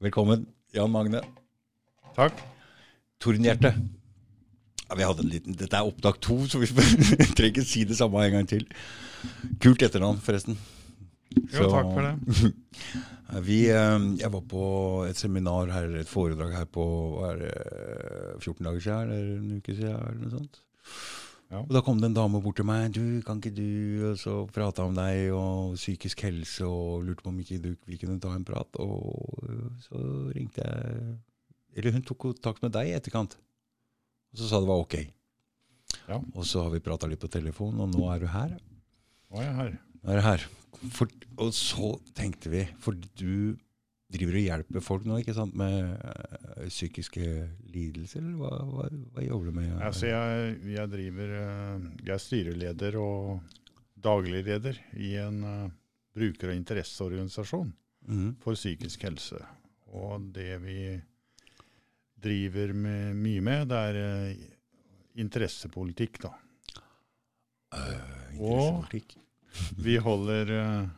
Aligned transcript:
Velkommen, 0.00 0.46
Jan 0.72 0.88
Magne. 0.88 1.20
Takk. 2.16 2.38
Tordenhjerte. 3.20 3.74
Ja, 4.88 4.94
vi 4.96 5.04
hadde 5.04 5.20
en 5.26 5.28
liten, 5.28 5.56
Dette 5.60 5.76
er 5.76 5.84
opptak 5.84 6.16
to, 6.24 6.38
så 6.48 6.56
vi 6.62 6.70
trenger 7.36 7.50
ikke 7.50 7.64
si 7.68 7.82
det 7.84 7.98
samme 7.98 8.22
en 8.24 8.32
gang 8.38 8.48
til. 8.48 8.64
Kult 9.60 9.84
etternavn, 9.84 10.22
forresten. 10.24 10.56
Jo, 11.52 11.68
takk 11.68 11.92
for 11.92 12.08
det. 12.08 12.54
Vi, 13.46 13.60
eh, 13.70 14.06
jeg 14.18 14.32
var 14.34 14.40
på 14.50 14.62
et 15.06 15.20
seminar 15.20 15.68
her, 15.70 15.84
eller 15.86 16.00
et 16.00 16.10
foredrag 16.10 16.56
her 16.56 16.64
på 16.66 16.82
hva 17.12 17.28
er 17.34 17.44
det, 17.44 17.52
14 18.40 18.66
dager 18.66 18.80
siden, 18.82 19.12
eller 19.14 19.36
en 19.36 19.60
uke 19.60 19.76
siden, 19.76 20.00
eller 20.00 20.24
noe 20.24 20.32
sånt. 20.32 20.58
Ja. 21.50 21.64
Og 21.64 21.72
Da 21.74 21.82
kom 21.82 21.98
det 21.98 22.10
en 22.10 22.14
dame 22.14 22.40
bort 22.42 22.56
til 22.60 22.66
meg. 22.66 22.92
du, 22.94 23.20
kan 23.26 23.40
ikke 23.40 23.54
du, 23.54 24.10
og 24.10 24.18
Så 24.18 24.46
prata 24.54 24.84
om 24.86 24.94
deg 24.94 25.32
og 25.34 25.74
psykisk 25.74 26.22
helse, 26.22 26.64
og 26.64 27.02
lurte 27.04 27.24
på 27.24 27.32
om 27.32 27.40
ikke 27.42 27.58
du, 27.62 27.74
vi 27.86 27.98
kunne 27.98 28.20
ta 28.22 28.30
en 28.34 28.46
prat. 28.46 28.70
Og 28.78 29.50
så 29.82 29.98
ringte 30.34 30.62
jeg 30.62 31.16
Eller 31.76 31.92
hun 31.92 32.02
tok 32.02 32.18
kontakt 32.18 32.62
med 32.62 32.72
deg 32.74 32.88
i 32.90 32.96
etterkant. 32.98 33.36
Og 34.32 34.38
så 34.38 34.48
sa 34.48 34.60
det 34.60 34.70
var 34.70 34.82
ok. 34.82 34.96
Ja. 36.08 36.18
Og 36.34 36.44
så 36.46 36.64
har 36.64 36.70
vi 36.70 36.82
prata 36.82 37.06
litt 37.06 37.22
på 37.22 37.30
telefon, 37.30 37.78
og 37.82 37.90
nå 37.90 38.06
er 38.10 38.22
du 38.22 38.26
her. 38.30 38.56
Nå 39.30 39.38
er 39.38 39.46
jeg 39.46 39.54
her. 39.54 39.72
Nå 40.02 40.10
er 40.10 40.18
jeg 40.18 40.26
her. 40.26 40.46
For, 40.96 41.06
og 41.38 41.52
så 41.54 41.92
tenkte 42.16 42.50
vi, 42.50 42.64
for 42.82 42.98
du 43.18 43.56
driver 44.10 44.38
og 44.38 44.46
hjelper 44.46 44.84
folk 44.84 45.06
nå 45.06 45.20
ikke 45.20 45.34
sant, 45.36 45.54
med 45.58 45.92
øh, 45.94 46.66
psykiske 46.68 47.26
lidelser, 47.70 48.24
eller 48.24 48.40
hva, 48.40 48.50
hva, 48.66 48.88
hva 49.14 49.26
jobber 49.26 49.50
du 49.50 49.58
med? 49.60 49.70
Altså, 49.86 50.08
jeg, 50.10 50.56
jeg 50.74 50.92
driver 50.92 51.36
eh, 51.40 51.84
Jeg 52.04 52.14
er 52.16 52.24
styreleder 52.24 52.98
og 53.00 53.60
daglig 54.00 54.42
leder 54.46 54.80
i 54.98 55.14
en 55.20 55.44
eh, 55.46 55.70
bruker- 56.16 56.50
og 56.50 56.58
interesseorganisasjon 56.58 57.72
mm. 58.08 58.28
for 58.42 58.58
psykisk 58.58 59.06
helse. 59.06 59.40
Og 59.90 60.30
det 60.34 60.52
vi 60.64 60.80
driver 62.20 62.74
med, 62.76 63.16
mye 63.16 63.40
med, 63.44 63.70
det 63.70 63.80
er 63.90 64.00
eh, 64.04 64.46
interessepolitikk, 65.22 66.22
da. 66.26 66.34
Og- 67.70 68.34
interessepolitikk. 68.34 69.16
Vi 69.82 69.96
holder, 69.98 70.50
eh, 70.54 70.88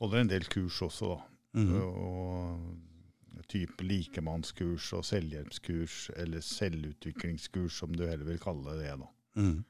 holder 0.00 0.20
en 0.20 0.30
del 0.32 0.44
kurs 0.50 0.80
også, 0.82 1.14
da. 1.14 1.33
Mhm. 1.54 1.76
Og 1.82 3.44
type 3.48 3.84
likemannskurs 3.84 4.92
og 4.96 5.04
selvhjelpskurs, 5.04 6.10
eller 6.16 6.40
selvutviklingskurs, 6.40 7.72
som 7.82 7.92
du 7.94 8.06
heller 8.06 8.24
vil 8.24 8.38
kalle 8.42 8.76
det. 8.80 8.94
da. 8.98 9.06
Mm. 9.36 9.64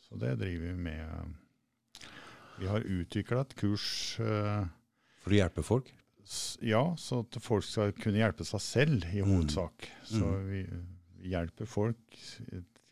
Så 0.00 0.18
det 0.18 0.38
driver 0.40 0.66
vi 0.72 0.74
med. 0.82 1.34
Vi 2.60 2.66
har 2.66 2.80
utvikla 2.80 3.40
et 3.44 3.54
kurs 3.56 4.18
uh, 4.20 4.66
For 5.22 5.30
å 5.30 5.38
hjelpe 5.38 5.62
folk? 5.64 5.92
ja, 6.62 6.94
så 6.96 7.20
at 7.24 7.38
folk 7.42 7.64
skal 7.64 7.92
kunne 7.92 8.18
hjelpe 8.20 8.44
seg 8.44 8.60
selv, 8.60 9.04
i 9.14 9.20
Mm. 9.22 9.30
hovedsak. 9.34 9.88
Så 10.04 10.24
Mm. 10.24 10.48
vi, 10.50 10.62
vi 11.22 11.28
hjelper 11.30 11.66
folk 11.66 11.96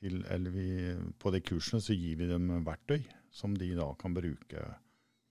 til 0.01 0.25
Eller 0.31 0.51
vi, 0.51 0.97
på 1.19 1.31
de 1.33 1.41
kursene 1.41 1.81
så 1.83 1.93
gir 1.97 2.17
vi 2.17 2.27
dem 2.29 2.65
verktøy 2.65 3.03
som 3.31 3.55
de 3.57 3.75
da 3.75 3.93
kan 3.95 4.15
bruke 4.15 4.75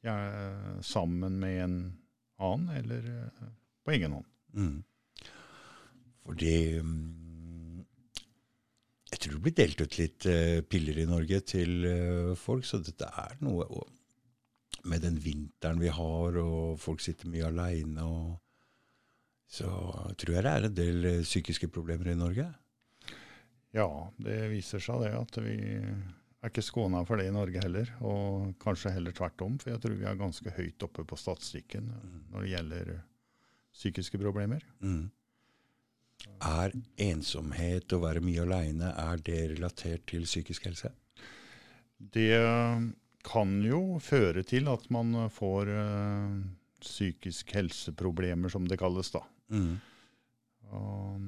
ja, 0.04 0.80
sammen 0.82 1.40
med 1.40 1.64
en 1.64 1.98
annen, 2.38 2.70
eller 2.78 3.10
eh, 3.14 3.52
på 3.86 3.94
egen 3.96 4.18
hånd. 4.18 4.28
Mm. 4.58 4.84
Fordi 6.28 6.56
mm, 6.84 7.86
Jeg 9.12 9.20
tror 9.22 9.34
det 9.34 9.44
blir 9.46 9.56
delt 9.58 9.82
ut 9.82 9.98
litt 10.00 10.26
eh, 10.30 10.62
piller 10.68 11.00
i 11.00 11.08
Norge 11.10 11.42
til 11.54 11.86
eh, 11.88 12.34
folk, 12.40 12.66
så 12.68 12.82
dette 12.84 13.08
er 13.08 13.38
noe 13.46 13.86
Med 14.88 15.04
den 15.04 15.18
vinteren 15.20 15.82
vi 15.82 15.92
har, 15.92 16.38
og 16.40 16.80
folk 16.80 17.02
sitter 17.04 17.32
mye 17.32 17.48
aleine, 17.50 18.06
så 19.48 19.68
tror 20.20 20.34
jeg 20.36 20.44
det 20.46 20.54
er 20.54 20.68
en 20.68 20.78
del 20.78 21.08
psykiske 21.24 21.68
problemer 21.72 22.12
i 22.12 22.20
Norge. 22.20 22.46
Ja, 23.76 23.88
det 24.18 24.48
viser 24.52 24.80
seg 24.84 25.04
det 25.04 25.12
at 25.18 25.40
vi 25.44 25.58
er 26.42 26.52
ikke 26.52 26.66
skåna 26.66 27.02
for 27.08 27.20
det 27.20 27.28
i 27.30 27.34
Norge 27.34 27.62
heller. 27.64 27.92
Og 28.06 28.54
kanskje 28.62 28.94
heller 28.94 29.16
tvert 29.16 29.42
om, 29.46 29.58
for 29.62 29.74
jeg 29.74 29.84
tror 29.84 29.98
vi 29.98 30.08
er 30.10 30.20
ganske 30.20 30.54
høyt 30.58 30.86
oppe 30.86 31.06
på 31.08 31.20
statistikken 31.20 31.90
når 32.32 32.44
det 32.44 32.52
gjelder 32.54 32.92
psykiske 33.78 34.20
problemer. 34.22 34.64
Mm. 34.82 35.10
Er 36.48 36.74
ensomhet 37.08 37.94
og 37.94 38.06
være 38.06 38.24
mye 38.26 38.46
aleine, 38.46 38.94
er 38.98 39.20
det 39.26 39.42
relatert 39.54 40.08
til 40.10 40.26
psykisk 40.30 40.70
helse? 40.70 40.94
Det 41.98 42.38
kan 43.28 43.58
jo 43.66 43.82
føre 44.02 44.44
til 44.48 44.70
at 44.72 44.86
man 44.94 45.28
får 45.34 45.72
eh, 45.74 46.38
psykisk 46.82 47.52
helseproblemer, 47.58 48.50
som 48.54 48.68
det 48.70 48.80
kalles. 48.80 49.12
da. 49.12 49.24
Mm. 49.50 49.76
Og 50.78 51.28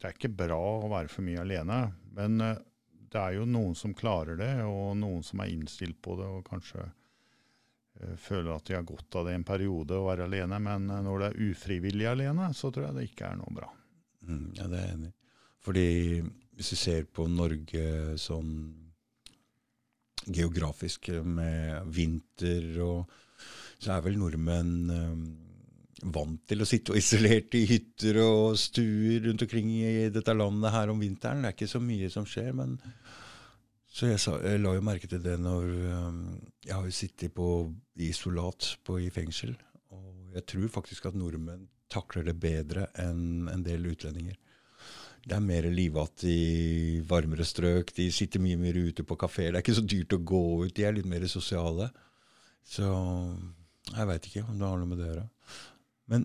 det 0.00 0.08
er 0.08 0.16
ikke 0.16 0.32
bra 0.32 0.58
å 0.58 0.90
være 0.90 1.12
for 1.12 1.26
mye 1.26 1.42
alene, 1.44 1.82
men 2.16 2.40
eh, 2.44 2.60
det 3.10 3.20
er 3.20 3.36
jo 3.38 3.46
noen 3.48 3.74
som 3.78 3.94
klarer 3.96 4.38
det, 4.38 4.52
og 4.66 4.94
noen 5.00 5.22
som 5.26 5.42
er 5.42 5.52
innstilt 5.52 5.98
på 6.02 6.16
det 6.20 6.28
og 6.30 6.44
kanskje 6.46 6.84
uh, 6.86 8.16
føler 8.20 8.52
at 8.54 8.68
de 8.68 8.76
har 8.78 8.86
godt 8.86 9.18
av 9.18 9.26
det 9.26 9.34
en 9.34 9.46
periode 9.46 9.98
å 9.98 10.06
være 10.06 10.28
alene. 10.28 10.60
Men 10.62 10.90
eh, 10.90 11.02
når 11.06 11.22
det 11.24 11.30
er 11.30 11.50
ufrivillig 11.50 12.06
alene, 12.10 12.52
så 12.54 12.70
tror 12.70 12.88
jeg 12.88 12.98
det 12.98 13.08
ikke 13.10 13.32
er 13.32 13.40
noe 13.40 13.56
bra. 13.56 13.72
Mm, 14.28 14.46
ja, 14.58 14.68
det 14.68 14.78
er 14.78 14.86
jeg 14.86 14.98
enig. 14.98 15.12
Fordi 15.60 15.88
hvis 16.56 16.72
vi 16.74 16.78
ser 16.78 17.10
på 17.12 17.26
Norge 17.28 18.16
sånn 18.20 18.54
geografisk 20.30 21.10
eh, 21.12 21.24
med 21.24 21.90
vinter 21.90 22.72
og 22.84 23.18
Så 23.80 23.94
er 23.94 24.02
vel 24.04 24.18
nordmenn 24.20 24.90
vant 26.02 26.40
til 26.48 26.62
å 26.62 26.68
sitte 26.68 26.94
og 26.94 27.00
isolert 27.00 27.54
i 27.58 27.64
hytter 27.68 28.20
og 28.24 28.58
stuer 28.58 29.26
rundt 29.26 29.44
omkring 29.44 29.72
i 29.76 30.08
dette 30.12 30.34
landet 30.36 30.72
her 30.74 30.92
om 30.92 31.02
vinteren. 31.02 31.42
Det 31.44 31.50
er 31.50 31.56
ikke 31.58 31.74
så 31.74 31.82
mye 31.84 32.10
som 32.12 32.28
skjer, 32.28 32.52
men 32.56 32.78
så 33.90 34.06
jeg, 34.06 34.20
sa, 34.22 34.36
jeg 34.44 34.62
la 34.62 34.76
jo 34.76 34.84
merke 34.86 35.10
til 35.10 35.22
det 35.24 35.34
når 35.42 35.64
eh, 35.66 36.18
Jeg 36.68 36.74
har 36.76 36.84
jo 36.86 36.94
sittet 36.94 37.34
på 37.34 37.48
isolat 37.98 38.76
på, 38.86 39.00
i 39.02 39.10
fengsel, 39.10 39.56
og 39.90 40.36
jeg 40.36 40.46
tror 40.52 40.68
faktisk 40.78 41.10
at 41.10 41.18
nordmenn 41.18 41.66
takler 41.90 42.28
det 42.28 42.36
bedre 42.38 42.86
enn 43.02 43.50
en 43.50 43.64
del 43.66 43.88
utlendinger. 43.90 44.36
Det 45.26 45.34
er 45.36 45.42
mer 45.44 45.66
livete 45.74 46.30
i 46.30 47.00
varmere 47.04 47.44
strøk. 47.44 47.90
De 47.96 48.06
sitter 48.14 48.40
mye 48.40 48.56
mer 48.56 48.78
ute 48.78 49.04
på 49.04 49.18
kafeer. 49.20 49.50
Det 49.50 49.58
er 49.58 49.64
ikke 49.64 49.80
så 49.80 49.84
dyrt 49.84 50.14
å 50.16 50.22
gå 50.30 50.44
ut. 50.62 50.74
De 50.76 50.86
er 50.86 50.94
litt 50.96 51.08
mer 51.10 51.26
sosiale. 51.28 51.90
Så 52.64 52.86
jeg 53.90 54.08
veit 54.08 54.28
ikke 54.30 54.46
om 54.46 54.56
det 54.56 54.70
har 54.70 54.80
noe 54.80 54.88
med 54.88 55.02
det 55.02 55.08
å 55.08 55.10
gjøre. 55.10 55.26
Men 56.10 56.24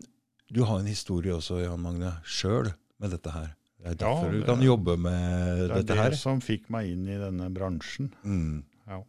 du 0.53 0.63
har 0.65 0.79
en 0.81 0.89
historie 0.89 1.33
også, 1.35 1.59
Jan 1.63 1.81
Magne, 1.81 2.11
sjøl 2.25 2.71
med 3.01 3.13
dette 3.15 3.31
her. 3.33 3.53
Det 3.85 3.91
er 3.93 3.97
derfor 4.01 4.31
det- 4.31 4.39
du 4.41 4.45
kan 4.49 4.61
jobbe 4.65 4.95
med 4.97 5.57
Det 5.57 5.71
er 5.71 5.75
her. 5.75 5.83
det 5.83 5.97
her. 5.97 6.11
som 6.17 6.39
fikk 6.41 6.69
meg 6.73 6.89
inn 6.89 7.07
i 7.07 7.17
denne 7.21 7.49
bransjen. 7.53 8.11
Mm. 8.23 8.63
Ja. 8.87 9.03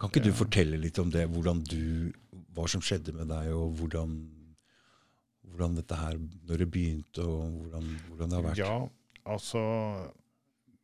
Kan 0.00 0.08
ikke 0.10 0.22
du 0.24 0.30
Ja. 0.30 0.34
fortelle 0.36 0.80
litt 0.80 0.98
om 0.98 1.10
det? 1.10 1.28
Du, 1.68 2.12
hva 2.54 2.66
som 2.68 2.80
skjedde 2.80 3.12
med 3.14 3.28
deg, 3.28 3.52
og 3.52 3.74
hvordan, 3.76 4.14
hvordan 5.46 5.76
dette 5.76 5.94
her, 5.94 6.16
når 6.48 6.56
det 6.58 6.70
begynte, 6.70 7.18
og 7.22 7.50
hvordan, 7.52 8.00
hvordan 8.08 8.30
det 8.30 8.36
har 8.38 8.48
vært? 8.48 8.56
Ja, 8.56 8.88
altså 9.26 10.10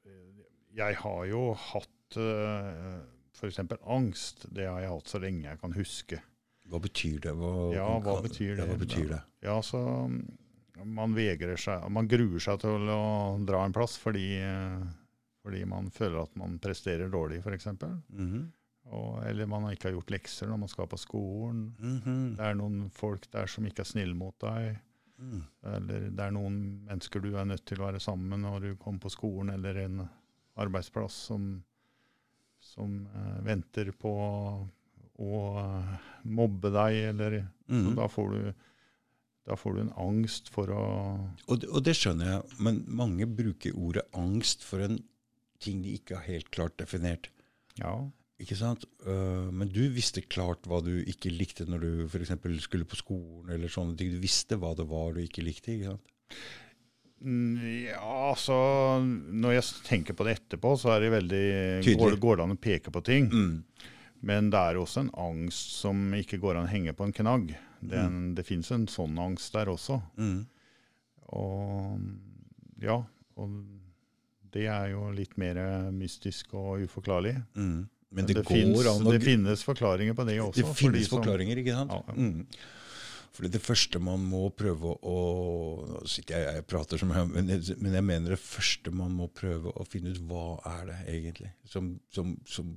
eh, 0.06 0.44
Jeg 0.76 0.96
har 0.96 1.24
jo 1.26 1.54
hatt 1.54 2.16
uh, 2.16 3.00
f.eks. 3.32 3.58
angst. 3.86 4.46
Det 4.54 4.66
har 4.66 4.80
jeg 4.80 4.88
hatt 4.90 5.04
så 5.08 5.18
lenge 5.20 5.42
jeg 5.48 5.60
kan 5.60 5.72
huske. 5.72 6.20
Hva 6.68 6.80
betyr 6.84 7.18
det? 7.24 7.32
Hva, 7.38 7.52
Ja, 7.74 7.88
hva 8.04 8.18
betyr 8.24 8.58
Ja, 8.60 8.66
hva 8.68 8.76
betyr 8.80 9.08
det? 9.14 9.22
Ja, 9.44 9.56
så 9.64 9.80
mm, 10.10 10.20
man 10.84 11.14
vegrer 11.16 11.56
seg 11.60 11.86
Man 11.94 12.08
gruer 12.10 12.42
seg 12.42 12.60
til 12.62 12.90
å 12.92 13.00
dra 13.48 13.64
en 13.64 13.74
plass 13.76 13.96
fordi, 14.00 14.28
fordi 15.44 15.64
man 15.68 15.88
føler 15.94 16.20
at 16.22 16.36
man 16.38 16.58
presterer 16.62 17.10
dårlig, 17.12 17.40
f.eks. 17.42 17.70
Og, 18.88 19.22
Eller 19.28 19.48
man 19.50 19.68
ikke 19.72 19.90
har 19.90 19.96
gjort 19.98 20.12
lekser 20.12 20.48
når 20.48 20.62
man 20.64 20.70
skal 20.72 20.88
på 20.88 21.00
skolen. 21.00 21.64
Mhm. 21.78 22.36
Det 22.38 22.44
er 22.44 22.54
noen 22.56 22.86
folk 22.94 23.26
der 23.32 23.50
som 23.50 23.66
ikke 23.68 23.84
er 23.84 23.90
snille 23.90 24.16
mot 24.16 24.36
deg. 24.44 24.78
Mm. 25.18 25.42
Eller 25.74 26.04
det 26.14 26.24
er 26.24 26.34
noen 26.34 26.58
mennesker 26.86 27.22
du 27.22 27.32
er 27.34 27.48
nødt 27.48 27.64
til 27.66 27.80
å 27.80 27.88
være 27.88 28.00
sammen 28.00 28.30
med 28.30 28.44
når 28.46 28.60
du 28.64 28.76
kommer 28.78 29.02
på 29.02 29.10
skolen 29.10 29.50
eller 29.50 29.80
en 29.82 30.04
arbeidsplass 30.58 31.16
som, 31.30 31.48
som 32.62 33.00
eh, 33.06 33.38
venter 33.46 33.90
på 33.98 34.12
å 35.18 35.42
eh, 35.62 35.92
mobbe 36.28 36.70
deg, 36.74 36.98
eller 37.12 37.38
mm. 37.68 37.84
så 37.84 37.94
da 37.98 38.08
får 38.12 38.34
du 38.36 38.40
da 39.48 39.56
får 39.56 39.74
du 39.78 39.80
en 39.80 39.94
angst 39.96 40.50
for 40.52 40.68
å 40.76 40.80
Og, 41.48 41.54
det- 41.62 41.70
og 41.72 41.80
det 41.86 41.94
skjønner 41.96 42.26
jeg, 42.34 42.58
men 42.60 42.82
mange 42.86 43.24
bruker 43.26 43.72
ordet 43.80 44.04
angst 44.12 44.62
for 44.66 44.84
en 44.84 44.98
ting 45.58 45.80
de 45.82 45.94
ikke 45.96 46.18
har 46.18 46.26
helt 46.28 46.50
klart 46.54 46.76
definert. 46.78 47.30
Ja. 47.80 47.94
Ikke 48.38 48.54
sant? 48.54 48.84
Uh, 49.02 49.48
men 49.50 49.72
du 49.72 49.80
visste 49.90 50.20
klart 50.22 50.68
hva 50.70 50.78
du 50.84 50.92
ikke 51.00 51.32
likte 51.32 51.64
når 51.66 51.80
du 51.82 51.90
f.eks. 52.06 52.30
skulle 52.62 52.86
på 52.86 53.00
skolen, 53.00 53.48
eller 53.56 53.72
sånne 53.72 53.96
ting. 53.98 54.12
Du 54.12 54.20
visste 54.22 54.58
hva 54.60 54.74
det 54.78 54.86
var 54.86 55.16
du 55.16 55.24
ikke 55.24 55.42
likte. 55.42 55.72
ikke 55.74 55.94
sant? 55.96 56.12
Mm, 57.24 57.88
Ja, 57.88 58.30
altså 58.30 58.54
Når 59.02 59.56
jeg 59.56 59.64
tenker 59.88 60.14
på 60.14 60.22
det 60.28 60.36
etterpå, 60.38 60.76
så 60.78 60.92
er 60.94 61.00
det 61.02 61.10
veldig 61.16 61.96
går, 61.98 62.18
går 62.20 62.36
det 62.38 62.44
an 62.44 62.54
å 62.54 62.60
peke 62.68 62.92
på 62.94 63.02
ting. 63.02 63.26
Mm. 63.32 63.56
Men 64.22 64.50
det 64.50 64.58
er 64.58 64.78
også 64.80 65.04
en 65.04 65.10
angst 65.14 65.76
som 65.78 66.00
ikke 66.18 66.40
går 66.42 66.56
an 66.58 66.66
å 66.66 66.72
henge 66.72 66.92
på 66.98 67.04
en 67.06 67.12
knagg. 67.14 67.52
Det, 67.80 67.94
en- 67.98 68.34
det 68.34 68.42
finnes 68.46 68.70
en 68.74 68.86
sånn 68.90 69.18
angst 69.22 69.52
der 69.54 69.66
også. 69.70 70.00
Mm. 70.18 70.46
Og 71.38 72.00
ja, 72.82 72.96
og 73.38 73.52
det 74.54 74.66
er 74.72 74.90
jo 74.94 75.10
litt 75.14 75.36
mer 75.38 75.60
mystisk 75.94 76.54
og 76.58 76.82
uforklarlig. 76.88 77.36
Mm. 77.54 77.86
Men 78.10 78.24
det, 78.26 78.38
går 78.40 78.48
finnes, 78.48 78.86
å 78.88 79.12
det 79.12 79.20
finnes 79.22 79.62
forklaringer 79.66 80.16
på 80.16 80.24
det 80.26 80.38
også. 80.40 80.62
Det 80.62 80.66
de 80.66 80.74
finnes 80.74 81.08
som- 81.08 81.18
forklaringer, 81.18 81.58
ikke 81.60 81.74
sant? 81.76 81.92
Ja. 81.92 82.14
Mm. 82.16 82.46
Fordi 83.38 83.50
det 83.52 83.60
første 83.62 84.00
man 84.02 84.18
må 84.26 84.48
prøve 84.56 84.96
å 85.06 85.18
Nå 85.86 86.00
sitter 86.08 86.34
jeg 86.40 86.54
jeg 86.56 86.66
prater 86.66 86.98
som 86.98 87.10
jeg, 87.14 87.28
men 87.28 87.46
jeg, 87.52 87.76
men 87.78 87.92
jeg 87.92 88.02
mener 88.02 88.30
det 88.34 88.40
første 88.40 88.90
man 88.90 89.12
må 89.14 89.28
prøve 89.30 89.70
å 89.76 89.86
finne 89.86 90.10
ut 90.10 90.18
hva 90.26 90.58
er 90.66 90.86
det 90.86 90.96
egentlig. 91.14 91.52
Som, 91.68 92.00
som, 92.10 92.32
som 92.46 92.72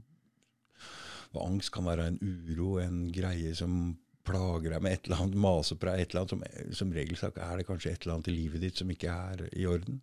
hva 1.32 1.46
Angst 1.48 1.72
kan 1.76 1.86
være 1.88 2.08
en 2.12 2.18
uro, 2.22 2.78
en 2.84 3.06
greie 3.16 3.54
som 3.56 3.98
plager 4.28 4.76
deg 4.76 4.84
med 4.86 4.94
et 4.98 5.08
eller 5.08 5.24
annet, 5.24 5.38
maser 5.42 5.80
på 5.82 5.88
deg 5.90 6.02
et 6.04 6.12
eller 6.14 6.22
annet. 6.26 6.34
Som, 6.36 6.76
som 6.82 6.92
regelsak 6.94 7.40
er 7.42 7.58
det 7.62 7.68
kanskje 7.70 7.94
et 7.96 8.04
eller 8.06 8.18
annet 8.20 8.30
i 8.32 8.36
livet 8.36 8.62
ditt 8.62 8.78
som 8.82 8.92
ikke 8.94 9.16
er 9.16 9.46
i 9.58 9.66
orden. 9.70 10.02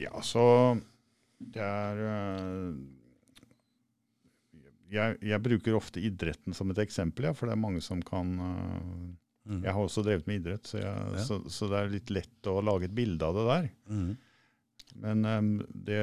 Ja, 0.00 0.20
så 0.26 0.44
det 1.40 1.62
er 1.64 2.00
øh, 2.04 2.74
jeg, 4.90 5.18
jeg 5.22 5.42
bruker 5.44 5.76
ofte 5.78 6.02
idretten 6.02 6.54
som 6.56 6.70
et 6.72 6.80
eksempel, 6.82 7.28
ja, 7.30 7.34
for 7.36 7.46
det 7.50 7.54
er 7.56 7.64
mange 7.66 7.82
som 7.84 8.02
kan 8.06 8.36
øh, 8.38 9.10
Mm. 9.50 9.62
Jeg 9.64 9.72
har 9.72 9.80
også 9.82 10.02
drevet 10.04 10.26
med 10.28 10.36
idrett, 10.42 10.68
så, 10.68 10.76
jeg, 10.78 11.12
Ja. 11.16 11.22
så, 11.24 11.38
så 11.50 11.66
det 11.72 11.78
er 11.78 11.88
litt 11.94 12.10
lett 12.12 12.46
å 12.46 12.60
lage 12.62 12.84
et 12.86 12.92
bilde 12.94 13.24
av 13.24 13.34
det 13.38 13.44
der. 13.48 13.68
Mm. 13.88 14.10
Men 14.98 15.22
det, 15.70 16.00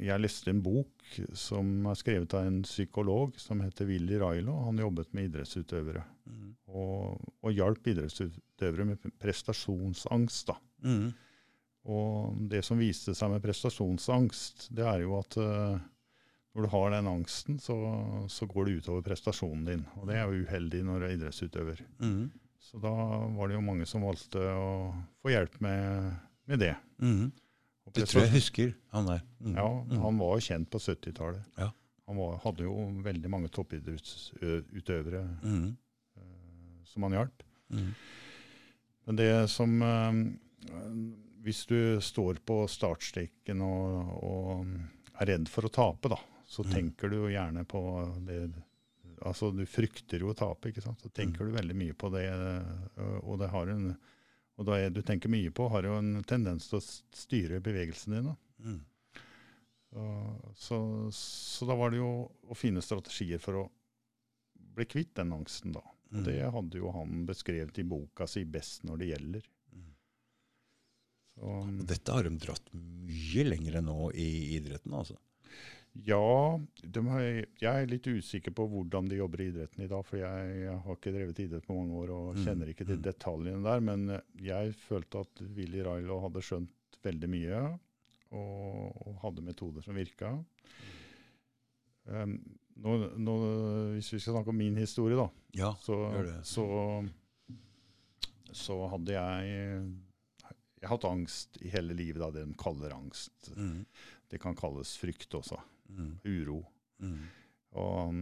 jeg 0.00 0.20
leste 0.20 0.50
en 0.50 0.62
bok 0.64 0.90
som 1.36 1.86
er 1.90 1.98
skrevet 2.00 2.34
av 2.34 2.46
en 2.48 2.62
psykolog 2.66 3.36
som 3.38 3.60
heter 3.62 3.86
Willy 3.86 4.18
Railo. 4.18 4.56
Han 4.66 4.80
jobbet 4.82 5.12
med 5.14 5.30
idrettsutøvere 5.30 6.04
Mm. 6.24 6.54
og, 6.72 7.20
og 7.44 7.52
hjalp 7.52 7.86
idrettsutøvere 7.92 8.86
med 8.88 9.02
prestasjonsangst. 9.20 10.46
da. 10.48 10.54
Mm. 10.88 11.10
Og 11.84 12.38
det 12.48 12.62
som 12.64 12.78
viste 12.80 13.12
seg 13.14 13.28
med 13.34 13.42
prestasjonsangst, 13.44 14.70
det 14.72 14.86
er 14.88 15.02
jo 15.04 15.18
at 15.18 15.36
øh, 15.36 15.74
når 16.54 16.62
du 16.64 16.70
har 16.72 16.94
den 16.94 17.10
angsten, 17.10 17.58
så, 17.60 17.76
så 18.32 18.46
går 18.48 18.64
det 18.70 18.78
utover 18.80 19.04
prestasjonen 19.04 19.66
din. 19.68 19.84
Og 20.00 20.08
det 20.08 20.16
er 20.16 20.24
jo 20.32 20.46
uheldig 20.46 20.80
når 20.88 20.98
du 21.02 21.06
er 21.10 21.14
idrettsutøver. 21.18 21.84
Mm. 22.00 22.30
Så 22.64 22.80
da 22.80 22.94
var 23.36 23.48
det 23.52 23.58
jo 23.58 23.64
mange 23.68 23.84
som 23.86 24.06
valgte 24.08 24.40
å 24.40 24.94
få 25.20 25.34
hjelp 25.34 25.60
med, 25.60 26.14
med 26.48 26.62
det. 26.64 26.72
Mm. 27.04 27.26
Det 27.92 28.06
tror 28.08 28.22
jeg 28.22 28.30
jeg 28.30 28.40
husker 28.40 28.74
han 28.92 29.06
der. 29.06 29.20
Mm. 29.40 29.54
Ja, 29.56 29.68
Mm. 29.84 30.00
han 30.00 30.18
var 30.18 30.34
jo 30.38 30.40
kjent 30.48 30.70
på 30.70 30.78
70-tallet. 30.80 31.42
Ja. 31.58 31.70
Han 32.06 32.16
var, 32.16 32.38
hadde 32.38 32.62
jo 32.64 32.74
veldig 33.02 33.30
mange 33.30 33.48
toppidrettsutøvere 33.48 35.22
Mm. 35.42 35.76
uh, 36.16 36.84
som 36.84 37.02
han 37.02 37.12
hjalp. 37.12 37.42
Mm. 37.70 37.94
Men 39.06 39.16
det 39.16 39.50
som 39.50 39.82
uh, 39.82 40.12
Hvis 41.44 41.66
du 41.68 42.00
står 42.00 42.38
på 42.46 42.62
startstreken 42.68 43.60
og, 43.60 44.24
og 44.24 44.66
er 45.20 45.26
redd 45.26 45.48
for 45.52 45.62
å 45.68 45.68
tape, 45.72 46.08
da, 46.08 46.16
så 46.48 46.64
Mm. 46.64 46.70
tenker 46.72 47.10
du 47.10 47.16
jo 47.16 47.28
gjerne 47.28 47.64
på 47.66 47.82
det 48.26 48.52
Altså, 49.24 49.50
du 49.56 49.64
frykter 49.64 50.18
jo 50.20 50.32
å 50.32 50.36
tape, 50.36 50.68
ikke 50.68 50.82
sant. 50.82 51.00
Så 51.00 51.08
tenker 51.08 51.44
Mm. 51.44 51.52
du 51.52 51.56
veldig 51.56 51.74
mye 51.76 51.94
på 51.94 52.10
det, 52.12 52.24
eh, 52.28 53.20
og 53.22 53.38
det 53.38 53.48
har 53.48 53.68
en 53.68 53.96
og 54.56 54.66
det 54.68 54.80
du 54.94 55.00
tenker 55.02 55.32
mye 55.32 55.50
på, 55.54 55.68
har 55.72 55.82
jo 55.88 55.96
en 55.98 56.20
tendens 56.28 56.68
til 56.70 56.78
å 56.78 56.84
styre 56.84 57.60
bevegelsene 57.64 58.20
dine. 58.20 58.36
Mm. 58.64 58.82
Så, 60.58 60.78
så 61.14 61.66
da 61.68 61.74
var 61.78 61.92
det 61.94 62.00
jo 62.00 62.10
å 62.50 62.56
finne 62.58 62.82
strategier 62.82 63.38
for 63.42 63.60
å 63.60 63.64
bli 64.74 64.86
kvitt 64.90 65.12
den 65.18 65.34
angsten, 65.36 65.74
da. 65.76 65.82
Og 65.82 65.92
Mm. 66.14 66.24
det 66.28 66.40
hadde 66.54 66.78
jo 66.78 66.90
han 66.94 67.24
beskrevet 67.26 67.78
i 67.78 67.82
boka 67.90 68.26
si 68.30 68.44
best 68.46 68.84
når 68.86 68.98
det 69.00 69.06
gjelder. 69.08 69.46
Mm. 69.74 69.86
Så, 71.34 71.40
Og 71.50 71.86
dette 71.90 72.12
har 72.14 72.22
de 72.28 72.36
dratt 72.38 72.68
mye 72.74 73.44
lenger 73.48 73.80
nå 73.82 74.12
i 74.14 74.28
idretten, 74.58 74.94
altså. 74.94 75.16
Ja, 76.02 76.60
de 76.82 77.02
har, 77.06 77.20
jeg 77.22 77.70
er 77.70 77.86
litt 77.86 78.06
usikker 78.10 78.50
på 78.56 78.66
hvordan 78.66 79.06
de 79.06 79.20
jobber 79.20 79.44
i 79.44 79.46
idretten 79.52 79.84
i 79.84 79.88
dag, 79.90 80.02
for 80.06 80.18
jeg, 80.18 80.54
jeg 80.64 80.78
har 80.82 80.96
ikke 80.96 81.12
drevet 81.14 81.42
idrett 81.44 81.66
på 81.68 81.76
mange 81.76 81.98
år 82.00 82.10
og 82.10 82.22
Mm, 82.34 82.40
kjenner 82.42 82.70
ikke 82.72 82.86
til 82.88 82.98
mm. 82.98 83.04
detaljene 83.04 83.62
der. 83.62 83.82
Men 83.86 84.08
eh, 84.10 84.24
jeg 84.42 84.72
følte 84.88 85.22
at 85.22 85.42
Willy 85.54 85.84
Railo 85.86 86.18
hadde 86.24 86.42
skjønt 86.42 86.98
veldig 87.04 87.28
mye, 87.30 87.60
og, 88.34 89.04
og 89.06 89.20
hadde 89.22 89.44
metoder 89.46 89.84
som 89.86 89.94
virka. 89.94 90.32
Um, 92.04 92.32
nå, 92.82 92.96
nå, 93.14 93.34
hvis 93.94 94.10
vi 94.16 94.18
skal 94.18 94.34
snakke 94.34 94.50
om 94.50 94.58
min 94.58 94.80
historie, 94.82 95.16
da, 95.16 95.28
Ja, 95.56 95.70
så, 95.80 95.94
så, 96.44 96.64
så 98.50 98.80
hadde 98.92 99.14
jeg 99.14 99.54
Jeg 99.54 100.88
har 100.88 100.96
hatt 100.96 101.06
angst 101.08 101.56
i 101.62 101.70
hele 101.72 101.94
livet, 101.96 102.18
da, 102.20 102.32
det 102.34 102.44
de 102.48 102.58
kaller 102.60 102.92
angst. 102.98 103.52
Mm. 103.54 103.86
Det 104.28 104.42
kan 104.42 104.58
kalles 104.58 104.96
frykt 104.98 105.38
også. 105.38 105.60
Mm. 105.88 106.12
Uro. 106.24 106.60
Mm. 107.02 107.18
Og, 107.74 108.14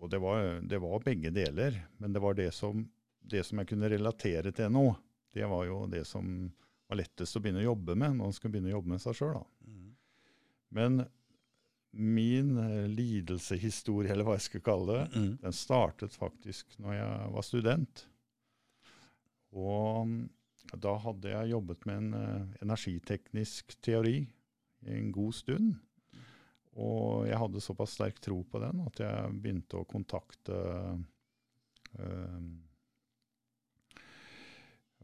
og 0.00 0.10
det, 0.10 0.18
var, 0.22 0.46
det 0.64 0.78
var 0.80 1.02
begge 1.04 1.30
deler, 1.34 1.76
men 2.00 2.12
det 2.14 2.22
var 2.24 2.34
det 2.38 2.48
som, 2.56 2.86
det 3.20 3.42
som 3.46 3.60
jeg 3.60 3.68
kunne 3.68 3.90
relatere 3.92 4.52
til 4.56 4.72
nå. 4.72 4.86
Det 5.34 5.44
var 5.48 5.66
jo 5.68 5.82
det 5.92 6.06
som 6.08 6.48
var 6.88 6.96
lettest 7.02 7.36
å 7.36 7.42
begynne 7.44 7.60
å 7.60 7.68
jobbe 7.68 7.94
med 8.00 8.16
når 8.16 8.30
man 8.30 8.32
skal 8.36 8.50
begynne 8.54 8.70
å 8.72 8.78
jobbe 8.78 8.94
med 8.94 9.02
seg 9.04 9.18
sjøl. 9.18 9.42
Mm. 9.68 9.88
Men 10.78 11.02
min 11.98 12.54
eh, 12.60 12.86
lidelsehistorie, 12.92 14.12
eller 14.12 14.26
hva 14.28 14.38
jeg 14.38 14.46
skal 14.48 14.64
kalle 14.64 14.96
det, 14.96 15.04
Mm. 15.18 15.30
den 15.42 15.56
startet 15.56 16.16
faktisk 16.16 16.74
når 16.80 16.96
jeg 16.98 17.30
var 17.36 17.46
student. 17.46 18.06
Og 19.56 20.16
da 20.76 20.94
hadde 21.00 21.30
jeg 21.32 21.52
jobbet 21.54 21.86
med 21.88 22.00
en 22.02 22.14
eh, 22.18 22.56
energiteknisk 22.64 23.76
teori 23.84 24.18
i 24.84 24.96
en 24.98 25.12
god 25.12 25.36
stund. 25.36 25.76
Og 26.78 27.26
jeg 27.26 27.38
hadde 27.40 27.62
såpass 27.62 27.96
sterk 27.98 28.20
tro 28.22 28.42
på 28.46 28.60
den 28.62 28.82
at 28.86 29.00
jeg 29.02 29.36
begynte 29.42 29.80
å 29.80 29.86
kontakte 29.88 30.58
øh, 31.98 32.42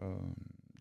øh, 0.05 0.29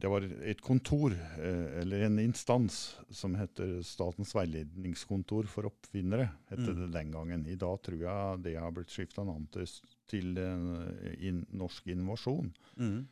Det 0.03 0.11
var 0.11 0.27
et 0.51 0.61
kontor, 0.61 1.15
øh, 1.15 1.67
eller 1.81 2.05
en 2.05 2.19
instans, 2.19 2.97
som 3.09 3.37
heter 3.39 3.79
Statens 3.87 4.35
veiledningskontor 4.35 5.47
for 5.49 5.69
oppfinnere. 5.71 6.29
heter 6.51 6.73
Mm. 6.73 6.79
det 6.81 6.91
den 6.99 7.11
gangen. 7.11 7.47
I 7.47 7.55
dag 7.55 7.81
tror 7.81 8.01
jeg 8.03 8.43
det 8.43 8.55
har 8.59 8.71
blitt 8.71 8.91
skifta 8.91 9.23
navn 9.23 9.47
til, 9.47 9.65
til 10.05 10.37
in, 11.17 11.45
Norsk 11.49 11.87
innovasjon. 11.87 12.53
Mm. 12.77 13.07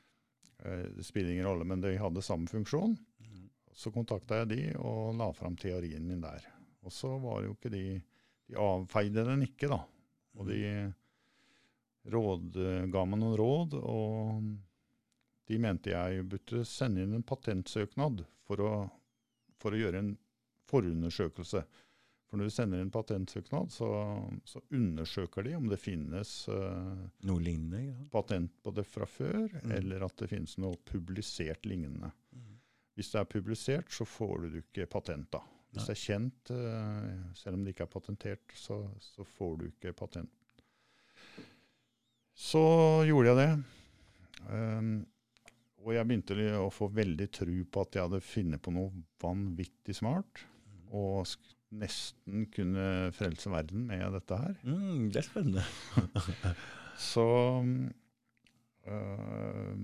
Det 0.97 1.05
spiller 1.05 1.31
ingen 1.31 1.47
rolle, 1.47 1.65
men 1.65 1.81
de 1.81 1.97
hadde 1.97 2.21
samme 2.21 2.47
funksjon. 2.47 2.97
Mm. 3.23 3.49
Så 3.73 3.89
kontakta 3.89 4.43
jeg 4.43 4.51
de 4.51 4.63
og 4.77 5.15
la 5.17 5.31
fram 5.33 5.55
teorien 5.57 6.05
min 6.05 6.21
der. 6.21 6.43
Og 6.85 6.93
så 6.95 7.11
var 7.21 7.41
det 7.41 7.51
jo 7.51 7.57
ikke 7.57 7.73
de 7.73 7.83
De 8.51 8.57
avfeide 8.59 9.23
den 9.23 9.45
ikke, 9.45 9.69
da. 9.71 9.77
Og 10.35 10.47
de 10.49 10.57
råd, 12.11 12.57
ga 12.91 13.03
meg 13.07 13.19
noen 13.21 13.37
råd, 13.39 13.75
og 13.79 14.49
de 15.47 15.59
mente 15.61 15.93
jeg 15.93 16.25
burde 16.27 16.63
sende 16.67 17.05
inn 17.05 17.13
en 17.15 17.23
patentsøknad 17.27 18.25
for 18.47 18.63
å, 18.65 18.71
for 19.61 19.71
å 19.71 19.79
gjøre 19.79 20.01
en 20.03 20.11
forundersøkelse. 20.67 21.63
For 22.27 22.39
når 22.39 22.47
du 22.47 22.55
sender 22.55 22.83
inn 22.83 22.91
patentsøknad, 22.91 23.71
så, 23.75 23.87
så 24.47 24.61
undersøker 24.71 25.43
de 25.47 25.55
om 25.57 25.65
det 25.71 25.79
finnes 25.83 26.33
uh, 26.51 27.07
Noe 27.27 27.43
lignende? 27.43 27.81
Ja. 27.89 27.97
patent 28.13 28.53
på 28.63 28.71
det 28.75 28.85
fra 28.87 29.07
før, 29.07 29.47
Mm. 29.61 29.71
eller 29.77 30.05
at 30.07 30.15
det 30.19 30.29
finnes 30.31 30.57
noe 30.63 30.75
publisert 30.91 31.67
lignende. 31.67 32.11
Mm. 32.35 32.53
Hvis 32.95 33.11
det 33.11 33.19
er 33.23 33.31
publisert, 33.37 33.91
så 33.91 34.07
får 34.07 34.47
du 34.47 34.61
ikke 34.61 34.87
patent 34.91 35.27
da. 35.35 35.43
Hvis 35.71 35.87
det 35.87 35.93
er 35.93 36.01
kjent, 36.01 36.51
eh, 36.51 37.11
selv 37.39 37.55
om 37.55 37.63
det 37.63 37.73
ikke 37.73 37.85
er 37.87 37.93
patentert, 37.93 38.55
så, 38.59 38.81
så 38.99 39.23
får 39.37 39.53
du 39.59 39.65
ikke 39.69 39.93
patent. 39.95 40.33
Så 42.35 42.63
gjorde 43.07 43.31
jeg 43.31 43.39
det. 43.39 43.51
Um, 44.51 44.91
og 45.81 45.95
jeg 45.95 46.07
begynte 46.07 46.35
å 46.59 46.67
få 46.73 46.89
veldig 46.93 47.27
tro 47.33 47.55
på 47.71 47.85
at 47.85 47.95
jeg 47.95 48.05
hadde 48.05 48.21
funnet 48.25 48.61
på 48.61 48.73
noe 48.75 48.91
vanvittig 49.21 49.95
smart, 49.97 50.43
og 50.91 51.29
nesten 51.71 52.45
kunne 52.51 52.85
frelse 53.15 53.51
verden 53.53 53.87
med 53.87 54.03
dette 54.17 54.37
her. 54.37 54.55
Mm, 54.67 55.07
det 55.13 55.21
er 55.21 55.27
spennende. 55.29 55.63
Så 57.11 57.25
øh, 58.91 59.75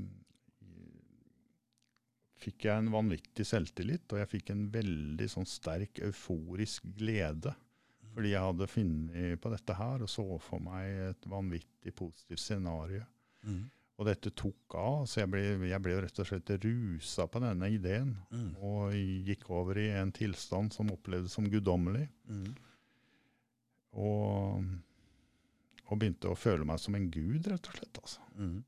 fikk 2.47 2.67
jeg 2.69 2.81
en 2.81 2.91
vanvittig 2.93 3.45
selvtillit, 3.47 4.07
og 4.11 4.21
jeg 4.21 4.31
fikk 4.31 4.51
en 4.53 4.67
veldig 4.73 5.27
sånn 5.31 5.47
sterk 5.49 5.99
euforisk 6.07 6.87
glede. 6.97 7.53
Fordi 8.17 8.31
jeg 8.33 8.41
hadde 8.47 8.69
funnet 8.71 9.41
på 9.43 9.49
dette 9.53 9.73
her 9.77 10.01
og 10.01 10.09
så 10.09 10.23
for 10.41 10.63
meg 10.63 11.01
et 11.11 11.27
vanvittig 11.29 11.91
positivt 11.93 12.41
scenario. 12.41 13.03
Mm. 13.45 13.65
Og 13.97 14.05
dette 14.05 14.31
tok 14.37 14.75
av, 14.77 15.03
så 15.09 15.23
jeg 15.23 15.29
ble, 15.33 15.43
jeg 15.69 15.81
ble 15.81 15.99
rett 16.01 16.19
og 16.21 16.27
slett 16.29 16.51
rusa 16.63 17.27
på 17.29 17.41
denne 17.41 17.69
ideen. 17.73 18.15
Mm. 18.29 18.49
Og 18.65 18.97
gikk 19.27 19.47
over 19.53 19.77
i 19.81 19.87
en 19.97 20.13
tilstand 20.13 20.73
som 20.73 20.89
opplevdes 20.93 21.33
som 21.37 21.45
guddommelig. 21.49 22.07
Mm. 22.29 22.51
Og, 24.01 24.67
og 25.87 25.97
begynte 25.97 26.29
å 26.29 26.37
føle 26.37 26.65
meg 26.65 26.81
som 26.81 26.97
en 26.97 27.09
gud, 27.13 27.49
rett 27.49 27.69
og 27.69 27.79
slett. 27.79 28.01
altså. 28.01 28.25
Mm. 28.37 28.59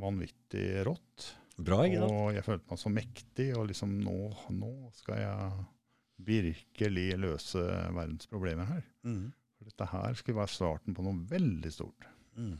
vanvittig 0.00 0.68
rått. 0.88 1.30
Bra, 1.56 1.84
ikke 1.86 2.00
sant? 2.02 2.12
Og 2.12 2.34
jeg 2.34 2.44
følte 2.48 2.70
meg 2.72 2.80
så 2.82 2.90
mektig, 2.90 3.48
og 3.58 3.68
liksom 3.70 3.92
nå, 4.02 4.18
nå 4.56 4.72
skal 4.98 5.20
jeg 5.22 5.64
virkelig 6.24 7.06
løse 7.20 7.62
verdens 7.94 8.26
problemer 8.30 8.66
her. 8.70 8.82
Mm. 9.06 9.28
For 9.58 9.68
dette 9.70 9.86
her 9.92 10.16
skulle 10.18 10.40
være 10.40 10.54
starten 10.54 10.96
på 10.96 11.04
noe 11.06 11.20
veldig 11.30 11.70
stort. 11.74 12.08
Mm. 12.34 12.56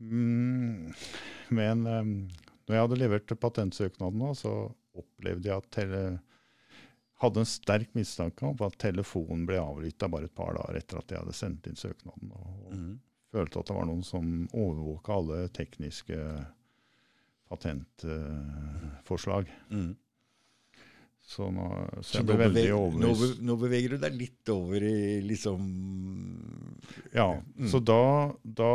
Mm, 0.00 0.92
men 1.54 1.86
um, 1.86 2.12
når 2.66 2.74
jeg 2.76 2.84
hadde 2.86 2.98
levert 3.02 3.34
patentsøknaden, 3.42 4.34
så 4.38 4.52
opplevde 4.96 5.50
jeg 5.50 5.60
at 5.60 5.70
tele, 5.74 6.02
hadde 7.20 7.42
en 7.42 7.48
sterk 7.50 7.92
mistanke 7.98 8.46
om 8.48 8.62
at 8.64 8.78
telefonen 8.80 9.44
ble 9.48 9.58
avlytta 9.60 10.08
bare 10.10 10.26
et 10.30 10.34
par 10.34 10.54
dager 10.56 10.78
etter 10.80 11.02
at 11.02 11.12
jeg 11.12 11.20
hadde 11.20 11.36
sendt 11.36 11.68
inn 11.68 11.78
søknaden. 11.78 12.32
Og, 12.32 12.48
og 12.66 12.74
Mm. 12.74 12.94
følte 13.30 13.60
at 13.60 13.68
det 13.68 13.76
var 13.76 13.86
noen 13.86 14.02
som 14.02 14.48
overvåka 14.56 15.12
alle 15.14 15.48
tekniske 15.54 16.16
patentforslag. 17.50 19.50
Mm. 19.70 19.90
så, 21.20 21.50
nå, 21.52 21.66
så 22.00 22.20
Så 22.20 22.22
nå, 22.24 22.36
veldig 22.40 22.64
nå, 23.02 23.10
nå 23.46 23.56
beveger 23.60 23.94
du 23.94 23.98
deg 24.02 24.16
litt 24.18 24.50
over 24.54 24.82
i 24.82 25.20
liksom 25.26 25.60
Ja, 27.14 27.28
Mm. 27.58 27.68
så 27.70 27.78
da, 27.84 28.32
da 28.42 28.72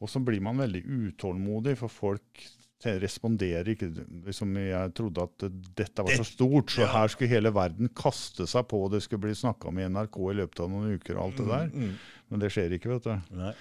Og 0.00 0.10
så 0.10 0.20
blir 0.20 0.40
man 0.42 0.58
veldig 0.58 0.82
utålmodig, 0.84 1.76
for 1.78 1.88
folk 1.88 2.42
responderer 2.84 3.70
ikke. 3.72 3.86
Liksom 4.26 4.50
jeg 4.60 4.90
trodde 4.98 5.22
at 5.24 5.44
dette 5.78 6.02
var 6.04 6.12
så 6.18 6.24
stort, 6.28 6.68
så 6.74 6.82
ja. 6.84 6.90
her 6.92 7.08
skulle 7.08 7.30
hele 7.32 7.48
verden 7.54 7.88
kaste 7.96 8.44
seg 8.50 8.66
på. 8.68 8.82
Det 8.92 9.00
skulle 9.04 9.22
bli 9.24 9.32
snakka 9.38 9.68
om 9.70 9.78
i 9.80 9.86
NRK 9.88 10.18
i 10.30 10.34
løpet 10.42 10.60
av 10.60 10.68
noen 10.68 10.98
uker 10.98 11.16
og 11.16 11.22
alt 11.22 11.38
det 11.40 11.46
der. 11.48 11.70
Mm. 11.72 11.94
Men 12.28 12.40
det 12.42 12.50
skjer 12.52 12.74
ikke, 12.76 12.90
vet 12.92 13.04
du. 13.08 13.14
Nei. 13.40 13.54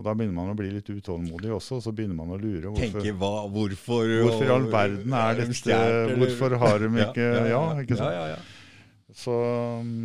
Og 0.00 0.04
da 0.06 0.14
begynner 0.16 0.32
man 0.38 0.48
å 0.54 0.56
bli 0.56 0.70
litt 0.72 0.86
utålmodig 0.88 1.50
også, 1.52 1.76
og 1.76 1.82
så 1.84 1.92
begynner 1.92 2.16
man 2.16 2.30
å 2.32 2.38
lure. 2.40 2.70
Hvorfor, 2.72 3.02
Tenke 3.04 3.12
hva, 3.20 3.32
hvorfor 3.52 4.08
hvorfor 4.24 4.46
i 4.46 4.54
all 4.54 4.68
verden 4.72 5.12
er 5.12 5.34
det, 5.36 5.44
dette 5.50 5.58
stjert, 5.58 6.14
Hvorfor 6.22 6.56
har 6.62 6.78
de 6.80 6.88
ikke 7.04 7.26
Ja, 7.52 7.60
ikke 7.82 7.98
sant? 8.00 8.14
Ja, 8.16 8.22
ja, 8.24 8.38
ja. 8.38 9.12
Så, 9.12 9.34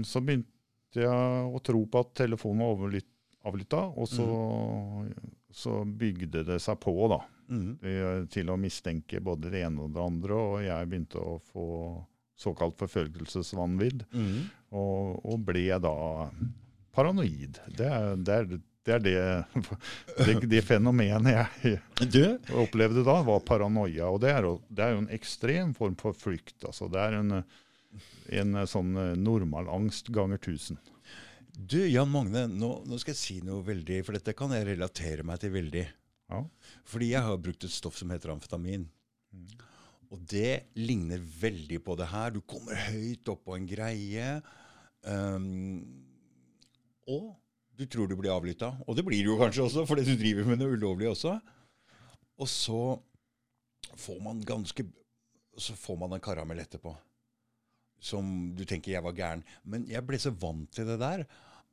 så 0.10 0.20
begynte 0.26 1.00
jeg 1.00 1.56
å 1.56 1.62
tro 1.64 1.86
på 1.88 2.02
at 2.04 2.12
telefonen 2.20 2.66
var 2.66 3.00
avlytta, 3.46 3.86
og 3.96 4.08
så, 4.12 4.26
så 5.56 5.78
bygde 5.88 6.44
det 6.52 6.60
seg 6.64 6.80
på 6.84 6.98
da, 7.14 7.22
Mm. 7.46 8.26
til 8.34 8.48
å 8.50 8.56
mistenke 8.58 9.20
både 9.22 9.52
det 9.54 9.60
ene 9.68 9.84
og 9.86 9.92
det 9.94 10.02
andre, 10.02 10.34
og 10.34 10.64
jeg 10.66 10.88
begynte 10.90 11.20
å 11.22 11.36
få 11.54 11.66
såkalt 12.42 12.74
forfølgelsesvanvidd, 12.82 14.02
Mm. 14.12 14.40
og, 14.74 15.20
og 15.24 15.44
ble 15.46 15.68
da 15.80 15.92
paranoid. 16.96 17.60
Det 17.78 17.86
er 17.86 18.16
det, 18.18 18.34
er, 18.40 18.58
det, 18.86 18.96
er 18.96 19.04
det, 19.04 19.20
det, 20.28 20.36
det 20.52 20.64
fenomenet 20.66 21.34
jeg 21.34 21.80
Du, 22.16 22.24
opplevde 22.62 23.06
da, 23.06 23.20
var 23.26 23.44
paranoia. 23.46 24.10
Og 24.10 24.22
det 24.24 24.34
er, 24.34 24.50
det 24.70 24.86
er 24.86 24.96
jo 24.96 25.04
en 25.04 25.14
ekstrem 25.16 25.76
form 25.78 25.96
for 26.00 26.18
frykt. 26.18 26.58
Altså, 26.68 26.90
det 26.92 27.02
er 27.02 27.20
en, 27.20 27.40
en 28.42 28.60
sånn 28.70 28.96
eh, 29.02 29.14
normal 29.20 29.72
angst 29.74 30.12
ganger 30.14 30.42
tusen. 30.42 30.80
du, 31.56 31.80
Jan 31.88 32.12
Magne, 32.12 32.48
nå, 32.52 32.72
nå 32.86 33.00
skal 33.02 33.16
jeg 33.16 33.22
si 33.22 33.38
noe 33.46 33.64
veldig, 33.66 34.02
for 34.06 34.18
dette 34.18 34.36
kan 34.38 34.54
jeg 34.56 34.68
relatere 34.70 35.26
meg 35.28 35.42
til 35.42 35.56
veldig. 35.56 35.86
Ja. 36.34 36.44
Fordi 36.90 37.14
jeg 37.14 37.26
har 37.26 37.42
brukt 37.42 37.66
et 37.66 37.74
stoff 37.74 37.98
som 38.00 38.14
heter 38.14 38.34
amfetamin. 38.34 38.86
Og 40.14 40.22
det 40.30 40.70
ligner 40.78 41.20
veldig 41.42 41.82
på 41.84 41.96
det 41.98 42.08
her. 42.12 42.32
Du 42.36 42.46
kommer 42.46 42.78
høyt 42.88 43.34
opp 43.34 43.42
på 43.48 43.58
en 43.58 43.66
greie, 43.70 44.30
Um, 45.06 45.84
og 47.06 47.36
du 47.78 47.86
tror 47.92 48.08
du 48.08 48.16
blir 48.20 48.34
avlytta. 48.34 48.72
Og 48.88 48.98
det 48.98 49.06
blir 49.08 49.24
du 49.24 49.34
jo 49.34 49.40
kanskje 49.40 49.66
også, 49.66 49.86
fordi 49.90 50.06
du 50.08 50.16
driver 50.20 50.48
med 50.50 50.62
noe 50.62 50.78
ulovlig 50.78 51.10
også. 51.12 51.36
Og 52.42 52.50
så 52.52 52.84
får 53.96 54.22
man 54.24 54.44
ganske 54.44 54.84
Så 55.56 55.72
får 55.80 55.96
man 55.96 56.12
en 56.12 56.20
karamell 56.20 56.60
etterpå. 56.60 56.92
Som 58.04 58.56
du 58.58 58.66
tenker 58.68 58.92
jeg 58.92 59.04
var 59.04 59.16
gæren. 59.16 59.44
Men 59.64 59.86
jeg 59.88 60.04
ble 60.04 60.20
så 60.20 60.34
vant 60.36 60.68
til 60.76 60.88
det 60.90 60.98
der 61.00 61.24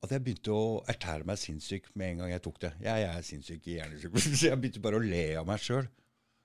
at 0.02 0.10
jeg 0.10 0.22
begynte 0.22 0.54
å 0.54 0.82
erklære 0.90 1.26
meg 1.26 1.38
sinnssyk 1.38 1.88
med 1.94 2.12
en 2.12 2.22
gang 2.22 2.32
jeg 2.32 2.42
tok 2.42 2.56
det. 2.64 2.72
Jeg, 2.82 3.02
jeg 3.04 3.18
er 3.18 3.26
sinnssyk 3.26 3.66
i 3.68 3.76
hjernesykdom. 3.76 4.22
Så 4.40 4.48
jeg 4.48 4.58
begynte 4.58 4.82
bare 4.82 4.98
å 4.98 5.04
le 5.04 5.22
av 5.38 5.46
meg 5.46 5.62
sjøl. 5.62 5.86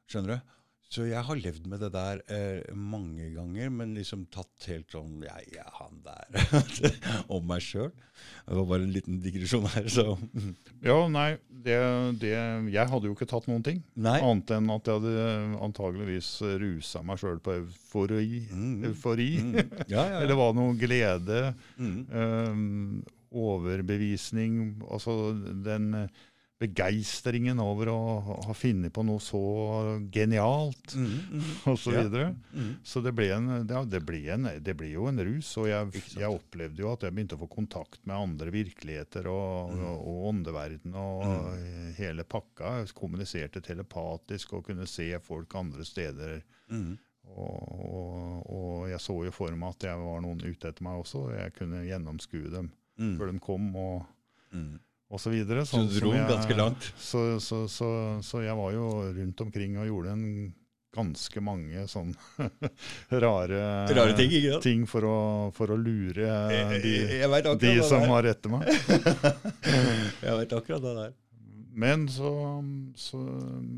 Skjønner 0.10 0.36
du? 0.36 0.52
Så 0.88 1.04
jeg 1.04 1.20
har 1.28 1.36
levd 1.36 1.66
med 1.68 1.82
det 1.84 1.90
der 1.92 2.22
eh, 2.32 2.76
mange 2.76 3.26
ganger, 3.36 3.72
men 3.76 3.92
liksom 3.98 4.24
tatt 4.32 4.68
helt 4.70 4.94
sånn 4.94 5.20
Ja, 5.26 5.36
ja, 5.52 5.66
han 5.82 5.98
der 6.06 6.38
Om 7.36 7.44
meg 7.50 7.66
sjøl. 7.66 7.92
Det 8.48 8.56
var 8.56 8.70
bare 8.70 8.86
en 8.86 8.94
liten 8.96 9.18
digresjon 9.24 9.68
her, 9.74 9.90
så 9.92 10.06
Ja, 10.86 10.96
nei, 11.12 11.34
det, 11.52 11.76
det, 12.22 12.32
jeg 12.72 12.92
hadde 12.94 13.10
jo 13.10 13.18
ikke 13.18 13.28
tatt 13.28 13.50
noen 13.52 13.66
ting. 13.66 13.82
Nei. 14.00 14.16
Annet 14.24 14.56
enn 14.56 14.72
at 14.72 14.88
jeg 14.88 15.02
hadde 15.02 15.60
antageligvis 15.68 16.32
rusa 16.64 17.04
meg 17.04 17.20
sjøl 17.20 17.44
på 17.44 17.58
eufori. 17.60 18.46
Mm. 18.48 18.88
eufori. 18.88 19.30
Mm. 19.44 19.60
Ja, 19.92 20.08
ja, 20.08 20.22
Eller 20.22 20.38
ja. 20.38 20.40
var 20.44 20.56
noe 20.56 20.78
glede. 20.80 21.44
Mm. 21.76 22.00
Um, 22.16 23.04
overbevisning. 23.36 24.78
Altså 24.88 25.34
den 25.68 25.92
begeistringen 26.60 27.60
over 27.62 27.90
å 27.92 27.98
ha- 28.48 28.54
funnet 28.58 28.92
på 28.94 29.04
noe 29.06 29.20
så 29.22 29.40
genialt, 30.12 30.96
Mm, 30.96 31.12
mm, 31.32 31.44
og 31.72 31.78
så 31.78 31.94
Ja. 31.94 32.04
videre. 32.04 32.36
mm. 32.54 32.72
Så 32.84 33.04
det 33.04 33.14
ble, 33.14 33.28
en, 33.36 33.68
ja, 33.70 33.84
det, 33.86 34.02
ble 34.06 34.24
en, 34.34 34.44
det 34.64 34.76
ble 34.78 34.90
jo 34.92 35.06
en 35.08 35.20
rus, 35.20 35.52
og 35.62 35.68
jeg, 35.68 36.02
jeg 36.18 36.30
opplevde 36.34 36.82
jo 36.82 36.92
at 36.94 37.02
jeg 37.06 37.14
begynte 37.14 37.38
å 37.38 37.44
få 37.46 37.50
kontakt 37.54 38.00
med 38.06 38.16
andre 38.18 38.52
virkeligheter 38.52 39.28
og, 39.30 39.72
Mm. 39.76 39.84
og, 39.86 40.08
og 40.08 40.28
åndeverden 40.34 40.96
og 40.96 41.94
hele 41.98 42.24
pakka. 42.24 42.80
Jeg 42.82 42.94
kommuniserte 42.98 43.62
telepatisk 43.62 44.54
og 44.54 44.66
kunne 44.66 44.88
se 44.88 45.12
folk 45.20 45.54
andre 45.56 45.86
steder. 45.86 46.42
Mm. 46.72 46.98
Og, 47.28 48.44
og, 48.48 48.90
jeg 48.90 49.00
så 49.04 49.18
jo 49.28 49.32
for 49.36 49.52
meg 49.52 49.76
at 49.76 49.84
jeg 49.90 50.00
var 50.00 50.22
noen 50.24 50.40
ute 50.42 50.70
etter 50.72 50.84
meg 50.86 51.02
også, 51.04 51.26
og 51.28 51.34
jeg 51.38 51.54
kunne 51.60 51.86
gjennomskue 51.86 52.50
dem 52.52 52.72
Mm. 52.98 53.18
før 53.20 53.32
de 53.32 53.40
kom, 53.40 53.76
og, 53.76 54.06
Mm. 54.52 54.80
Og 55.10 55.22
så. 55.22 55.32
Så 55.32 55.66
sånn 55.72 55.88
du 55.90 56.00
dro 56.00 56.14
jeg- 56.14 56.28
ganske 56.30 56.56
langt? 56.58 56.88
Så, 57.00 57.40
så, 57.40 57.64
så, 57.72 57.90
så 58.24 58.42
jeg 58.44 58.56
var 58.60 58.72
jo 58.76 58.88
rundt 59.16 59.42
omkring 59.46 59.78
og 59.80 59.88
gjorde 59.88 60.16
en 60.18 60.26
ganske 60.98 61.42
mange 61.44 61.84
sånn 61.92 62.14
rare, 63.24 63.60
Rare 63.94 64.16
ting, 64.18 64.32
ting 64.64 64.86
for, 64.90 65.06
å, 65.06 65.18
for 65.54 65.70
å 65.70 65.78
lure 65.78 66.26
de, 66.82 66.94
jeg 67.22 67.58
de 67.62 67.74
som 67.86 68.08
var 68.10 68.26
etter 68.32 68.50
meg. 68.50 68.66
Jeg 70.26 70.38
vet 70.42 70.56
akkurat 70.58 70.82
det 70.82 70.94
der. 70.98 71.16
Men 71.78 72.08
så, 72.10 72.32
så, 72.98 73.20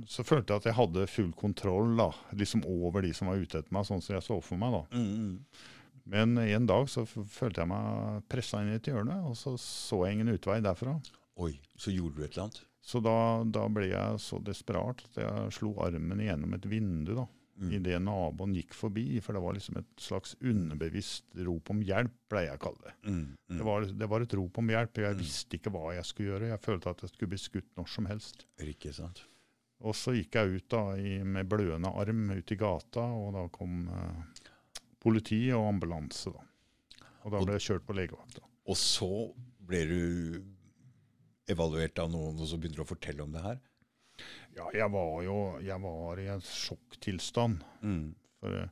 så 0.08 0.24
følte 0.24 0.54
jeg 0.54 0.62
at 0.62 0.68
jeg 0.70 0.76
hadde 0.78 1.04
full 1.12 1.34
kontroll 1.36 1.98
da, 2.00 2.06
liksom 2.40 2.62
over 2.64 3.04
de 3.04 3.12
som 3.18 3.28
var 3.28 3.42
ute 3.42 3.60
etter 3.60 3.76
meg, 3.76 3.84
sånn 3.90 4.00
som 4.06 4.16
jeg 4.16 4.24
så 4.24 4.38
for 4.40 4.56
meg. 4.62 4.72
da. 4.78 4.86
Mm, 4.96 5.10
mm. 5.26 5.66
Men 6.10 6.38
en 6.46 6.70
dag 6.70 6.88
så 6.90 7.04
følte 7.10 7.60
jeg 7.66 7.68
meg 7.74 8.24
pressa 8.32 8.62
inn 8.64 8.72
i 8.72 8.78
et 8.80 8.88
hjørne, 8.88 9.20
og 9.28 9.36
så 9.38 9.58
så 9.60 10.06
jeg 10.08 10.16
ingen 10.16 10.32
utvei 10.32 10.62
derfra. 10.64 10.96
Oi, 11.40 11.54
så 11.80 11.92
gjorde 11.96 12.18
du 12.20 12.24
et 12.26 12.34
eller 12.34 12.48
annet? 12.50 12.62
Så 12.90 13.00
da, 13.04 13.16
da 13.48 13.66
ble 13.72 13.90
jeg 13.92 14.20
så 14.24 14.40
desperat 14.44 15.04
at 15.10 15.20
jeg 15.22 15.52
slo 15.56 15.74
armen 15.84 16.20
gjennom 16.24 16.56
et 16.58 16.66
vindu 16.72 17.14
da, 17.24 17.28
Mm. 17.60 17.74
idet 17.76 17.98
naboen 18.00 18.54
gikk 18.56 18.72
forbi. 18.72 19.20
For 19.20 19.36
det 19.36 19.42
var 19.44 19.52
liksom 19.58 19.76
et 19.82 19.90
slags 20.00 20.32
underbevisst 20.40 21.26
rop 21.44 21.70
om 21.74 21.82
hjelp, 21.84 22.14
pleier 22.32 22.54
jeg 22.54 22.60
å 22.60 22.62
kalle 22.64 22.86
det. 22.86 22.94
Mm, 23.04 23.18
mm. 23.36 23.58
Det 23.58 23.66
var, 23.68 23.88
det 24.00 24.08
var 24.14 24.24
et 24.24 24.36
rop 24.40 24.60
om 24.62 24.70
hjelp. 24.72 25.02
Jeg 25.04 25.18
visste 25.20 25.58
ikke 25.60 25.74
hva 25.76 25.90
jeg 25.98 26.08
skulle 26.08 26.30
gjøre. 26.32 26.54
Jeg 26.54 26.62
følte 26.64 26.94
at 26.94 27.04
jeg 27.04 27.12
skulle 27.12 27.34
bli 27.34 27.42
skutt 27.44 27.68
når 27.76 27.90
som 27.92 28.08
helst. 28.08 28.46
Ikke 28.64 28.94
sant? 28.96 29.26
Og 29.84 29.92
så 29.96 30.14
gikk 30.16 30.40
jeg 30.40 30.56
ut 30.62 30.70
da 30.72 30.84
i, 31.04 31.18
med 31.24 31.50
blødende 31.52 31.92
arm 32.00 32.24
ut 32.32 32.56
i 32.56 32.60
gata, 32.64 33.04
og 33.04 33.36
da 33.36 33.44
kom 33.52 33.90
eh, 33.92 34.40
politi 35.04 35.42
og 35.52 35.68
ambulanse. 35.74 36.32
da. 36.32 36.46
Og 37.26 37.36
da 37.36 37.44
ble 37.44 37.58
jeg 37.60 37.66
kjørt 37.74 37.86
på 37.92 37.96
legevakta. 38.00 38.46
Og 38.72 38.80
så 38.80 39.12
ble 39.68 39.84
du 39.92 40.00
evaluert 41.50 42.00
av 42.02 42.12
noen, 42.14 42.40
og 42.40 42.50
så 42.50 42.60
begynner 42.60 42.82
du 42.82 42.86
å 42.86 42.90
fortelle 42.90 43.26
om 43.26 43.34
det 43.36 43.44
her? 43.44 43.60
Ja, 44.58 44.68
jeg 44.76 44.90
var 44.92 45.22
jo 45.24 45.38
jeg 45.64 45.82
var 45.84 46.22
i 46.22 46.28
en 46.34 46.44
sjokktilstand. 46.44 47.64
Mm. 47.82 48.06
For 48.40 48.58
eh, 48.60 48.72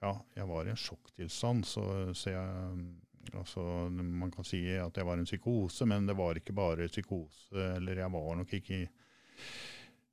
ja, 0.00 0.12
jeg 0.36 0.48
var 0.48 0.66
i 0.66 0.72
en 0.72 0.80
sjokktilstand, 0.80 1.66
så, 1.68 1.84
så 2.16 2.32
jeg 2.32 3.34
altså, 3.36 3.62
Man 3.90 4.30
kan 4.32 4.46
si 4.48 4.62
at 4.80 4.96
jeg 4.96 5.06
var 5.06 5.20
en 5.20 5.28
psykose, 5.28 5.88
men 5.88 6.06
det 6.08 6.16
var 6.18 6.38
ikke 6.38 6.56
bare 6.56 6.88
psykose. 6.88 7.74
Eller 7.76 8.04
jeg 8.04 8.12
var 8.14 8.38
nok 8.40 8.54
ikke 8.60 8.78
i 8.82 8.86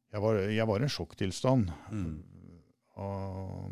Jeg 0.08 0.24
var, 0.24 0.38
jeg 0.40 0.68
var 0.68 0.80
i 0.80 0.88
en 0.88 0.96
sjokktilstand. 0.98 1.72
Mm. 1.92 2.18
Og 2.98 3.72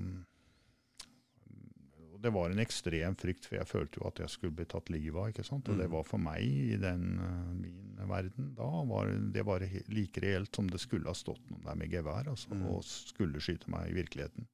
det 2.25 2.32
var 2.34 2.50
en 2.51 2.62
ekstrem 2.63 3.15
frykt, 3.22 3.46
for 3.48 3.60
jeg 3.60 3.70
følte 3.70 4.00
jo 4.01 4.08
at 4.10 4.20
jeg 4.24 4.32
skulle 4.34 4.55
bli 4.58 4.65
tatt 4.72 4.89
livet 4.94 5.15
av. 5.22 5.29
ikke 5.32 5.46
sant? 5.46 5.70
Og 5.70 5.77
det 5.77 5.86
Mm. 5.88 5.94
var 5.96 6.03
for 6.10 6.17
meg, 6.22 6.41
i 6.44 6.75
den, 6.82 7.05
eh, 7.22 7.53
min 7.62 8.10
verden, 8.10 8.51
da 8.58 8.67
var 8.89 9.08
det 9.34 9.46
var 9.46 9.60
like 9.89 10.22
reelt 10.24 10.55
som 10.55 10.67
det 10.67 10.79
skulle 10.82 11.05
ha 11.08 11.13
stått 11.13 11.41
noen 11.51 11.63
der 11.65 11.75
med 11.75 11.89
gevær 11.94 12.27
altså, 12.27 12.50
Mm. 12.51 12.65
og 12.72 12.84
skulle 12.84 13.39
skyte 13.39 13.70
meg 13.70 13.89
i 13.91 13.94
virkeligheten. 14.01 14.48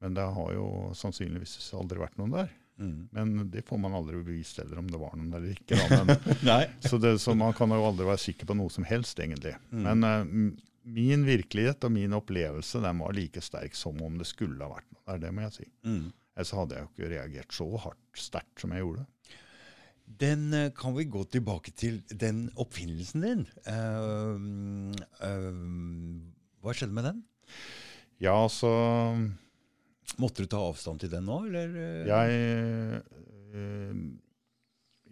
Men 0.00 0.14
det 0.14 0.22
har 0.34 0.52
jo 0.54 0.92
sannsynligvis 0.94 1.72
aldri 1.74 1.98
vært 1.98 2.16
noen 2.20 2.30
der. 2.30 2.50
Mm. 2.78 3.08
Men 3.10 3.50
det 3.50 3.64
får 3.66 3.78
man 3.82 3.92
aldri 3.92 4.20
bevist 4.22 4.56
heller, 4.60 4.78
om 4.78 4.86
det 4.86 5.00
var 5.00 5.10
noen 5.18 5.32
eller 5.34 5.50
ikke. 5.56 5.74
Men, 5.90 6.68
så, 6.80 7.00
det, 7.02 7.16
så 7.18 7.34
man 7.36 7.52
kan 7.52 7.68
jo 7.74 7.80
aldri 7.82 8.06
være 8.06 8.22
sikker 8.22 8.46
på 8.46 8.54
noe 8.54 8.70
som 8.70 8.84
helst, 8.86 9.18
egentlig. 9.18 9.56
Mm. 9.72 9.82
Men 9.82 10.04
uh, 10.04 10.54
min 10.88 11.24
virkelighet 11.26 11.82
og 11.84 11.90
min 11.92 12.14
opplevelse 12.14 12.80
den 12.80 12.98
var 13.02 13.12
like 13.12 13.42
sterk 13.42 13.74
som 13.74 13.98
om 14.06 14.16
det 14.18 14.28
skulle 14.30 14.62
ha 14.62 14.70
vært 14.76 14.86
noe. 14.94 15.02
Det 15.08 15.14
er 15.16 15.24
det 15.26 15.34
må 15.34 15.42
jeg 15.48 15.52
si. 15.58 15.66
Mm. 15.84 16.12
Ellers 16.38 16.52
hadde 16.54 16.76
jeg 16.78 16.84
jo 16.86 16.90
ikke 16.92 17.10
reagert 17.10 17.54
så 17.56 17.66
hardt 17.82 18.20
sterkt 18.22 18.62
som 18.62 18.70
jeg 18.76 18.84
gjorde. 18.84 19.06
Den 20.22 20.46
eh, 20.56 20.68
kan 20.72 20.94
vi 20.96 21.04
gå 21.10 21.24
tilbake 21.34 21.72
til 21.76 21.98
den 22.08 22.46
oppfinnelsen 22.62 23.24
din. 23.26 23.42
uh, 23.66 24.38
uh, 25.26 26.62
hva 26.62 26.74
skjedde 26.74 26.94
med 26.96 27.04
den? 27.10 27.18
Ja, 28.22 28.32
altså 28.44 28.70
Måtte 30.18 30.42
du 30.42 30.48
ta 30.50 30.58
avstand 30.70 31.02
til 31.02 31.10
den 31.12 31.26
nå, 31.28 31.42
eller? 31.46 31.74
eh? 31.76 32.08
Jeg 32.08 33.02
eh, 33.54 34.00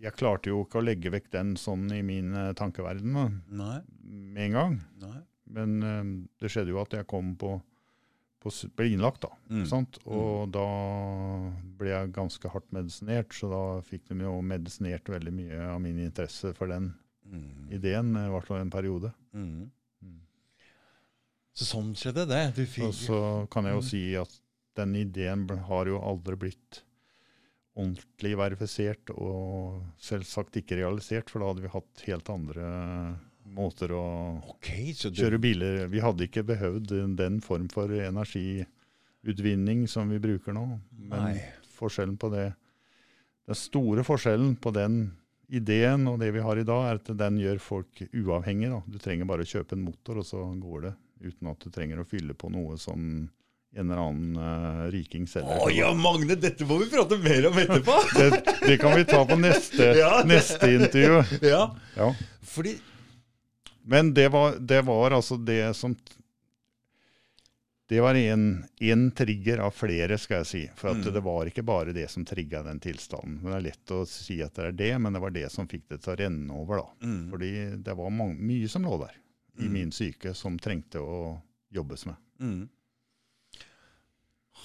Jeg 0.03 0.17
klarte 0.19 0.51
jo 0.51 0.63
ikke 0.65 0.81
å 0.81 0.85
legge 0.87 1.13
vekk 1.13 1.29
den 1.35 1.53
sånn 1.61 1.85
i 1.95 2.01
min 2.07 2.33
eh, 2.35 2.51
tankeverden 2.59 3.15
da, 3.15 3.27
Nei. 3.61 3.77
med 4.03 4.43
en 4.49 4.57
gang. 4.57 4.79
nei. 5.05 5.21
Men 5.57 5.77
eh, 5.87 6.11
det 6.43 6.51
skjedde 6.53 6.73
jo 6.75 6.81
at 6.83 6.97
jeg 6.99 7.07
kom 7.13 7.35
på, 7.39 7.53
på 8.47 8.53
ble 8.79 8.87
innlagt, 8.95 9.25
da. 9.27 9.31
Mm. 9.51 9.65
Sant? 9.69 9.99
Og 10.07 10.47
da 10.55 10.65
ble 11.79 11.91
jeg 11.93 12.13
ganske 12.17 12.51
hardt 12.53 12.71
medisinert, 12.75 13.35
så 13.35 13.51
da 13.51 13.63
fikk 13.87 14.07
de 14.13 14.23
jo 14.25 14.37
medisinert 14.47 15.11
veldig 15.11 15.35
mye 15.35 15.61
av 15.75 15.81
min 15.85 15.99
interesse 16.07 16.55
for 16.57 16.71
den 16.73 16.93
Mm. 17.27 17.73
ideen, 17.75 18.13
i 18.15 18.29
hvert 18.31 18.47
fall 18.47 18.61
en 18.63 18.71
periode. 18.71 19.09
Mm. 19.35 19.65
Mm. 20.01 20.21
Så 21.59 21.65
sånn 21.67 21.89
skjedde 21.99 22.23
det. 22.31 22.55
Du 22.55 22.63
Og 22.87 22.93
så 22.95 23.19
kan 23.51 23.65
jeg 23.65 23.75
jo 23.75 23.81
Mm. 23.81 23.89
si 23.89 24.15
at 24.15 24.41
den 24.77 24.95
ideen 24.95 25.49
har 25.67 25.87
jo 25.87 25.99
aldri 25.99 26.37
blitt 26.37 26.83
ordentlig 27.77 28.37
verifisert, 28.39 29.11
og 29.11 29.83
selvsagt 29.99 30.57
ikke 30.57 30.79
realisert, 30.79 31.29
for 31.29 31.41
da 31.41 31.47
hadde 31.51 31.63
vi 31.63 31.69
hatt 31.75 32.05
helt 32.07 32.31
andre 32.31 33.19
måter 33.55 33.93
å 33.95 34.05
okay, 34.55 34.93
så 34.97 35.11
du 35.11 35.21
kjøre 35.23 35.39
biler 35.43 35.87
Vi 35.93 36.01
hadde 36.03 36.27
ikke 36.27 36.43
behøvd 36.47 36.95
den 37.19 37.41
form 37.45 37.69
for 37.73 37.91
energiutvinning 37.93 39.87
som 39.91 40.11
vi 40.11 40.19
bruker 40.23 40.57
nå. 40.57 40.65
Men 40.97 41.29
Nei. 41.31 41.45
forskjellen 41.79 42.17
på 42.21 42.31
det 42.35 42.49
Den 43.47 43.59
store 43.59 44.05
forskjellen 44.07 44.57
på 44.59 44.73
den 44.75 45.13
ideen 45.47 46.09
og 46.11 46.19
det 46.19 46.33
vi 46.35 46.43
har 46.43 46.59
i 46.59 46.67
dag, 46.67 46.89
er 46.89 46.99
at 46.99 47.11
den 47.19 47.37
gjør 47.39 47.61
folk 47.63 48.01
uavhengige. 48.11 48.73
Da. 48.73 48.81
Du 48.91 48.99
trenger 48.99 49.29
bare 49.31 49.45
å 49.47 49.47
kjøpe 49.47 49.77
en 49.77 49.85
motor, 49.87 50.19
og 50.19 50.27
så 50.27 50.43
går 50.59 50.81
det. 50.89 50.95
Uten 51.23 51.53
at 51.53 51.63
du 51.63 51.71
trenger 51.71 52.01
å 52.03 52.07
fylle 52.09 52.35
på 52.35 52.51
noe 52.51 52.75
som 52.83 53.29
en 53.77 53.91
eller 53.91 54.01
annen 54.01 54.37
uh, 54.41 54.91
riking 54.91 55.27
selger. 55.29 55.61
Å 55.63 55.71
ja, 55.71 55.93
Magne, 55.95 56.35
dette 56.41 56.67
må 56.67 56.81
vi 56.81 56.89
prate 56.91 57.19
mer 57.21 57.47
om 57.51 57.59
etterpå! 57.61 57.97
det, 58.19 58.43
det 58.65 58.77
kan 58.81 58.97
vi 58.97 59.07
ta 59.09 59.23
på 59.29 59.37
neste, 59.39 59.91
Ja, 60.01 60.23
neste 60.27 60.71
intervju. 60.73 61.23
ja, 61.53 61.63
Ja. 61.97 62.11
fordi 62.43 62.77
Men 63.87 64.11
det 64.15 64.29
var, 64.35 64.57
det 64.59 64.81
var 64.87 65.15
altså 65.15 65.37
det 65.39 65.69
som 65.79 65.95
Det 67.87 68.01
var 68.03 68.15
én 68.19 69.05
trigger 69.15 69.61
av 69.63 69.71
flere, 69.71 70.17
skal 70.19 70.41
jeg 70.43 70.47
si. 70.51 70.63
For 70.75 70.91
Mm. 70.91 71.05
det 71.15 71.21
var 71.23 71.47
ikke 71.47 71.63
bare 71.63 71.93
det 71.95 72.09
som 72.11 72.25
trigga 72.27 72.65
den 72.67 72.81
tilstanden. 72.83 73.37
Men 73.43 73.53
Det 73.53 73.59
er 73.61 73.69
lett 73.71 73.87
å 73.95 74.01
si 74.11 74.41
at 74.43 74.55
det 74.59 74.65
er 74.65 74.73
det, 74.73 74.91
men 74.99 75.13
det 75.15 75.21
var 75.23 75.31
det 75.31 75.47
som 75.55 75.69
fikk 75.71 75.85
det 75.89 76.01
til 76.03 76.13
å 76.13 76.17
renne 76.19 76.51
over. 76.51 76.77
da. 76.83 77.07
mm. 77.07 77.31
Fordi 77.31 77.53
det 77.85 77.95
var 77.97 78.11
mange, 78.11 78.35
mye 78.43 78.69
som 78.69 78.83
lå 78.83 78.99
der 79.05 79.15
i 79.61 79.69
Mm. 79.69 79.73
min 79.73 79.93
syke, 79.93 80.35
som 80.35 80.59
trengte 80.59 80.99
å 80.99 81.41
jobbes 81.73 82.07
med. 82.07 82.17
Mm. 82.41 82.69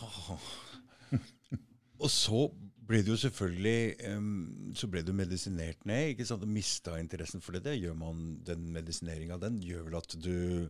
Og 2.01 2.09
så 2.09 2.47
ble 2.91 3.01
du 3.05 3.13
jo 3.13 3.17
selvfølgelig 3.19 4.11
um, 4.13 4.73
så 4.77 4.87
ble 4.91 5.01
du 5.07 5.13
medisinert 5.15 5.85
ned, 5.89 6.11
ikke 6.13 6.27
sant? 6.29 6.43
Du 6.43 6.51
mista 6.51 6.97
interessen 6.99 7.41
for 7.43 7.55
det. 7.57 7.63
Det 7.69 7.77
gjør 7.79 7.95
man, 7.97 8.21
Den 8.47 8.67
medisineringa 8.75 9.39
den 9.41 9.59
gjør 9.63 9.87
vel 9.89 9.97
at 10.01 10.15
du 10.21 10.69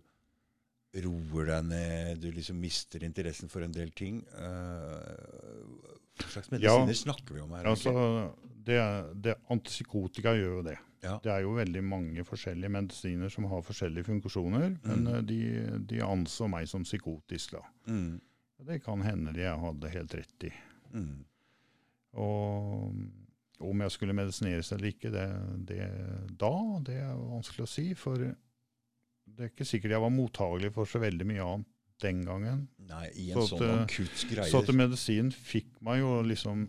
roer 1.01 1.45
deg 1.47 1.67
ned, 1.69 2.17
du 2.19 2.31
liksom 2.35 2.57
mister 2.59 3.03
interessen 3.07 3.47
for 3.51 3.63
en 3.63 3.71
del 3.71 3.93
ting. 3.95 4.17
Uh, 4.35 5.91
hva 6.19 6.29
slags 6.34 6.51
medisiner 6.51 6.97
snakker 6.99 7.38
vi 7.38 7.43
om 7.45 7.53
her? 7.55 7.69
Altså, 7.71 7.93
det, 8.67 8.79
det, 9.23 9.38
antipsykotika 9.53 10.34
gjør 10.36 10.57
jo 10.57 10.65
det. 10.67 10.75
Ja. 11.01 11.15
Det 11.23 11.31
er 11.34 11.45
jo 11.45 11.55
veldig 11.57 11.81
mange 11.88 12.25
forskjellige 12.27 12.69
medisiner 12.75 13.31
som 13.34 13.47
har 13.49 13.63
forskjellige 13.65 14.05
funksjoner, 14.10 14.67
men 14.84 14.99
Mm. 15.01 15.07
men 15.07 15.25
de, 15.25 15.39
de 15.89 16.03
anså 16.05 16.47
meg 16.51 16.67
som 16.69 16.84
psykotisk. 16.84 17.55
da. 17.57 17.63
Mm. 17.88 18.19
Det 18.67 18.84
kan 18.84 19.01
hende 19.01 19.34
jeg 19.34 19.57
hadde 19.63 19.89
helt 19.95 20.13
rett 20.19 20.43
i. 20.45 20.51
Mm. 20.93 21.23
Og 22.19 22.91
om 23.62 23.84
jeg 23.86 23.93
skulle 23.93 24.15
medisineres 24.17 24.71
eller 24.74 24.91
ikke, 24.91 25.12
det, 25.13 25.28
det, 25.69 25.82
da, 26.39 26.54
det 26.86 26.97
er 27.04 27.13
vanskelig 27.15 27.67
å 27.67 27.71
si. 27.71 27.86
For 27.97 28.17
det 28.21 29.45
er 29.45 29.52
ikke 29.54 29.67
sikkert 29.67 29.95
jeg 29.95 30.04
var 30.04 30.13
mottagelig 30.13 30.74
for 30.76 30.89
så 30.89 31.02
veldig 31.04 31.28
mye 31.30 31.45
annet 31.45 31.69
den 32.02 32.24
gangen. 32.26 32.63
Nei, 32.89 33.08
i 33.13 33.28
en 33.32 33.38
Så 33.38 33.54
sånn 33.54 33.67
eh, 33.67 33.82
akutt 33.84 34.24
greie 34.32 34.50
Så 34.50 34.63
at 34.63 34.71
medisin 34.74 35.30
fikk 35.36 35.76
meg 35.86 36.02
jo 36.02 36.15
liksom 36.26 36.63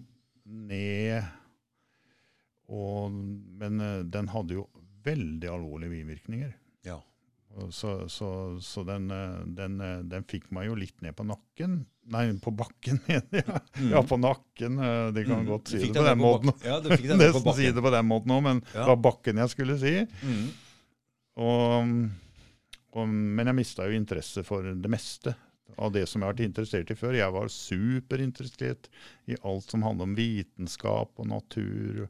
ned 0.45 1.23
og, 2.73 3.15
Men 3.63 3.81
eh, 3.81 4.03
den 4.09 4.29
hadde 4.33 4.61
jo 4.61 4.67
veldig 5.03 5.49
alvorlige 5.51 5.97
bivirkninger. 5.97 6.53
Ja. 6.87 7.01
Så, 7.75 8.09
så, 8.13 8.29
så 8.63 8.85
den, 8.87 9.11
eh, 9.11 9.41
den, 9.59 9.81
eh, 9.83 9.99
den 10.09 10.25
fikk 10.29 10.51
meg 10.55 10.69
jo 10.71 10.77
litt 10.79 11.03
ned 11.05 11.17
på 11.19 11.27
nakken. 11.27 11.83
Nei, 12.11 12.25
på 12.43 12.51
bakken, 12.51 12.99
mener 13.07 13.39
jeg. 13.45 13.61
Mm. 13.79 13.91
Ja, 13.93 14.01
på 14.03 14.17
nakken. 14.19 14.79
eh, 14.83 15.11
De 15.15 15.25
kan 15.25 15.39
Mm. 15.45 15.47
godt 15.53 15.69
si 15.71 15.79
det 15.87 15.93
på 15.95 16.03
den 16.09 16.19
måten. 16.19 16.53
Ja, 16.67 16.81
du 16.83 16.89
fikk 16.91 17.07
Nesten 17.15 17.55
si 17.55 17.71
det 17.71 17.83
på 17.85 17.93
den 17.95 18.07
måten 18.11 18.35
òg, 18.35 18.43
men 18.43 18.61
det 18.73 18.87
var 18.89 18.97
bakken 18.97 19.39
jeg 19.39 19.53
skulle 19.55 19.79
si. 19.79 19.95
Mm. 20.27 20.43
Og, 21.43 21.95
og, 22.99 23.09
men 23.09 23.47
jeg 23.49 23.57
mista 23.57 23.87
jo 23.89 23.97
interesse 23.97 24.43
for 24.45 24.67
det 24.67 24.91
meste 24.93 25.33
av 25.81 25.93
det 25.95 26.03
som 26.11 26.21
jeg 26.21 26.27
har 26.29 26.35
vært 26.35 26.45
interessert 26.45 26.91
i 26.93 26.99
før. 26.99 27.15
Jeg 27.17 27.33
var 27.33 27.49
superinteressert 27.49 28.91
i 29.33 29.39
alt 29.49 29.71
som 29.73 29.87
handler 29.87 30.11
om 30.11 30.17
vitenskap 30.19 31.15
og 31.23 31.31
natur. 31.31 32.03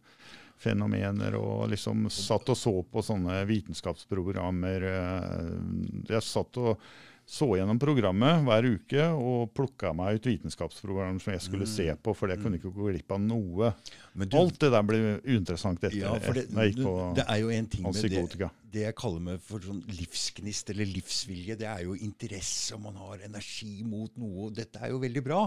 og 1.39 1.69
liksom 1.71 2.09
satt 2.11 2.49
og 2.53 2.57
så 2.59 2.73
på 2.87 3.03
sånne 3.03 3.41
vitenskapsprogrammer. 3.47 4.83
eh, 4.83 6.11
Jeg 6.11 6.23
satt 6.23 6.57
og 6.59 6.79
så 7.27 7.47
gjennom 7.57 7.79
programmet 7.81 8.43
hver 8.45 8.67
uke 8.75 9.05
og 9.15 9.53
plukka 9.57 9.93
meg 9.97 10.19
ut 10.19 10.27
vitenskapsprogram 10.27 11.21
som 11.23 11.33
jeg 11.33 11.41
skulle 11.45 11.65
Mm. 11.69 11.71
se 11.73 11.87
på, 12.03 12.15
for 12.17 12.29
jeg 12.29 12.41
kunne 12.43 12.59
ikke 12.59 12.73
gå 12.75 12.91
glipp 12.91 13.13
av 13.15 13.21
noe. 13.23 13.71
Men 14.15 14.29
du, 14.29 14.37
Alt 14.37 14.59
det 14.61 14.71
der 14.75 14.83
ble 14.83 14.99
uinteressant 15.25 15.79
etter 15.85 15.97
ja, 15.97 16.13
det, 16.19 16.49
jeg 16.51 16.75
gikk 16.75 16.83
på 16.85 17.15
det 17.17 17.25
er 17.29 17.39
jo 17.41 17.49
en 17.55 17.67
ting 17.67 17.83
med 17.87 17.95
det, 17.95 18.51
det 18.73 18.83
jeg 18.89 18.95
kaller 18.99 19.21
meg 19.21 19.41
for 19.41 19.61
sånn 19.65 19.81
livsgnist 19.89 20.71
eller 20.75 20.87
livsvilje, 20.91 21.57
det 21.63 21.69
er 21.71 21.85
jo 21.87 21.95
interesse, 21.95 22.75
og 22.75 22.83
man 22.89 22.97
har 22.97 23.23
energi 23.25 23.83
mot 23.85 24.11
noe. 24.19 24.49
og 24.49 24.55
Dette 24.59 24.81
er 24.83 24.91
jo 24.91 24.99
veldig 24.99 25.23
bra. 25.25 25.45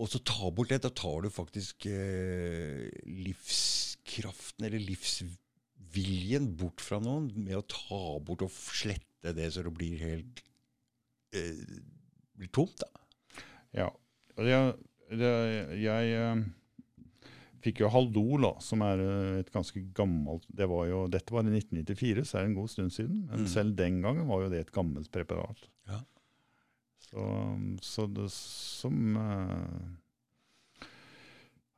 Og 0.00 0.08
så 0.08 0.18
ta 0.24 0.48
bort 0.50 0.70
det, 0.70 0.80
da 0.82 0.88
tar 0.88 1.22
du 1.22 1.28
faktisk 1.28 1.84
eh, 1.90 2.88
livskraften 3.04 4.64
eller 4.64 4.80
livsviljen 4.80 6.46
bort 6.56 6.80
fra 6.80 6.98
noen 7.02 7.30
med 7.36 7.58
å 7.58 7.64
ta 7.68 8.00
bort 8.24 8.42
og 8.46 8.50
slette 8.54 9.04
det 9.22 9.50
så 9.52 9.62
det 9.66 9.72
blir 9.76 9.98
helt 10.00 10.40
eh, 11.36 11.60
blir 12.40 12.48
tomt. 12.54 12.80
da. 12.80 12.88
Ja. 13.76 13.90
Det, 14.40 14.56
det, 15.12 15.32
jeg 15.82 16.12
eh, 16.16 16.42
fikk 17.60 17.82
jo 17.82 17.90
Haldol, 17.92 18.40
da, 18.46 18.54
som 18.64 18.80
er 18.86 19.02
eh, 19.04 19.40
et 19.42 19.50
ganske 19.52 19.82
gammelt 19.96 20.46
det 20.48 20.68
var 20.70 20.86
jo, 20.88 21.02
Dette 21.12 21.34
var 21.34 21.44
i 21.44 21.52
1994, 21.58 22.24
så 22.24 22.38
er 22.38 22.46
det 22.46 22.52
en 22.54 22.58
god 22.62 22.72
stund 22.72 22.94
siden. 22.96 23.26
Men 23.30 23.44
Mm. 23.44 23.50
selv 23.52 23.76
den 23.76 24.00
gangen 24.02 24.26
var 24.30 24.42
jo 24.46 24.48
det 24.52 24.60
et 24.64 24.72
gammelt 24.72 25.10
preparat. 25.12 25.68
Ja. 25.90 26.00
Så, 27.10 27.26
så 27.82 28.06
det 28.06 28.28
som 28.32 29.16
eh, 29.16 29.99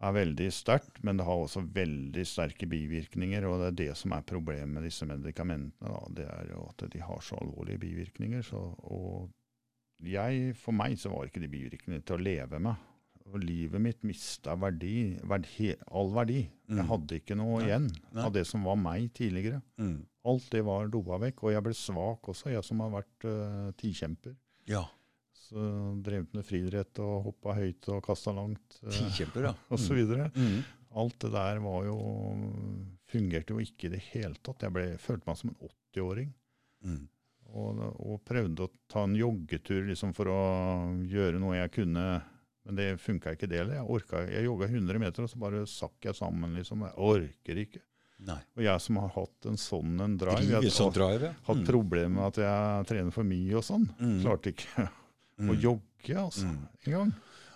er 0.02 0.14
veldig 0.16 0.48
sterkt, 0.54 1.00
men 1.06 1.18
det 1.18 1.26
har 1.26 1.44
også 1.44 1.62
veldig 1.74 2.24
sterke 2.26 2.66
bivirkninger. 2.70 3.46
Og 3.48 3.60
det 3.60 3.68
er 3.70 3.78
det 3.82 3.90
som 4.00 4.14
er 4.16 4.26
problemet 4.26 4.74
med 4.74 4.86
disse 4.88 5.06
medikamentene. 5.08 5.92
Da. 5.92 6.00
Det 6.18 6.26
er 6.26 6.52
jo 6.52 6.64
at 6.70 6.86
de 6.92 7.02
har 7.02 7.20
så 7.24 7.38
alvorlige 7.42 7.82
bivirkninger. 7.84 8.42
Så, 8.46 8.62
og 8.82 9.30
jeg, 10.02 10.56
for 10.58 10.74
meg 10.76 10.96
så 10.98 11.12
var 11.12 11.28
ikke 11.28 11.42
de 11.44 11.52
bivirkningene 11.52 12.06
til 12.06 12.18
å 12.18 12.24
leve 12.24 12.62
med. 12.62 12.88
Og 13.30 13.38
livet 13.38 13.78
mitt 13.80 14.00
mista 14.02 14.56
verdi, 14.58 15.14
verdi, 15.30 15.70
all 15.94 16.10
verdi. 16.14 16.40
Mm. 16.66 16.80
Jeg 16.80 16.88
hadde 16.88 17.20
ikke 17.20 17.36
noe 17.38 17.60
Nei. 17.60 17.68
igjen 17.68 17.86
Nei. 18.10 18.24
av 18.24 18.32
det 18.34 18.42
som 18.48 18.66
var 18.66 18.80
meg 18.80 19.12
tidligere. 19.14 19.62
Mm. 19.78 20.00
Alt 20.32 20.48
det 20.54 20.64
var 20.66 20.90
doa 20.90 21.20
vekk. 21.22 21.44
Og 21.46 21.54
jeg 21.54 21.66
ble 21.68 21.76
svak 21.78 22.32
også, 22.34 22.50
jeg 22.50 22.66
som 22.66 22.82
har 22.82 22.90
vært 22.96 23.28
uh, 23.28 23.70
tikjemper. 23.78 24.34
Ja. 24.70 24.82
Så 25.52 25.64
drevet 26.00 26.32
med 26.32 26.46
friidrett 26.48 26.98
og 27.04 27.26
hoppa 27.26 27.52
høyt 27.58 27.88
og 27.92 28.00
kasta 28.06 28.32
langt. 28.32 28.78
eh, 28.86 28.88
Tikjemper, 28.96 29.50
ja. 29.50 29.54
og 29.72 29.78
så 29.82 29.92
videre. 29.98 30.30
Mm. 30.34 30.62
Alt 31.02 31.18
det 31.24 31.30
der 31.34 31.60
var 31.64 31.84
jo 31.86 31.96
fungerte 33.12 33.52
jo 33.54 33.60
ikke 33.62 33.88
i 33.88 33.92
det 33.94 34.02
hele 34.12 34.36
tatt. 34.44 34.64
Jeg 34.64 34.72
ble, 34.74 34.86
følte 35.00 35.28
meg 35.28 35.38
som 35.40 35.52
en 35.52 35.58
80-åring. 35.68 36.30
Mm. 36.88 37.02
Og, 37.52 37.80
og 38.00 38.20
prøvde 38.24 38.64
å 38.64 38.70
ta 38.88 39.02
en 39.04 39.16
joggetur 39.18 39.84
liksom, 39.90 40.14
for 40.16 40.30
å 40.32 40.38
gjøre 41.04 41.40
noe 41.42 41.58
jeg 41.58 41.72
kunne. 41.78 42.04
Men 42.64 42.78
det 42.78 42.86
funka 43.02 43.34
ikke 43.36 43.48
det 43.50 43.58
heller. 43.60 43.80
Jeg, 43.80 43.88
orka- 43.96 44.24
jeg 44.30 44.46
jogga 44.46 44.68
100 44.70 45.00
meter, 45.02 45.26
og 45.26 45.32
så 45.32 45.40
bare 45.42 45.64
sakk 45.68 46.08
jeg 46.08 46.16
sammen. 46.16 46.54
liksom. 46.56 46.84
Jeg 46.88 46.96
orker 47.12 47.62
ikke. 47.66 47.82
Nei. 48.22 48.38
Og 48.54 48.62
jeg 48.62 48.80
som 48.84 49.00
har 49.02 49.10
hatt 49.16 49.48
en 49.50 49.56
sånn 49.58 49.96
en 50.04 50.12
drive, 50.20 50.44
jeg 50.46 50.54
har 50.60 50.68
sånn 50.76 50.92
drive, 50.94 51.32
ja. 51.32 51.36
hatt 51.48 51.58
Mm. 51.64 51.66
problemer 51.66 52.12
med 52.20 52.26
at 52.28 52.38
jeg 52.44 52.86
trener 52.92 53.10
for 53.16 53.26
mye 53.26 53.56
og 53.58 53.64
sånn. 53.66 53.88
Mm. 53.98 54.20
Klarte 54.22 54.52
ikke 54.54 54.84
å 55.42 55.54
Mm. 55.56 55.60
jogge 55.60 56.16
altså, 56.16 56.44
Mm. 56.46 56.68
en 56.86 56.92
gang. 56.92 57.12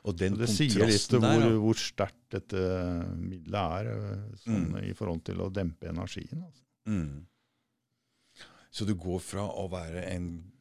Og 0.07 0.17
den 0.17 0.33
Så 0.35 0.39
det 0.39 0.49
sier 0.49 0.69
litt 0.69 0.79
kontrasten 0.79 1.21
hvor, 1.21 1.41
der, 1.41 1.57
hvor 1.59 1.75
sterkt 1.75 2.31
dette 2.31 2.61
middelet 3.19 3.55
er 3.55 3.87
eh, 3.91 4.37
sånn, 4.45 4.69
Mm. 4.73 4.85
i 4.91 4.93
forhold 4.95 5.25
til 5.25 5.37
å 5.43 5.53
dempe 5.53 5.89
energien. 5.89 6.43
Altså. 6.45 6.63
Mm. 6.87 7.27
Så 8.71 8.87
du 8.87 8.95
går 8.95 9.21
fra 9.21 9.41
å 9.49 9.69
være 9.71 10.05
en 10.13 10.53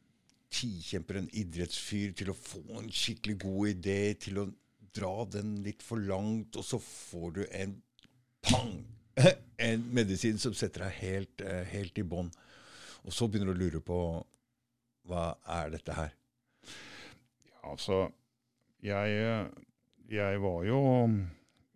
tikjemper, 0.50 1.18
en 1.18 1.28
idrettsfyr, 1.28 2.14
til 2.16 2.30
å 2.32 2.34
få 2.34 2.62
en 2.78 2.88
skikkelig 2.88 3.38
god 3.38 3.68
idé, 3.74 4.18
til 4.18 4.38
å 4.38 4.54
dra 4.94 5.24
den 5.26 5.62
litt 5.62 5.82
for 5.82 5.98
langt, 5.98 6.56
og 6.56 6.64
så 6.64 6.78
får 6.80 7.32
du 7.34 7.46
en 7.50 7.82
pang! 8.42 8.84
En 9.58 9.80
medisin 9.96 10.36
som 10.38 10.52
setter 10.52 10.80
deg 10.84 10.92
helt, 11.00 11.40
eh, 11.40 11.64
helt 11.64 11.96
i 11.98 12.02
bånn. 12.02 12.30
Og 13.06 13.12
så 13.12 13.24
begynner 13.30 13.54
du 13.54 13.54
å 13.54 13.62
lure 13.64 13.80
på 13.80 14.26
hva 15.08 15.36
er 15.48 15.70
dette 15.70 15.94
her? 15.96 16.10
Altså, 17.70 18.08
jeg, 18.82 19.50
jeg 20.10 20.40
var 20.42 20.64
jo 20.68 20.80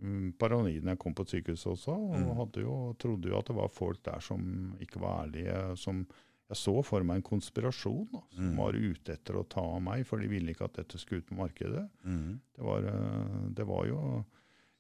mm, 0.01 0.33
paranoid 0.41 0.83
når 0.85 0.95
jeg 0.95 0.99
kom 1.03 1.15
på 1.15 1.23
et 1.27 1.35
sykehus 1.37 1.67
også, 1.67 1.93
og 1.93 2.17
Mm. 2.21 2.61
jo, 2.63 2.75
trodde 2.99 3.29
jo 3.29 3.39
at 3.39 3.47
det 3.47 3.57
var 3.57 3.69
folk 3.69 4.03
der 4.05 4.21
som 4.21 4.77
ikke 4.81 5.01
var 5.01 5.25
ærlige. 5.27 5.77
som 5.77 6.07
Jeg 6.51 6.57
så 6.57 6.83
for 6.85 7.03
meg 7.07 7.17
en 7.17 7.23
konspirasjon 7.23 8.09
da, 8.13 8.21
som 8.35 8.45
Mm. 8.51 8.57
var 8.57 8.73
ute 8.75 9.13
etter 9.13 9.35
å 9.39 9.45
ta 9.49 9.61
av 9.61 9.81
meg, 9.83 10.05
for 10.07 10.19
de 10.19 10.27
ville 10.27 10.51
ikke 10.51 10.65
at 10.65 10.73
dette 10.75 10.99
skulle 10.99 11.21
ut 11.23 11.27
på 11.29 11.37
markedet. 11.39 11.89
Mm. 12.05 12.41
Det 12.57 12.65
var, 12.65 12.79
eh, 12.83 13.49
det 13.55 13.67
var 13.67 13.87
jo 13.87 14.25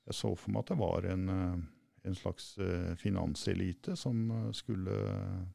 Jeg 0.06 0.14
så 0.14 0.36
for 0.36 0.50
meg 0.50 0.58
at 0.60 0.66
det 0.66 0.78
var 0.78 1.04
en, 1.06 1.28
eh, 1.28 1.56
en 2.02 2.14
slags 2.14 2.58
eh, 2.58 2.94
finanselite 2.96 3.96
som 3.96 4.30
eh, 4.30 4.48
skulle 4.56 4.96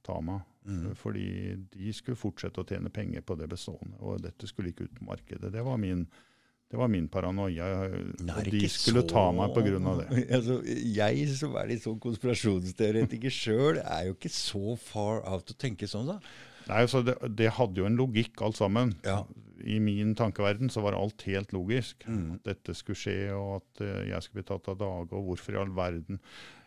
ta 0.06 0.20
meg. 0.22 0.44
Mm. 0.66 0.96
Fordi 0.98 1.28
de 1.74 1.92
skulle 1.94 2.18
fortsette 2.18 2.62
å 2.62 2.68
tjene 2.68 2.90
penger 2.94 3.22
på 3.26 3.38
det 3.38 3.50
bestående, 3.52 4.00
og 4.02 4.24
dette 4.26 4.48
skulle 4.50 4.72
ikke 4.72 4.88
ut 4.88 4.96
på 4.98 5.06
markedet. 5.10 5.52
Det 5.54 5.62
var 5.66 5.78
min, 5.78 6.06
det 6.72 6.80
var 6.82 6.90
min 6.90 7.08
paranoia. 7.12 7.68
Og 7.86 8.50
de 8.50 8.64
skulle 8.70 9.04
så- 9.06 9.12
ta 9.14 9.28
meg 9.32 9.54
pga. 9.54 9.78
det. 10.02 10.26
Altså, 10.40 10.60
jeg 10.66 11.30
som 11.38 11.56
er 11.56 11.70
litt 11.70 11.86
sånn 11.86 12.02
konspirasjonsteoretiker 12.02 13.30
sjøl, 13.42 13.82
er 13.84 14.10
jo 14.10 14.18
ikke 14.18 14.34
så 14.34 14.76
far 14.78 15.22
out 15.30 15.54
å 15.54 15.58
tenke 15.58 15.88
sånn, 15.90 16.08
da. 16.16 16.20
Nei, 16.70 16.84
så 16.90 17.02
det, 17.06 17.18
det 17.38 17.54
hadde 17.58 17.82
jo 17.82 17.88
en 17.90 17.98
logikk, 18.00 18.42
alt 18.46 18.58
sammen. 18.58 18.96
Ja. 19.06 19.22
I 19.66 19.80
min 19.80 20.16
tankeverden 20.18 20.70
så 20.70 20.82
var 20.86 20.98
alt 20.98 21.26
helt 21.30 21.54
logisk. 21.56 22.06
Mm. 22.08 22.38
At 22.38 22.50
dette 22.50 22.76
skulle 22.78 23.00
skje, 23.00 23.18
og 23.36 23.60
at 23.60 23.86
eh, 23.86 24.10
jeg 24.12 24.26
skulle 24.26 24.42
bli 24.42 24.50
tatt 24.52 24.72
av 24.74 24.80
dage, 24.82 25.12
og 25.14 25.30
hvorfor 25.30 25.56
i 25.56 25.62
all 25.62 25.74
verden. 25.78 26.20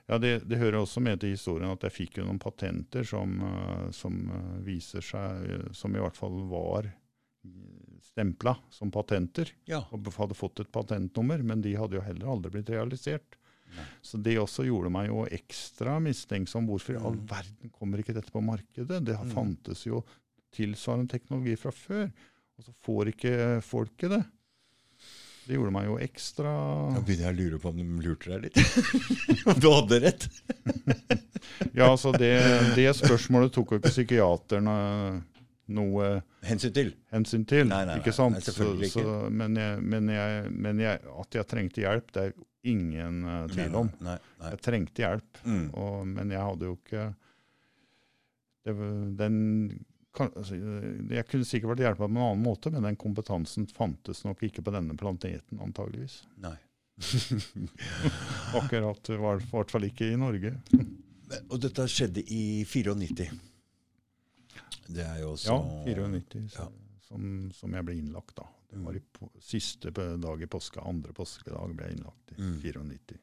Ja, 0.08 0.16
det, 0.22 0.32
det 0.48 0.60
hører 0.60 0.80
også 0.80 1.02
med 1.04 1.20
til 1.20 1.34
historien 1.34 1.68
at 1.68 1.84
jeg 1.84 1.92
fikk 1.92 2.20
jo 2.20 2.28
noen 2.28 2.40
patenter 2.40 3.04
som, 3.06 3.34
eh, 3.44 3.88
som 3.92 4.22
eh, 4.32 4.54
viser 4.64 5.04
seg 5.04 5.68
Som 5.76 5.96
i 5.96 6.00
hvert 6.00 6.16
fall 6.16 6.40
var 6.48 6.88
stempla 8.08 8.56
som 8.70 8.90
patenter. 8.92 9.52
Ja. 9.68 9.84
og 9.94 10.08
hadde 10.16 10.36
fått 10.36 10.62
et 10.64 10.72
patentnummer, 10.74 11.42
men 11.44 11.62
de 11.62 11.76
hadde 11.78 11.98
jo 11.98 12.04
heller 12.04 12.32
aldri 12.32 12.56
blitt 12.56 12.72
realisert. 12.72 13.38
Så 14.02 14.20
det 14.22 14.36
også 14.38 14.64
gjorde 14.66 14.90
meg 14.90 15.08
jo 15.10 15.24
ekstra 15.26 15.98
mistenksom. 16.02 16.66
Hvorfor 16.68 16.94
i 16.94 17.02
all 17.02 17.16
Mm. 17.18 17.26
verden 17.28 17.70
kommer 17.78 17.98
ikke 18.02 18.14
dette 18.14 18.30
på 18.32 18.42
markedet? 18.42 19.04
Det 19.04 19.16
Mm. 19.18 19.30
fantes 19.34 19.84
jo 19.86 20.04
tilsvarende 20.52 21.08
teknologi 21.08 21.56
fra 21.56 21.70
før, 21.70 22.10
og 22.58 22.64
så 22.64 22.72
får 22.84 23.12
ikke 23.14 23.62
folket 23.62 24.10
det. 24.10 24.24
Det 25.48 25.56
gjorde 25.56 25.72
meg 25.72 25.86
jo 25.86 25.96
ekstra 25.96 26.50
Da 26.94 27.00
begynner 27.00 27.32
jeg 27.32 27.34
å 27.34 27.38
lure 27.38 27.58
på 27.58 27.68
om 27.70 27.76
de 27.76 27.84
lurte 28.04 28.28
deg 28.28 28.42
litt. 28.42 28.58
om 29.48 29.60
du 29.60 29.70
hadde 29.72 30.00
rett. 30.04 30.28
Ja, 31.74 31.88
altså 31.92 32.10
det, 32.12 32.74
det 32.76 32.90
spørsmålet 32.96 33.52
tok 33.54 33.70
jo 33.72 33.78
ikke 33.78 33.88
psykiaterne 33.92 35.22
noe 35.68 36.08
Hensyn 36.44 36.72
til. 36.74 36.90
hensyn 37.12 37.44
til. 37.48 37.66
Nei, 37.68 37.84
nei, 37.84 37.94
nei. 37.94 37.96
ikke 38.02 38.12
sant? 38.14 38.34
Nei, 38.38 38.40
selvfølgelig 38.44 38.90
Så, 38.92 39.02
så, 39.04 39.30
men 39.30 39.56
jeg, 39.56 39.80
men, 39.82 40.08
jeg, 40.12 40.50
men 40.52 40.78
jeg, 40.82 41.00
at 41.22 41.38
jeg 41.38 41.46
trengte 41.50 41.82
hjelp, 41.84 42.12
det 42.12 42.22
er 42.26 42.32
ingen 42.64 43.20
uh, 43.24 43.46
tvil 43.48 43.74
om. 43.78 43.90
Nei, 44.00 44.16
nei. 44.40 44.50
Jeg 44.54 44.60
trengte 44.66 45.04
hjelp, 45.04 45.42
Mm. 45.44 45.68
og, 45.78 46.06
men 46.06 46.30
jeg 46.34 46.40
hadde 46.42 46.66
jo 46.66 46.76
ikke 46.76 47.04
var- 48.68 49.16
den, 49.16 49.36
kan, 50.14 50.28
altså, 50.36 50.56
Jeg 51.10 51.26
kunne 51.28 51.44
sikkert 51.46 51.70
vært 51.76 51.84
hjulpet 51.86 51.98
på 52.02 52.08
en 52.10 52.16
annen 52.18 52.42
måte, 52.44 52.70
men 52.74 52.82
den 52.82 52.96
kompetansen 52.96 53.66
fantes 53.70 54.24
nok 54.26 54.42
ikke 54.42 54.62
på 54.66 54.72
denne 54.74 54.96
planeten, 54.98 55.60
antageligvis. 55.62 56.22
nei. 56.36 56.56
Akkurat, 58.58 59.08
i 59.14 59.16
hvert 59.20 59.70
fall 59.70 59.84
ikke 59.86 60.08
i 60.12 60.16
Norge. 60.18 60.54
Og 61.50 61.60
dette 61.62 61.84
skjedde 61.90 62.24
i 62.32 62.64
94. 62.66 63.28
Det 64.88 65.04
er 65.04 65.20
jo 65.22 65.34
også 65.34 65.52
Ja, 65.52 65.58
94, 65.94 66.48
så, 66.50 66.64
ja. 66.64 66.68
Som, 67.08 67.50
som 67.56 67.72
jeg 67.76 67.84
ble 67.86 67.94
innlagt 68.00 68.34
da. 68.36 68.44
Det 68.68 68.82
var 68.84 68.96
i 68.96 69.00
på, 69.00 69.30
siste 69.40 69.90
dag 69.94 70.42
i 70.42 70.46
påska, 70.46 70.80
andre 70.84 71.12
påskedag 71.16 71.72
ble 71.76 71.86
jeg 71.88 71.96
innlagt 71.98 72.32
i 72.34 72.40
Mm. 72.40 72.58
94. 72.60 73.18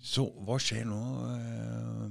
Så 0.00 0.26
hva 0.46 0.58
skjer 0.62 0.84
nå? 0.86 0.98
eh, 1.32 2.08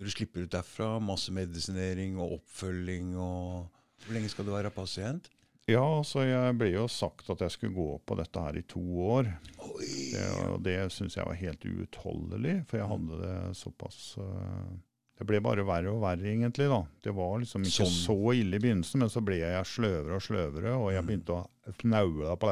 Når 0.00 0.08
du 0.08 0.10
slipper 0.14 0.44
ut 0.46 0.52
derfra, 0.54 0.94
masse 1.02 1.32
medisinering 1.32 2.16
og 2.20 2.38
oppfølging 2.40 3.14
og 3.20 3.68
Hvor 4.06 4.14
lenge 4.16 4.30
skal 4.32 4.46
du 4.48 4.50
være 4.54 4.70
pasient? 4.72 5.28
Ja, 5.68 6.02
så 6.02 6.22
jeg 6.24 6.54
ble 6.58 6.70
jo 6.72 6.86
sagt 6.90 7.28
at 7.30 7.42
jeg 7.44 7.52
skulle 7.52 7.74
gå 7.76 7.88
på 8.08 8.16
dette 8.18 8.40
her 8.42 8.56
i 8.58 8.62
to 8.66 8.80
år. 9.04 9.28
Oi! 9.68 9.90
Det, 10.14 10.24
og 10.50 10.62
det 10.64 10.78
syns 10.90 11.14
jeg 11.18 11.26
var 11.28 11.36
helt 11.38 11.64
uutholdelig, 11.68 12.54
for 12.66 12.80
jeg 12.80 12.88
hadde 12.90 13.18
det 13.20 13.56
såpass 13.60 14.16
øh, 14.18 14.72
Det 15.20 15.26
ble 15.28 15.36
bare 15.44 15.60
verre 15.68 15.90
og 15.92 15.98
verre, 16.00 16.24
egentlig. 16.30 16.64
da. 16.72 16.78
Det 17.04 17.12
var 17.12 17.34
liksom 17.42 17.60
ikke 17.68 17.84
Sånn. 17.84 17.96
så 18.06 18.14
ille 18.32 18.56
i 18.56 18.62
begynnelsen, 18.62 19.02
men 19.02 19.10
så 19.12 19.20
ble 19.20 19.36
jeg 19.42 19.66
sløvere 19.68 20.16
og 20.16 20.22
sløvere, 20.24 20.72
og 20.80 20.92
jeg 20.94 21.02
Mm. 21.04 21.08
begynte 21.10 21.36
å 21.36 21.74
knaule 21.82 22.36
på 22.40 22.48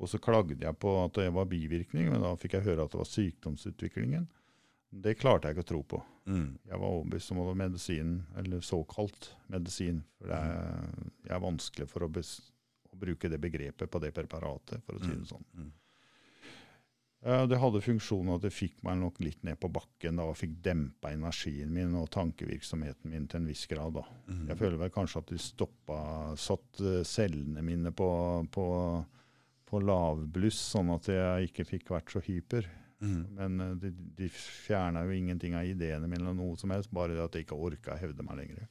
Og 0.00 0.08
så 0.08 0.18
klagde 0.18 0.56
jeg 0.64 0.78
på 0.80 0.92
at 1.04 1.12
det 1.20 1.28
var 1.34 1.44
bivirkning, 1.50 2.08
men 2.10 2.22
da 2.24 2.32
fikk 2.40 2.56
jeg 2.56 2.64
høre 2.64 2.84
at 2.86 2.90
det 2.94 2.98
var 3.02 3.10
sykdomsutviklingen. 3.10 4.24
Det 4.92 5.14
klarte 5.20 5.48
jeg 5.48 5.56
ikke 5.56 5.64
å 5.66 5.68
tro 5.68 5.82
på. 5.82 6.00
Mm. 6.26 6.58
Jeg 6.68 6.78
var 6.80 6.88
overbevist 6.88 7.30
om 7.32 7.38
at 7.44 7.50
det 7.52 7.60
medisin, 7.60 8.10
eller 8.36 8.60
såkalt 8.60 9.30
medisin. 9.52 10.02
For 10.18 10.28
det 10.32 10.40
er, 10.40 10.88
jeg 11.28 11.36
er 11.36 11.44
vanskelig 11.44 11.88
for 11.88 12.00
å, 12.06 12.08
å 12.08 12.98
bruke 13.04 13.30
det 13.32 13.40
begrepet 13.40 13.90
på 13.90 14.00
det 14.00 14.12
preparatet, 14.16 14.82
for 14.84 14.96
å 14.98 15.04
si 15.04 15.12
det 15.14 15.28
sånn. 15.30 15.44
Mm. 15.56 15.70
Eh, 17.22 17.44
Det 17.46 17.58
hadde 17.62 17.82
funksjonen 17.84 18.34
at 18.34 18.42
det 18.42 18.50
fikk 18.54 18.80
meg 18.86 18.98
nok 18.98 19.20
litt 19.22 19.42
ned 19.46 19.58
på 19.62 19.70
bakken 19.72 20.18
da, 20.18 20.26
og 20.26 20.38
fikk 20.40 20.56
dempa 20.64 21.12
energien 21.14 21.70
min 21.72 21.94
og 21.98 22.10
tankevirksomheten 22.14 23.10
min 23.12 23.28
til 23.30 23.42
en 23.42 23.46
viss 23.50 23.66
grad. 23.70 23.94
da. 23.94 24.04
Mm. 24.26 24.44
Jeg 24.50 24.58
føler 24.58 24.80
vel 24.80 24.90
kanskje 24.94 25.22
at 25.22 25.32
de 25.32 25.38
stoppa, 25.38 25.98
satt 26.36 26.82
eh, 26.82 27.02
cellene 27.06 27.62
mine 27.62 27.94
på, 27.94 28.08
på, 28.50 28.66
på 29.70 29.82
lavbluss, 29.86 30.58
sånn 30.74 30.90
at 30.96 31.10
jeg 31.12 31.50
ikke 31.52 31.68
fikk 31.76 31.94
vært 31.94 32.10
så 32.16 32.24
hyper. 32.26 32.66
Mm. 33.02 33.22
Men 33.38 33.60
eh, 33.60 33.72
de, 33.86 33.94
de 34.18 34.28
fjerna 34.34 35.06
jo 35.06 35.14
ingenting 35.14 35.54
av 35.58 35.66
ideene 35.70 36.10
mine, 36.10 36.24
eller 36.26 36.38
noe 36.38 36.58
som 36.58 36.74
helst, 36.74 36.90
bare 36.94 37.14
det 37.14 37.22
at 37.24 37.38
jeg 37.38 37.46
ikke 37.46 37.58
orka 37.70 37.94
å 37.96 38.02
hevde 38.02 38.26
meg 38.26 38.42
lenger. 38.42 38.66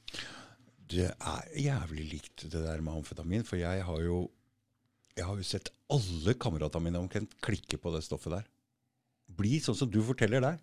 Det 0.92 1.08
er 1.08 1.50
jævlig 1.56 2.04
likt 2.18 2.46
det 2.52 2.66
der 2.66 2.84
med 2.84 2.98
amfetamin, 3.00 3.44
for 3.48 3.56
jeg 3.56 3.84
har 3.88 4.04
jo 4.04 4.26
jeg 5.16 5.24
har 5.28 5.36
jo 5.36 5.42
sett 5.44 5.70
alle 5.92 6.34
kameratene 6.40 6.82
mine 6.88 7.00
omtrent 7.02 7.34
klikke 7.44 7.78
på 7.80 7.92
det 7.94 8.02
stoffet 8.06 8.32
der. 8.38 8.44
Bli 9.32 9.58
sånn 9.60 9.76
som 9.76 9.90
du 9.90 10.00
forteller 10.02 10.40
der. 10.44 10.58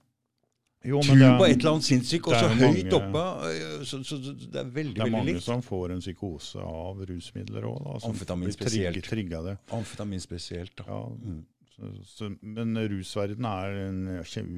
Jo, 0.88 1.02
Tro 1.04 1.12
på 1.12 1.44
et 1.44 1.58
eller 1.60 1.74
annet 1.74 1.84
sinnssykt, 1.90 2.28
og 2.32 2.36
så 2.40 2.48
høyt 2.56 2.94
oppe. 2.96 3.24
øh, 3.52 3.82
Så, 3.84 4.00
så, 4.08 4.16
så 4.24 4.32
det 4.40 4.62
er 4.62 4.70
veldig, 4.72 4.96
det 4.96 5.04
er 5.04 5.12
mange 5.12 5.34
likt. 5.34 5.44
som 5.44 5.62
får 5.62 5.92
en 5.92 6.00
psykose 6.00 6.62
av 6.64 7.02
rusmidler 7.10 7.66
òg. 7.68 7.98
Amfetamin 8.08 8.54
spesielt. 8.56 9.10
Amfetamin 9.76 10.22
spesielt, 10.24 10.76
da. 10.80 10.86
Ja, 10.88 11.02
Mm. 11.10 11.42
så, 12.04 12.30
men 12.42 12.76
rusverden 12.92 13.46
er 13.46 13.76
en 13.88 14.00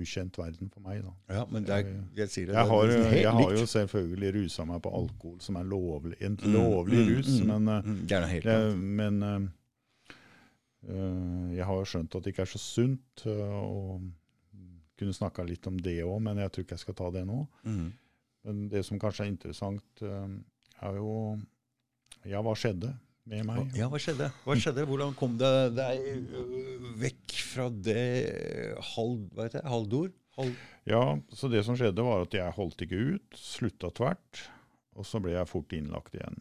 ukjent 0.02 0.38
verden 0.38 0.70
for 0.74 0.82
meg. 0.82 1.02
da. 1.04 1.12
Ja, 1.40 1.46
men 1.50 1.66
er, 1.70 1.84
jeg 2.18 2.30
sier 2.30 2.48
det, 2.48 2.56
Jeg 2.56 2.68
har, 2.68 2.86
jeg 3.14 3.32
har 3.32 3.52
jo 3.58 3.66
selvfølgelig 3.66 4.32
rusa 4.44 4.66
meg 4.66 4.82
på 4.82 4.94
alkohol, 4.94 5.40
som 5.40 5.56
er 5.56 5.64
lovlig, 5.64 6.18
en 6.22 6.38
Mm, 6.38 6.54
lovlig 6.54 6.98
mm, 6.98 7.16
rus. 7.18 7.28
mm, 7.42 7.48
Men, 7.48 7.68
eh, 7.68 7.82
mm, 7.86 8.08
Det 8.08 8.12
er 8.18 8.22
noe 8.22 8.30
helt 8.30 8.44
det, 8.44 8.78
men 8.78 9.24
eh, 9.24 9.36
eh, 9.36 9.48
jeg 10.82 11.66
har 11.68 11.78
jo 11.78 11.86
skjønt 11.86 12.16
at 12.18 12.26
det 12.26 12.34
ikke 12.34 12.46
er 12.48 12.50
så 12.50 12.62
sunt. 12.62 13.26
å 13.30 13.38
og 13.62 14.10
kunne 15.02 15.18
snakka 15.18 15.46
litt 15.48 15.66
om 15.70 15.80
det 15.82 15.98
òg, 16.06 16.20
men 16.22 16.42
jeg 16.44 16.54
tror 16.54 16.66
ikke 16.66 16.78
jeg 16.78 16.84
skal 16.86 16.98
ta 17.00 17.08
det 17.16 17.24
nå. 17.26 17.40
Mm. 17.66 17.88
Men 18.46 18.66
det 18.70 18.84
som 18.86 19.00
kanskje 19.02 19.26
er 19.26 19.32
interessant, 19.34 20.04
eh, 20.06 20.36
er 20.86 21.00
jo 21.02 21.16
Ja, 22.30 22.42
hva 22.46 22.54
skjedde 22.54 22.92
med 23.26 23.48
meg? 23.48 23.72
Ja, 23.74 23.88
hva 23.90 23.98
skjedde? 24.02 24.28
Hva 24.46 24.54
skjedde? 24.62 24.86
Hvordan 24.86 25.16
kom 25.18 25.40
det 25.40 25.74
deg 25.74 26.04
vekk 27.02 27.38
fra 27.50 27.66
det 27.74 28.04
halv, 28.92 29.24
det, 29.38 29.64
halvdor? 29.66 30.12
Halv, 30.38 30.60
Ja, 30.86 31.18
så 31.34 31.50
det 31.50 31.64
som 31.66 31.78
skjedde 31.78 32.06
var 32.06 32.28
at 32.28 32.38
jeg 32.38 32.54
holdt 32.58 32.86
ikke 32.86 33.02
ut, 33.16 33.38
slutta 33.38 33.90
tvert, 33.98 34.44
og 34.94 35.08
så 35.08 35.22
ble 35.22 35.34
jeg 35.34 35.50
fort 35.50 35.74
innlagt 35.74 36.14
igjen. 36.18 36.38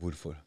hvorfor? 0.00 0.40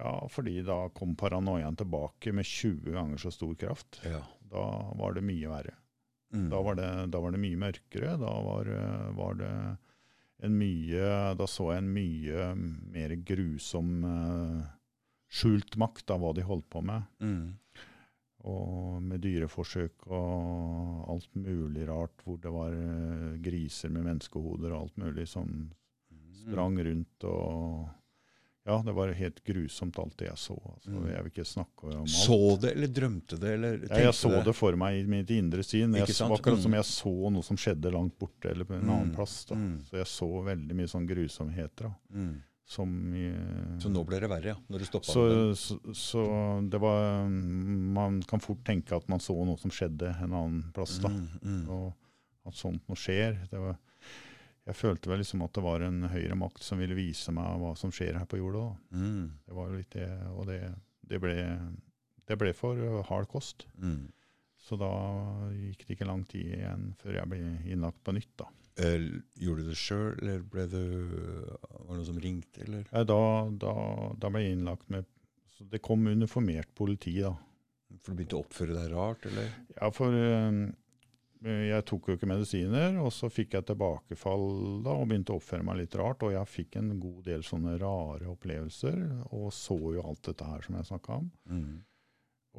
Ja, 0.00 0.14
fordi 0.32 0.62
da 0.64 0.88
kom 0.96 1.12
paranoiaen 1.16 1.76
tilbake 1.76 2.32
med 2.32 2.48
20 2.48 2.94
ganger 2.94 3.20
så 3.20 3.30
stor 3.34 3.54
kraft. 3.60 4.00
Ja. 4.04 4.22
Da 4.50 4.64
var 4.96 5.14
det 5.14 5.24
mye 5.26 5.50
verre. 5.50 5.76
Mm. 6.32 6.48
Da 6.50 6.62
var 6.62 6.78
det, 6.78 6.90
da 7.12 7.20
var 7.20 7.34
det 7.34 7.42
mye 7.42 7.58
mørkere. 7.60 8.16
Da 8.16 8.34
var, 8.46 8.70
eh, 8.70 9.06
var 9.18 9.34
det 9.40 9.54
en 10.40 10.56
mye 10.56 11.08
Da 11.36 11.46
så 11.50 11.66
jeg 11.74 11.82
en 11.82 11.92
mye 11.92 12.44
mer 12.94 13.12
grusom 13.28 13.90
uh, 14.08 14.62
skjult 15.28 15.76
makt 15.76 16.14
av 16.14 16.22
hva 16.22 16.32
de 16.32 16.46
holdt 16.46 16.68
på 16.72 16.80
med. 16.80 17.04
Mm. 17.20 17.58
Og 18.50 19.02
med 19.04 19.20
dyreforsøk 19.20 20.06
og 20.08 21.10
alt 21.12 21.34
mulig 21.36 21.84
rart, 21.90 22.24
hvor 22.24 22.40
det 22.40 22.54
var 22.54 22.72
eh, 22.72 23.36
griser 23.44 23.92
med 23.92 24.06
menneskehoder 24.08 24.72
og 24.72 24.86
alt 24.86 24.96
mulig 25.02 25.28
som 25.28 25.52
sprang 26.40 26.78
rundt 26.80 27.28
og 27.28 27.90
Ja, 28.66 28.82
det 28.84 28.92
var 28.92 29.08
helt 29.16 29.38
grusomt 29.44 29.98
alt 29.98 30.16
det 30.20 30.26
jeg 30.28 30.36
så. 30.38 30.54
Altså, 30.74 30.90
Mm. 30.90 31.06
Jeg 31.10 31.22
vil 31.24 31.30
ikke 31.32 31.46
snakke 31.48 31.84
om 31.94 32.00
alt. 32.02 32.10
Så 32.10 32.36
det, 32.60 32.72
eller 32.76 32.88
drømte 32.88 33.38
det, 33.40 33.54
eller 33.56 33.78
Ja, 33.88 33.96
jeg 34.04 34.12
så 34.14 34.44
det 34.44 34.54
for 34.54 34.76
meg 34.76 35.00
i 35.00 35.06
mitt 35.08 35.30
indre 35.30 35.62
syn. 35.64 35.94
Jeg 35.96 36.06
akkurat 36.06 36.60
som 36.60 36.70
Mm. 36.70 36.76
jeg 36.76 36.84
så 36.84 37.30
noe 37.32 37.42
som 37.42 37.56
skjedde 37.56 37.90
langt 37.92 38.18
borte, 38.18 38.50
eller 38.50 38.64
på 38.64 38.74
en 38.74 38.84
annen 38.88 39.08
Mm. 39.10 39.14
plass. 39.16 39.44
da. 39.46 39.54
Mm. 39.54 39.80
Så 39.88 39.90
jeg 39.96 40.06
så 40.06 40.28
veldig 40.44 40.74
mye 40.76 40.86
sånn 40.88 41.08
grusomheter. 41.08 41.88
da. 41.88 41.94
Mm. 42.14 42.42
Som 42.66 43.14
i, 43.14 43.32
Så 43.80 43.88
nå 43.90 44.04
ble 44.06 44.20
det 44.20 44.28
verre, 44.30 44.44
ja? 44.44 44.54
Når 44.70 44.78
du 44.78 44.84
stoppa 44.84 45.06
så, 45.10 45.54
så, 45.56 45.80
så 45.92 46.70
det 46.70 46.78
var 46.80 47.26
Man 47.28 48.22
kan 48.22 48.38
fort 48.40 48.62
tenke 48.62 48.92
at 48.94 49.08
man 49.08 49.18
så 49.18 49.34
noe 49.44 49.58
som 49.58 49.70
skjedde 49.70 50.22
en 50.22 50.30
annen 50.32 50.72
plass. 50.72 50.98
da. 50.98 51.08
Mm. 51.08 51.68
Og 51.68 51.94
at 52.46 52.54
sånt 52.54 52.82
noe 52.88 52.94
skjer. 52.96 53.48
Det 53.50 53.58
var, 53.58 53.76
jeg 54.70 54.78
følte 54.78 55.10
vel 55.10 55.20
liksom 55.22 55.42
at 55.46 55.52
det 55.56 55.62
var 55.66 55.82
en 55.86 56.04
høyere 56.12 56.36
makt 56.38 56.62
som 56.64 56.78
ville 56.80 56.96
vise 56.98 57.32
meg 57.34 57.58
hva 57.60 57.74
som 57.78 57.90
skjer 57.94 58.16
her 58.20 58.28
på 58.30 58.38
jorda. 58.40 58.64
Mm, 58.94 59.26
Det 59.46 59.56
var 59.58 59.68
jo 59.70 59.76
litt 59.80 59.96
det, 59.98 60.08
og 60.34 60.46
det, 60.50 60.60
det, 61.10 61.20
ble, 61.22 61.34
det 62.30 62.38
ble 62.40 62.52
for 62.56 62.80
hard 63.10 63.28
kost. 63.32 63.66
mm. 63.82 64.08
Så 64.60 64.76
da 64.76 64.88
gikk 65.56 65.86
det 65.88 65.94
ikke 65.96 66.06
lang 66.06 66.20
tid 66.28 66.50
igjen 66.58 66.82
før 67.00 67.14
jeg 67.16 67.28
ble 67.32 67.38
innlagt 67.72 68.02
på 68.06 68.12
nytt. 68.14 68.28
da. 68.38 68.44
Eh, 68.84 69.06
Gjorde 69.40 69.64
du 69.64 69.70
det 69.72 69.78
sjøl, 69.80 70.10
eller 70.20 70.42
ble 70.52 70.66
du, 70.70 70.82
var 71.08 71.80
det 71.88 71.96
noen 71.96 72.04
som 72.06 72.20
ringte, 72.22 72.62
eller? 72.66 72.84
Da, 73.08 73.16
da, 73.64 73.72
da 74.20 74.30
ble 74.30 74.42
jeg 74.44 74.58
innlagt 74.58 74.86
med 74.92 75.08
så 75.56 75.64
Det 75.72 75.80
kom 75.82 76.04
uniformert 76.06 76.70
politi, 76.76 77.16
da. 77.24 77.32
For 78.04 78.12
du 78.12 78.20
begynte 78.20 78.36
å 78.38 78.44
oppføre 78.44 78.76
deg 78.76 78.92
rart, 78.92 79.26
eller? 79.32 79.48
Ja, 79.80 79.88
for 79.96 80.14
eh, 80.14 80.60
jeg 81.40 81.84
tok 81.88 82.10
jo 82.10 82.16
ikke 82.18 82.28
medisiner, 82.28 82.98
og 83.00 83.08
så 83.16 83.30
fikk 83.32 83.54
jeg 83.56 83.64
tilbakefall 83.70 84.42
da, 84.84 84.92
og 84.92 85.06
begynte 85.08 85.32
å 85.32 85.38
oppføre 85.40 85.64
meg 85.64 85.78
litt 85.80 85.96
rart. 85.96 86.24
Og 86.26 86.34
jeg 86.34 86.52
fikk 86.52 86.76
en 86.80 86.90
god 87.00 87.22
del 87.30 87.44
sånne 87.46 87.78
rare 87.80 88.28
opplevelser, 88.28 88.98
og 89.32 89.48
så 89.56 89.78
jo 89.96 90.04
alt 90.04 90.20
dette 90.28 90.48
her 90.50 90.66
som 90.66 90.76
jeg 90.76 90.90
snakka 90.90 91.16
om. 91.22 91.30
Mm. 91.48 91.78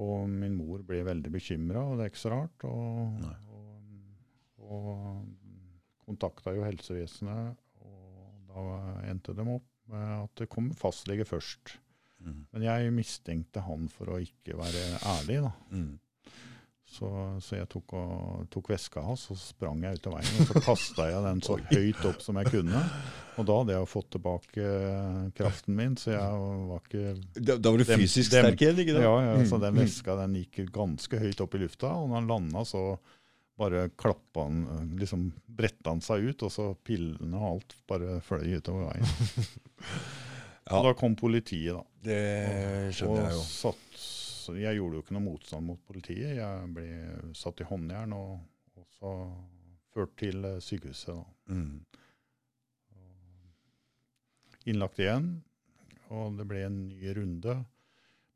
Og 0.02 0.18
min 0.32 0.58
mor 0.58 0.82
ble 0.88 1.04
veldig 1.06 1.34
bekymra, 1.34 1.84
og 1.86 2.00
det 2.00 2.08
er 2.08 2.14
ikke 2.14 2.24
så 2.24 2.34
rart. 2.34 2.66
Og, 2.66 3.22
og, 3.54 4.66
og 4.66 6.02
kontakta 6.08 6.56
jo 6.58 6.66
helsevesenet, 6.66 7.62
og 7.86 8.50
da 8.50 8.66
endte 9.12 9.38
de 9.38 9.46
opp 9.46 9.68
med 9.92 10.14
at 10.24 10.42
det 10.42 10.50
kom 10.50 10.72
fastlege 10.78 11.28
først. 11.28 11.78
Mm. 12.22 12.46
Men 12.54 12.66
jeg 12.66 12.94
mistenkte 12.96 13.64
han 13.66 13.90
for 13.92 14.14
å 14.14 14.22
ikke 14.22 14.58
være 14.58 14.88
ærlig, 15.20 15.44
da. 15.46 15.54
Mm. 15.70 15.92
Så, 16.92 17.08
så 17.40 17.56
jeg 17.56 17.70
tok, 17.72 17.94
og, 17.96 18.42
tok 18.52 18.68
veska 18.74 19.00
hans 19.06 19.22
og 19.32 19.38
sprang 19.40 19.80
jeg 19.86 19.96
ut 20.02 20.08
av 20.10 20.16
veien. 20.18 20.42
Og 20.44 20.50
så 20.50 20.62
kasta 20.66 21.06
jeg 21.08 21.22
den 21.24 21.40
så 21.46 21.56
høyt 21.72 22.02
opp 22.10 22.20
som 22.26 22.36
jeg 22.42 22.50
kunne. 22.52 22.82
Og 23.40 23.48
da 23.48 23.56
hadde 23.62 23.78
jeg 23.78 23.88
fått 23.88 24.10
tilbake 24.18 24.66
eh, 24.66 25.22
kraften 25.38 25.78
min, 25.78 25.96
så 25.96 26.12
jeg 26.18 26.42
var 26.68 26.82
ikke 26.84 27.14
Da, 27.40 27.56
da 27.56 27.72
var 27.72 27.80
du 27.80 27.86
Dem- 27.88 28.04
fysisk 28.04 28.34
dem- 28.36 28.50
sterk 28.50 28.66
igjen, 28.66 28.82
ikke 28.84 28.98
Ja, 29.00 29.14
sant? 29.16 29.32
ja 29.40 29.48
så 29.54 29.62
den 29.64 29.74
Mm. 29.78 29.82
veska 29.86 30.18
den 30.20 30.36
gikk 30.42 30.60
ganske 30.76 31.22
høyt 31.24 31.42
opp 31.48 31.56
i 31.56 31.64
lufta. 31.64 31.94
Og 31.96 32.10
når 32.12 32.20
han 32.20 32.28
landa, 32.34 32.66
så 32.68 32.84
bare 33.62 33.86
klappa 33.96 34.44
han 34.50 34.62
eh, 34.76 34.84
Liksom 35.00 35.30
bretta 35.48 35.94
han 35.96 36.02
seg 36.04 36.28
ut, 36.28 36.44
og 36.44 36.52
så 36.52 36.68
pillene 36.84 37.40
og 37.40 37.48
alt 37.54 37.76
bare 37.88 38.20
fløy 38.28 38.58
utover 38.60 38.92
veien. 38.92 39.08
Ja. 40.72 40.78
Og 40.78 40.86
da 40.86 40.92
kom 40.94 41.16
politiet, 41.18 41.74
da. 41.74 41.82
Det 42.06 42.94
skjønner 42.96 43.26
jeg 43.26 43.34
jo. 43.34 43.40
Og 43.42 43.48
satt, 43.50 44.04
så 44.52 44.60
jeg 44.60 44.76
gjorde 44.78 45.00
jo 45.00 45.02
ikke 45.06 45.16
noe 45.16 45.24
motstand 45.26 45.66
mot 45.66 45.80
politiet. 45.88 46.36
Jeg 46.38 46.72
ble 46.76 46.88
satt 47.38 47.62
i 47.64 47.68
håndjern 47.70 48.14
og, 48.18 48.40
og 48.78 48.86
så 49.00 49.14
ført 49.96 50.14
til 50.20 50.44
eh, 50.46 50.60
sykehuset. 50.64 51.24
Mm. 51.52 51.80
Innlagt 54.70 55.00
igjen, 55.02 55.30
og 56.14 56.36
det 56.38 56.46
ble 56.50 56.66
en 56.68 56.76
ny 56.92 57.14
runde 57.18 57.56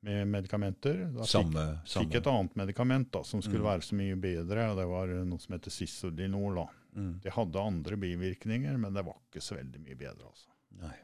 med 0.05 0.25
medikamenter. 0.29 1.03
Da 1.13 1.21
fikk, 1.25 1.29
Samme, 1.35 1.65
fikk 1.89 2.17
et 2.19 2.29
annet 2.31 2.55
medikament 2.57 3.11
da, 3.13 3.21
som 3.25 3.41
skulle 3.45 3.61
Mm. 3.61 3.69
være 3.69 3.85
så 3.85 3.95
mye 3.99 4.15
bedre. 4.21 4.69
og 4.71 4.77
Det 4.77 4.87
var 4.89 5.07
noe 5.25 5.39
som 5.39 5.53
heter 5.53 5.71
Sisodinol. 5.71 6.63
Mm. 6.95 7.19
Det 7.21 7.31
hadde 7.33 7.61
andre 7.61 7.97
bivirkninger, 7.97 8.77
men 8.77 8.93
det 8.93 9.05
var 9.05 9.17
ikke 9.29 9.41
så 9.43 9.55
veldig 9.59 9.81
mye 9.85 9.95
bedre. 9.95 10.25
altså. 10.25 10.49
Nei. 10.81 10.95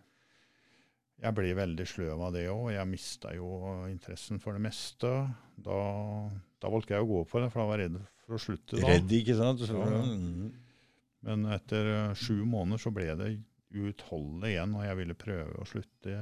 Jeg 1.22 1.36
ble 1.38 1.52
veldig 1.54 1.86
sløv 1.86 2.22
av 2.26 2.34
det 2.34 2.48
òg. 2.50 2.72
Jeg 2.74 2.88
mista 2.90 3.32
jo 3.38 3.48
interessen 3.92 4.40
for 4.42 4.58
det 4.58 4.64
meste. 4.66 5.12
Da, 5.62 5.78
da 6.64 6.72
valgte 6.74 6.96
jeg 6.96 7.06
å 7.06 7.10
gå 7.12 7.20
på 7.30 7.44
det, 7.44 7.52
for 7.54 7.62
da 7.62 7.68
var 7.70 7.78
jeg 7.84 7.92
redd 7.92 8.00
for 8.26 8.38
å 8.38 8.42
slutte. 8.42 8.80
da. 8.82 8.88
Redd, 8.90 9.14
ikke 9.20 9.36
sant? 9.38 9.62
Så, 9.70 9.78
mm. 9.78 10.52
Men 11.28 11.46
etter 11.54 11.92
eh, 11.94 12.14
sju 12.18 12.40
måneder 12.50 12.82
så 12.82 12.90
ble 12.96 13.12
det 13.20 13.30
uutholdelig 13.78 14.56
igjen, 14.56 14.74
og 14.76 14.84
jeg 14.88 14.98
ville 15.00 15.16
prøve 15.16 15.62
å 15.62 15.68
slutte. 15.70 16.16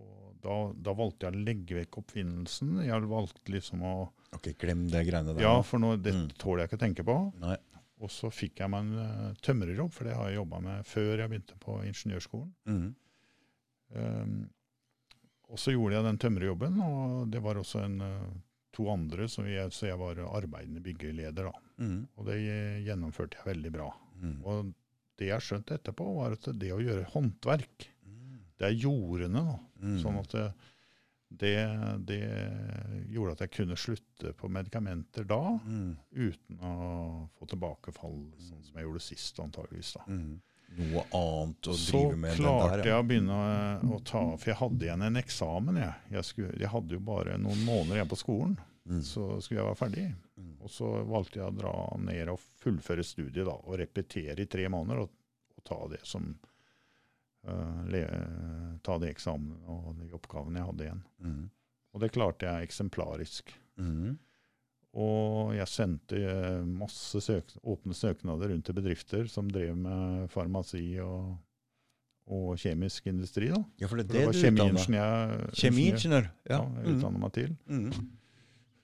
Og 0.00 0.38
da, 0.42 0.56
da 0.88 0.94
valgte 0.96 1.28
jeg 1.28 1.36
å 1.36 1.44
legge 1.50 1.76
vekk 1.82 2.00
oppfinnelsen. 2.00 2.78
Jeg 2.86 3.10
valgte 3.12 3.52
liksom 3.54 3.84
å 3.86 3.92
Ok, 4.30 4.52
glem 4.62 4.86
det 4.88 5.04
greiene 5.08 5.34
der. 5.34 5.42
Ja, 5.42 5.56
for 5.66 5.82
nå, 5.82 5.96
det 6.00 6.12
Mm. 6.14 6.28
tåler 6.38 6.62
jeg 6.64 6.70
ikke 6.70 6.78
å 6.78 6.84
tenke 6.86 7.04
på. 7.04 7.16
Nei. 7.42 7.56
Og 8.00 8.08
så 8.14 8.30
fikk 8.32 8.62
jeg 8.62 8.70
meg 8.72 8.86
en 8.86 8.98
eh, 9.04 9.34
tømrerjobb, 9.44 9.92
for 9.92 10.08
det 10.08 10.14
har 10.16 10.30
jeg 10.30 10.38
jobba 10.40 10.60
med 10.64 10.86
før 10.88 11.18
jeg 11.18 11.28
begynte 11.28 11.58
på 11.60 11.80
ingeniørskolen. 11.84 12.52
Mm. 12.70 12.94
Um, 13.94 14.50
og 15.50 15.58
så 15.58 15.72
gjorde 15.74 15.96
jeg 15.98 16.04
den 16.06 16.18
tømrerjobben, 16.22 16.76
og 16.84 17.30
det 17.32 17.40
var 17.42 17.58
også 17.58 17.80
en, 17.84 18.00
eh, 18.06 18.26
to 18.72 18.84
andre, 18.92 19.26
så 19.26 19.42
jeg, 19.50 19.72
så 19.74 19.88
jeg 19.88 19.98
var 19.98 20.14
arbeidende 20.30 20.80
byggeleder. 20.84 21.48
da. 21.50 21.52
Mm. 21.82 22.06
Og 22.16 22.26
det 22.28 22.36
eh, 22.38 22.84
gjennomførte 22.86 23.36
jeg 23.40 23.48
veldig 23.56 23.72
bra. 23.74 23.88
Mm. 24.20 24.36
Og 24.46 24.70
det 25.18 25.26
jeg 25.32 25.40
skjønte 25.42 25.74
etterpå, 25.74 26.06
var 26.20 26.36
at 26.36 26.46
det 26.56 26.70
å 26.72 26.78
gjøre 26.82 27.08
håndverk, 27.10 27.88
Mm. 28.06 28.38
det 28.58 28.66
er 28.68 28.78
jordene. 28.78 29.42
da. 29.44 29.58
Mm. 29.82 29.98
Sånn 30.04 30.18
at 30.20 30.30
det, 30.30 30.46
det, 31.42 31.52
det 32.06 32.20
gjorde 33.10 33.32
at 33.32 33.42
jeg 33.44 33.50
kunne 33.58 33.76
slutte 33.76 34.32
på 34.38 34.48
medikamenter 34.48 35.26
da, 35.26 35.58
Mm. 35.66 35.96
uten 36.14 36.58
å 36.62 37.28
få 37.38 37.46
tilbakefall, 37.50 38.20
sånn 38.38 38.62
som 38.64 38.74
jeg 38.78 38.84
gjorde 38.86 39.02
sist, 39.02 39.36
antageligvis. 39.42 39.94
da. 39.98 40.04
Mm. 40.06 40.40
Noe 40.78 41.02
annet 41.16 41.66
å 41.66 41.74
Så 41.74 41.98
drive 41.98 42.16
med 42.22 42.36
Så 42.36 42.44
klarte 42.44 42.86
jeg 42.86 42.94
å 42.94 43.06
begynne 43.06 43.36
å, 43.36 43.94
å 43.96 44.00
ta 44.06 44.20
For 44.38 44.52
jeg 44.52 44.58
hadde 44.60 44.86
igjen 44.86 45.02
en 45.02 45.18
eksamen. 45.18 45.80
Jeg, 45.82 45.94
jeg, 46.14 46.26
skulle, 46.28 46.52
jeg 46.62 46.70
hadde 46.70 46.94
jo 46.94 47.00
bare 47.04 47.34
noen 47.42 47.64
måneder 47.66 47.98
igjen 48.00 48.12
på 48.12 48.20
skolen, 48.20 48.58
Mm. 48.90 49.02
så 49.06 49.24
skulle 49.40 49.60
jeg 49.60 49.66
være 49.68 49.78
ferdig. 49.78 50.04
Mm. 50.40 50.54
Og 50.64 50.70
så 50.72 50.86
valgte 51.06 51.38
jeg 51.38 51.46
å 51.46 51.54
dra 51.54 51.72
ned 52.00 52.30
og 52.32 52.40
fullføre 52.62 53.04
studiet 53.06 53.46
da, 53.46 53.52
og 53.54 53.76
repetere 53.78 54.40
i 54.42 54.48
tre 54.50 54.64
måneder. 54.72 55.04
Og, 55.04 55.12
og 55.56 55.66
ta 55.68 55.78
det 55.92 56.00
som 56.08 56.26
uh, 57.46 57.82
le, 57.92 58.00
Ta 58.82 58.96
de 58.98 59.10
eksamene 59.12 59.60
og 59.68 59.92
de 60.00 60.08
oppgavene 60.16 60.58
jeg 60.62 60.70
hadde 60.70 60.86
igjen. 60.88 61.02
Mm. 61.20 61.44
Og 61.92 62.02
det 62.02 62.12
klarte 62.14 62.48
jeg 62.48 62.70
eksemplarisk. 62.70 63.54
Mm. 63.80 64.16
Og 64.98 65.52
jeg 65.54 65.68
sendte 65.70 66.18
eh, 66.18 66.64
masse 66.66 67.20
søk 67.22 67.52
åpne 67.62 67.94
søknader 67.94 68.50
rundt 68.50 68.64
til 68.66 68.74
bedrifter 68.74 69.28
som 69.30 69.46
drev 69.50 69.76
med 69.78 70.28
farmasi 70.32 70.98
og, 71.04 71.36
og 72.26 72.56
kjemisk 72.58 73.06
industri. 73.06 73.48
da. 73.52 73.60
Ja, 73.78 73.86
for 73.86 73.96
det 74.00 74.08
er 74.08 74.12
det 74.12 74.24
var 74.26 74.32
det 74.32 74.40
du 74.42 74.48
utdanna 74.48 74.80
kjemiingeniør. 74.80 75.36
ingeniør- 75.36 75.60
Kjemiingeniør. 75.60 76.30
Ja, 76.50 76.56
Ja. 76.58 76.82
jeg 76.82 76.96
utdannet 76.96 77.20
meg 77.20 77.32
til. 77.32 77.56
Mm. 77.68 77.92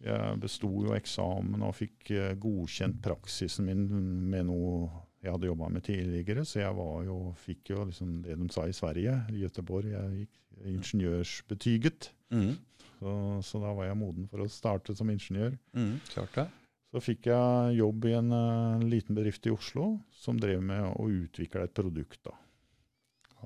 Jeg 0.06 0.38
besto 0.40 0.68
jo 0.84 0.94
eksamen 0.94 1.62
og 1.66 1.74
fikk 1.74 2.10
eh, 2.14 2.34
godkjent 2.38 3.00
praksisen 3.02 3.64
min 3.66 3.86
med 4.30 4.46
noe 4.46 4.90
jeg 5.24 5.32
hadde 5.32 5.48
jobba 5.48 5.68
med 5.72 5.82
tidligere, 5.82 6.44
så 6.46 6.60
jeg 6.60 6.74
var 6.76 7.02
jo, 7.04 7.34
fikk 7.34 7.70
jo 7.72 7.84
liksom 7.88 8.22
det 8.22 8.36
de 8.38 8.46
sa 8.52 8.62
i 8.68 8.72
Sverige, 8.76 9.14
i 9.32 9.40
Göteborg. 9.42 9.88
Jeg 9.90 10.20
gikk 10.28 10.66
ingeniørsbetyget. 10.70 12.10
Mm. 12.30 12.52
Så, 12.96 13.12
så 13.44 13.60
da 13.60 13.74
var 13.76 13.90
jeg 13.90 13.98
moden 14.00 14.28
for 14.30 14.42
å 14.42 14.48
starte 14.50 14.94
som 14.96 15.10
ingeniør. 15.12 15.56
Mm. 15.76 15.98
Klart 16.12 16.38
det. 16.38 16.46
Så 16.94 17.02
fikk 17.02 17.28
jeg 17.28 17.76
jobb 17.76 18.06
i 18.08 18.14
en 18.16 18.32
uh, 18.32 18.84
liten 18.86 19.16
bedrift 19.18 19.46
i 19.48 19.52
Oslo 19.52 19.96
som 20.16 20.38
drev 20.40 20.62
med 20.64 20.86
å 20.86 21.08
utvikle 21.12 21.66
et 21.66 21.74
produkt. 21.76 22.22
da. 22.24 22.32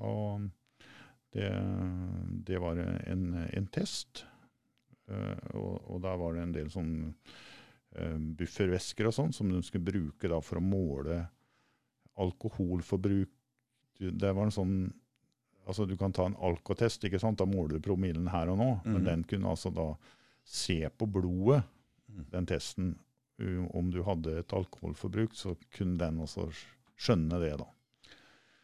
Og 0.07 0.45
det, 1.35 1.49
det 2.47 2.59
var 2.63 2.79
en, 2.79 3.25
en 3.43 3.67
test. 3.73 4.23
uh, 5.11 5.35
og, 5.57 5.73
og 5.91 6.03
der 6.05 6.21
var 6.21 6.37
det 6.37 6.45
en 6.45 6.55
del 6.55 6.71
sånn 6.71 6.93
eh, 7.11 8.17
buffervæsker 8.39 9.09
og 9.09 9.15
sånn 9.15 9.35
som 9.35 9.51
de 9.51 9.59
skulle 9.65 9.89
bruke 9.89 10.31
da 10.31 10.39
for 10.43 10.61
å 10.61 10.63
måle 10.63 11.19
alkoholforbruk. 12.21 13.31
Det 13.99 14.31
var 14.31 14.47
en 14.47 14.55
sånn 14.55 14.75
altså 15.67 15.87
Du 15.87 15.95
kan 15.97 16.11
ta 16.11 16.25
en 16.25 16.35
alkotest, 16.35 17.03
ikke 17.03 17.19
sant? 17.19 17.37
da 17.37 17.45
måler 17.45 17.79
du 17.79 17.79
promillen 17.79 18.27
her 18.29 18.49
og 18.49 18.57
nå. 18.57 18.81
Men 18.85 19.01
Mhm. 19.01 19.05
den 19.05 19.23
kunne 19.23 19.47
altså 19.49 19.73
da 19.73 19.93
se 20.45 20.89
på 20.89 21.05
blodet, 21.11 21.63
Mhm. 22.09 22.25
den 22.31 22.45
testen. 22.45 22.95
Om 23.73 23.89
du 23.91 24.03
hadde 24.03 24.37
et 24.39 24.47
alkoholforbruk, 24.53 25.33
så 25.33 25.55
kunne 25.75 25.97
den 25.97 26.19
også 26.19 26.51
skjønne 26.97 27.39
det. 27.39 27.57
da. 27.57 27.65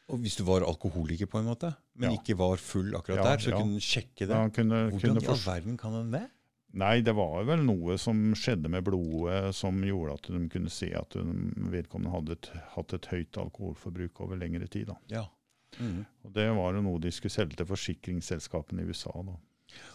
Og 0.10 0.20
hvis 0.20 0.38
du 0.38 0.44
var 0.44 0.62
alkoholiker, 0.62 1.26
på 1.26 1.40
en 1.40 1.46
måte, 1.46 1.76
men 1.96 2.12
Ja. 2.12 2.18
ikke 2.18 2.38
var 2.38 2.56
full 2.58 2.94
akkurat 2.96 3.18
Ja, 3.18 3.24
der, 3.24 3.38
så 3.38 3.50
ja. 3.50 3.58
kunne 3.58 3.72
den 3.72 3.80
sjekke 3.80 4.28
det? 4.28 4.54
Kunne, 4.54 4.92
Hvordan 4.92 5.22
i 5.22 5.26
all 5.28 5.36
verden 5.36 5.78
kan 5.78 5.92
den 5.92 6.12
det? 6.12 6.30
Nei, 6.74 7.02
det 7.02 7.16
var 7.16 7.44
vel 7.44 7.64
noe 7.64 7.98
som 7.98 8.34
skjedde 8.36 8.70
med 8.70 8.84
blodet 8.84 9.54
som 9.56 9.82
gjorde 9.82 10.14
at 10.14 10.22
de 10.24 10.50
kunne 10.50 10.70
se 10.70 10.92
at 10.94 11.10
de- 11.10 11.24
vedkommende 11.72 12.12
hadde 12.12 12.32
et, 12.32 12.50
hatt 12.76 12.94
et 12.94 13.06
høyt 13.08 13.32
alkoholforbruk 13.38 14.22
over 14.22 14.36
lengre 14.38 14.68
tid. 14.70 14.86
da. 14.88 14.96
Ja. 15.08 15.26
Mhm. 15.80 16.06
Og 16.26 16.34
Det 16.34 16.48
var 16.56 16.74
jo 16.74 16.82
noe 16.82 17.00
de 17.00 17.12
skulle 17.12 17.32
selge 17.32 17.56
til 17.60 17.66
forsikringsselskapene 17.66 18.82
i 18.82 18.90
USA. 18.90 19.12
da. 19.24 19.36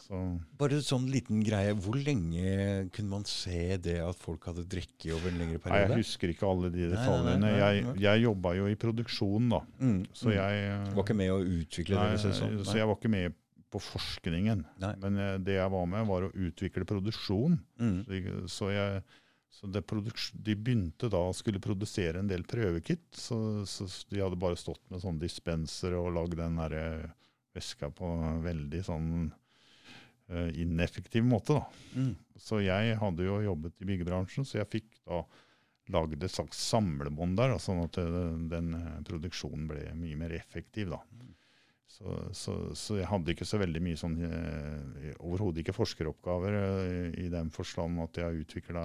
Så, 0.05 0.19
Bare 0.59 0.77
en 0.77 0.85
sånn 0.85 1.07
liten 1.11 1.43
greie. 1.43 1.73
Hvor 1.75 1.97
lenge 1.97 2.91
kunne 2.93 3.09
man 3.09 3.25
se 3.25 3.77
det 3.79 3.97
at 4.05 4.15
folk 4.21 4.45
hadde 4.45 4.67
drukket 4.69 5.15
over 5.17 5.31
en 5.31 5.39
lengre 5.41 5.59
periode? 5.59 5.89
nei, 5.89 5.97
jeg 5.97 6.05
husker 6.05 6.29
ikke 6.35 6.47
alle 6.51 6.71
de 6.71 6.91
detaljene. 6.93 7.39
nei, 7.41 7.51
nei, 7.51 7.75
Jeg, 7.81 7.97
jeg 8.05 8.23
jobba 8.27 8.55
jo 8.59 8.67
i 8.67 8.75
produksjon, 8.77 9.49
da. 9.49 9.61
Mm, 9.81 10.07
Så 10.13 10.29
mm. 10.29 10.35
jeg 10.37 10.95
Var 10.95 11.03
ikke 11.05 11.17
med 11.17 11.31
å 11.31 11.41
utvikle 11.43 11.97
det? 12.13 12.21
sånn. 12.21 12.59
Så 12.65 12.77
jeg 12.77 12.87
var 12.87 12.97
ikke 12.97 13.11
med 13.11 13.35
på 13.73 13.81
forskningen. 13.81 14.65
Men 15.01 15.17
eh, 15.19 15.39
det 15.39 15.55
jeg 15.57 15.71
var 15.73 15.87
med, 15.87 16.07
var 16.07 16.29
å 16.29 16.33
utvikle 16.35 16.85
produksjon. 16.85 17.59
Mm. 17.81 18.05
Så 18.47 18.69
jeg- 18.71 19.03
Så, 19.53 19.69
det 19.69 19.85
de 19.85 20.57
begynte 20.57 21.11
da 21.13 21.21
å 21.29 21.35
skulle 21.37 21.61
produsere 21.63 22.23
en 22.23 22.31
del 22.31 22.43
prøvekit. 22.49 23.05
Så, 23.13 23.37
så 23.69 23.87
de 24.09 24.23
hadde 24.23 24.41
bare 24.41 24.59
stått 24.59 24.83
med 24.91 25.03
sånne 25.05 25.21
dispenser 25.23 25.95
og 25.99 26.15
lagd 26.17 26.39
den 26.41 26.57
der 26.59 27.13
veska 27.53 27.91
på 27.93 28.09
en 28.17 28.41
veldig 28.45 28.81
sånn 28.87 29.11
uh, 30.33 30.51
ineffektiv 30.57 31.27
måte. 31.29 31.61
da. 31.61 32.01
Mm. 32.01 32.15
Så 32.41 32.63
jeg 32.65 32.97
hadde 32.99 33.29
jo 33.29 33.43
jobbet 33.45 33.85
i 33.85 33.89
byggebransjen, 33.93 34.49
så 34.49 34.63
jeg 34.63 34.73
fikk 34.73 34.89
da 35.05 35.21
lagd 35.93 36.25
et 36.25 36.33
slags 36.33 36.61
samlebånd 36.71 37.37
der, 37.39 37.53
da, 37.55 37.61
sånn 37.61 37.83
at 37.85 37.99
det, 37.99 38.25
den 38.53 38.75
eh, 38.79 39.01
produksjonen 39.07 39.67
ble 39.71 39.83
mye 39.99 40.19
mer 40.21 40.35
effektiv. 40.37 40.93
da. 40.95 41.01
Så, 41.93 42.15
så, 42.33 42.55
så 42.79 42.97
jeg 43.01 43.09
hadde 43.11 43.35
ikke 43.35 43.49
så 43.49 43.59
veldig 43.61 43.83
mye 43.85 43.99
sånn 44.01 44.15
eh, 44.25 45.11
Overhodet 45.21 45.61
ikke 45.61 45.75
forskeroppgaver 45.77 46.55
eh, 46.57 47.09
i 47.21 47.27
den 47.33 47.51
forstand 47.53 48.01
at 48.01 48.23
jeg 48.23 48.47
utvikla 48.47 48.85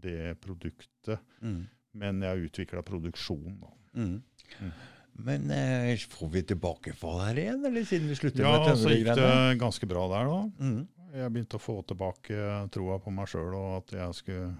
det 0.00 0.40
produktet, 0.40 1.18
Mm. 1.42 1.66
men 1.94 2.20
jeg 2.22 2.50
utvikla 2.50 2.82
produksjon. 2.82 3.58
da. 3.60 3.72
Mm. 3.94 4.22
Mm. 4.60 4.72
Men 5.20 5.50
eh, 5.50 5.96
får 5.98 6.30
vi 6.30 6.42
tilbakefall 6.42 7.20
her 7.26 7.34
igjen, 7.42 7.64
eller 7.66 7.82
siden 7.84 8.08
vi 8.08 8.14
slutter 8.14 8.44
Ja, 8.44 8.52
med 8.68 8.76
så 8.78 8.92
gikk 8.92 9.14
det 9.18 9.58
ganske 9.58 9.88
bra 9.90 10.04
der, 10.12 10.28
da. 10.30 10.40
Mm. 10.62 10.86
Jeg 11.18 11.32
begynte 11.32 11.56
å 11.58 11.62
få 11.64 11.80
tilbake 11.88 12.68
troa 12.70 12.98
på 13.00 13.10
meg 13.10 13.26
sjøl 13.32 13.54
og 13.56 13.76
at 13.82 13.92
jeg 13.96 14.14
skulle 14.14 14.56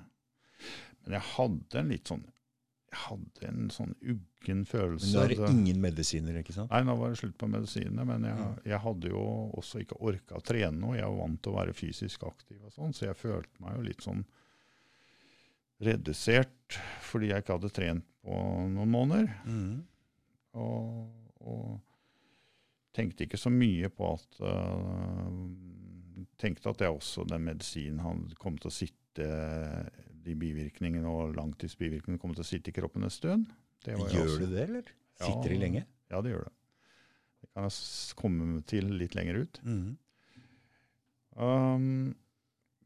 Men 1.04 1.12
jeg 1.18 1.22
hadde 1.36 1.78
en 1.78 1.88
litt 1.92 2.08
sånn 2.08 2.24
Jeg 2.88 2.98
hadde 3.04 3.48
en 3.50 3.68
sånn 3.70 3.94
uggen 4.00 4.24
Men 4.48 4.64
følelse. 4.64 5.12
nå 5.12 5.22
er 5.26 5.28
det 5.34 5.50
ingen 5.52 5.80
medisiner, 5.80 6.38
ikke 6.40 6.54
sant? 6.56 6.70
Nei, 6.72 6.80
nå 6.88 6.96
var 6.96 7.10
det 7.12 7.18
slutt 7.20 7.36
på 7.38 7.46
medisinene, 7.52 8.04
men 8.06 8.22
jeg, 8.24 8.34
Mm. 8.38 8.58
jeg 8.64 8.80
hadde 8.80 9.08
jo 9.12 9.22
også 9.60 9.80
ikke 9.84 10.00
orka 10.00 10.34
å 10.38 10.42
trene 10.42 10.78
noe. 10.80 10.96
Jeg 10.96 11.04
var 11.04 11.18
vant 11.20 11.42
til 11.42 11.52
å 11.52 11.56
være 11.58 11.74
fysisk 11.76 12.22
aktiv 12.24 12.56
og 12.64 12.72
sånn, 12.72 12.94
så 12.94 13.06
jeg 13.12 13.16
følte 13.16 13.60
meg 13.60 13.76
jo 13.76 13.82
litt 13.82 14.00
sånn 14.00 14.24
redusert 15.84 16.78
fordi 17.06 17.30
jeg 17.30 17.42
ikke 17.42 17.54
hadde 17.56 17.70
trent 17.74 18.06
på 18.24 18.38
noen 18.72 18.90
måneder. 18.92 19.28
Mm. 19.46 19.76
Og, 20.58 21.06
og 21.40 21.78
tenkte 22.96 23.24
ikke 23.26 23.38
så 23.40 23.52
mye 23.52 23.90
på 23.94 24.12
at 24.16 24.40
uh, 24.42 25.28
Tenkte 26.38 26.70
at 26.70 26.82
jeg 26.82 26.90
også, 26.90 27.24
den 27.30 27.44
medisinen 27.46 28.00
han 28.02 28.24
kom 28.38 28.56
til 28.58 28.70
å 28.70 28.74
sitte 28.74 29.26
De 30.26 30.34
bivirkningene 30.38 31.06
og 31.10 31.34
langtidsbivirkningene 31.38 32.20
kom 32.22 32.34
til 32.34 32.42
å 32.44 32.46
sitte 32.46 32.70
i 32.70 32.74
kroppen 32.76 33.06
en 33.06 33.10
stund. 33.14 33.46
Det 33.86 33.94
var 33.98 34.10
Gjør 34.12 34.26
også- 34.26 34.40
du 34.42 34.46
det, 34.52 34.64
eller? 34.68 34.90
Sitter 35.18 35.54
de 35.54 35.58
lenge? 35.58 35.82
Ja, 36.10 36.20
det 36.22 36.30
gjør 36.34 36.44
det. 36.46 36.52
Det 37.38 37.48
kan 37.54 37.66
jeg 37.68 38.18
komme 38.18 38.62
til 38.66 38.90
litt 38.98 39.14
lenger 39.18 39.40
ut. 39.42 39.60
Mm. 39.66 39.96
Um, 41.38 42.14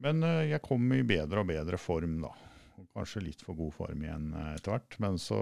men 0.04 0.22
eh, 0.28 0.50
jeg 0.52 0.62
kom 0.64 0.92
i 0.92 1.02
bedre 1.08 1.40
og 1.42 1.48
bedre 1.48 1.80
form, 1.80 2.18
da. 2.24 2.32
Og 2.82 2.98
kanskje 2.98 3.24
litt 3.24 3.44
for 3.46 3.58
god 3.58 3.74
form 3.76 4.04
igjen 4.04 4.32
eh, 4.34 4.52
etter 4.56 4.74
hvert. 4.74 4.98
Men 5.02 5.18
så 5.22 5.38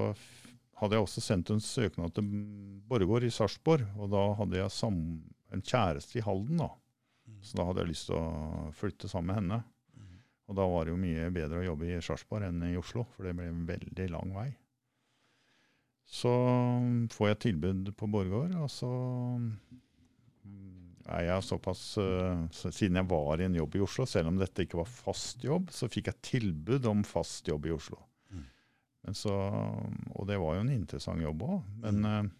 hadde 0.80 0.96
jeg 0.96 1.06
også 1.06 1.24
sendt 1.24 1.52
en 1.52 1.64
søknad 1.64 2.14
til 2.16 2.28
Borregaard 2.88 3.26
i 3.26 3.32
Sarpsborg, 3.34 3.84
og 4.00 4.12
da 4.14 4.22
hadde 4.38 4.60
jeg 4.62 4.72
sam 4.72 5.00
en 5.50 5.64
kjæreste 5.66 6.20
i 6.20 6.24
Halden, 6.24 6.62
da. 6.62 6.70
Så 7.44 7.58
da 7.58 7.66
hadde 7.68 7.84
jeg 7.84 7.92
lyst 7.92 8.08
til 8.08 8.16
å 8.18 8.70
flytte 8.76 9.08
sammen 9.10 9.30
med 9.30 9.38
henne. 9.40 9.58
Mm. 9.96 10.16
Og 10.50 10.58
da 10.58 10.66
var 10.72 10.86
det 10.86 10.94
jo 10.94 11.02
mye 11.02 11.28
bedre 11.34 11.60
å 11.60 11.68
jobbe 11.68 11.90
i 11.90 12.00
Sarpsborg 12.04 12.48
enn 12.48 12.64
i 12.70 12.78
Oslo, 12.80 13.04
for 13.14 13.28
det 13.28 13.36
ble 13.38 13.50
en 13.50 13.66
veldig 13.68 14.08
lang 14.14 14.34
vei. 14.34 14.48
Så 16.10 16.30
mm, 16.30 17.10
får 17.14 17.28
jeg 17.30 17.40
tilbud 17.46 17.92
på 17.98 18.08
Borregaard, 18.10 18.56
og 18.58 18.70
så 18.72 18.90
mm, 18.90 19.50
er 21.16 21.26
jeg 21.28 21.44
såpass 21.46 21.82
eh, 22.00 22.42
så 22.54 22.70
Siden 22.74 22.96
jeg 23.00 23.08
var 23.10 23.40
i 23.40 23.46
en 23.48 23.56
jobb 23.58 23.76
i 23.76 23.82
Oslo, 23.84 24.06
selv 24.08 24.30
om 24.30 24.38
dette 24.40 24.64
ikke 24.66 24.78
var 24.80 24.88
fast 24.90 25.42
jobb, 25.44 25.70
så 25.74 25.88
fikk 25.90 26.10
jeg 26.12 26.22
tilbud 26.28 26.86
om 26.90 27.02
fast 27.06 27.48
jobb 27.50 27.66
i 27.66 27.74
Oslo. 27.74 27.98
Mm. 28.30 28.44
Men 29.06 29.18
så, 29.18 29.34
og 30.14 30.28
det 30.28 30.38
var 30.42 30.56
jo 30.58 30.64
en 30.66 30.74
interessant 30.74 31.22
jobb 31.24 31.42
òg. 31.46 31.58
Men 31.84 32.04
eh, 32.08 32.30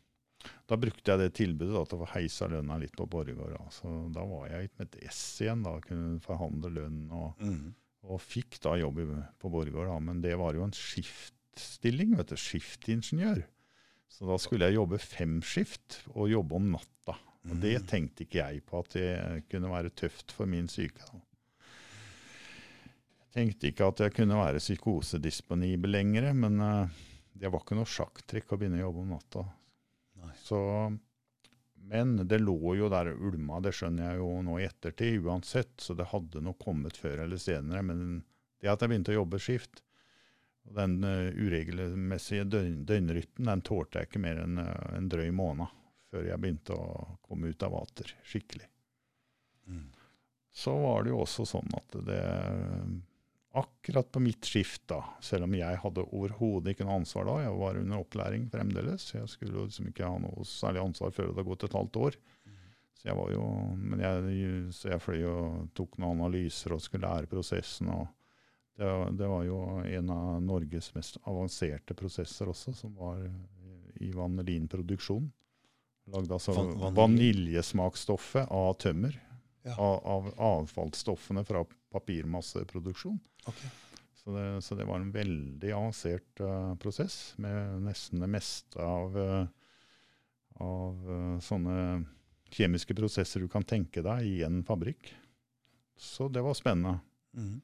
da 0.71 0.79
brukte 0.81 1.13
jeg 1.13 1.21
det 1.21 1.33
tilbudet 1.37 1.75
da, 1.77 1.85
til 1.85 1.99
å 1.99 2.05
få 2.05 2.11
heisa 2.15 2.47
lønna 2.49 2.79
litt 2.81 2.95
på 2.97 3.05
Borregaard. 3.11 3.59
da. 3.59 3.67
Så 3.75 3.91
da 4.15 4.25
var 4.25 4.47
jeg 4.49 4.71
med 4.79 4.87
et 4.89 5.11
S 5.13 5.21
igjen, 5.45 5.65
da 5.67 5.75
kunne 5.85 6.21
forhandle 6.25 6.71
lønn. 6.79 7.03
og 7.13 7.41
Mm. 7.45 7.75
og 8.09 8.21
fikk 8.25 8.57
da 8.65 8.79
jobb 8.81 9.03
på 9.39 9.51
Borregaard, 9.53 10.01
men 10.03 10.23
det 10.25 10.33
var 10.41 10.55
jo 10.57 10.63
en 10.65 10.73
skiftstilling, 10.73 12.15
vet 12.17 12.31
du, 12.33 12.37
skiftingeniør. 12.41 13.43
Så 14.09 14.27
da 14.27 14.39
skulle 14.41 14.67
jeg 14.71 14.79
jobbe 14.79 14.99
femskift 14.99 16.01
og 16.15 16.31
jobbe 16.33 16.57
om 16.57 16.71
natta. 16.73 17.19
Og 17.49 17.57
det 17.63 17.79
Mm. 17.81 17.87
tenkte 17.89 18.25
ikke 18.27 18.43
jeg 18.43 18.63
på 18.69 18.79
at 18.83 18.93
det 18.93 19.45
kunne 19.49 19.71
være 19.73 19.91
tøft 19.97 20.33
for 20.37 20.47
min 20.47 20.69
syke. 20.69 21.01
Jeg 23.21 23.33
tenkte 23.33 23.71
ikke 23.71 23.87
at 23.89 24.01
jeg 24.05 24.13
kunne 24.13 24.37
være 24.37 24.61
psykosedisponibel 24.61 25.91
lenger, 25.91 26.33
men 26.35 26.61
eh, 26.61 26.89
det 27.41 27.51
var 27.51 27.63
ikke 27.63 27.79
noe 27.79 27.89
sjakktrekk 27.89 28.53
å 28.53 28.59
begynne 28.61 28.81
å 28.81 28.89
jobbe 28.89 29.05
om 29.05 29.15
natta. 29.15 29.45
Så, 30.43 30.59
men 31.89 32.17
det 32.29 32.43
lå 32.43 32.75
jo 32.77 32.91
der 32.93 33.15
og 33.15 33.23
ulma, 33.31 33.61
det 33.65 33.73
skjønner 33.73 34.11
jeg 34.11 34.21
jo 34.21 34.43
nå 34.45 34.59
i 34.61 34.67
ettertid 34.67 35.25
uansett, 35.25 35.73
så 35.81 35.97
det 35.97 36.11
hadde 36.11 36.43
nok 36.45 36.59
kommet 36.61 36.99
før 37.01 37.23
eller 37.25 37.41
senere. 37.41 37.81
Men 37.87 38.25
det 38.61 38.69
at 38.69 38.83
jeg 38.83 38.93
begynte 38.93 39.15
å 39.15 39.23
jobbe 39.23 39.41
skift, 39.41 39.81
og 40.69 40.77
den 40.77 40.99
uh, 41.07 41.33
uregelmessige 41.33 42.45
døgn, 42.53 42.83
døgnrytmen, 42.85 43.49
den 43.49 43.63
tålte 43.65 44.03
jeg 44.03 44.11
ikke 44.11 44.21
mer 44.27 44.43
enn 44.43 44.61
eh, 44.61 44.91
en 44.99 45.09
drøy 45.09 45.31
måned 45.33 45.73
før 46.11 46.27
jeg 46.29 46.43
begynte 46.43 46.75
å 46.77 47.07
komme 47.27 47.51
ut 47.53 47.63
av 47.67 47.73
vater 47.77 48.11
skikkelig. 48.27 48.67
Mm. 49.71 49.87
Så 50.51 50.75
var 50.83 51.05
det 51.07 51.13
jo 51.15 51.21
også 51.23 51.47
sånn 51.47 51.71
at 51.79 51.97
det 52.09 52.21
Akkurat 53.53 54.07
på 54.15 54.21
mitt 54.23 54.47
skift, 54.47 54.85
da, 54.87 55.01
selv 55.27 55.49
om 55.49 55.55
jeg 55.59 55.79
hadde 55.83 56.05
overhodet 56.15 56.71
ikke 56.77 56.85
noe 56.87 57.01
ansvar 57.01 57.25
da, 57.27 57.33
jeg 57.43 57.57
var 57.59 57.79
under 57.81 57.99
opplæring 58.05 58.45
fremdeles, 58.53 59.09
jeg 59.11 59.27
skulle 59.33 59.65
liksom 59.65 59.89
ikke 59.91 60.07
ha 60.07 60.21
noe 60.23 60.45
særlig 60.47 60.85
ansvar 60.85 61.11
før 61.17 61.27
det 61.27 61.33
hadde 61.35 61.45
gått 61.49 61.65
et 61.67 61.75
halvt 61.75 61.99
år. 61.99 62.19
Så 62.95 63.09
jeg 63.09 63.17
var 63.19 63.33
jo, 63.35 63.43
men 63.75 64.05
jeg, 64.05 64.53
så 64.77 64.93
jeg 64.93 65.03
fløy 65.03 65.25
og 65.33 65.67
tok 65.75 65.99
noen 65.99 66.21
analyser 66.21 66.77
og 66.77 66.85
skulle 66.85 67.11
lære 67.11 67.27
prosessen. 67.33 67.91
og 67.91 68.07
det, 68.79 68.87
var- 68.87 69.11
det 69.19 69.33
var 69.35 69.43
jo 69.49 69.59
en 69.99 70.15
av 70.15 70.31
Norges 70.47 70.93
mest 70.95 71.19
avanserte 71.25 71.99
prosesser 71.99 72.55
også, 72.55 72.77
som 72.85 72.95
var 73.03 73.25
i 73.99 74.13
vanillinproduksjon. 74.15 75.27
Lagde 76.11 76.35
altså 76.37 76.55
Van- 76.57 76.73
vanilje? 76.75 76.97
vaniljesmaksstoffet 77.01 78.51
av 78.51 78.75
tømmer. 78.83 79.17
Ja. 79.67 79.75
Av, 79.77 80.01
av 80.09 80.29
avfallsstoffene 80.41 81.45
fra 81.45 81.65
papirmasseproduksjon. 81.93 83.19
Ok. 83.51 83.63
Så 84.21 84.33
det, 84.37 84.47
så 84.65 84.77
det 84.77 84.87
var 84.89 85.01
en 85.01 85.13
veldig 85.13 85.73
avansert 85.73 86.41
uh, 86.45 86.75
prosess, 86.81 87.35
med 87.41 87.83
nesten 87.87 88.21
det 88.21 88.29
meste 88.29 88.85
av, 88.85 89.17
uh, 89.17 89.47
av 90.61 91.09
uh, 91.09 91.39
sånne 91.45 91.77
kjemiske 92.53 92.97
prosesser 92.99 93.45
du 93.45 93.49
kan 93.53 93.65
tenke 93.65 94.03
deg 94.05 94.27
i 94.29 94.41
en 94.45 94.61
fabrikk. 94.67 95.13
Så 95.97 96.29
det 96.33 96.43
var 96.45 96.57
spennende. 96.59 96.99
Mm. 97.37 97.61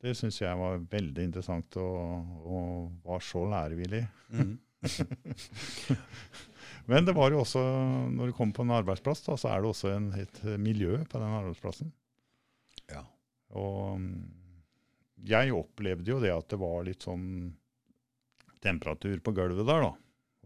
Det 0.00 0.14
syns 0.16 0.40
jeg 0.40 0.56
var 0.56 0.80
veldig 0.92 1.24
interessant 1.28 1.76
og, 1.80 2.36
og 2.48 2.92
var 3.04 3.24
så 3.24 3.44
lærevillig. 3.48 4.04
Mm. 4.32 4.54
Men 6.88 7.04
det 7.06 7.14
var 7.16 7.32
jo 7.32 7.42
også, 7.42 7.60
når 8.14 8.30
du 8.30 8.36
kommer 8.36 8.56
på 8.56 8.64
en 8.64 8.76
arbeidsplass, 8.78 9.24
da, 9.26 9.36
så 9.38 9.50
er 9.52 9.60
det 9.60 9.70
også 9.70 9.92
en, 9.92 10.10
et 10.18 10.42
miljø 10.58 10.96
på 11.04 11.20
den 11.20 11.38
arbeidsplassen. 11.40 11.92
Ja. 12.90 13.04
Og 13.58 14.00
jeg 15.28 15.52
opplevde 15.54 16.14
jo 16.14 16.20
det 16.22 16.32
at 16.32 16.48
det 16.52 16.60
var 16.60 16.86
litt 16.86 17.04
sånn 17.04 17.26
temperatur 18.64 19.20
på 19.24 19.34
gulvet 19.36 19.68
der, 19.68 19.86
da. 19.88 19.92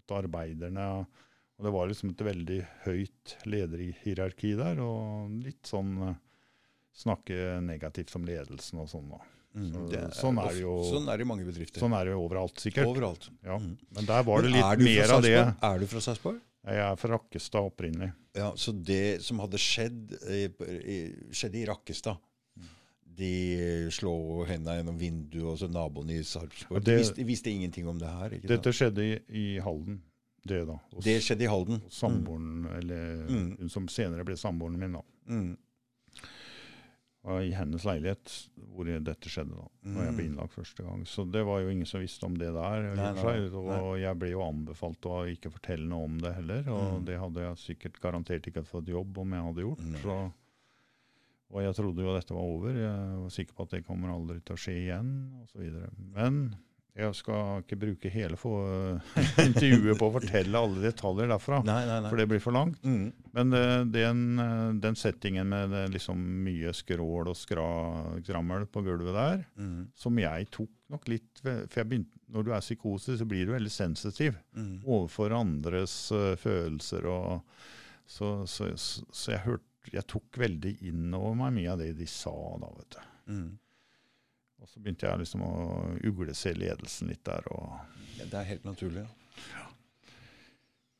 At 0.01 0.16
arbeiderne 0.22 0.89
Og 1.03 1.07
Og 1.55 1.66
det 1.66 1.70
var 1.70 1.87
liksom 1.87 2.11
et 2.11 2.22
veldig 2.26 2.61
høyt 2.85 3.37
lederhierarki 3.47 4.57
der, 4.59 4.80
og 4.82 5.30
litt 5.45 5.68
sånn 5.70 5.93
eh, 6.03 6.16
snakke 6.95 7.61
negativt 7.62 8.14
om 8.18 8.26
ledelsen 8.26 8.80
og 8.82 8.89
sånn. 8.91 9.12
da. 9.12 9.20
Mm. 9.55 9.70
Så- 9.72 10.11
sånn 10.20 10.38
er 10.42 10.52
det 10.52 10.61
jo- 10.62 10.82
Sånn 10.90 11.09
er 11.09 11.16
det 11.16 11.20
i 11.26 11.28
mange 11.30 11.44
bedrifter. 11.46 11.78
Sånn 11.80 11.92
er 11.94 12.05
det 12.05 12.12
jo 12.12 12.22
overalt, 12.28 12.57
sikkert. 12.59 12.86
Overalt. 12.90 13.28
Ja. 13.44 13.57
Mm. 13.59 13.76
Men 13.94 14.05
der 14.07 14.22
var 14.24 14.42
det 14.42 14.50
litt 14.50 14.64
er 14.64 14.76
mer 14.76 15.12
av 15.14 15.22
det. 15.22 15.55
Er 15.62 15.78
du 15.78 15.86
fra 15.86 16.00
Sarpsborg? 16.00 16.40
Jeg 16.66 16.76
er 16.76 16.96
fra 16.96 17.18
Rakkestad 17.18 17.62
opprinnelig. 17.70 18.12
Ja, 18.34 18.50
så 18.57 18.72
det 18.84 19.22
som 19.22 19.38
hadde 19.38 19.59
skjedd, 19.61 20.12
eh, 20.28 20.48
skjedde 21.30 21.55
i 21.62 21.66
Rakkestad 21.66 22.16
De 23.16 23.86
slår 23.90 24.46
hendene 24.48 24.82
gjennom 24.82 24.98
vinduet, 24.98 25.44
og 25.52 25.59
så 25.61 25.68
naboen 25.70 26.11
i 26.11 26.18
Sarpsborg 26.26 26.82
Ja, 26.88 26.96
visste, 26.98 27.24
visste 27.24 27.46
ingenting 27.52 27.86
om 27.86 27.96
det 27.96 28.09
her. 28.09 28.30
Dette 28.30 28.59
da? 28.64 28.70
skjedde 28.74 28.98
i, 28.98 29.20
i 29.30 29.61
Halden, 29.62 30.00
det 30.44 30.66
da. 30.66 30.80
Og, 30.92 31.00
Det 31.05 31.20
skjedde 31.22 31.42
i 31.46 31.46
Halden. 31.46 31.80
Samboeren, 31.88 32.64
mm. 32.64 32.76
eller 32.78 33.26
Mm. 33.28 33.57
hun 33.61 33.68
som 33.68 33.86
senere 33.86 34.24
ble 34.24 34.34
samboeren 34.34 34.76
min, 34.76 34.92
da. 34.92 35.02
Mm. 35.28 35.57
Og 37.24 37.40
I 37.40 37.54
hennes 37.56 37.84
leilighet 37.88 38.32
hvor 38.74 38.84
dette 38.84 39.30
skjedde, 39.32 39.56
da. 39.56 39.66
Når 39.88 40.02
jeg 40.04 40.14
ble 40.14 40.24
Mm. 40.24 40.30
innlagt 40.34 40.52
første 40.52 40.82
gang. 40.84 41.04
Så 41.08 41.24
det 41.32 41.44
var 41.46 41.60
jo 41.62 41.68
ingen 41.70 41.86
som 41.86 42.00
visste 42.02 42.24
om 42.26 42.34
det 42.36 42.50
der. 42.52 42.82
Nei, 42.94 43.12
Nei, 43.12 43.12
nei. 43.14 43.78
Og 43.80 43.98
jeg 43.98 44.18
ble 44.18 44.28
jo 44.30 44.42
anbefalt 44.44 45.00
å 45.08 45.22
ikke 45.32 45.50
fortelle 45.54 45.86
noe 45.88 46.04
om 46.04 46.18
det 46.20 46.34
heller. 46.34 46.68
Og 46.68 47.00
Mm. 47.00 47.04
det 47.06 47.18
hadde 47.18 47.40
jeg 47.46 47.56
sikkert 47.56 48.00
garantert 48.00 48.42
ikke 48.46 48.64
fått 48.66 48.86
jobb 48.92 49.16
om 49.18 49.30
jeg 49.32 49.42
hadde 49.42 49.64
gjort. 49.64 50.02
Så, 50.02 50.32
og 51.54 51.62
jeg 51.62 51.74
trodde 51.74 52.02
jo 52.02 52.14
dette 52.14 52.34
var 52.34 52.42
over. 52.42 52.72
Jeg 52.74 53.18
var 53.22 53.30
sikker 53.30 53.54
på 53.54 53.62
at 53.62 53.70
det 53.70 53.86
kommer 53.86 54.08
aldri 54.12 54.40
til 54.44 54.56
å 54.56 54.58
skje 54.58 54.76
igjen, 54.84 55.10
osv. 55.44 55.88
Men 56.12 56.56
jeg 56.95 57.14
skal 57.18 57.62
ikke 57.64 57.76
bruke 57.80 58.11
hele 58.14 58.36
for, 58.38 59.01
intervjuet 59.42 59.99
på 59.99 60.07
å 60.07 60.12
fortelle 60.14 60.61
alle 60.61 60.82
detaljer 60.84 61.26
derfra. 61.32 61.59
Nei, 61.66 61.80
nei, 61.88 61.97
nei. 62.05 62.11
For 62.12 62.20
det 62.20 62.26
blir 62.30 62.42
for 62.45 62.55
langt. 62.55 62.76
Mm. 62.86 63.09
Men 63.34 63.57
eh, 63.59 63.80
den, 63.90 64.20
eh, 64.38 64.68
den 64.84 64.99
settingen 65.01 65.49
med 65.51 65.72
det 65.74 65.84
liksom 65.97 66.20
mye 66.47 66.70
skrål 66.76 67.32
og 67.32 67.38
skra, 67.40 67.66
skrammel 68.22 68.68
på 68.70 68.84
gulvet 68.86 69.14
der, 69.18 69.42
Mm. 69.59 69.88
som 69.99 70.18
jeg 70.22 70.47
tok 70.55 70.70
nok 70.95 71.07
litt 71.09 71.40
For 71.42 71.80
jeg 71.80 71.88
begynte, 71.88 72.18
når 72.30 72.45
du 72.47 72.51
er 72.55 72.62
psykose, 72.62 73.16
så 73.18 73.26
blir 73.26 73.47
du 73.49 73.53
veldig 73.57 73.72
sensitiv 73.74 74.36
Mm. 74.55 74.76
overfor 74.86 75.34
andres 75.34 75.97
uh, 76.14 76.36
følelser. 76.38 77.07
og 77.11 77.42
Så, 78.07 78.47
så, 78.47 78.70
så, 78.76 79.03
så 79.11 79.32
jeg, 79.34 79.40
hørte, 79.49 79.90
jeg 79.92 80.07
tok 80.07 80.38
veldig 80.38 80.76
inn 80.86 81.11
over 81.14 81.34
meg 81.42 81.55
mye 81.59 81.72
av 81.74 81.78
det 81.82 81.90
de 81.99 82.07
sa 82.07 82.30
da, 82.62 82.70
vet 82.78 82.99
du. 82.99 83.03
Og 84.64 84.70
så 84.72 84.80
begynte 84.80 85.04
jeg 85.04 85.20
liksom 85.20 85.42
å 85.44 85.54
uglese 86.08 86.54
ledelsen 86.56 87.10
litt 87.12 87.20
der. 87.28 87.44
Ja, 87.52 88.24
det 88.24 88.38
er 88.38 88.46
helt 88.48 88.64
naturlig. 88.64 89.02
Ja. 89.52 89.66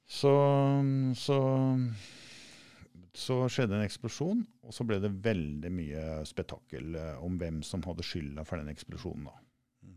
Så, 0.04 0.32
så, 1.16 1.38
så 3.16 3.38
skjedde 3.48 3.78
en 3.78 3.86
eksplosjon, 3.86 4.44
og 4.68 4.76
så 4.76 4.84
ble 4.84 5.00
det 5.00 5.14
veldig 5.24 5.72
mye 5.72 6.04
spetakkel 6.28 7.00
eh, 7.00 7.24
om 7.24 7.40
hvem 7.40 7.62
som 7.64 7.82
hadde 7.88 8.04
skylda 8.04 8.44
for 8.44 8.60
den 8.60 8.68
eksplosjonen. 8.74 9.30
da. 9.32 9.88
Mm. 9.88 9.96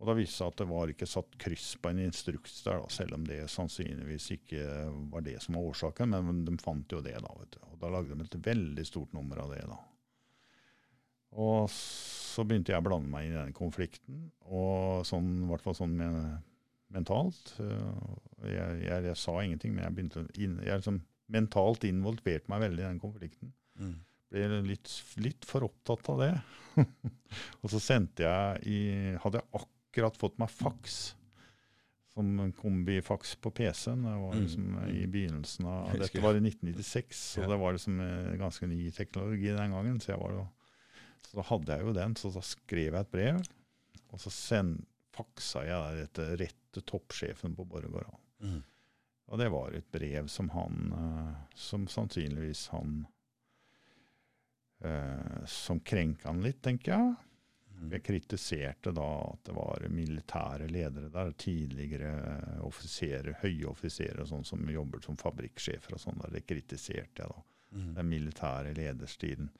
Og 0.00 0.08
da 0.08 0.16
viste 0.16 0.32
det 0.32 0.38
seg 0.40 0.54
at 0.54 0.62
det 0.64 0.70
var 0.72 0.96
ikke 0.96 1.12
satt 1.12 1.40
kryss 1.44 1.70
på 1.76 1.92
en 1.92 2.00
instruks 2.06 2.62
der, 2.64 2.80
da, 2.80 2.88
selv 2.88 3.18
om 3.18 3.28
det 3.28 3.42
sannsynligvis 3.52 4.32
ikke 4.38 4.64
var 5.12 5.28
det 5.28 5.42
som 5.44 5.60
var 5.60 5.74
årsaken, 5.74 6.16
men 6.24 6.46
de 6.48 6.56
fant 6.64 6.96
jo 6.96 7.04
det. 7.04 7.18
da, 7.20 7.36
vet 7.42 7.58
du. 7.58 7.66
Og 7.68 7.82
da 7.84 7.92
lagde 7.92 8.16
de 8.16 8.24
et 8.32 8.46
veldig 8.48 8.88
stort 8.88 9.12
nummer 9.12 9.44
av 9.44 9.52
det. 9.52 9.66
da. 9.68 9.82
Og 11.34 11.68
så 11.72 12.44
begynte 12.46 12.72
jeg 12.74 12.78
å 12.82 12.86
blande 12.86 13.10
meg 13.10 13.26
inn 13.28 13.34
i 13.36 13.40
den 13.42 13.54
konflikten, 13.56 14.28
og 14.46 15.02
sånn, 15.08 15.30
i 15.44 15.48
hvert 15.50 15.64
fall 15.64 15.74
sånn 15.78 15.96
med, 15.98 16.38
mentalt. 16.94 17.54
øh, 17.62 18.14
Jeg, 18.44 18.80
jeg, 18.84 19.04
jeg 19.08 19.16
sa 19.18 19.34
ingenting, 19.42 19.74
men 19.74 19.84
jeg 19.86 19.94
begynte 19.96 20.24
inn, 20.38 20.58
jeg 20.62 20.78
liksom 20.82 21.00
mentalt 21.34 21.84
involverte 21.88 22.50
meg 22.52 22.60
veldig 22.66 22.82
i 22.82 22.86
den 22.86 22.98
konflikten. 23.02 23.52
Mm. 23.80 23.94
Ble 24.34 24.48
litt, 24.66 24.90
litt 25.24 25.46
for 25.48 25.64
opptatt 25.66 26.08
av 26.12 26.20
det. 26.20 26.32
og 27.62 27.70
så 27.72 27.80
sendte 27.80 28.26
jeg 28.26 28.66
i 28.68 28.78
Hadde 29.22 29.40
jeg 29.40 29.48
akkurat 29.62 30.18
fått 30.20 30.36
meg 30.42 30.50
faks. 30.52 30.96
Som 32.14 32.34
en 32.42 32.52
kombifaks 32.54 33.32
på 33.42 33.50
PC-en. 33.54 34.04
Det 34.06 34.12
var 34.20 34.34
Mm, 34.36 34.42
liksom 34.44 34.66
mm. 34.74 34.90
i 34.94 35.06
begynnelsen 35.10 35.66
av 35.66 35.88
Dette 35.98 36.20
var 36.22 36.36
i 36.38 36.42
1996, 36.44 37.22
så 37.34 37.40
Ja. 37.42 37.48
det 37.50 37.58
var 37.62 37.72
liksom 37.74 37.96
eh, 38.04 38.36
ganske 38.38 38.66
ny 38.70 38.90
teknologi 38.94 39.48
den 39.56 39.72
gangen. 39.74 39.98
Så, 40.00 40.12
jeg 40.12 40.20
var 40.20 40.30
jo, 40.36 40.44
så 41.30 41.44
hadde 41.50 41.76
jeg 41.76 41.86
jo 41.86 41.94
den, 41.96 42.16
så 42.18 42.30
da 42.34 42.42
skrev 42.44 42.92
jeg 42.92 43.00
et 43.00 43.14
brev. 43.14 43.40
Og 44.14 44.20
så 44.22 44.30
send, 44.32 44.84
faksa 45.14 45.62
jeg 45.66 45.98
dette 46.02 46.28
rett 46.40 46.62
til 46.74 46.84
toppsjefen 46.90 47.54
på 47.54 47.66
Borregaard. 47.70 48.16
Mm. 48.42 48.62
Og 49.32 49.40
det 49.40 49.48
var 49.54 49.72
et 49.72 49.90
brev 49.94 50.26
som 50.28 50.50
han 50.52 50.90
eh, 50.92 51.36
Som 51.56 51.86
sannsynligvis 51.88 52.66
han 52.74 53.06
eh, 54.84 55.46
Som 55.48 55.80
krenka 55.80 56.28
han 56.28 56.42
litt, 56.44 56.60
tenker 56.62 56.92
jeg. 56.92 57.14
Mm. 57.74 57.88
Jeg 57.94 58.04
kritiserte 58.06 58.92
da 58.94 59.08
at 59.30 59.48
det 59.48 59.54
var 59.56 59.86
militære 59.90 60.68
ledere 60.70 61.08
der, 61.14 61.32
tidligere 61.40 62.12
offiserer, 62.66 63.38
høye 63.40 63.66
offiserer 63.70 64.22
og 64.22 64.30
sånn 64.30 64.46
som 64.46 64.70
jobbet 64.70 65.08
som 65.08 65.18
fabrikksjefer 65.18 65.96
og 65.96 66.04
sånn. 66.04 66.20
der. 66.22 66.36
Det 66.36 66.44
kritiserte 66.46 67.24
jeg 67.24 67.32
da. 67.32 67.42
Mm. 67.74 67.88
Den 67.96 68.10
militære 68.12 68.74
lederstilen. 68.76 69.50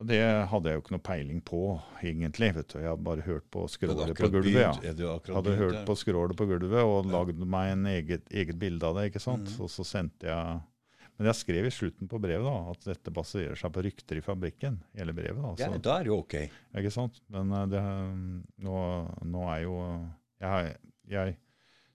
Det 0.00 0.16
hadde 0.48 0.70
jeg 0.70 0.78
jo 0.78 0.80
ikke 0.80 0.94
noe 0.94 1.04
peiling 1.04 1.40
på, 1.44 1.58
egentlig. 2.00 2.54
vet 2.56 2.72
du. 2.72 2.78
Jeg 2.80 2.88
hadde 2.88 3.04
bare 3.04 3.24
hørt 3.26 3.44
på 3.52 3.66
skrålet 3.68 4.14
på 4.16 4.30
gulvet. 4.32 4.54
ja. 4.56 5.34
hadde 5.36 5.56
hørt 5.58 5.76
ja. 5.76 5.84
på 5.84 5.96
skrålet 6.00 6.36
på 6.38 6.46
gulvet 6.48 6.80
og 6.80 7.04
Ja. 7.04 7.10
lagd 7.18 7.42
meg 7.44 7.72
en 7.74 7.84
eget, 7.90 8.24
eget 8.32 8.58
bilde 8.58 8.86
av 8.86 8.96
det. 8.96 9.10
ikke 9.10 9.20
sant? 9.20 9.44
Mm. 9.44 9.60
Og 9.60 9.68
så 9.68 9.84
sendte 9.84 10.26
jeg 10.30 10.60
Men 11.20 11.26
jeg 11.26 11.36
skrev 11.36 11.66
i 11.68 11.70
slutten 11.70 12.08
på 12.08 12.16
brevet 12.18 12.46
da, 12.46 12.70
at 12.70 12.80
dette 12.94 13.12
baserer 13.12 13.54
seg 13.54 13.70
på 13.74 13.82
rykter 13.84 14.16
i 14.16 14.22
fabrikken. 14.24 14.78
hele 14.96 15.12
brevet 15.12 15.36
da. 15.36 15.50
Ja, 15.60 15.68
Så, 15.68 15.82
da 15.82 15.98
er 16.00 16.04
jo 16.08 16.16
ok. 16.22 16.34
ikke 16.80 16.90
sant? 16.90 17.20
Men 17.28 17.52
eh, 17.52 17.66
det, 17.68 17.82
nå, 18.64 18.76
nå 19.28 19.42
er 19.52 19.60
jo 19.66 19.74
jeg, 20.40 20.76
jeg 21.12 21.36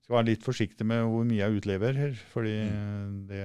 skal 0.03 0.17
være 0.19 0.27
litt 0.29 0.43
forsiktig 0.45 0.85
med 0.85 1.01
hvor 1.09 1.25
mye 1.25 1.41
jeg 1.41 1.57
utlever 1.57 1.97
her, 1.97 2.13
fordi 2.29 2.53
det, 3.25 3.41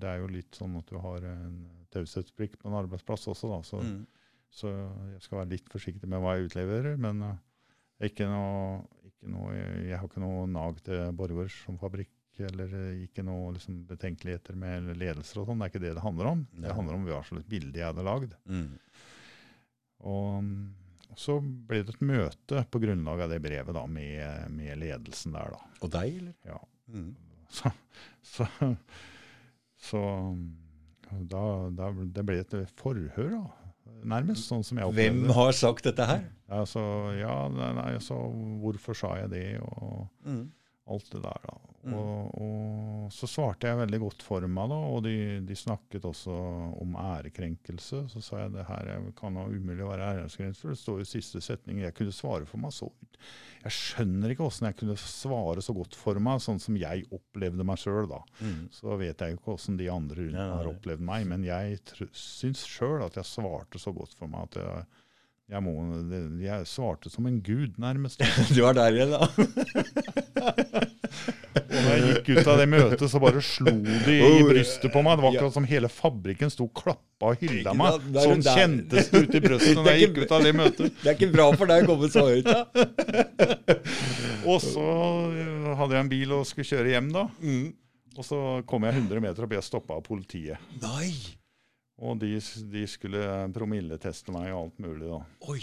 det 0.00 0.08
er 0.08 0.22
jo 0.22 0.30
litt 0.32 0.56
sånn 0.56 0.78
at 0.80 0.88
du 0.88 0.96
har 0.96 1.20
en 1.28 1.58
taushetsplikt 1.94 2.58
på 2.60 2.68
en 2.70 2.78
arbeidsplass 2.82 3.28
også. 3.32 3.50
da, 3.54 3.58
så 3.66 3.82
Mm. 3.82 4.06
så 4.50 4.70
jeg 5.12 5.22
skal 5.22 5.38
være 5.42 5.50
litt 5.50 5.68
forsiktig 5.68 6.08
med 6.08 6.20
hva 6.24 6.36
jeg 6.36 6.48
utleverer. 6.48 6.96
Men 6.96 7.22
uh, 7.22 7.34
ikke 8.04 8.26
noe, 8.30 8.84
ikke 9.04 9.28
noe, 9.32 9.52
jeg, 9.56 9.98
har 9.98 10.06
ikke 10.08 10.22
noe 10.24 10.46
nag 10.48 10.80
til 10.86 11.12
Borregaard 11.18 11.50
som 11.52 11.76
fabrikk, 11.78 12.12
eller 12.38 12.72
uh, 12.72 13.02
ikke 13.04 13.24
noe 13.26 13.52
liksom, 13.56 13.82
betenkeligheter 13.88 14.56
med 14.56 14.92
ledelser 14.96 15.42
og 15.42 15.48
sånn. 15.50 15.58
Det 15.58 15.68
er 15.68 15.72
ikke 15.74 15.84
det 15.86 15.94
det 15.98 16.04
handler 16.04 16.32
om. 16.32 16.46
Det 16.54 16.74
handler 16.76 16.94
om 16.98 17.06
hva 17.08 17.22
slags 17.26 17.48
bilde 17.50 17.76
jeg 17.80 17.88
hadde 17.90 18.04
lagd. 18.06 18.36
Mm. 18.46 18.68
Og 20.08 20.38
um, 20.38 20.52
så 21.18 21.38
ble 21.42 21.80
det 21.82 21.96
et 21.96 22.04
møte 22.06 22.60
på 22.70 22.78
grunnlag 22.82 23.24
av 23.24 23.32
det 23.32 23.40
brevet 23.42 23.74
da, 23.74 23.82
med, 23.90 24.52
med 24.54 24.78
ledelsen 24.78 25.32
der. 25.34 25.56
da. 25.56 25.70
Og 25.82 25.90
deg, 25.90 26.20
eller? 26.20 26.36
Ja. 26.46 26.60
Mm. 26.94 27.16
Så, 27.48 27.70
så, 28.22 28.44
så 29.80 30.00
um, 30.04 30.42
da, 31.28 31.42
da, 31.70 31.90
det 32.14 32.24
ble 32.26 32.38
et 32.42 32.54
forhør, 32.78 33.30
da. 33.38 33.44
Nærmest, 34.04 34.44
sånn 34.46 34.62
som 34.62 34.78
jeg 34.78 34.86
opplevde 34.86 35.24
Hvem 35.24 35.32
har 35.34 35.52
sagt 35.58 35.84
dette 35.88 36.04
her? 36.06 36.20
Altså, 36.54 36.80
ja, 37.18 37.48
nei, 37.50 37.94
altså, 37.96 38.14
hvorfor 38.62 38.94
sa 38.94 39.14
jeg 39.18 39.30
det, 39.32 39.46
og 39.60 40.06
Mm. 40.24 40.50
alt 40.88 41.10
det 41.12 41.22
der. 41.24 41.40
da. 41.48 41.56
Mm. 41.86 41.94
Og, 41.94 42.38
og 42.42 43.12
så 43.14 43.28
svarte 43.30 43.68
jeg 43.68 43.78
veldig 43.78 44.00
godt 44.02 44.24
for 44.26 44.44
meg, 44.50 44.70
da, 44.72 44.78
og 44.90 45.04
de, 45.06 45.14
de 45.46 45.56
snakket 45.56 46.06
også 46.08 46.34
om 46.82 46.96
ærekrenkelse. 46.98 48.02
Så 48.12 48.22
sa 48.24 48.42
jeg 48.42 48.54
det 48.56 48.66
her 48.68 48.90
kan 49.18 49.38
da 49.38 49.46
umulig 49.46 49.86
være 49.86 50.10
ærekrenkelse, 50.16 50.60
for 50.64 50.74
det 50.74 50.80
står 50.82 51.02
i 51.04 51.08
siste 51.08 51.42
setning. 51.44 51.82
Jeg 51.84 51.94
kunne 51.96 52.14
svare 52.14 52.48
for 52.48 52.60
meg 52.62 52.74
så 52.74 52.90
Jeg 53.64 53.74
skjønner 53.74 54.34
ikke 54.34 54.46
åssen 54.46 54.68
jeg 54.68 54.78
kunne 54.80 54.98
svare 55.00 55.62
så 55.64 55.74
godt 55.76 55.96
for 55.98 56.18
meg, 56.22 56.42
sånn 56.42 56.60
som 56.62 56.78
jeg 56.78 57.06
opplevde 57.14 57.66
meg 57.66 57.80
sjøl, 57.80 58.06
da. 58.10 58.22
Mm. 58.42 58.62
Så 58.74 58.98
vet 59.00 59.22
jeg 59.22 59.34
jo 59.34 59.40
ikke 59.40 59.54
åssen 59.56 59.78
de 59.80 59.90
andre 59.92 60.22
rundt 60.24 60.38
meg 60.38 60.56
har 60.58 60.72
opplevd 60.72 61.04
meg, 61.04 61.28
men 61.30 61.46
jeg 61.46 61.78
syns 62.16 62.64
sjøl 62.66 63.04
at 63.06 63.18
jeg 63.18 63.28
svarte 63.28 63.80
så 63.80 63.94
godt 63.94 64.16
for 64.18 64.30
meg 64.30 64.50
at 64.50 64.60
jeg, 64.60 64.86
jeg, 65.54 65.64
må, 65.64 65.72
jeg 66.42 66.68
svarte 66.68 67.10
som 67.12 67.26
en 67.30 67.40
gud, 67.44 67.78
nærmest. 67.80 68.22
Du 68.54 68.62
var 68.66 68.76
der 68.76 68.98
igjen, 68.98 69.14
da. 69.14 69.22
Og 71.78 71.84
når 71.84 71.92
jeg 71.94 72.08
gikk 72.08 72.28
ut 72.38 72.48
av 72.50 72.58
det 72.58 72.66
møtet, 72.72 73.04
så 73.12 73.20
bare 73.22 73.42
slo 73.44 73.72
de 73.84 74.14
i 74.16 74.28
Oh, 74.28 74.40
brystet 74.48 74.90
på 74.92 75.02
meg. 75.06 75.18
Det 75.18 75.24
var 75.24 75.36
akkurat 75.36 75.54
som 75.54 75.66
hele 75.68 75.90
fabrikken 75.92 76.52
sto 76.52 76.66
og 76.66 76.72
klappa 76.76 77.32
og 77.32 77.42
hylla 77.44 77.74
meg. 77.78 78.08
Sånn 78.18 78.42
kjentes 78.44 79.10
det 79.12 79.22
ut 79.24 79.36
i 79.38 79.42
brystet 79.44 79.76
når 79.78 79.90
jeg 79.92 80.06
gikk 80.06 80.22
ut 80.24 80.34
av 80.34 80.46
det 80.46 80.54
møtet. 80.58 80.96
Det 81.02 81.12
er 81.12 81.18
ikke 81.18 81.30
bra 81.34 81.48
for 81.54 81.70
deg 81.70 81.86
å 81.86 81.90
komme 81.92 82.10
så 82.12 82.24
høyt, 82.26 82.48
da. 82.48 82.64
Og 84.50 84.62
så 84.64 84.86
øh, 84.86 85.68
hadde 85.78 85.96
jeg 85.96 86.04
en 86.06 86.10
bil 86.10 86.34
og 86.38 86.46
skulle 86.48 86.68
kjøre 86.68 86.94
hjem, 86.94 87.12
da. 87.14 87.26
Mm. 87.42 87.68
Og 88.18 88.26
så 88.26 88.38
kom 88.66 88.86
jeg 88.88 88.96
100 88.98 89.22
meter 89.22 89.46
og 89.46 89.52
ble 89.52 89.60
stoppa 89.62 89.98
av 89.98 90.02
politiet. 90.06 90.58
Nei! 90.82 91.12
Og 92.02 92.18
de, 92.22 92.34
de 92.72 92.82
skulle 92.90 93.22
promilleteste 93.54 94.34
meg 94.34 94.50
og 94.52 94.64
alt 94.64 94.82
mulig, 94.82 95.06
da. 95.10 95.22
Oi. 95.50 95.62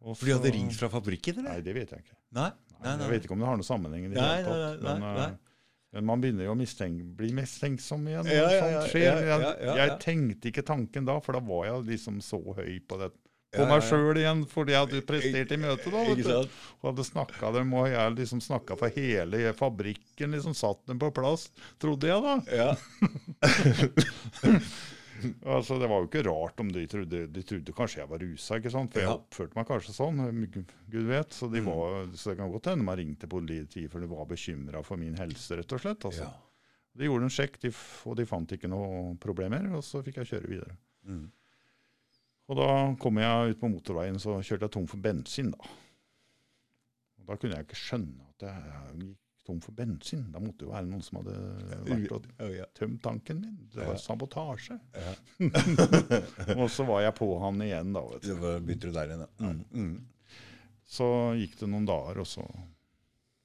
Og 0.00 0.16
For 0.16 0.28
de 0.28 0.36
hadde 0.36 0.52
ringt 0.56 0.76
fra 0.76 0.88
fabrikken, 0.92 1.40
eller? 1.42 1.58
Nei, 1.58 1.64
det 1.64 1.76
vet 1.76 1.92
jeg 1.92 2.04
ikke. 2.04 2.16
Nei? 2.36 2.50
Nei, 2.82 2.96
Jeg 2.98 3.10
vet 3.10 3.24
ikke 3.28 3.36
om 3.36 3.40
det 3.44 3.48
har 3.50 3.56
noen 3.60 3.66
sammenheng. 3.68 4.04
i 4.06 4.12
det 4.14 4.20
hele 4.20 4.44
tatt, 4.44 4.82
nei, 4.82 4.92
men, 4.94 5.00
nei, 5.00 5.24
øh, 5.30 5.38
Men 5.92 6.06
man 6.06 6.20
begynner 6.22 6.44
jo 6.46 6.52
å 6.54 6.58
mistenke, 6.58 7.02
bli 7.18 7.32
mistenksom 7.34 8.04
igjen. 8.06 8.24
når 8.24 8.36
Ja, 8.36 8.50
sånt 8.60 8.92
skjer. 8.92 9.24
jeg, 9.26 9.56
jeg 9.80 9.96
tenkte 10.04 10.52
ikke 10.52 10.62
tanken 10.64 11.04
da, 11.08 11.18
for 11.20 11.32
da 11.34 11.40
var 11.40 11.66
jeg 11.66 11.88
liksom 11.88 12.20
så 12.22 12.38
høy 12.56 12.78
på 12.86 12.98
det. 13.00 13.10
På 13.50 13.64
meg 13.66 13.82
sjøl 13.82 14.14
igjen, 14.20 14.44
fordi 14.46 14.70
jeg 14.76 14.84
hadde 14.84 15.00
prestert 15.08 15.50
i 15.50 15.56
møtet. 15.58 15.90
da, 15.90 16.04
vet 16.06 16.22
du. 16.22 16.52
Og 16.78 16.92
hadde 16.92 17.06
snakka 17.08 17.50
dem, 17.56 17.72
og 17.74 17.88
jeg 17.90 18.14
liksom 18.14 18.38
snakka 18.40 18.76
for 18.78 18.88
hele 18.94 19.50
fabrikken. 19.58 20.30
liksom 20.36 20.54
Satt 20.54 20.86
dem 20.86 21.00
på 21.02 21.10
plass, 21.12 21.48
trodde 21.82 22.06
jeg 22.06 22.22
da. 22.22 22.36
Ja. 22.54 22.76
Altså, 25.44 25.78
Det 25.80 25.88
var 25.90 26.00
jo 26.02 26.08
ikke 26.08 26.22
rart 26.26 26.60
om 26.60 26.68
de 26.72 26.86
trodde, 26.90 27.20
de 27.32 27.42
trodde 27.46 27.72
kanskje 27.76 28.00
jeg 28.02 28.08
var 28.10 28.18
rusa, 28.22 28.58
ikke 28.60 28.70
sant? 28.74 28.92
for 28.92 29.00
jeg 29.04 29.10
oppførte 29.14 29.56
meg 29.58 29.66
kanskje 29.68 29.94
sånn. 29.96 30.20
Gud 30.90 31.06
vet. 31.10 31.32
Så, 31.36 31.48
de 31.52 31.60
Mm. 31.60 31.66
var, 31.70 32.06
så 32.14 32.30
det 32.30 32.38
kan 32.38 32.52
godt 32.52 32.70
hende 32.72 32.84
de 32.86 32.96
ringte 33.02 33.26
ringt 33.26 33.30
politiet 33.30 33.90
for 33.90 34.00
de 34.00 34.06
var 34.10 34.26
bekymra 34.26 34.82
for 34.84 34.96
min 34.96 35.14
helse, 35.16 35.56
rett 35.56 35.72
og 35.72 35.80
slett. 35.80 36.04
altså. 36.04 36.22
ja. 36.28 36.32
De 36.96 37.06
gjorde 37.06 37.22
en 37.28 37.30
sjekk, 37.30 37.58
de, 37.62 37.70
og 38.06 38.16
de 38.18 38.26
fant 38.26 38.52
ikke 38.52 38.68
noe 38.68 39.14
problemer, 39.22 39.68
og 39.76 39.84
så 39.86 40.02
fikk 40.02 40.16
jeg 40.22 40.26
kjøre 40.32 40.48
videre. 40.50 40.76
Mm. 41.06 41.30
Og 42.50 42.56
da 42.58 42.66
kom 42.98 43.16
jeg 43.22 43.52
ut 43.54 43.60
på 43.60 43.68
motorveien, 43.70 44.18
så 44.18 44.40
kjørte 44.42 44.66
jeg 44.66 44.74
tom 44.74 44.86
for 44.90 44.98
bensin, 44.98 45.52
da. 45.54 45.68
Og 47.20 47.26
da 47.30 47.36
kunne 47.38 47.54
jeg 47.60 47.68
ikke 47.68 47.78
skjønne 47.78 48.26
at 48.32 48.46
jeg 48.48 48.56
gikk 49.04 49.16
tom 49.50 49.60
for 49.64 49.74
bensin. 49.76 50.24
Da 50.32 50.40
måtte 50.42 50.62
det 50.62 50.68
jo 50.68 50.72
være 50.74 50.88
noen 50.88 51.02
som 51.04 51.18
hadde 51.20 51.34
vært 51.88 52.14
og 52.16 52.28
Ja, 52.38 52.48
ja. 52.62 52.68
tømt 52.78 53.02
tanken 53.04 53.42
min. 53.42 53.56
Det 53.74 53.86
var 53.88 53.98
sabotasje. 54.00 54.78
Ja. 54.94 55.14
Og 56.60 56.68
så 56.70 56.86
var 56.88 57.02
jeg 57.04 57.16
på 57.18 57.28
han 57.42 57.60
igjen, 57.66 57.92
da. 57.96 58.04
vet 58.12 58.24
du. 58.28 58.32
Det 58.38 58.54
begynte 58.66 58.90
du 58.92 58.96
der 58.96 59.10
igjen, 59.10 59.24
ja. 59.26 59.50
Mm. 59.50 59.64
Mm. 59.74 60.38
Så 60.90 61.06
gikk 61.38 61.58
det 61.60 61.68
noen 61.70 61.84
dager, 61.86 62.18
og 62.22 62.26
så 62.26 62.42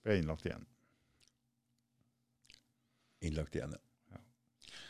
ble 0.01 0.15
jeg 0.15 0.23
innlagt 0.23 0.47
igjen. 0.47 0.63
Innlagt 3.25 3.57
igjen, 3.57 3.75
ja. 4.13 4.21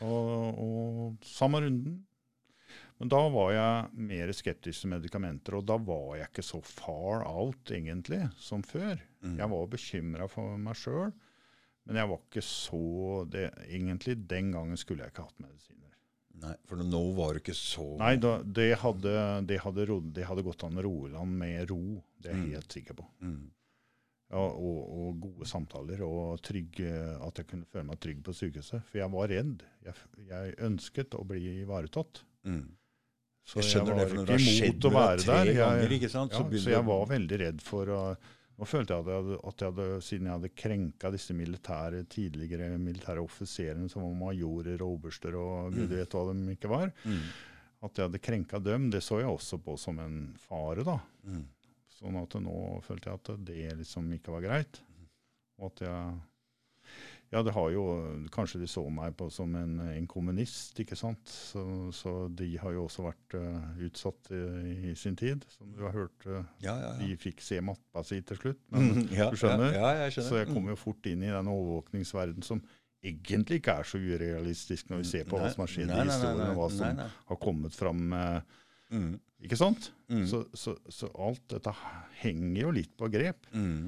Og, 0.06 0.60
og 0.64 1.28
samme 1.28 1.60
runden. 1.64 1.98
Men 3.00 3.10
da 3.12 3.20
var 3.28 3.50
jeg 3.52 4.04
mer 4.08 4.30
skeptisk 4.32 4.86
til 4.86 4.92
medikamenter, 4.94 5.58
og 5.58 5.66
da 5.68 5.76
var 5.84 6.14
jeg 6.16 6.30
ikke 6.30 6.46
så 6.48 6.62
far 6.64 7.26
out 7.28 7.72
egentlig 7.76 8.22
som 8.40 8.62
før. 8.64 9.02
Mm. 9.26 9.34
Jeg 9.42 9.50
var 9.52 9.66
bekymra 9.74 10.28
for 10.32 10.54
meg 10.58 10.78
sjøl, 10.80 11.12
men 11.86 12.00
jeg 12.00 12.10
var 12.10 12.22
ikke 12.24 12.42
så 12.48 12.80
det, 13.30 13.50
Egentlig 13.68 14.16
den 14.32 14.54
gangen 14.56 14.80
skulle 14.80 15.04
jeg 15.04 15.12
ikke 15.12 15.26
hatt 15.28 15.44
medisiner. 15.44 15.82
Nei, 16.46 16.54
for 16.68 16.80
nå 16.84 17.02
var 17.16 17.34
du 17.36 17.40
ikke 17.40 17.54
så 17.56 17.84
Nei, 18.00 18.16
da, 18.20 18.38
det, 18.44 18.70
hadde, 18.82 19.12
det, 19.48 19.60
hadde 19.64 19.86
ro, 19.88 20.00
det 20.16 20.26
hadde 20.28 20.44
gått 20.44 20.66
an 20.68 20.80
å 20.82 20.84
roe 20.84 21.12
land 21.14 21.38
med 21.40 21.70
ro, 21.72 21.82
det 22.20 22.32
er 22.32 22.36
jeg 22.40 22.48
Mm. 22.48 22.56
helt 22.58 22.72
sikker 22.80 22.98
på. 23.02 23.06
mm. 23.22 23.44
Ja, 24.34 24.42
og, 24.42 24.80
og 24.98 25.20
gode 25.22 25.46
samtaler, 25.48 26.02
og 26.02 26.40
trygg, 26.44 26.80
at 26.82 27.38
jeg 27.38 27.48
kunne 27.52 27.68
føle 27.70 27.86
meg 27.92 28.00
trygg 28.02 28.24
på 28.26 28.34
sykehuset. 28.34 28.82
For 28.90 28.98
jeg 28.98 29.12
var 29.14 29.30
redd. 29.30 29.62
Jeg, 29.86 29.94
jeg 30.32 30.56
ønsket 30.66 31.14
å 31.14 31.22
bli 31.30 31.44
ivaretatt. 31.62 32.24
Mm. 32.44 32.64
Så 33.46 33.62
Jeg 33.62 33.84
når 33.86 34.26
det 34.26 34.40
ikke 34.42 34.66
imot 34.66 34.86
å 34.90 34.92
være 34.96 35.26
der. 35.26 35.54
ganger, 35.54 35.90
Jeg, 36.02 36.10
sant, 36.10 36.32
ja, 36.34 36.38
så 36.40 36.62
så, 36.64 36.70
jeg 36.72 36.86
var 36.88 37.06
veldig 37.12 37.40
redd 37.40 37.62
for 37.62 37.86
å 37.94 38.00
Nå 38.58 38.64
følte 38.72 38.96
jeg 38.96 39.04
at 39.04 39.08
jeg 39.12 39.18
hadde, 39.20 39.38
at 39.50 39.60
jeg 39.62 39.72
hadde 39.74 40.02
siden 40.02 40.28
jeg 40.30 40.32
hadde 40.32 40.50
krenka 40.56 41.10
disse 41.12 41.34
militære, 41.36 42.06
tidligere 42.08 42.78
militære 42.80 43.20
offiserene 43.20 43.90
som 43.92 44.02
var 44.06 44.14
majorer 44.16 44.80
og 44.82 44.94
oberster 44.96 45.36
og 45.36 45.74
gud 45.76 45.90
Mm. 45.92 45.98
vet 45.98 46.10
hva 46.16 46.22
de 46.32 46.56
ikke 46.56 46.70
var, 46.72 46.94
Mm. 47.04 47.20
at 47.84 47.94
jeg 48.00 48.06
hadde 48.08 48.22
krenka 48.24 48.64
dem, 48.64 48.90
det 48.90 49.02
så 49.04 49.20
jeg 49.20 49.28
også 49.28 49.60
på 49.62 49.78
som 49.78 50.00
en 50.00 50.34
fare. 50.40 50.86
da. 50.86 51.00
Mm. 51.28 51.44
Sånn 52.00 52.16
at 52.24 52.30
nå 52.42 52.82
følte 52.82 53.04
jeg 53.12 53.14
at 53.14 53.44
det 53.44 53.78
liksom 53.78 54.08
ikke 54.14 54.32
var 54.32 54.42
greit. 54.48 54.80
Og 55.60 55.66
at 55.74 55.80
jeg 55.82 56.14
Ja, 57.34 57.42
det 57.44 57.52
har 57.56 57.70
jo 57.74 57.82
Kanskje 58.32 58.60
de 58.62 58.68
så 58.70 58.84
meg 58.94 59.16
på 59.18 59.26
som 59.34 59.56
en, 59.58 59.80
en 59.90 60.06
kommunist, 60.08 60.78
ikke 60.80 60.96
sant. 60.96 61.26
Så, 61.28 61.64
så 61.96 62.14
de 62.32 62.52
har 62.62 62.72
jo 62.76 62.86
også 62.86 63.04
vært 63.08 63.36
uh, 63.40 63.82
utsatt 63.88 64.30
eh, 64.32 64.92
i 64.92 64.96
sin 64.96 65.16
tid, 65.20 65.44
som 65.58 65.72
du 65.74 65.82
har 65.84 65.92
hørt. 65.98 66.16
Uh, 66.28 66.44
Ja, 66.64 66.76
ja, 66.78 66.94
ja. 66.94 66.94
de 67.02 67.18
fikk 67.20 67.42
se 67.44 67.60
mappa 67.66 68.04
si 68.06 68.22
til 68.22 68.38
slutt. 68.38 68.62
Men, 68.72 68.92
Mm, 68.96 69.08
du 69.10 69.38
skjønner? 69.42 69.74
Ja, 69.74 69.90
ja, 69.98 70.04
jeg 70.06 70.16
skjønner. 70.18 70.30
Så 70.30 70.42
jeg 70.44 70.52
kom 70.54 70.70
jo 70.72 70.76
fort 70.80 71.06
inn 71.12 71.24
i 71.26 71.32
den 71.34 71.50
overvåkningsverden 71.52 72.46
som 72.46 72.62
egentlig 73.06 73.60
ikke 73.62 73.74
er 73.82 73.86
så 73.90 74.00
urealistisk 74.02 74.88
når 74.90 75.02
vi 75.04 75.10
ser 75.12 75.28
på 75.30 75.38
hva 75.38 75.50
som 75.54 75.62
har 75.66 75.70
skjedd 75.70 75.92
Nei, 75.92 75.98
i 75.98 75.98
nei, 76.00 76.06
nei, 76.08 76.14
historien, 76.16 76.48
og 76.54 76.58
hva 76.62 76.70
nei, 76.70 76.78
som 76.78 77.02
nei. 77.02 77.10
har 77.34 77.42
kommet 77.50 77.76
fram. 77.82 78.06
eh, 78.14 78.62
Mm, 78.94 79.16
Ikke 79.42 79.58
sant? 79.58 79.88
mm, 80.14 80.28
Så, 80.30 80.44
så, 80.54 80.76
så 80.94 81.08
alt 81.18 81.42
dette 81.50 81.72
henger 82.22 82.60
jo 82.68 82.70
litt 82.78 82.92
på 82.98 83.08
grep, 83.12 83.48
mm, 83.52 83.88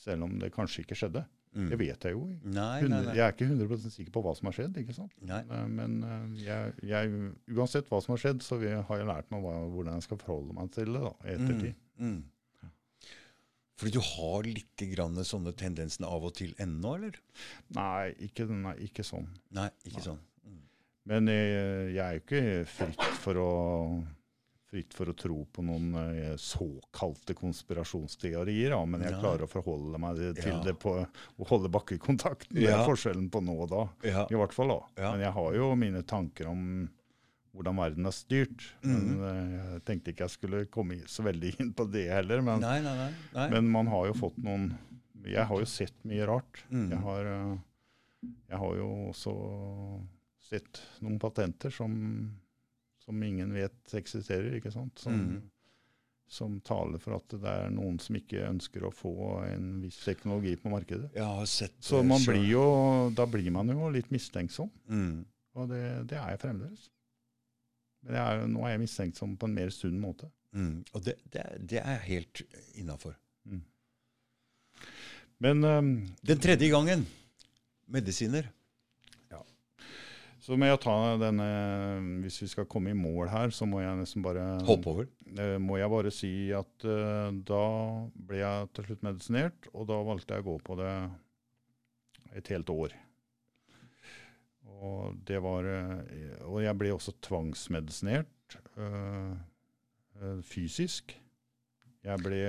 selv 0.00 0.24
om 0.24 0.38
det 0.40 0.48
kanskje 0.54 0.80
ikke 0.82 0.96
skjedde. 0.96 1.22
Mm. 1.54 1.70
Det 1.70 1.78
vet 1.80 2.04
jeg 2.08 2.16
jo. 2.16 2.24
Nei, 2.42 2.82
nei, 2.82 3.00
nei. 3.06 3.14
Jeg 3.16 3.24
er 3.24 3.34
ikke 3.34 3.46
100 3.46 3.94
sikker 3.94 4.12
på 4.14 4.22
hva 4.24 4.34
som 4.38 4.50
har 4.50 4.56
skjedd. 4.58 4.76
ikke 4.82 4.96
sant? 4.96 5.14
nei. 5.22 5.40
Eh, 5.46 5.64
Men 5.70 5.96
eh, 6.02 6.44
jeg, 6.44 6.74
jeg, 6.90 7.32
uansett 7.54 7.88
hva 7.90 8.00
som 8.04 8.14
har 8.16 8.22
skjedd, 8.24 8.42
så 8.44 8.58
vi, 8.60 8.72
har 8.74 9.00
jeg 9.00 9.08
lært 9.10 9.30
meg 9.34 9.44
hva, 9.46 9.56
hvordan 9.72 9.98
jeg 9.98 10.06
skal 10.08 10.20
forholde 10.22 10.56
meg 10.58 10.70
til 10.74 10.90
det 10.96 11.02
da, 11.06 11.12
i 11.24 11.34
ettertid. 11.36 11.80
Mm, 11.98 12.14
mm. 12.18 12.22
Fordi 13.80 13.94
du 13.96 14.02
har 14.06 14.46
litt 14.46 14.84
grann 14.92 15.24
sånne 15.26 15.54
tendensene 15.58 16.10
av 16.10 16.26
og 16.28 16.36
til 16.38 16.52
ennå, 16.62 16.96
eller? 16.98 17.16
Nei, 17.74 18.12
ikke, 18.28 18.46
nei, 18.50 18.76
ikke 18.86 19.06
sånn. 19.06 19.26
Nei, 19.56 19.66
ikke 19.88 20.04
sånn. 20.04 20.20
Mm. 20.46 20.60
Men 21.10 21.32
jeg, 21.32 21.48
jeg 21.96 22.04
er 22.04 22.18
jo 22.18 22.22
ikke 22.22 22.44
fritt 22.70 23.08
for 23.24 23.40
å 23.42 23.48
fritt 24.74 24.94
for 24.96 25.06
å 25.06 25.14
tro 25.14 25.36
på 25.54 25.62
noen 25.62 25.92
eh, 26.00 26.32
såkalte 26.40 27.36
konspirasjonsteorier, 27.38 28.74
ja, 28.74 28.80
men 28.90 29.04
jeg 29.06 29.14
klarer 29.20 29.46
å 29.46 29.50
forholde 29.50 30.00
meg 30.02 30.18
til 30.40 30.50
Ja. 30.52 30.58
det 30.66 30.74
på 30.82 30.96
å 31.06 31.46
holde 31.48 31.70
bakkekontakten. 31.70 32.54
Det 32.58 32.66
Ja. 32.66 32.80
er 32.82 32.88
forskjellen 32.88 33.30
på 33.30 33.42
nå 33.44 33.54
og 33.62 33.70
da, 33.70 33.84
i 34.26 34.34
hvert 34.34 34.52
fall. 34.52 34.68
da. 34.74 35.12
Men 35.12 35.20
jeg 35.20 35.32
har 35.32 35.54
jo 35.54 35.74
mine 35.78 36.02
tanker 36.02 36.48
om 36.50 36.64
hvordan 37.54 37.76
verden 37.78 38.06
er 38.06 38.10
styrt. 38.16 38.64
Men 38.82 39.20
eh, 39.22 39.74
jeg 39.74 39.84
tenkte 39.86 40.10
ikke 40.10 40.24
jeg 40.26 40.30
skulle 40.34 40.66
komme 40.66 40.96
så 41.06 41.22
veldig 41.22 41.54
inn 41.60 41.72
på 41.72 41.86
det 41.90 42.08
heller. 42.10 42.42
Men, 42.42 42.58
Nei, 42.60 42.80
nei, 42.82 42.96
nei. 42.96 43.12
nei. 43.32 43.48
men 43.50 43.70
man 43.70 43.86
har 43.86 44.06
jo 44.10 44.12
fått 44.14 44.38
noen 44.42 44.72
Jeg 45.24 45.46
har 45.46 45.56
jo 45.62 45.64
sett 45.64 45.94
mye 46.04 46.26
rart. 46.26 46.64
Mm. 46.70 46.90
Jeg, 46.90 46.98
har, 47.00 47.24
eh, 47.24 47.56
jeg 48.50 48.58
har 48.58 48.74
jo 48.76 48.88
også 49.12 49.36
sett 50.50 50.82
noen 51.00 51.18
patenter 51.22 51.70
som, 51.72 51.94
som 53.04 53.22
ingen 53.22 53.52
vet 53.54 53.94
eksisterer, 53.98 54.56
ikke 54.58 54.72
sant? 54.72 54.98
Som, 54.98 55.18
mm. 55.20 55.42
som 56.30 56.56
taler 56.64 57.02
for 57.02 57.18
at 57.18 57.36
det 57.36 57.50
er 57.50 57.74
noen 57.74 57.98
som 58.02 58.16
ikke 58.18 58.46
ønsker 58.48 58.86
å 58.86 58.92
få 58.94 59.14
en 59.48 59.68
viss 59.82 60.00
teknologi 60.06 60.54
på 60.60 60.72
markedet. 60.72 61.10
Jeg 61.16 61.26
har 61.40 61.50
sett 61.50 61.76
Så 61.84 62.02
man 62.06 62.24
blir 62.24 62.46
jo, 62.48 62.64
da 63.16 63.28
blir 63.28 63.50
man 63.54 63.72
jo 63.72 63.90
litt 63.92 64.12
mistenksom, 64.14 64.72
mm. 64.88 65.18
og 65.60 65.68
det, 65.72 65.84
det 66.10 66.20
er 66.20 66.34
jeg 66.34 66.44
fremdeles. 66.46 66.88
Men 68.04 68.18
jeg 68.18 68.24
er, 68.24 68.48
nå 68.52 68.64
er 68.64 68.74
jeg 68.74 68.84
mistenksom 68.84 69.36
på 69.40 69.48
en 69.48 69.60
mer 69.60 69.70
sunn 69.72 70.00
måte. 70.00 70.28
Mm. 70.54 70.80
Og 70.92 71.04
det, 71.04 71.18
det, 71.32 71.44
det 71.72 71.80
er 71.82 72.02
helt 72.08 72.44
innafor. 72.78 73.16
Men 75.44 75.64
um, 75.64 75.94
Den 76.22 76.40
tredje 76.40 76.70
gangen 76.70 77.06
medisiner. 77.90 78.48
Så 80.44 80.58
må 80.60 80.68
jeg 80.68 80.80
ta 80.84 80.94
denne 81.20 81.46
Hvis 82.20 82.42
vi 82.42 82.48
skal 82.52 82.68
komme 82.68 82.92
i 82.92 82.98
mål 82.98 83.30
her, 83.32 83.52
så 83.54 83.64
må 83.68 83.80
jeg 83.80 83.96
nesten 83.96 84.24
bare 84.24 84.44
Hoppe 84.68 84.92
over. 84.92 85.08
eh, 85.38 85.56
må 85.62 85.78
jeg 85.80 85.92
bare 85.92 86.12
si 86.12 86.34
at 86.52 86.84
uh, 86.88 87.32
da 87.48 87.64
ble 88.14 88.42
jeg 88.42 88.68
til 88.76 88.88
slutt 88.90 89.06
medisinert, 89.08 89.70
og 89.72 89.88
da 89.88 90.02
valgte 90.04 90.36
jeg 90.36 90.44
å 90.44 90.50
gå 90.52 90.58
på 90.66 90.76
det 90.82 90.92
et 92.34 92.50
helt 92.52 92.70
år. 92.74 92.94
Og 94.84 95.16
det 95.26 95.40
var 95.44 95.66
eh, 95.70 96.44
Og 96.48 96.62
jeg 96.64 96.76
ble 96.78 96.92
også 96.94 97.14
tvangsmedisinert 97.24 98.58
eh, 98.76 99.34
eh, 100.20 100.40
fysisk. 100.44 101.14
Jeg 102.04 102.20
ble 102.20 102.40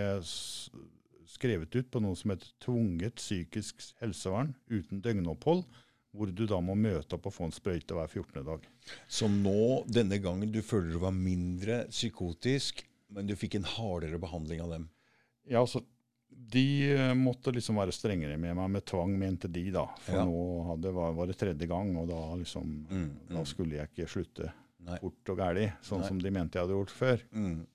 skrevet 1.36 1.76
ut 1.78 1.88
på 1.92 2.02
noe 2.04 2.18
som 2.20 2.34
heter 2.34 2.52
tvunget 2.64 3.22
psykisk 3.22 3.84
helsevern 4.02 4.54
uten 4.72 5.02
døgnopphold, 5.04 5.64
hvor 6.16 6.32
du 6.32 6.46
da 6.48 6.58
må 6.64 6.76
møte 6.80 7.18
opp 7.18 7.26
og 7.30 7.34
få 7.36 7.48
en 7.50 7.56
sprøyte 7.56 7.96
hver 7.98 8.08
14. 8.12 8.44
dag. 8.48 8.64
Så 9.08 9.28
nå, 9.32 9.84
denne 9.92 10.18
gangen, 10.24 10.52
du 10.54 10.62
føler 10.66 10.94
du 10.96 11.00
var 11.04 11.12
mindre 11.16 11.82
psykotisk, 11.92 12.86
men 13.16 13.28
du 13.28 13.36
fikk 13.38 13.56
en 13.60 13.68
hardere 13.76 14.18
behandling 14.20 14.62
av 14.66 14.72
dem. 14.78 14.88
Ja, 15.46 15.62
altså, 15.66 15.84
De 16.36 16.92
eh, 16.92 17.14
måtte 17.16 17.52
liksom 17.56 17.78
være 17.80 17.94
strengere 17.96 18.36
med 18.38 18.58
meg, 18.58 18.70
med 18.74 18.84
tvang, 18.86 19.14
mente 19.18 19.48
de, 19.48 19.70
da. 19.72 19.86
For 20.04 20.18
Ja. 20.18 20.26
nå 20.28 20.42
hadde, 20.68 20.92
var, 20.92 21.14
var 21.16 21.30
det 21.32 21.38
tredje 21.40 21.68
gang, 21.70 21.94
og 21.98 22.10
da 22.10 22.18
liksom 22.36 22.74
Mm, 22.90 23.06
Da 23.30 23.40
mm. 23.40 23.46
skulle 23.48 23.78
jeg 23.78 23.88
ikke 23.94 24.08
slutte 24.12 24.50
Nei. 24.86 24.98
fort 25.00 25.30
og 25.32 25.38
gæli, 25.40 25.64
sånn 25.82 26.02
Nei. 26.04 26.08
som 26.10 26.20
de 26.20 26.32
mente 26.36 26.58
jeg 26.60 26.66
hadde 26.68 26.76
gjort 26.76 26.92
før. 26.92 27.24
Mm, 27.32 27.66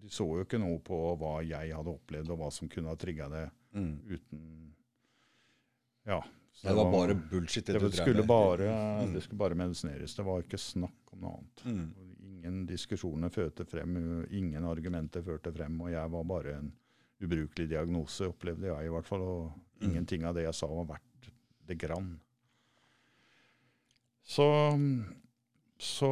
De 0.00 0.08
så 0.08 0.24
jo 0.24 0.44
ikke 0.46 0.58
noe 0.62 0.78
på 0.80 0.96
hva 1.20 1.34
jeg 1.44 1.74
hadde 1.76 1.92
opplevd, 1.92 2.30
og 2.30 2.38
hva 2.40 2.50
som 2.52 2.68
kunne 2.68 2.88
ha 2.88 2.96
trigga 2.96 3.28
det 3.28 3.44
mm. 3.74 3.94
uten 4.08 4.74
Ja. 6.06 6.22
Så 6.58 6.66
Det 6.68 6.74
var 6.74 6.88
bare 6.90 7.14
bullshit. 7.14 7.66
Det, 7.66 7.78
det, 7.78 7.92
skulle 7.94 8.24
bare, 8.26 8.68
Mm. 9.04 9.12
det 9.14 9.22
skulle 9.22 9.38
bare 9.38 9.54
medisineres. 9.54 10.16
Det 10.18 10.24
var 10.26 10.42
ikke 10.42 10.58
snakk 10.58 11.12
om 11.14 11.20
noe 11.22 11.36
annet. 11.38 11.64
Mm. 11.64 11.92
Ingen 12.38 12.66
diskusjoner 12.66 13.30
førte 13.30 13.64
frem, 13.66 13.94
ingen 14.30 14.64
argumenter 14.66 15.22
førte 15.22 15.52
frem, 15.54 15.80
og 15.80 15.90
jeg 15.92 16.10
var 16.10 16.24
bare 16.24 16.56
en 16.58 16.72
ubrukelig 17.22 17.68
diagnose, 17.70 18.26
opplevde 18.28 18.66
jeg 18.72 18.86
i 18.86 18.92
hvert 18.94 19.06
fall. 19.06 19.22
Og 19.22 19.52
Mm. 19.80 19.90
ingenting 19.92 20.24
av 20.26 20.34
det 20.34 20.42
jeg 20.48 20.54
sa 20.54 20.66
var 20.66 20.84
verdt 20.96 21.30
det 21.68 21.78
grann. 21.78 22.18
Så, 24.24 24.44
så 25.78 26.08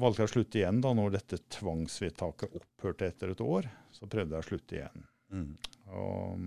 valgte 0.00 0.22
jeg 0.22 0.28
å 0.30 0.32
slutte 0.32 0.58
igjen 0.60 0.80
da 0.84 0.92
når 0.94 1.10
dette 1.18 1.38
tvangsvedtaket 1.58 2.54
opphørte 2.54 3.08
etter 3.10 3.32
et 3.34 3.40
år. 3.44 3.68
Så 3.92 4.06
prøvde 4.08 4.36
jeg 4.38 4.44
å 4.44 4.48
slutte 4.48 4.78
igjen. 4.78 5.04
Mm. 5.32 5.56
Og 5.92 6.38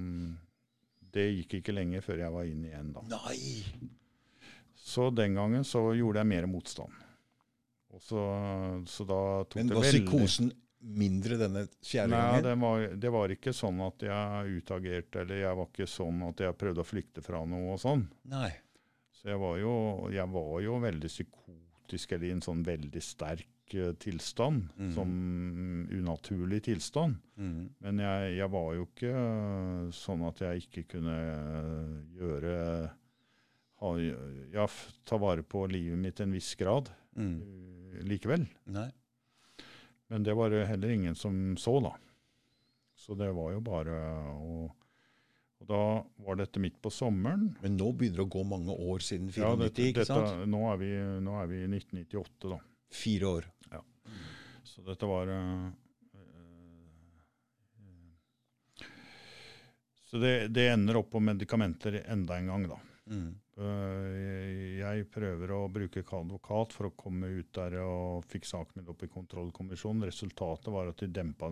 det 1.15 1.25
gikk 1.31 1.59
ikke 1.61 1.75
lenge 1.75 2.01
før 2.03 2.25
jeg 2.25 2.33
var 2.35 2.49
inn 2.49 2.65
igjen 2.67 2.91
da. 2.95 3.05
Nei! 3.15 3.39
Så 4.85 5.09
den 5.15 5.37
gangen 5.37 5.63
så 5.65 5.81
gjorde 5.97 6.21
jeg 6.21 6.29
mer 6.29 6.45
motstand. 6.51 7.01
Og 7.95 8.03
så, 8.03 8.21
så 8.91 9.07
da 9.07 9.19
tok 9.47 9.57
Men 9.61 9.71
det 9.71 9.77
var 9.79 9.87
psykosen 9.87 10.51
mindre 10.85 11.37
denne 11.39 11.63
fjerde 11.81 12.11
Nei, 12.13 12.19
gangen? 12.19 12.43
det 12.45 12.55
var, 12.61 12.83
det 13.05 13.11
var 13.15 13.33
ikke 13.33 13.53
sånn 13.55 13.79
at 13.81 14.03
jeg 14.05 14.59
utagerte, 14.59 15.23
eller 15.23 15.41
jeg 15.41 15.57
var 15.57 15.71
ikke 15.71 15.87
sånn 15.89 16.21
at 16.27 16.43
jeg 16.45 16.57
prøvde 16.59 16.83
å 16.83 16.87
flykte 16.87 17.23
fra 17.25 17.41
noe 17.49 17.73
og 17.73 17.81
sånn. 17.81 18.05
Nei. 18.29 18.51
Så 19.15 19.31
jeg 19.31 19.41
var 19.41 19.57
jo, 19.57 19.73
jeg 20.13 20.29
var 20.35 20.51
jo 20.61 20.77
veldig 20.83 21.09
psykotisk, 21.09 22.13
eller 22.13 22.27
i 22.27 22.35
en 22.35 22.45
sånn 22.45 22.61
veldig 22.67 23.01
sterk 23.01 23.47
tilstand. 23.99 24.67
mm. 24.77 24.91
Som 24.93 25.87
unaturlig 25.91 26.61
tilstand. 26.63 27.15
Mm. 27.37 27.69
Men 27.79 27.99
jeg, 27.99 28.35
jeg 28.37 28.51
var 28.51 28.73
jo 28.75 28.85
ikke 28.85 29.11
øh, 29.13 29.89
sånn 29.91 30.21
at 30.27 30.41
jeg 30.45 30.65
ikke 30.65 30.83
kunne 30.95 31.15
øh, 31.15 31.95
gjøre 32.19 32.53
ha, 33.81 33.89
ja, 34.53 34.67
Ta 35.05 35.17
vare 35.19 35.43
på 35.43 35.65
livet 35.67 35.99
mitt 35.99 36.19
en 36.23 36.31
viss 36.35 36.53
grad 36.55 36.89
Mm. 37.15 37.37
øh, 37.41 37.99
likevel. 38.03 38.41
Nei. 38.67 38.89
Men 40.09 40.23
det 40.23 40.33
var 40.35 40.49
det 40.51 40.65
heller 40.67 40.89
ingen 40.91 41.15
som 41.15 41.55
så, 41.57 41.77
da. 41.81 41.93
Så 42.95 43.15
det 43.15 43.29
var 43.33 43.53
jo 43.53 43.61
bare 43.63 43.93
å 44.35 44.71
Og 45.61 45.67
da 45.69 46.03
var 46.25 46.35
dette 46.35 46.59
midt 46.59 46.75
på 46.83 46.91
sommeren. 46.91 47.55
Men 47.63 47.77
nå 47.79 47.87
begynner 47.95 48.17
det 48.19 48.25
å 48.27 48.33
gå 48.35 48.43
mange 48.45 48.75
år 48.75 48.99
siden 48.99 49.29
94, 49.31 49.39
Ja, 49.39 49.55
dette, 49.55 49.81
ikke 49.87 50.03
dette, 50.03 50.11
sant? 50.11 50.43
nå, 50.51 50.59
er 50.73 50.77
vi, 50.77 50.89
nå 51.23 51.37
er 51.41 51.47
vi 51.47 51.61
i 51.63 51.67
1998, 51.71 52.49
da. 52.51 52.59
Fire 52.91 53.25
år. 53.27 53.49
Så 54.65 54.81
dette 54.83 55.07
var 55.07 55.29
uh, 55.31 55.69
Så 60.05 60.17
det, 60.21 60.47
det 60.53 60.67
ender 60.69 60.97
opp 60.99 61.09
på 61.11 61.19
medikamenter 61.23 62.01
enda 62.11 62.37
en 62.37 62.47
gang, 62.51 62.67
da. 62.69 62.77
Mm. 63.11 63.31
Uh, 63.55 64.77
Jeg 64.79 65.07
prøver 65.13 65.51
å 65.55 65.63
bruke 65.71 66.03
advokat 66.03 66.75
for 66.75 66.89
å 66.89 66.93
komme 66.97 67.29
ut 67.39 67.49
der 67.55 67.77
og 67.83 68.25
fikk 68.29 68.47
saken 68.49 68.81
min 68.81 68.91
opp 68.93 69.03
i 69.05 69.09
kontrollkommisjonen. 69.11 70.05
Resultatet 70.09 70.71
var 70.73 70.91
at 70.91 71.01
de 71.03 71.09
dempa 71.13 71.49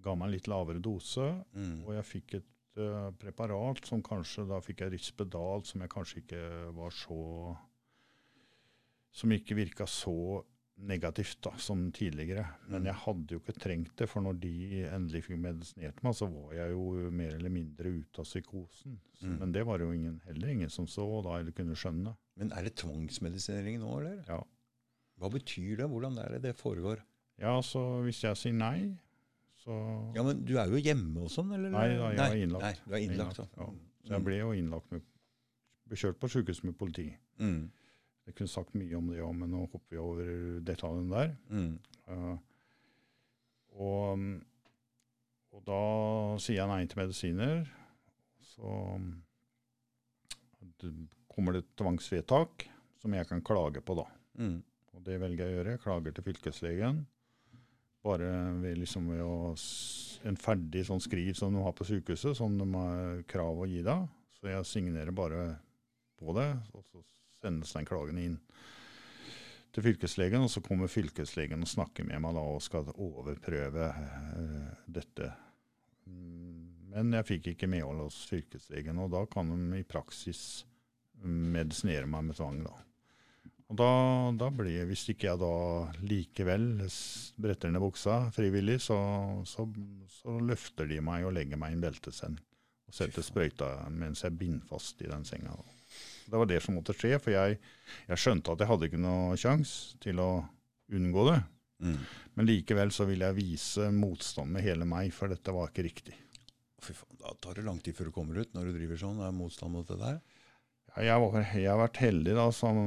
ga 0.00 0.14
meg 0.16 0.28
en 0.30 0.34
litt 0.36 0.48
lavere 0.50 0.80
dose, 0.82 1.26
Mm. 1.54 1.82
og 1.86 1.92
jeg 1.98 2.08
fikk 2.08 2.34
et 2.38 2.78
uh, 2.80 3.10
preparat 3.20 3.82
som 3.84 4.00
kanskje 4.02 4.46
Da 4.48 4.60
fikk 4.64 4.84
jeg 4.84 4.92
Rispedal, 4.94 5.64
som 5.66 5.82
jeg 5.82 5.90
kanskje 5.92 6.22
ikke 6.22 6.44
var 6.76 6.94
så 6.94 7.56
Som 9.12 9.32
ikke 9.34 9.56
virka 9.58 9.86
så 9.90 10.44
negativt 10.80 11.40
da, 11.44 11.50
som 11.58 11.90
tidligere. 11.92 12.46
Men 12.68 12.82
Mm. 12.82 12.86
jeg 12.86 12.94
hadde 12.94 13.28
jo 13.34 13.38
ikke 13.40 13.58
trengt 13.60 13.96
det, 13.96 14.08
for 14.08 14.20
når 14.22 14.40
de 14.40 14.84
endelig 14.88 15.24
fikk 15.24 15.38
medisinert 15.38 16.02
meg, 16.02 16.14
så 16.14 16.26
var 16.32 16.54
jeg 16.54 16.70
jo 16.72 17.10
mer 17.10 17.34
eller 17.34 17.50
mindre 17.50 17.84
ute 18.00 18.18
av 18.18 18.24
psykosen. 18.24 18.98
Så, 19.18 19.26
Mm. 19.26 19.38
Men 19.38 19.52
det 19.52 19.64
var 19.66 19.78
jo 19.78 19.90
ingen, 19.92 20.20
heller 20.26 20.48
ingen 20.48 20.70
som 20.70 20.86
så 20.86 21.22
da, 21.22 21.36
eller 21.38 21.52
kunne 21.52 21.74
skjønne. 21.76 22.16
Men 22.36 22.52
er 22.52 22.62
det 22.64 22.76
tvangsmedisinering 22.76 23.78
nå, 23.80 23.98
eller? 24.00 24.24
Ja. 24.28 24.42
Hva 25.20 25.30
betyr 25.30 25.76
det? 25.76 25.86
Hvordan 25.90 26.16
er 26.18 26.28
det 26.30 26.42
det 26.42 26.56
foregår? 26.56 27.02
Ja, 27.38 27.60
så 27.60 28.02
hvis 28.04 28.22
jeg 28.22 28.36
sier 28.36 28.52
nei, 28.54 28.96
så 29.64 30.14
Ja, 30.16 30.22
men 30.22 30.44
du 30.44 30.56
er 30.56 30.66
jo 30.68 30.76
hjemme 30.80 31.18
og 31.24 31.28
sånn, 31.28 31.52
eller? 31.52 31.68
Nei 31.70 31.88
da, 31.96 32.10
jeg 32.12 32.18
er 32.18 32.46
innlagt. 32.46 32.62
Nei, 32.62 32.74
du 32.86 32.94
er 32.94 32.98
innlagt, 32.98 33.38
Innlagt, 33.38 33.56
da. 33.56 33.64
ja. 33.64 33.70
Så 34.06 34.08
jeg 34.16 34.24
ble 34.24 34.38
jo 34.38 34.52
innlagt 34.52 34.90
med 34.92 35.02
kjørt 35.90 36.18
på 36.20 36.28
sykehus 36.30 36.62
med 36.64 36.78
politi. 36.78 37.14
Mm. 37.38 37.70
Jeg 38.28 38.36
kunne 38.36 38.52
sagt 38.52 38.76
mye 38.78 38.98
om 38.98 39.08
det 39.10 39.22
òg, 39.24 39.32
men 39.34 39.50
nå 39.50 39.64
hopper 39.64 39.96
vi 39.96 40.00
over 40.00 40.30
detaljene 40.66 41.10
der. 41.10 41.32
Mm. 41.50 41.72
Uh, 42.10 42.36
og, 43.80 44.18
mm, 44.20 44.36
og 45.56 45.62
da 45.66 45.82
sier 46.42 46.60
jeg 46.60 46.70
nei 46.70 46.82
til 46.86 47.00
medisiner. 47.00 47.64
Så 48.52 48.74
mm, 49.00 49.14
kommer 51.30 51.56
det 51.56 51.64
et 51.64 51.72
tvangsvedtak 51.80 52.66
som 53.00 53.16
jeg 53.16 53.28
kan 53.30 53.42
klage 53.44 53.82
på, 53.84 53.96
da. 53.98 54.06
Mm. 54.40 54.58
Og 54.94 55.06
det 55.06 55.16
velger 55.22 55.46
jeg 55.46 55.54
å 55.54 55.58
gjøre. 55.58 55.74
Jeg 55.74 55.82
klager 55.84 56.14
til 56.14 56.26
fylkeslegen. 56.26 57.02
Bare 58.04 58.30
ved, 58.62 58.78
liksom 58.80 59.10
ved 59.12 59.20
å 59.24 59.54
En 60.28 60.36
ferdig 60.36 60.82
sånn 60.84 61.00
skriv 61.00 61.32
som 61.32 61.54
de 61.54 61.62
har 61.64 61.72
på 61.72 61.86
sykehuset, 61.88 62.36
som 62.36 62.52
de 62.58 62.66
har 62.74 63.22
krav 63.28 63.62
å 63.62 63.68
gi 63.68 63.80
deg. 63.86 64.02
Så 64.36 64.50
jeg 64.50 64.66
signerer 64.68 65.14
bare 65.16 65.54
på 66.20 66.34
det, 66.36 66.50
og 66.76 66.84
så 66.84 67.00
sendes 67.40 67.72
den 67.76 67.88
klagen 67.88 68.20
inn 68.20 68.38
til 69.74 69.86
fylkeslegen. 69.86 70.44
Og 70.44 70.50
så 70.52 70.62
kommer 70.64 70.90
fylkeslegen 70.90 71.62
og 71.62 71.70
snakker 71.70 72.06
med 72.08 72.22
meg 72.24 72.36
da 72.36 72.44
og 72.54 72.62
skal 72.64 72.90
overprøve 72.96 73.88
eh, 73.90 74.68
dette. 74.86 75.32
Men 76.90 77.14
jeg 77.14 77.28
fikk 77.28 77.52
ikke 77.52 77.70
medhold 77.70 78.02
hos 78.08 78.24
fylkeslegen, 78.26 78.98
og 78.98 79.12
da 79.14 79.22
kan 79.30 79.50
de 79.52 79.78
i 79.78 79.86
praksis 79.86 80.64
medisinere 81.22 82.08
meg 82.10 82.24
med 82.26 82.38
tvang. 82.38 82.62
da. 82.66 82.76
Og 83.70 83.76
da, 83.78 83.90
da 84.34 84.48
blir, 84.50 84.82
Hvis 84.88 85.06
ikke 85.12 85.28
jeg 85.28 85.38
da 85.38 85.54
likevel 86.02 86.64
bretter 87.38 87.70
ned 87.70 87.82
buksa 87.84 88.24
frivillig, 88.34 88.80
så, 88.82 88.98
så, 89.46 89.68
så 90.10 90.38
løfter 90.42 90.90
de 90.90 90.98
meg 91.04 91.28
og 91.28 91.36
legger 91.36 91.60
meg 91.60 91.76
i 91.76 91.78
en 91.78 91.84
belteseng. 91.84 92.40
Og 92.90 92.96
setter 92.96 93.22
sprøyta 93.22 93.70
mens 93.94 94.24
jeg 94.26 94.34
binder 94.40 94.66
fast 94.66 95.04
i 95.04 95.12
den 95.12 95.22
senga. 95.28 95.54
da. 95.54 95.79
Det 96.30 96.40
var 96.40 96.48
det 96.50 96.60
som 96.64 96.76
måtte 96.78 96.94
skje, 96.96 97.16
for 97.22 97.34
jeg, 97.34 97.58
jeg 98.08 98.22
skjønte 98.22 98.54
at 98.54 98.62
jeg 98.62 98.70
hadde 98.70 98.90
ikke 98.90 99.02
noe 99.02 99.38
sjanse 99.40 100.00
til 100.02 100.22
å 100.22 100.30
unngå 100.94 101.26
det. 101.30 101.38
Mm. 101.80 102.00
Men 102.36 102.48
likevel 102.48 102.92
så 102.92 103.06
ville 103.08 103.30
jeg 103.30 103.38
vise 103.38 103.88
motstand 103.94 104.52
med 104.54 104.64
hele 104.66 104.88
meg, 104.88 105.12
for 105.16 105.32
dette 105.32 105.54
var 105.54 105.70
ikke 105.70 105.86
riktig. 105.86 106.16
Fy 106.80 106.94
faen, 106.96 107.16
da 107.20 107.32
tar 107.40 107.58
det 107.58 107.66
lang 107.66 107.80
tid 107.84 107.96
før 107.96 108.08
du 108.10 108.14
kommer 108.16 108.40
ut 108.40 108.52
når 108.56 108.70
du 108.70 108.76
driver 108.78 109.00
sånn. 109.00 109.22
Er 109.24 109.34
motstand 109.36 109.74
mot 109.76 109.88
det 109.88 109.98
der? 110.00 110.20
Ja, 110.90 111.02
Jeg, 111.06 111.22
var, 111.22 111.40
jeg 111.54 111.70
har 111.70 111.80
vært 111.80 112.00
heldig 112.02 112.36
da, 112.36 112.46
sam, 112.54 112.78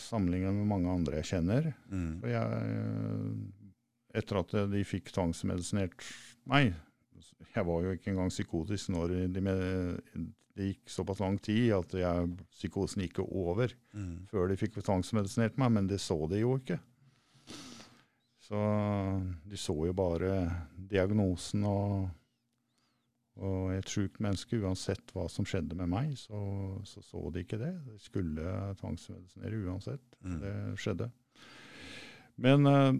sammenlignet 0.00 0.54
med 0.56 0.68
mange 0.70 0.92
andre 0.92 1.20
jeg 1.20 1.30
kjenner. 1.34 1.72
Mm. 1.92 2.12
Jeg, 2.30 3.72
etter 4.18 4.40
at 4.40 4.54
de 4.72 4.84
fikk 4.88 5.12
tvangsmedisinert 5.14 6.06
meg 6.48 6.72
Jeg 7.58 7.66
var 7.68 7.84
jo 7.84 7.94
ikke 7.96 8.12
engang 8.14 8.30
psykotisk 8.32 8.92
når 8.94 9.16
de 9.34 9.42
det 10.58 10.72
gikk 10.72 10.90
såpass 10.90 11.20
lang 11.22 11.36
tid 11.38 11.70
at 11.76 11.92
jeg, 11.94 12.30
psykosen 12.50 13.04
gikk 13.04 13.20
over 13.22 13.70
Mm. 13.94 14.26
før 14.30 14.48
de 14.50 14.56
fikk 14.58 14.74
tvangsmedisinert 14.82 15.58
meg, 15.58 15.70
men 15.72 15.86
det 15.86 16.00
så 16.02 16.16
de 16.30 16.40
jo 16.42 16.56
ikke. 16.58 16.78
Så 18.48 18.58
de 19.44 19.56
så 19.60 19.74
jo 19.86 19.92
bare 19.92 20.32
diagnosen 20.90 21.64
og, 21.68 22.08
og 23.36 23.72
et 23.74 23.90
sjukt 23.92 24.20
menneske. 24.24 24.58
Uansett 24.62 25.12
hva 25.14 25.26
som 25.30 25.44
skjedde 25.48 25.76
med 25.76 25.90
meg, 25.92 26.14
så 26.16 26.40
så, 26.88 27.02
så 27.04 27.30
de 27.34 27.44
ikke 27.44 27.60
det. 27.60 27.74
De 27.86 27.98
skulle 28.00 28.54
tvangsmedisinere 28.80 29.62
uansett. 29.68 30.16
Mm. 30.24 30.38
Det 30.42 30.54
skjedde. 30.80 31.10
Men 32.38 32.66
eh, 32.66 32.92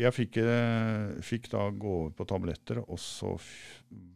jeg 0.00 0.14
fikk, 0.14 0.38
eh, 0.42 1.20
fikk 1.24 1.50
da 1.52 1.66
gå 1.70 1.90
over 2.00 2.14
på 2.16 2.26
tabletter, 2.28 2.80
og 2.84 2.98
så 3.00 3.34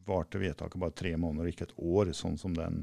varte 0.09 0.41
vedtaket 0.41 0.81
bare 0.81 0.97
tre 0.97 1.12
måneder, 1.20 1.51
ikke 1.51 1.68
et 1.68 1.76
år, 1.76 2.12
sånn 2.16 2.39
som 2.41 2.55
den 2.57 2.81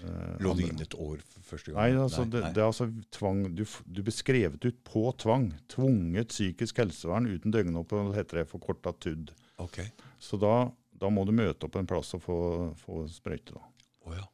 eh, 0.00 0.36
Lå 0.44 0.54
du 0.56 0.64
inne 0.66 0.86
et 0.86 0.96
år 0.98 1.22
første 1.44 1.72
gang? 1.72 1.80
Nei, 1.80 2.02
altså, 2.04 2.24
det, 2.28 2.42
nei. 2.46 2.52
det 2.56 2.62
er 2.62 2.70
altså 2.70 2.88
tvang 3.14 3.44
Du, 3.54 3.64
du 3.86 4.02
ble 4.02 4.14
skrevet 4.14 4.64
ut 4.64 4.80
på 4.86 5.06
tvang. 5.22 5.50
Tvunget 5.70 6.34
psykisk 6.34 6.82
helsevern 6.82 7.28
uten 7.30 7.54
døgnopphold, 7.54 8.14
heter 8.18 8.42
det 8.42 8.48
forkorta 8.50 8.94
TUD. 8.98 9.34
Okay. 9.62 9.92
Så 10.18 10.40
da, 10.40 10.56
da 10.90 11.12
må 11.12 11.26
du 11.28 11.34
møte 11.36 11.68
opp 11.68 11.78
en 11.78 11.88
plass 11.88 12.16
og 12.16 12.24
få, 12.24 12.38
få 12.80 13.04
sprøyte. 13.12 13.54
da. 13.54 13.70
Oh, 14.04 14.16
ja. 14.16 14.26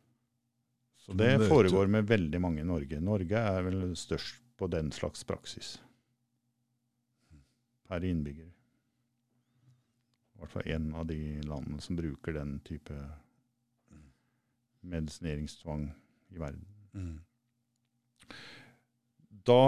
Så 1.01 1.17
det 1.19 1.35
foregår 1.51 1.91
med 1.91 2.09
veldig 2.09 2.41
mange 2.41 2.63
i 2.63 2.67
Norge. 2.67 3.01
Norge 3.03 3.45
er 3.53 3.65
vel 3.67 3.81
størst 3.99 4.41
på 4.61 4.69
den 4.71 4.93
slags 4.93 5.25
praksis. 5.25 5.79
Per 7.91 8.07
innbygger. 8.07 8.51
I 10.30 10.41
hvert 10.41 10.55
fall 10.55 10.70
en 10.72 10.93
av 10.97 11.09
de 11.11 11.18
landene 11.45 11.82
som 11.84 11.99
bruker 11.99 12.38
den 12.38 12.61
type 12.64 12.97
medisineringstvang 14.80 15.91
i 16.30 16.38
verden. 16.38 16.66
Mm. 16.91 17.20
da 19.47 19.62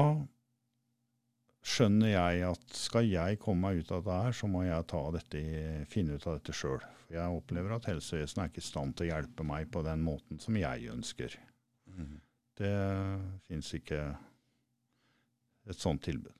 skjønner 1.62 2.10
jeg 2.10 2.40
at 2.48 2.74
skal 2.74 3.06
jeg 3.06 3.38
komme 3.42 3.68
meg 3.68 3.82
ut 3.82 3.92
av 3.94 4.02
dette 4.02 4.16
her, 4.26 4.34
så 4.34 4.48
må 4.50 4.64
jeg 4.66 4.88
ta 4.90 5.02
dette, 5.14 5.42
finne 5.90 6.18
ut 6.18 6.26
av 6.26 6.40
dette 6.40 6.54
sjøl. 6.56 6.82
Jeg 7.12 7.38
opplever 7.38 7.76
at 7.76 7.86
helsevesenet 7.86 8.42
er 8.42 8.50
ikke 8.50 8.64
i 8.64 8.66
stand 8.66 8.96
til 8.98 9.06
å 9.06 9.12
hjelpe 9.12 9.46
meg 9.46 9.70
på 9.70 9.84
den 9.86 10.02
måten 10.02 10.42
som 10.42 10.58
jeg 10.58 10.90
ønsker. 10.90 11.36
Mm. 11.94 12.18
Det 12.58 12.74
fins 13.46 13.70
ikke 13.78 14.00
et 15.70 15.78
sånt 15.78 16.02
tilbud. 16.04 16.34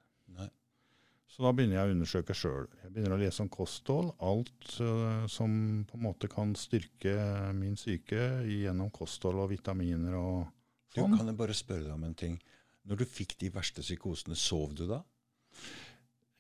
Så 1.33 1.41
da 1.47 1.53
begynner 1.57 1.79
jeg 1.79 1.89
å 1.89 1.93
undersøke 1.95 2.35
sjøl. 2.37 2.67
Jeg 2.83 2.93
begynner 2.93 3.15
å 3.15 3.21
lese 3.23 3.41
om 3.41 3.49
kosthold. 3.53 4.11
Alt 4.21 4.75
uh, 4.85 5.25
som 5.33 5.53
på 5.89 5.97
en 5.97 6.05
måte 6.05 6.29
kan 6.29 6.53
styrke 6.59 7.15
min 7.57 7.79
syke 7.81 8.43
gjennom 8.45 8.91
kosthold 8.93 9.41
og 9.41 9.49
vitaminer 9.55 10.19
og 10.19 10.51
Du, 10.93 11.01
Sånn. 11.01 11.17
kan 11.17 11.31
jeg 11.31 11.39
bare 11.39 11.57
spørre 11.57 11.87
deg 11.87 11.95
om 11.95 12.05
en 12.05 12.19
ting? 12.21 12.37
Når 12.85 13.01
du 13.01 13.07
fikk 13.09 13.39
de 13.41 13.49
verste 13.55 13.81
psykosene, 13.81 14.37
sov 14.37 14.75
du 14.77 14.85
da? 14.91 14.99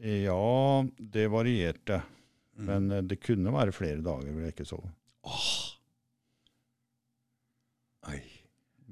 Ja, 0.02 0.84
det 1.00 1.24
varierte. 1.32 2.02
Mm. 2.58 2.66
Men 2.68 2.92
uh, 2.92 3.00
det 3.00 3.22
kunne 3.24 3.56
være 3.56 3.72
flere 3.72 4.04
dager 4.04 4.28
hvor 4.28 4.44
jeg 4.44 4.52
ikke 4.58 4.68
sov. 4.68 4.84
Nei. 8.10 8.20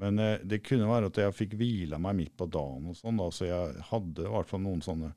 Men 0.00 0.16
uh, 0.16 0.38
det 0.48 0.64
kunne 0.64 0.88
være 0.88 1.12
at 1.12 1.26
jeg 1.26 1.40
fikk 1.42 1.60
hvila 1.60 2.00
meg 2.00 2.22
midt 2.24 2.38
på 2.40 2.48
dagen, 2.48 2.88
og 2.88 2.96
sånn 2.96 3.20
da, 3.20 3.28
så 3.28 3.52
jeg 3.52 3.90
hadde 3.92 4.24
i 4.24 4.38
hvert 4.38 4.48
fall 4.48 4.64
noen 4.64 4.80
sånne 4.86 5.12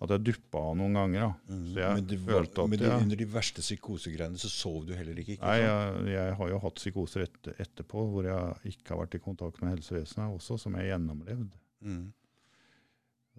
At 0.00 0.12
jeg 0.14 0.22
duppa 0.28 0.60
av 0.62 0.76
noen 0.78 0.94
ganger. 0.94 1.20
da. 1.24 1.54
Mm. 1.54 1.62
Så 1.72 1.80
jeg 1.82 1.94
men 1.98 2.04
var- 2.26 2.34
følte 2.34 2.62
at 2.62 2.70
men 2.70 2.78
det, 2.78 2.86
jeg- 2.88 3.02
under 3.02 3.16
de 3.16 3.24
verste 3.26 3.60
psykosegreiene 3.64 4.38
så 4.38 4.48
sov 4.52 4.86
du 4.86 4.92
heller 4.94 5.16
ikke? 5.18 5.34
ikke 5.34 5.42
Nei, 5.42 5.56
jeg, 5.58 6.04
jeg 6.14 6.34
har 6.38 6.48
jo 6.52 6.58
hatt 6.62 6.74
psykoser 6.78 7.22
et, 7.26 7.48
etterpå 7.66 8.04
hvor 8.12 8.24
jeg 8.28 8.74
ikke 8.74 8.94
har 8.94 9.00
vært 9.06 9.14
i 9.18 9.18
kontakt 9.24 9.60
med 9.62 9.74
helsevesenet 9.74 10.36
også, 10.38 10.58
som 10.62 10.76
jeg 10.78 10.92
gjennomlevde. 10.92 11.50
Mm. 11.82 12.12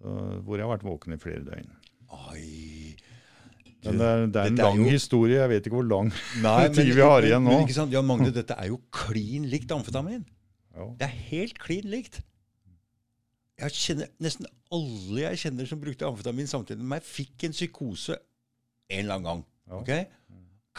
Uh, 0.04 0.40
hvor 0.48 0.56
jeg 0.60 0.64
har 0.68 0.78
vært 0.78 0.84
våken 0.88 1.14
i 1.16 1.20
flere 1.20 1.44
døgn. 1.44 1.72
Ai. 2.12 2.96
Det, 3.80 3.94
det 3.96 4.04
er, 4.04 4.26
det 4.28 4.36
er 4.42 4.48
en 4.52 4.56
lang 4.60 4.76
lang 4.76 4.84
jo- 4.84 4.92
historie. 4.92 5.40
Jeg 5.40 5.50
vet 5.52 5.68
ikke 5.68 5.80
hvor 5.80 5.88
lang. 5.88 6.12
Nei, 6.44 6.68
tid 6.76 6.92
vi 6.96 7.02
har 7.04 7.24
igjen 7.24 7.44
nå. 7.44 7.52
Men, 7.56 7.64
ikke 7.68 7.76
sant? 7.78 7.92
Ja, 7.96 8.02
Magne, 8.04 8.32
dette 8.36 8.56
er 8.60 8.68
jo 8.72 8.82
klin 8.92 9.48
likt 9.52 9.72
amfetamin. 9.72 10.26
Ja. 10.76 10.88
Det 11.00 11.08
er 11.08 11.16
helt 11.32 11.60
klin 11.60 11.88
likt. 11.92 12.20
Jeg 13.60 13.76
kjenner 13.76 14.10
Nesten 14.24 14.48
alle 14.76 15.24
jeg 15.24 15.42
kjenner 15.44 15.68
som 15.70 15.82
brukte 15.82 16.08
amfetamin 16.08 16.50
samtidig 16.50 16.84
med 16.84 16.94
meg, 16.96 17.06
fikk 17.06 17.48
en 17.48 17.56
psykose 17.56 18.16
en 18.90 19.04
eller 19.04 19.16
annen 19.18 19.28
gang. 19.28 19.44
Ja. 19.70 19.80
Okay? 19.82 20.08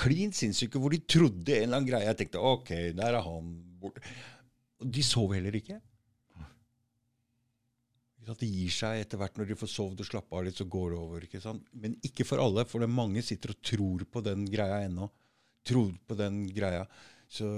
Klin 0.01 0.33
sinnssyke, 0.35 0.81
hvor 0.81 0.95
de 0.95 1.01
trodde 1.05 1.55
en 1.57 1.66
eller 1.66 1.81
annen 1.81 1.91
greie. 1.91 2.09
Jeg 2.09 2.18
tenkte 2.20 2.43
OK, 2.43 2.72
der 2.97 3.16
er 3.18 3.22
han 3.26 3.55
borte. 3.83 4.03
De 4.81 5.03
sov 5.05 5.35
heller 5.37 5.59
ikke. 5.59 5.78
Det 8.31 8.47
gir 8.47 8.70
seg 8.70 9.01
etter 9.03 9.18
hvert 9.18 9.39
når 9.41 9.49
de 9.51 9.57
får 9.59 9.70
sovet 9.72 10.03
og 10.05 10.07
slappa 10.07 10.39
av 10.39 10.45
litt, 10.47 10.59
så 10.59 10.66
går 10.70 10.93
det 10.93 10.99
over. 11.01 11.24
ikke 11.26 11.41
sant? 11.43 11.64
Men 11.74 11.97
ikke 12.07 12.26
for 12.28 12.43
alle, 12.43 12.62
for 12.68 12.83
det 12.83 12.91
mange 12.93 13.24
sitter 13.26 13.55
og 13.55 13.62
tror 13.66 14.05
på 14.07 14.22
den 14.22 14.45
greia 14.51 14.85
ennå. 14.87 15.09
Tror 15.66 15.91
på 16.07 16.16
den 16.18 16.45
greia. 16.55 16.85
Så 17.31 17.49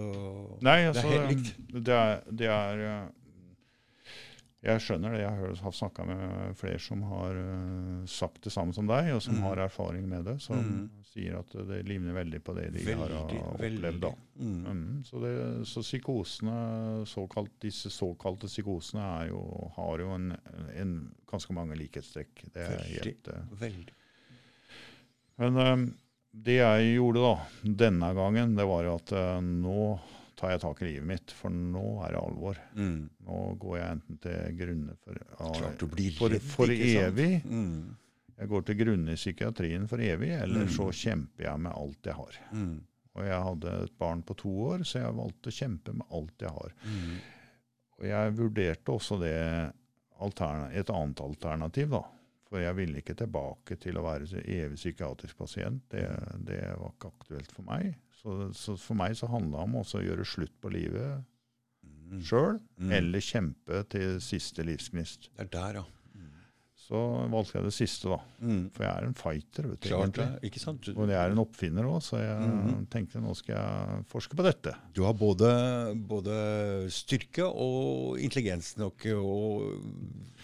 Nei, 0.64 0.78
det 0.84 0.92
altså, 0.94 1.04
er 1.04 1.12
helt 1.12 1.32
likt. 1.32 1.52
det 1.72 1.98
er, 1.98 2.24
det 2.40 2.48
er 2.52 2.82
uh, 2.84 3.21
Jeg 4.62 4.78
skjønner 4.78 5.10
det. 5.10 5.22
Jeg 5.24 5.54
har, 5.58 5.72
snakka 5.74 6.04
med 6.06 6.52
flere 6.54 6.78
som 6.78 7.00
har 7.10 7.34
uh, 7.34 8.02
sagt 8.06 8.44
det 8.46 8.52
samme 8.54 8.74
som 8.76 8.86
deg, 8.86 9.08
og 9.16 9.22
som 9.24 9.34
mm. 9.34 9.46
har 9.48 9.62
erfaring 9.64 10.04
med 10.06 10.22
det, 10.28 10.36
som 10.44 10.60
mm. 10.62 10.84
sier 11.08 11.40
at 11.40 11.56
det 11.66 11.80
livner 11.88 12.14
veldig 12.14 12.40
på 12.46 12.54
det 12.54 12.68
de 12.76 12.84
har 12.86 13.14
uh, 13.16 13.32
opplevd. 13.56 14.06
Mm. 14.38 14.60
Mm, 14.62 15.00
så, 15.08 15.22
det, 15.24 15.32
så 15.66 15.82
psykosene, 15.82 16.54
såkalt, 17.10 17.56
disse 17.64 17.90
såkalte 17.90 18.50
psykosene 18.50 19.08
er 19.18 19.32
jo, 19.32 19.42
har 19.80 20.04
jo 20.04 20.14
en, 20.14 20.30
en, 20.78 20.94
ganske 21.32 21.58
mange 21.58 21.74
likhetstrekk. 21.80 22.46
Det 22.54 22.62
er 22.62 22.78
Veldig. 22.78 23.02
helt, 23.02 23.34
uh, 23.34 23.58
Veldig. 23.64 23.98
men 25.42 25.62
um, 25.66 25.86
det 26.32 26.60
jeg 26.60 26.94
gjorde 26.94 27.26
da, 27.26 27.36
denne 27.82 28.14
gangen, 28.14 28.54
det 28.56 28.70
var 28.70 28.86
jo 28.86 28.98
at 29.00 29.16
uh, 29.18 29.38
nå 29.42 29.86
tar 30.42 30.52
jeg 30.56 30.62
tak 30.66 30.80
i 30.82 30.86
livet 30.90 31.06
mitt, 31.06 31.32
for 31.38 31.54
nå 31.54 31.82
er 32.02 32.16
det 32.16 32.20
alvor. 32.20 32.58
Mm. 32.74 33.00
Nå 33.28 33.40
går 33.62 33.76
jeg 33.78 33.96
enten 33.96 34.20
til 34.26 34.56
grunne 34.58 34.96
for, 34.98 35.20
Klart 35.38 35.78
du 35.78 35.86
for, 36.18 36.34
for 36.56 36.72
evig. 36.74 37.32
Mm. 37.46 37.92
Jeg 38.42 38.50
går 38.50 38.64
til 38.66 38.78
grunne 38.80 39.12
i 39.14 39.20
psykiatrien 39.20 39.84
for 39.90 40.02
evig, 40.02 40.32
eller 40.34 40.64
Mm. 40.66 40.72
så 40.74 40.88
kjemper 40.90 41.44
jeg 41.46 41.60
med 41.62 41.72
alt 41.78 42.08
jeg 42.10 42.16
har. 42.18 42.38
Mm. 42.52 42.80
Og 43.14 43.22
jeg 43.28 43.42
hadde 43.44 43.72
et 43.84 43.94
barn 44.00 44.22
på 44.26 44.34
to 44.40 44.50
år, 44.72 44.82
så 44.88 45.02
jeg 45.04 45.14
valgte 45.18 45.50
å 45.52 45.56
kjempe 45.60 45.92
med 45.94 46.06
alt 46.18 46.42
jeg 46.42 46.50
har. 46.56 46.74
Mm. 46.88 47.14
Og 48.00 48.06
jeg 48.08 48.34
vurderte 48.40 48.94
også 48.96 49.18
det 49.20 49.36
et 50.22 50.90
annet 50.90 51.20
alternativ, 51.20 51.90
da. 51.92 52.02
For 52.48 52.60
jeg 52.60 52.76
ville 52.76 53.00
ikke 53.00 53.14
tilbake 53.16 53.76
til 53.80 53.96
å 53.96 54.02
være 54.04 54.42
evig 54.42 54.76
psykiatrisk 54.76 55.38
pasient. 55.38 55.82
Det, 55.92 56.02
det 56.44 56.58
var 56.78 56.90
ikke 56.92 57.12
aktuelt 57.14 57.52
for 57.54 57.64
meg. 57.68 57.94
Så, 58.22 58.36
så 58.54 58.76
for 58.78 58.94
meg 58.94 59.16
så 59.18 59.26
handla 59.28 59.58
det 59.58 59.66
om 59.68 59.74
også 59.82 59.98
å 60.00 60.06
gjøre 60.06 60.24
slutt 60.28 60.54
på 60.62 60.70
livet 60.72 61.22
Mm. 62.12 62.20
sjøl, 62.22 62.58
Mm. 62.78 62.90
eller 62.92 63.20
kjempe 63.24 63.78
til 63.88 64.18
siste 64.20 64.62
livsgnist. 64.62 65.30
Det 65.34 65.46
er 65.46 65.48
der, 65.50 65.74
ja. 65.80 65.84
Så 66.76 66.98
valgte 67.30 67.54
jeg 67.56 67.64
det 67.64 67.72
siste, 67.72 68.08
da. 68.10 68.18
Mm. 68.42 68.70
For 68.74 68.84
jeg 68.84 68.92
er 68.98 69.06
en 69.06 69.14
fighter, 69.14 69.68
vet 69.70 69.80
du. 69.80 69.88
Klart 69.88 70.18
egentlig. 70.18 70.42
Ikke 70.50 70.60
sant? 70.60 70.88
Og 70.92 71.08
jeg 71.08 71.16
er 71.16 71.30
en 71.32 71.38
oppfinner 71.40 71.84
òg, 71.88 72.02
så 72.04 72.18
jeg 72.20 72.50
Mhm. 72.50 72.86
tenkte 72.90 73.22
nå 73.22 73.34
skal 73.34 73.54
jeg 73.56 74.04
forske 74.12 74.36
på 74.36 74.42
dette. 74.44 74.74
du 74.92 75.02
har 75.04 75.14
både, 75.14 75.94
både 76.06 76.90
styrke 76.90 77.44
og 77.48 78.18
intelligens 78.20 78.76
nok 78.76 79.06
og, 79.16 79.80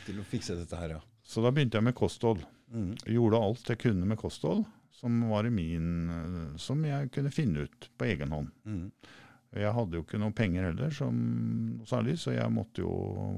til 0.06 0.14
å 0.22 0.24
fikse 0.24 0.56
dette 0.56 0.76
her, 0.78 0.88
ja. 0.88 1.00
Så 1.22 1.42
da 1.42 1.50
begynte 1.50 1.72
jeg 1.74 1.84
med 1.84 1.94
kosthold. 1.94 2.40
Mm. 2.72 2.94
Gjorde 3.04 3.42
alt 3.42 3.64
jeg 3.68 3.78
kunne 3.78 4.06
med 4.06 4.16
kosthold, 4.18 4.64
som 4.98 5.20
var 5.30 5.46
i 5.46 5.50
min 5.54 5.88
eh, 6.10 6.56
Som 6.58 6.82
jeg 6.84 7.10
kunne 7.14 7.30
finne 7.34 7.66
ut 7.68 7.88
på 7.98 8.08
egen 8.10 8.32
hånd. 8.34 8.50
Mm. 8.66 8.90
Jeg 9.56 9.72
hadde 9.72 9.96
jo 9.96 10.02
ikke 10.04 10.18
noe 10.20 10.34
penger 10.36 10.66
heller, 10.68 10.90
som 10.92 11.14
noe 11.78 11.86
særlig, 11.88 12.18
så 12.20 12.34
jeg 12.34 12.52
måtte 12.52 12.82
jo 12.82 12.90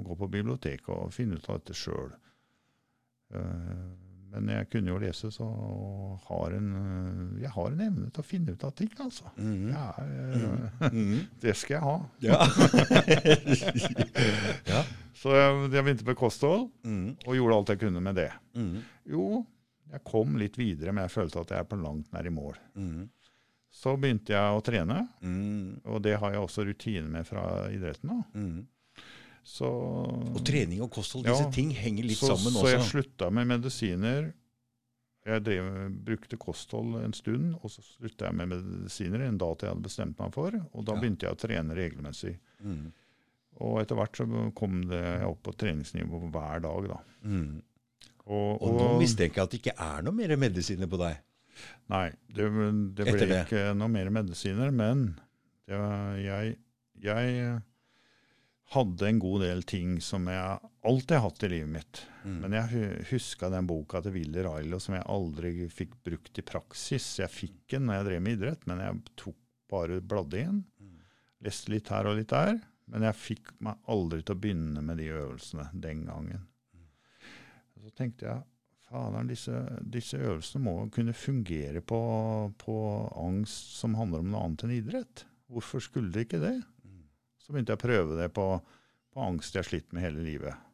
gå 0.08 0.16
på 0.18 0.26
biblioteket 0.32 0.88
og 0.90 1.12
finne 1.14 1.36
ut 1.38 1.46
av 1.52 1.60
dette 1.60 1.76
sjøl. 1.78 2.10
Men 4.30 4.46
jeg 4.50 4.66
kunne 4.70 4.90
jo 4.92 4.98
lese, 5.02 5.30
så 5.34 5.46
har 6.28 6.52
en, 6.54 6.66
eh, 6.80 7.42
jeg 7.44 7.50
har 7.54 7.70
en 7.72 7.80
evne 7.86 8.10
til 8.14 8.22
å 8.22 8.26
finne 8.26 8.52
ut 8.54 8.62
av 8.66 8.74
ting, 8.78 8.90
altså. 9.02 9.30
Mm. 9.38 9.70
Jeg 9.70 9.86
er, 9.98 10.10
eh, 10.34 10.90
Mm. 10.90 11.20
Det 11.42 11.54
skal 11.58 11.74
jeg 11.76 11.82
ha. 11.82 11.96
Ja. 12.22 12.38
ja. 14.70 14.82
Så 15.20 15.34
jeg, 15.34 15.56
jeg 15.74 15.84
begynte 15.84 16.06
med 16.06 16.16
kosthold, 16.18 16.68
Mm. 16.86 17.16
og 17.26 17.34
gjorde 17.36 17.56
alt 17.58 17.68
jeg 17.74 17.80
kunne 17.82 18.00
med 18.02 18.14
det. 18.16 18.30
Mm. 18.54 18.78
Jo, 19.10 19.44
jeg 19.92 20.04
kom 20.04 20.36
litt 20.36 20.56
videre, 20.56 20.92
men 20.92 21.02
jeg 21.08 21.10
følte 21.16 21.40
at 21.40 21.48
jeg 21.54 21.58
er 21.58 21.64
på 21.70 21.80
langt 21.82 22.10
nær 22.12 22.26
i 22.26 22.30
mål. 22.30 22.56
Mm. 22.76 23.08
Så 23.70 23.92
begynte 24.00 24.34
jeg 24.34 24.56
å 24.56 24.62
trene, 24.66 25.08
Mm. 25.22 25.80
og 25.86 26.02
det 26.02 26.18
har 26.18 26.32
jeg 26.32 26.40
også 26.40 26.64
rutine 26.66 27.08
med 27.08 27.26
fra 27.26 27.68
idretten. 27.70 28.08
da. 28.08 28.24
Mm. 28.38 28.66
Så, 29.42 29.64
Og 29.66 30.44
trening 30.44 30.82
og 30.82 30.90
kosthold, 30.90 31.24
Ja. 31.26 31.32
disse 31.32 31.50
ting 31.52 31.70
henger 31.70 32.04
litt 32.04 32.18
så, 32.18 32.36
sammen 32.36 32.52
så 32.52 32.66
jeg 32.68 32.78
også. 32.80 32.90
slutta 33.02 33.30
med 33.32 33.46
medisiner. 33.46 34.32
Jeg 35.26 35.42
drev, 35.44 35.90
brukte 36.04 36.36
kosthold 36.38 37.04
en 37.04 37.12
stund, 37.12 37.54
og 37.62 37.70
så 37.70 37.82
slutta 37.82 38.26
jeg 38.26 38.34
med 38.34 38.48
medisiner 38.48 39.20
en 39.26 39.38
dato 39.38 39.66
jeg 39.66 39.74
hadde 39.74 39.82
bestemt 39.84 40.18
meg 40.18 40.32
for. 40.32 40.50
Og 40.74 40.84
da 40.84 40.94
Ja. 40.94 41.00
begynte 41.00 41.20
jeg 41.28 41.32
å 41.32 41.38
trene 41.38 41.74
regelmessig. 41.74 42.38
Mm. 42.64 42.92
Og 43.60 43.80
etter 43.80 43.96
hvert 43.96 44.12
så 44.16 44.54
kom 44.54 44.82
det 44.88 45.22
opp 45.22 45.42
på 45.42 45.54
treningsnivå 45.56 46.30
hver 46.32 46.60
dag. 46.62 46.88
da. 46.88 47.00
Mm. 48.30 48.36
Og, 48.36 48.62
Og 48.62 48.76
nå 48.78 48.88
mistenker 49.00 49.40
jeg 49.40 49.48
at 49.48 49.50
det 49.56 49.58
ikke 49.60 49.74
er 49.82 50.04
noe 50.06 50.14
mer 50.14 50.36
medisiner 50.38 50.86
på 50.90 51.00
deg. 51.00 51.16
Nei, 51.90 52.06
det, 52.30 52.46
det 52.94 53.06
ble 53.10 53.26
det. 53.26 53.40
ikke 53.48 53.64
noe 53.76 53.90
mer 53.90 54.10
medisiner, 54.14 54.70
men 54.70 55.02
det 55.66 55.76
var, 55.80 56.14
jeg, 56.22 56.52
jeg 57.02 57.58
hadde 58.70 59.08
en 59.10 59.18
god 59.18 59.42
del 59.42 59.64
ting 59.66 59.96
som 60.04 60.28
jeg 60.30 60.60
alltid 60.86 61.16
har 61.16 61.24
hatt 61.26 61.42
i 61.42 61.50
livet 61.50 61.72
mitt. 61.74 62.02
Mm. 62.22 62.36
Men 62.44 62.54
jeg 62.54 62.70
hu- 62.70 63.04
huska 63.10 63.50
den 63.50 63.66
boka 63.66 64.00
til 64.04 64.14
Willy 64.14 64.44
Railo 64.46 64.78
som 64.82 64.94
jeg 64.94 65.08
aldri 65.10 65.52
fikk 65.74 65.96
brukt 66.06 66.38
i 66.38 66.44
praksis. 66.46 67.08
Jeg 67.18 67.34
fikk 67.34 67.56
den 67.74 67.88
når 67.90 67.98
jeg 67.98 68.08
drev 68.12 68.22
med 68.28 68.38
idrett, 68.38 68.66
men 68.70 68.82
jeg 68.84 69.00
tok 69.18 69.38
bare 69.70 69.98
bladde 70.00 70.38
i 70.38 70.46
den. 70.46 70.62
Mm. 70.78 70.94
Leste 71.46 71.74
litt 71.74 71.90
her 71.90 72.06
og 72.12 72.16
litt 72.20 72.30
der. 72.30 72.60
Men 72.90 73.04
jeg 73.06 73.18
fikk 73.18 73.52
meg 73.62 73.82
aldri 73.90 74.22
til 74.22 74.34
å 74.38 74.40
begynne 74.42 74.82
med 74.86 74.98
de 75.02 75.10
øvelsene 75.18 75.66
den 75.82 76.06
gangen. 76.08 76.46
Så 77.80 77.92
tenkte 77.96 78.28
jeg 78.28 78.46
Faderen, 78.90 79.28
disse, 79.30 79.54
disse 79.86 80.18
øvelsene 80.18 80.64
må 80.64 80.72
kunne 80.90 81.12
fungere 81.14 81.78
på, 81.80 81.98
på 82.58 82.76
angst 83.22 83.76
som 83.78 83.94
handler 83.94 84.24
om 84.24 84.32
noe 84.32 84.40
annet 84.48 84.64
enn 84.66 84.72
idrett. 84.74 85.22
Hvorfor 85.50 85.82
skulle 85.84 86.10
det 86.10 86.24
ikke 86.26 86.40
det? 86.42 86.56
Mm. 86.82 87.04
Så 87.38 87.54
begynte 87.54 87.76
jeg 87.76 87.78
å 87.78 87.84
prøve 87.84 88.16
det 88.18 88.26
på, 88.34 88.46
på 89.14 89.22
angst 89.22 89.54
jeg 89.54 89.62
har 89.62 89.68
slitt 89.68 89.94
med 89.94 90.02
hele 90.08 90.24
livet. 90.26 90.66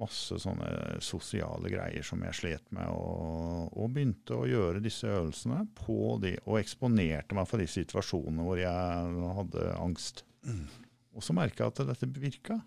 Masse 0.00 0.36
sånne 0.38 1.00
sosiale 1.02 1.72
greier 1.72 2.04
som 2.06 2.20
jeg 2.22 2.36
slet 2.38 2.68
med, 2.76 2.92
og, 2.92 3.72
og 3.74 3.94
begynte 3.96 4.36
å 4.36 4.46
gjøre 4.46 4.82
disse 4.84 5.08
øvelsene 5.08 5.64
på 5.80 6.18
de, 6.22 6.36
og 6.44 6.60
eksponerte 6.60 7.34
meg 7.34 7.48
for 7.50 7.64
de 7.64 7.66
situasjonene 7.68 8.44
hvor 8.44 8.60
jeg 8.60 9.32
hadde 9.40 9.64
angst. 9.80 10.22
Mm. 10.44 10.68
Og 11.16 11.24
så 11.24 11.34
merka 11.34 11.64
jeg 11.64 11.74
at 11.74 11.82
dette 11.94 12.12
virka. 12.20 12.60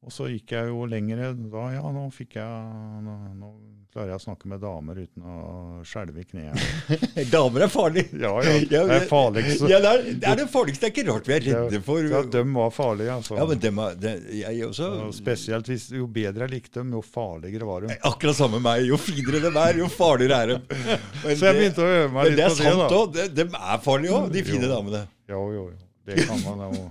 Og 0.00 0.12
så 0.14 0.30
gikk 0.32 0.54
jeg 0.56 0.70
jo 0.72 0.86
lengre. 0.88 1.34
Da, 1.52 1.66
ja, 1.76 1.82
nå 1.92 2.06
fikk 2.14 2.38
jeg 2.38 3.02
Nå, 3.04 3.16
nå 3.36 3.50
klarer 3.90 4.12
jeg 4.12 4.20
å 4.20 4.22
snakke 4.22 4.46
med 4.46 4.60
damer 4.62 5.00
uten 5.02 5.24
å 5.26 5.36
skjelve 5.84 6.22
i 6.22 6.24
kneet. 6.24 6.60
Damer 7.34 7.64
er 7.66 7.70
farlig! 7.72 8.04
Ja, 8.22 8.30
ja. 8.46 8.52
Det 8.70 8.78
er 8.94 9.04
farligst. 9.10 9.64
Ja, 9.66 9.80
det, 9.82 9.90
er, 9.90 10.04
det 10.22 10.28
er 10.30 10.38
det 10.38 10.46
farligste. 10.52 10.84
Det 10.84 10.88
er 10.88 10.94
ikke 10.94 11.04
rart 11.10 11.26
vi 11.28 11.34
er 11.34 11.44
redde 11.48 11.80
for 11.84 12.06
Ja, 12.06 12.20
de 12.36 12.42
var 12.54 12.70
farlige, 12.76 13.16
altså. 13.18 13.34
Ja, 13.40 13.48
men 13.50 13.60
dem 13.64 13.80
er, 13.82 13.98
det, 13.98 14.12
jeg 14.38 14.62
også 14.68 14.90
Ja, 14.94 15.10
spesielt 15.18 15.68
hvis, 15.72 15.88
jo 15.98 16.06
bedre 16.06 16.46
jeg 16.46 16.54
likte 16.54 16.78
dem, 16.84 16.94
jo 16.94 17.02
farligere 17.02 17.66
var 17.68 17.88
de. 17.88 17.98
Akkurat 18.12 18.38
samme 18.38 18.60
med 18.60 18.68
meg. 18.70 18.86
Jo 18.92 19.00
finere 19.02 19.42
de 19.48 19.52
er, 19.66 19.82
jo 19.82 19.90
farligere 19.90 20.38
er 20.46 20.54
de. 20.54 20.60
Så 21.34 21.50
jeg 21.50 21.58
begynte 21.58 21.82
å 21.82 21.90
øve 21.98 22.10
meg 22.14 22.30
litt 22.30 22.38
på 22.38 22.38
det 22.38 22.38
Men 22.38 22.38
det 22.38 22.44
det. 22.46 22.58
sant 22.62 22.84
da. 22.86 23.00
òg. 23.02 23.16
De, 23.18 23.28
de 23.42 23.48
er 23.74 23.84
farlige 23.90 24.16
òg, 24.22 24.30
de 24.38 24.46
fine 24.54 24.64
Jo. 24.70 24.72
damene. 24.78 25.02
Jo, 25.34 25.42
jo, 25.58 25.66
jo. 25.74 25.80
Det 26.06 26.24
kan 26.30 26.46
man 26.46 26.78
jo. 26.78 26.86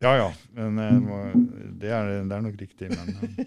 Ja 0.00 0.14
ja, 0.16 0.28
men 0.56 0.78
eh, 0.80 0.94
må- 0.96 1.32
det 1.80 1.90
er, 1.92 2.14
det 2.24 2.32
er 2.36 2.44
nok 2.46 2.56
riktig. 2.60 2.88
Men, 2.92 3.08
eh. 3.20 3.44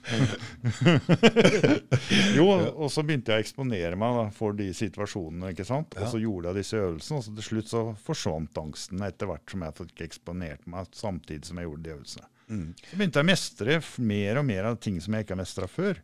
jo, 2.36 2.46
og 2.50 2.88
så 2.92 3.02
begynte 3.06 3.32
jeg 3.34 3.42
å 3.42 3.44
eksponere 3.44 3.98
meg 4.00 4.16
da, 4.16 4.24
for 4.34 4.56
de 4.56 4.68
situasjonene. 4.76 5.52
ikke 5.52 5.66
sant? 5.68 5.96
Og 6.00 6.08
så 6.12 6.20
gjorde 6.22 6.50
jeg 6.52 6.60
disse 6.62 6.80
øvelsene, 6.80 7.20
og 7.20 7.26
så 7.26 7.34
til 7.36 7.46
slutt 7.50 7.72
så 7.72 7.82
forsvant 8.06 8.60
angsten 8.62 9.04
etter 9.06 9.30
hvert 9.30 9.52
som 9.54 9.64
jeg 9.66 9.78
fikk 9.80 10.04
eksponert 10.08 10.66
meg 10.70 10.90
samtidig 10.96 11.50
som 11.50 11.60
jeg 11.60 11.68
gjorde 11.68 11.86
de 11.86 11.94
øvelsene. 11.96 12.28
Mm. 12.50 12.70
Så 12.82 12.96
begynte 12.98 13.20
jeg 13.20 13.26
å 13.26 13.30
mestre 13.30 13.76
mer 14.02 14.40
og 14.40 14.46
mer 14.48 14.66
av 14.72 14.80
ting 14.82 14.96
som 15.02 15.14
jeg 15.14 15.22
ikke 15.26 15.36
har 15.36 15.42
mestra 15.42 15.68
før. 15.70 16.00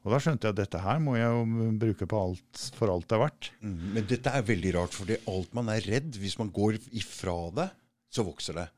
Og 0.00 0.14
da 0.14 0.20
skjønte 0.24 0.48
jeg 0.48 0.54
at 0.56 0.60
dette 0.62 0.80
her 0.80 1.02
må 1.04 1.18
jeg 1.18 1.28
jo 1.28 1.72
bruke 1.82 2.08
på 2.08 2.22
alt, 2.28 2.62
for 2.78 2.92
alt 2.92 3.08
det 3.10 3.18
er 3.18 3.24
verdt. 3.26 3.50
Mm. 3.60 3.74
Men 3.98 4.06
dette 4.08 4.32
er 4.32 4.46
veldig 4.48 4.72
rart, 4.78 4.96
for 4.96 5.12
alt 5.34 5.50
man 5.58 5.68
er 5.74 5.84
redd, 5.90 6.16
hvis 6.22 6.38
man 6.40 6.52
går 6.56 6.78
ifra 7.02 7.36
det, 7.58 7.68
så 8.10 8.24
vokser 8.26 8.56
det. 8.62 8.68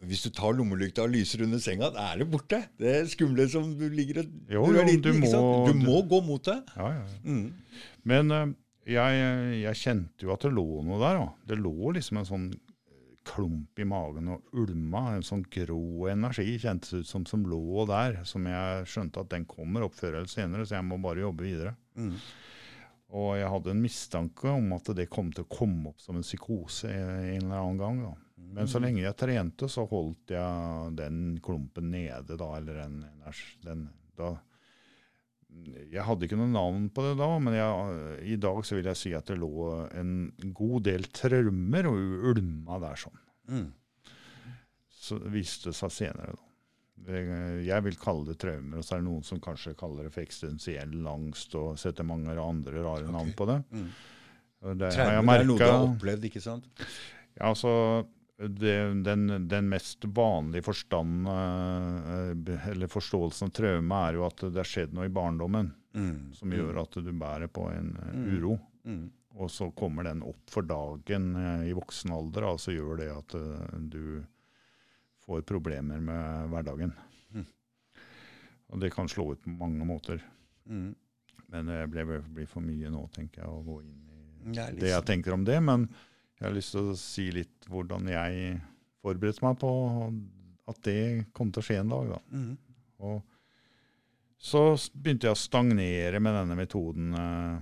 Hvis 0.00 0.22
du 0.24 0.30
tar 0.32 0.54
lommelykta 0.56 1.02
og 1.04 1.10
lyser 1.12 1.42
under 1.44 1.58
senga, 1.60 1.90
da 1.92 2.06
er 2.14 2.22
det 2.22 2.30
borte. 2.32 2.62
Det 2.80 2.88
er 3.02 3.08
skumle 3.12 3.44
som 3.52 3.66
du 3.76 3.84
ligger 3.92 4.22
og 4.22 4.30
Jo, 4.48 4.62
du 4.70 4.78
jo, 4.78 4.84
liten, 4.86 5.02
du 5.02 5.26
må- 5.26 5.66
Du 5.68 5.74
må 5.76 5.98
gå 6.08 6.22
mot 6.24 6.42
det. 6.42 6.56
Ja, 6.76 6.88
ja. 6.94 7.04
ja. 7.04 7.20
Mm. 7.24 7.52
Men 8.08 8.30
uh, 8.32 8.46
jeg, 8.88 9.60
jeg 9.60 9.76
kjente 9.76 10.24
jo 10.24 10.32
at 10.32 10.40
det 10.46 10.52
lå 10.56 10.64
noe 10.88 10.98
der. 11.02 11.20
Da. 11.20 11.28
Det 11.52 11.58
lå 11.60 11.92
liksom 11.98 12.16
en 12.22 12.24
sånn 12.30 12.48
klump 13.28 13.78
i 13.78 13.84
magen 13.84 14.30
og 14.32 14.56
ulma. 14.56 15.02
En 15.18 15.22
sånn 15.26 15.44
grå 15.52 16.08
energi 16.10 16.56
kjentes 16.58 16.94
ut 17.02 17.06
som, 17.06 17.26
som 17.28 17.44
lå 17.44 17.84
der. 17.90 18.22
Som 18.24 18.48
jeg 18.48 18.86
skjønte 18.88 19.20
at 19.20 19.28
den 19.36 19.44
kommer 19.44 19.84
opp 19.84 19.94
før 20.00 20.16
eller 20.22 20.32
senere, 20.32 20.64
så 20.64 20.78
jeg 20.78 20.88
må 20.88 20.96
bare 21.04 21.20
jobbe 21.26 21.44
videre. 21.44 21.74
Mm. 22.00 22.14
Og 23.20 23.36
jeg 23.36 23.50
hadde 23.52 23.72
en 23.74 23.82
mistanke 23.84 24.48
om 24.48 24.72
at 24.76 24.88
det 24.96 25.08
kom 25.10 25.32
til 25.34 25.44
å 25.44 25.50
komme 25.50 25.90
opp 25.92 26.00
som 26.00 26.16
en 26.16 26.24
psykose 26.24 26.88
en 26.88 27.42
eller 27.42 27.58
annen 27.60 27.78
gang. 27.82 28.02
da. 28.06 28.12
Men 28.50 28.68
så 28.70 28.80
lenge 28.82 29.02
jeg 29.04 29.16
trente, 29.18 29.68
så 29.70 29.84
holdt 29.88 30.32
jeg 30.34 30.94
den 30.98 31.38
klumpen 31.44 31.90
nede, 31.92 32.36
da. 32.38 32.48
Eller 32.58 32.80
den, 32.82 33.02
den 33.64 33.84
da, 34.18 34.32
Jeg 35.92 36.04
hadde 36.06 36.26
ikke 36.26 36.38
noe 36.40 36.50
navn 36.50 36.88
på 36.94 37.04
det 37.06 37.16
da, 37.20 37.30
men 37.42 37.56
jeg, 37.56 38.10
i 38.34 38.38
dag 38.42 38.60
så 38.66 38.78
vil 38.78 38.90
jeg 38.90 38.98
si 38.98 39.14
at 39.16 39.30
det 39.30 39.38
lå 39.40 39.70
en 40.00 40.14
god 40.56 40.86
del 40.90 41.06
traumer 41.14 41.90
og 41.90 42.28
ulma 42.34 42.80
der 42.82 43.02
sånn. 43.04 43.24
Mm. 43.50 43.68
Så 45.00 45.18
det 45.22 45.32
viste 45.34 45.74
seg 45.76 45.94
senere, 45.94 46.36
da. 46.36 46.46
Jeg 47.64 47.80
vil 47.86 47.96
kalle 47.96 48.26
det 48.28 48.36
traumer, 48.42 48.82
og 48.82 48.84
så 48.84 48.98
er 48.98 49.00
det 49.00 49.06
noen 49.06 49.22
som 49.24 49.38
kanskje 49.40 49.72
kaller 49.78 50.04
det 50.04 50.12
for 50.12 50.20
eksistensiell 50.20 51.06
angst 51.08 51.54
og 51.56 51.78
setter 51.80 52.04
mange 52.04 52.34
andre 52.34 52.82
rare 52.82 53.06
okay. 53.06 53.14
navn 53.14 53.30
på 53.38 53.46
det. 53.48 53.56
Mm. 53.72 53.86
Det 54.80 54.90
Traumer 54.92 55.40
er 55.40 55.48
noe 55.48 55.56
du 55.56 55.64
har 55.64 55.86
opplevd, 55.86 56.26
ikke 56.28 56.42
sant? 56.44 56.66
Ja, 57.38 57.48
altså 57.48 57.70
det, 58.48 58.76
den, 59.04 59.48
den 59.48 59.68
mest 59.68 60.04
vanlige 60.16 60.64
forstand, 60.64 61.26
eh, 61.28 62.68
eller 62.70 62.88
forståelsen 62.88 63.48
av 63.50 63.52
traume 63.52 63.98
er 64.08 64.16
jo 64.16 64.24
at 64.26 64.40
det 64.46 64.56
har 64.62 64.68
skjedd 64.68 64.94
noe 64.96 65.08
i 65.10 65.12
barndommen 65.12 65.74
Mm. 65.92 66.30
som 66.38 66.52
gjør 66.54 66.76
at 66.84 66.92
du 67.02 67.08
bærer 67.18 67.48
på 67.50 67.64
en 67.72 67.88
eh, 67.98 68.12
Mm. 68.14 68.26
uro. 68.38 68.52
Mm. 68.86 69.10
Og 69.42 69.48
så 69.50 69.66
kommer 69.74 70.04
den 70.06 70.22
opp 70.22 70.48
for 70.50 70.62
dagen 70.62 71.34
eh, 71.36 71.64
i 71.70 71.72
voksen 71.74 72.12
alder, 72.14 72.44
og 72.46 72.60
så 72.62 72.70
gjør 72.72 72.96
det 73.00 73.08
at 73.10 73.34
eh, 73.34 73.78
du 73.90 74.22
får 75.26 75.42
problemer 75.42 75.98
med 76.00 76.48
hverdagen. 76.52 76.92
Mm. 77.34 77.44
Og 78.70 78.80
det 78.80 78.92
kan 78.94 79.08
slå 79.10 79.32
ut 79.32 79.42
på 79.42 79.50
mange 79.50 79.84
måter. 79.84 80.22
Mm. 80.68 80.94
Men 81.50 81.66
det 81.66 81.88
blir 81.90 82.46
for 82.46 82.62
mye 82.62 82.88
nå, 82.94 83.08
tenker 83.12 83.42
jeg, 83.42 83.50
å 83.50 83.64
gå 83.66 83.80
inn 83.82 84.06
i 84.06 84.52
Det 84.54 84.54
liksom. 84.54 84.78
det 84.78 84.88
jeg 84.88 85.00
sånn. 85.02 85.06
tenker 85.10 85.32
om 85.34 85.44
det. 85.44 85.58
Men 85.60 85.88
jeg 86.40 86.48
har 86.48 86.56
lyst 86.56 86.72
til 86.72 86.88
å 86.88 86.96
si 86.96 87.26
litt 87.36 87.66
hvordan 87.68 88.08
jeg 88.08 88.54
forberedte 89.04 89.44
meg 89.44 89.58
på 89.60 89.72
at 90.70 90.78
det 90.86 91.02
kom 91.36 91.50
til 91.52 91.60
å 91.60 91.66
skje 91.66 91.76
en 91.82 91.92
dag. 91.92 92.14
da. 92.14 92.20
Mm. 92.32 92.54
Og 93.04 93.20
så 94.40 94.62
begynte 94.94 95.28
jeg 95.28 95.36
å 95.36 95.40
stagnere 95.40 96.20
med 96.22 96.32
denne 96.38 96.56
metoden 96.56 97.12
eh, 97.12 97.58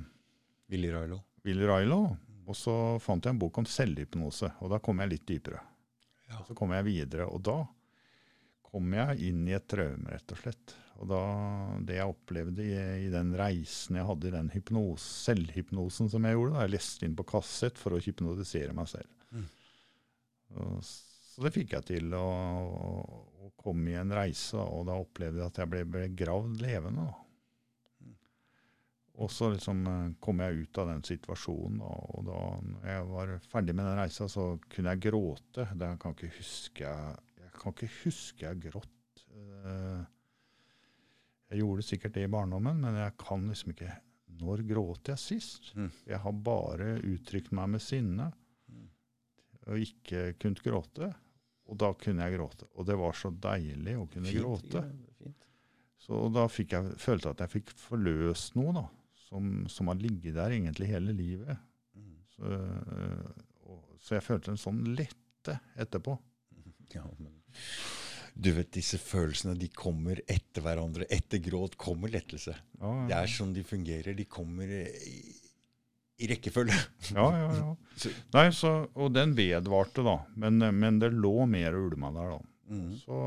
Willy 0.70 0.92
Railo. 0.94 1.18
Willy 1.46 1.66
Railo. 1.66 2.02
Og 2.48 2.56
så 2.56 2.74
fant 3.02 3.24
jeg 3.24 3.34
en 3.34 3.40
bok 3.40 3.58
om 3.60 3.66
selvhypnose, 3.68 4.52
og 4.62 4.70
da 4.72 4.78
kom 4.80 5.02
jeg 5.02 5.12
litt 5.12 5.26
dypere. 5.28 5.58
Ja. 6.30 6.38
Så 6.46 6.54
kom 6.56 6.70
jeg 6.76 6.86
videre, 6.86 7.26
og 7.28 7.42
da 7.44 7.58
kom 8.68 8.94
jeg 8.94 9.26
inn 9.30 9.42
i 9.48 9.56
et 9.56 9.66
traume, 9.68 10.06
rett 10.12 10.32
og 10.32 10.40
slett. 10.40 10.76
Og 10.98 11.06
da, 11.06 11.20
det 11.86 11.98
jeg 12.00 12.10
opplevde 12.10 12.64
i, 12.64 12.78
i 13.06 13.10
den 13.12 13.30
reisen 13.38 14.00
jeg 14.00 14.08
hadde 14.08 14.30
i 14.30 14.34
den 14.34 14.48
hypnose, 14.50 15.06
selvhypnosen 15.28 16.10
som 16.10 16.26
jeg 16.26 16.34
gjorde, 16.34 16.56
da 16.56 16.64
jeg 16.66 16.74
leste 16.74 17.06
inn 17.06 17.14
på 17.18 17.26
kassett 17.36 17.78
for 17.78 17.94
å 17.94 18.02
hypnotisere 18.02 18.74
meg 18.74 18.90
selv. 18.90 19.12
Mm. 19.30 19.46
Og, 20.58 20.82
så 20.82 21.44
det 21.44 21.54
fikk 21.54 21.76
jeg 21.76 21.86
til, 21.92 22.10
å 22.18 22.26
å, 22.26 22.90
å 23.46 23.52
komme 23.62 23.92
i 23.92 24.00
en 24.00 24.16
reise, 24.16 24.58
og 24.58 24.88
da 24.88 24.98
opplevde 24.98 25.42
jeg 25.42 25.52
at 25.52 25.62
jeg 25.62 25.70
ble 25.70 25.84
begravd 25.86 26.58
levende. 26.64 27.06
da. 27.06 27.24
Og 29.18 29.30
så 29.34 29.48
liksom 29.50 29.86
eh, 29.90 30.04
kom 30.22 30.42
jeg 30.42 30.64
ut 30.64 30.78
av 30.82 30.92
den 30.92 31.06
situasjonen, 31.06 31.80
og 31.82 32.26
da 32.26 32.42
jeg 32.90 33.08
var 33.10 33.32
ferdig 33.50 33.74
med 33.74 33.86
den 33.86 33.98
reisa, 33.98 34.28
så 34.30 34.50
kunne 34.70 34.94
jeg 34.94 35.08
gråte. 35.08 35.66
Det 35.78 35.94
kan 36.02 36.14
ikke 36.14 36.34
huske 36.36 36.86
jeg, 36.86 37.18
jeg 37.42 37.54
kan 37.58 37.74
ikke 37.74 37.90
huske 38.02 38.46
jeg 38.46 38.62
gråt. 38.68 39.26
Eh, 39.30 40.06
Jeg 41.50 41.62
gjorde 41.62 41.82
sikkert 41.86 42.12
det 42.18 42.26
i 42.26 42.30
barndommen, 42.32 42.80
men 42.82 42.98
jeg 43.00 43.14
kan 43.20 43.46
liksom 43.48 43.72
ikke 43.72 43.94
Når 44.38 44.60
gråt 44.68 45.08
jeg 45.10 45.18
sist? 45.18 45.70
Mm. 45.74 45.88
Jeg 46.06 46.18
har 46.22 46.32
bare 46.46 46.90
uttrykt 47.02 47.52
meg 47.56 47.68
med 47.76 47.82
sinne 47.82 48.32
Mm. 48.68 48.84
og 49.66 49.78
ikke 49.80 50.34
kunnet 50.38 50.60
gråte. 50.62 51.08
Og 51.68 51.76
da 51.80 51.88
kunne 51.96 52.22
jeg 52.28 52.36
gråte. 52.38 52.66
Og 52.76 52.84
det 52.86 52.94
var 53.00 53.12
så 53.16 53.30
deilig 53.32 53.94
å 53.98 54.06
kunne 54.12 54.28
Fint, 54.28 54.42
gråte. 54.44 54.82
ja. 55.24 55.32
Så 55.98 56.20
da 56.32 56.44
fikk 56.48 56.72
jeg, 56.76 56.92
følte 57.00 57.28
jeg 57.28 57.34
at 57.36 57.40
jeg 57.46 57.52
fikk 57.56 57.72
forløst 57.76 58.54
noe 58.56 58.72
da, 58.76 58.84
som, 59.26 59.66
som 59.68 59.88
har 59.90 59.98
ligget 60.00 60.36
der 60.38 60.54
egentlig 60.54 60.86
hele 60.92 61.12
livet. 61.16 61.58
Mm. 61.96 62.14
Så, 62.36 62.44
øh, 62.44 63.26
og, 63.66 63.82
så 64.00 64.14
jeg 64.16 64.24
følte 64.28 64.52
en 64.54 64.60
sånn 64.60 64.84
lette 64.94 65.58
etterpå. 65.76 66.18
Ja, 66.94 67.02
men 67.18 67.34
du 68.38 68.52
vet, 68.54 68.68
disse 68.70 68.98
følelsene 69.02 69.56
de 69.58 69.66
kommer 69.74 70.20
etter 70.30 70.62
hverandre. 70.62 71.06
Etter 71.10 71.40
gråt 71.42 71.74
kommer 71.80 72.12
lettelse. 72.12 72.54
Ja, 72.78 72.92
Det 73.10 73.16
er 73.18 73.32
sånn 73.32 73.50
de 73.56 73.64
fungerer. 73.66 74.14
De 74.14 74.24
kommer 74.30 74.70
i, 74.70 74.84
i 76.22 76.28
rekkefølge. 76.30 76.76
ja. 77.16 77.24
ja, 77.34 77.48
ja. 77.56 77.72
Så- 77.98 78.12
Nei, 78.36 78.44
så, 78.54 78.70
og 78.94 79.10
den 79.16 79.32
vedvarte, 79.34 80.04
da. 80.06 80.20
Men, 80.38 80.62
men 80.78 81.00
det 81.02 81.10
lå 81.16 81.32
mer 81.50 81.74
og 81.74 81.88
ulma 81.90 82.12
der, 82.14 82.36
da. 82.36 82.52
Mm. 82.70 82.92
Så, 83.02 83.18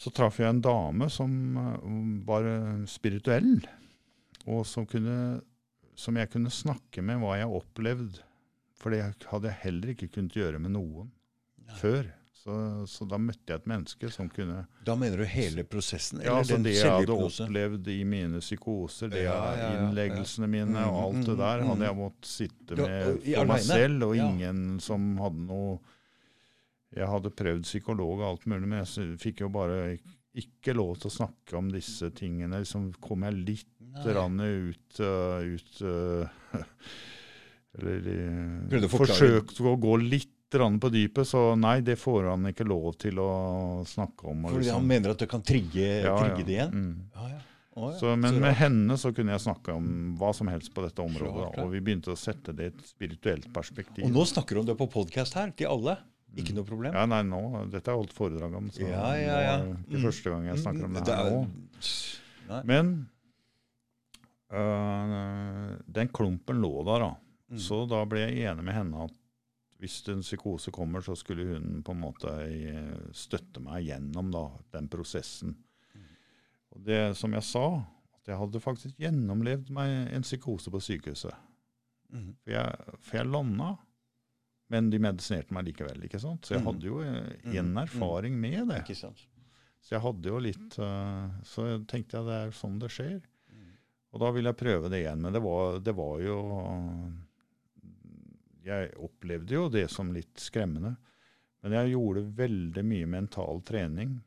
så 0.00 0.10
traff 0.14 0.38
jeg 0.40 0.48
en 0.50 0.62
dame 0.64 1.10
som 1.12 1.30
eh, 1.60 1.88
var 2.26 2.46
eh, 2.48 2.84
spirituell, 2.90 3.58
og 4.48 4.64
som, 4.68 4.86
kunne, 4.88 5.42
som 5.98 6.16
jeg 6.18 6.32
kunne 6.32 6.50
snakke 6.52 7.04
med 7.04 7.20
hva 7.22 7.36
jeg 7.42 7.52
opplevde. 7.60 8.24
For 8.80 8.92
det 8.96 9.04
hadde 9.30 9.48
jeg 9.52 9.60
heller 9.62 9.92
ikke 9.94 10.10
kunnet 10.16 10.34
gjøre 10.40 10.58
med 10.60 10.72
noen 10.74 11.12
Nei. 11.68 11.76
før. 11.84 12.08
Så, 12.44 12.54
så 12.92 13.06
da 13.08 13.16
møtte 13.16 13.54
jeg 13.54 13.62
et 13.62 13.68
menneske 13.70 14.08
som 14.12 14.26
kunne 14.28 14.66
Da 14.84 14.92
mener 15.00 15.22
du 15.22 15.24
hele 15.24 15.62
prosessen? 15.64 16.20
Ja, 16.20 16.34
altså 16.42 16.58
den 16.58 16.66
det 16.66 16.74
jeg 16.76 16.90
hadde 16.92 17.14
opplevd 17.16 17.86
i 17.88 18.02
mine 18.04 18.42
psykoser, 18.44 19.08
det 19.14 19.22
Ja, 19.24 19.38
ja, 19.38 19.54
ja, 19.62 19.70
innleggelsene 19.78 20.48
mine 20.52 20.82
og 20.84 20.98
Mm, 20.98 21.04
alt 21.06 21.22
det 21.30 21.36
mm, 21.36 21.40
der, 21.40 21.62
mm. 21.62 21.70
hadde 21.70 21.86
jeg 21.88 21.98
måttet 22.02 22.28
sitte 22.28 22.76
med 22.82 23.22
for 23.24 23.48
meg 23.48 23.64
selv, 23.64 24.04
og 24.10 24.20
ingen 24.26 24.60
som 24.84 25.06
hadde 25.22 25.46
noe 25.48 25.78
Jeg 26.94 27.08
hadde 27.14 27.32
prøvd 27.40 27.64
psykolog 27.64 28.20
og 28.20 28.26
alt 28.28 28.44
mulig, 28.52 28.68
men 28.68 28.84
jeg 28.84 29.16
fikk 29.24 29.40
jo 29.46 29.48
bare 29.54 29.78
ikke 30.34 30.74
lov 30.76 30.98
til 31.00 31.08
å 31.08 31.14
snakke 31.14 31.56
om 31.58 31.70
disse 31.72 32.10
tingene. 32.14 32.60
Liksom 32.62 32.90
kom 33.02 33.22
jeg 33.26 33.40
litt 33.40 33.72
ut, 33.94 35.00
uh, 35.00 35.40
ut 35.42 35.82
uh, 35.82 36.28
Eller 37.78 38.86
forklare- 38.86 39.16
forsøkte 39.16 39.66
å 39.66 39.76
gå 39.80 39.96
litt 40.02 40.33
på 40.80 40.90
dypet, 40.92 41.26
så 41.26 41.56
nei, 41.58 41.80
det 41.80 41.96
får 41.98 42.30
han 42.30 42.44
ikke 42.46 42.66
lov 42.66 42.94
til 42.98 43.14
å 43.18 43.84
snakke 43.84 44.24
om. 44.30 44.42
Fordi 44.44 44.64
liksom- 44.64 44.74
han 44.74 44.86
mener 44.86 45.10
at 45.10 45.18
det 45.18 45.28
kan 45.28 45.42
trigge, 45.42 46.02
Ja, 46.04 46.16
trigge 46.18 46.38
ja. 46.38 46.44
det 46.44 46.54
igjen? 46.54 46.70
Mm. 46.72 47.00
Ah, 47.14 47.28
ja. 47.28 47.38
Oh, 47.76 47.90
ja. 47.90 47.98
Så, 47.98 48.16
men 48.16 48.34
Så 48.34 48.40
med 48.40 48.54
henne 48.54 48.96
så 48.96 49.12
kunne 49.14 49.32
jeg 49.32 49.40
snakke 49.40 49.74
om 49.74 50.16
hva 50.16 50.32
som 50.34 50.46
helst 50.46 50.72
på 50.72 50.82
dette 50.82 51.02
området. 51.02 51.58
Og 51.58 51.70
vi 51.72 51.80
begynte 51.80 52.12
å 52.12 52.16
sette 52.16 52.54
det 52.54 52.62
i 52.62 52.66
et 52.66 52.82
spirituelt 52.86 53.52
perspektiv. 53.52 54.04
Og 54.04 54.12
nå 54.12 54.24
snakker 54.24 54.54
du 54.54 54.60
om 54.60 54.66
det 54.66 54.76
på 54.78 54.86
podkast 54.90 55.34
her, 55.34 55.50
til 55.50 55.66
alle. 55.66 55.98
Ikke 56.36 56.54
noe 56.54 56.64
problem. 56.64 56.92
Ja, 56.94 57.04
nei, 57.06 57.22
nå, 57.22 57.70
Dette 57.70 57.90
har 57.90 57.96
jeg 57.98 58.06
holdt 58.06 58.12
foredrag 58.14 58.54
om, 58.56 58.68
så 58.70 58.80
Ja, 58.88 59.14
ja, 59.14 59.40
ja. 59.40 59.56
det 59.58 59.66
er 59.66 59.76
ikke 59.90 59.98
Mm. 59.98 60.04
første 60.04 60.30
gang 60.30 60.44
jeg 60.46 60.56
snakker 60.58 60.84
om 60.84 60.92
det 60.94 61.06
her 61.06 61.26
er- 61.26 61.30
nå. 61.30 61.48
Nei. 62.48 62.62
Men 62.64 63.08
øh, 64.52 65.78
den 65.92 66.08
klumpen 66.08 66.60
lå 66.62 66.84
der, 66.84 66.98
da. 67.00 67.12
Mm. 67.52 67.58
Så 67.58 67.88
da 67.88 68.04
ble 68.04 68.18
jeg 68.28 68.44
enig 68.50 68.64
med 68.64 68.74
henne 68.74 69.04
at 69.04 69.12
hvis 69.84 69.98
en 70.08 70.22
psykose 70.24 70.72
kommer, 70.74 71.04
så 71.04 71.14
skulle 71.16 71.44
hun 71.52 71.82
på 71.84 71.92
en 71.94 72.00
måte 72.00 72.32
eh, 72.48 72.94
støtte 73.12 73.60
meg 73.62 73.84
gjennom 73.90 74.30
da, 74.34 74.46
den 74.72 74.88
prosessen. 74.92 75.54
Og 76.74 76.82
det 76.88 77.02
som 77.20 77.32
jeg 77.36 77.44
sa, 77.46 77.66
at 78.18 78.26
jeg 78.32 78.38
hadde 78.40 78.60
faktisk 78.64 78.96
gjennomlevd 78.98 79.68
meg 79.76 80.08
en 80.16 80.24
psykose 80.26 80.72
på 80.74 80.80
sykehuset. 80.82 81.34
Mm. 82.14 82.30
For 82.42 82.50
jeg, 82.56 82.96
for 83.04 83.18
jeg 83.20 83.26
landa 83.30 83.74
Men 84.72 84.86
de 84.90 84.98
medisinerte 84.98 85.52
meg 85.52 85.66
likevel. 85.68 86.04
ikke 86.06 86.18
sant? 86.22 86.46
Så 86.46 86.54
jeg 86.54 86.62
Mm. 86.62 86.66
hadde 86.70 86.86
jo 86.88 87.00
eh, 87.04 87.36
Mm. 87.44 87.56
en 87.60 87.76
erfaring 87.84 88.34
med 88.40 88.68
det. 88.68 88.78
Ikke 88.82 88.96
sant? 88.96 89.20
Så 89.84 89.92
jeg 89.94 90.00
hadde 90.00 90.24
jo 90.32 90.38
litt 90.40 90.78
eh, 90.78 91.28
Så 91.44 91.66
tenkte 91.86 92.16
jeg 92.16 92.24
det 92.26 92.38
er 92.46 92.50
sånn 92.56 92.78
det 92.80 92.88
skjer. 92.90 93.20
Og 94.14 94.20
da 94.22 94.30
ville 94.32 94.48
jeg 94.52 94.56
prøve 94.56 94.88
det 94.90 95.02
igjen. 95.04 95.20
Men 95.20 95.32
det 95.34 95.42
var, 95.42 95.78
det 95.80 95.94
var 95.94 96.20
jo 96.22 96.38
Jeg 98.64 98.94
opplevde 99.04 99.56
jo 99.56 99.66
det 99.72 99.88
som 99.92 100.12
litt 100.14 100.40
skremmende. 100.40 100.94
Men 101.64 101.78
jeg 101.78 101.94
gjorde 101.94 102.26
veldig 102.36 102.84
mye 102.84 103.08
mental 103.08 103.62
trening 103.64 104.18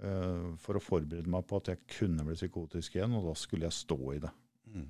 uh, 0.00 0.52
for 0.60 0.78
å 0.78 0.84
forberede 0.84 1.28
meg 1.28 1.44
på 1.48 1.60
at 1.60 1.72
jeg 1.72 1.82
kunne 1.98 2.24
bli 2.24 2.36
psykotisk 2.38 2.96
igjen, 2.96 3.16
og 3.18 3.28
da 3.28 3.34
skulle 3.36 3.68
jeg 3.68 3.76
stå 3.76 3.98
i 4.14 4.20
det. 4.22 4.30
Mm. 4.72 4.86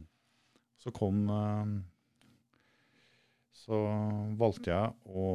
Så 0.80 0.92
kom 0.96 1.24
uh, 1.26 1.72
Så 3.56 3.78
valgte 4.40 4.70
jeg 4.70 4.94
å 5.08 5.26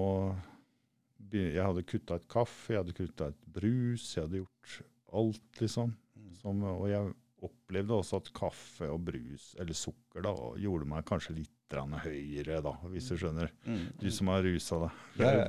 Jeg 1.34 1.60
hadde 1.60 1.86
kutta 1.90 2.20
et 2.20 2.28
kaffe, 2.32 2.74
jeg 2.74 2.84
hadde 2.84 2.98
kutta 2.98 3.30
et 3.34 3.46
brus, 3.58 4.08
jeg 4.16 4.28
hadde 4.28 4.44
gjort 4.44 4.80
alt, 5.16 5.48
liksom. 5.60 5.96
Mm. 6.16 6.34
Som, 6.40 6.64
og 6.72 6.88
jeg 6.92 7.12
opplevde 7.46 8.00
også 8.00 8.22
at 8.22 8.32
kaffe 8.36 8.88
og 8.92 9.04
brus, 9.10 9.52
eller 9.60 9.76
sukker, 9.76 10.24
da, 10.24 10.34
gjorde 10.62 10.88
meg 10.88 11.08
kanskje 11.10 11.40
litt 11.42 11.55
høyere, 11.74 12.62
da, 12.62 12.72
hvis 12.92 13.08
du 13.10 13.16
skjønner. 13.18 13.50
Mm. 13.66 13.86
Du 14.00 14.10
som 14.14 14.28
har 14.30 14.44
rusa 14.46 14.78
deg. 14.84 15.00
Ja, 15.20 15.32
ja, 15.32 15.48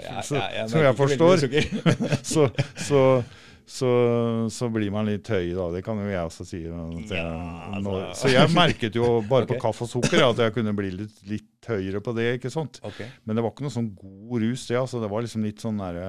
ja, 0.56 0.66
som 0.70 0.80
jeg 0.80 0.96
forstår, 0.96 1.42
så, 2.32 2.46
så, 2.80 3.00
så, 3.66 3.90
så 4.50 4.68
blir 4.72 4.90
man 4.94 5.06
litt 5.06 5.28
høy, 5.28 5.52
da. 5.54 5.68
Det 5.74 5.82
kan 5.84 6.00
jo 6.00 6.08
jeg 6.08 6.22
også 6.30 6.46
si. 6.48 6.62
Jeg, 6.64 6.72
altså. 6.72 7.96
så 8.22 8.32
jeg 8.32 8.52
merket 8.56 8.96
jo 8.96 9.20
bare 9.28 9.46
på 9.50 9.58
kaffe 9.64 9.84
og 9.86 9.92
sukker 9.92 10.24
at 10.30 10.40
jeg 10.46 10.54
kunne 10.56 10.74
bli 10.78 10.90
litt, 11.02 11.20
litt 11.28 11.68
høyere 11.70 12.00
på 12.00 12.14
det. 12.16 12.30
ikke 12.38 12.50
sant? 12.54 12.80
Men 13.24 13.36
det 13.36 13.44
var 13.44 13.52
ikke 13.52 13.66
noe 13.66 13.74
sånn 13.76 13.92
god 13.98 14.46
rus, 14.46 14.66
det. 14.70 14.78
altså. 14.80 15.02
Det 15.04 15.10
var 15.12 15.26
liksom 15.26 15.44
litt 15.46 15.62
sånn 15.62 15.82
derre. 15.82 16.08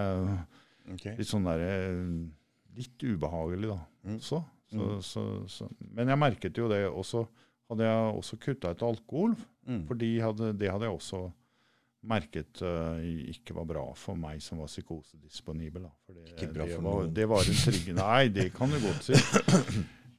Litt 1.17 1.27
sånn 1.29 1.47
derre 1.49 1.71
Litt 2.77 3.01
ubehagelig, 3.01 3.71
da. 3.73 3.79
Mm. 4.05 4.19
Så, 4.21 4.37
så, 4.69 4.77
Mm. 4.77 5.01
så, 5.01 5.21
så. 5.49 5.65
Men 5.97 6.11
jeg 6.11 6.19
merket 6.21 6.57
jo 6.59 6.67
det 6.69 6.83
også. 6.85 7.23
Hadde 7.67 7.83
jeg 7.87 8.15
også 8.21 8.37
kutta 8.39 8.71
ut 8.75 8.83
alkohol, 8.87 9.37
Mm. 9.67 9.81
fordi 9.83 10.13
det 10.55 10.69
hadde 10.71 10.85
jeg 10.87 10.93
også 10.95 11.17
merket 12.07 12.61
uh, 12.63 13.01
ikke 13.03 13.51
var 13.57 13.65
bra 13.67 13.81
for 13.99 14.15
meg 14.15 14.39
som 14.41 14.61
var 14.61 14.69
psykosedisponibel. 14.71 15.89
For 16.05 16.15
det, 16.15 16.29
Ikke 16.37 16.47
bra 16.55 16.63
det 16.69 16.77
for 16.77 16.85
var, 16.85 17.01
noen. 17.01 17.13
Det 17.17 17.25
var 17.27 17.49
en 17.49 17.57
trygg 17.65 17.89
Nei, 17.97 18.21
det 18.31 18.45
kan 18.55 18.71
du 18.71 18.77
godt 18.79 19.09
si. 19.09 19.17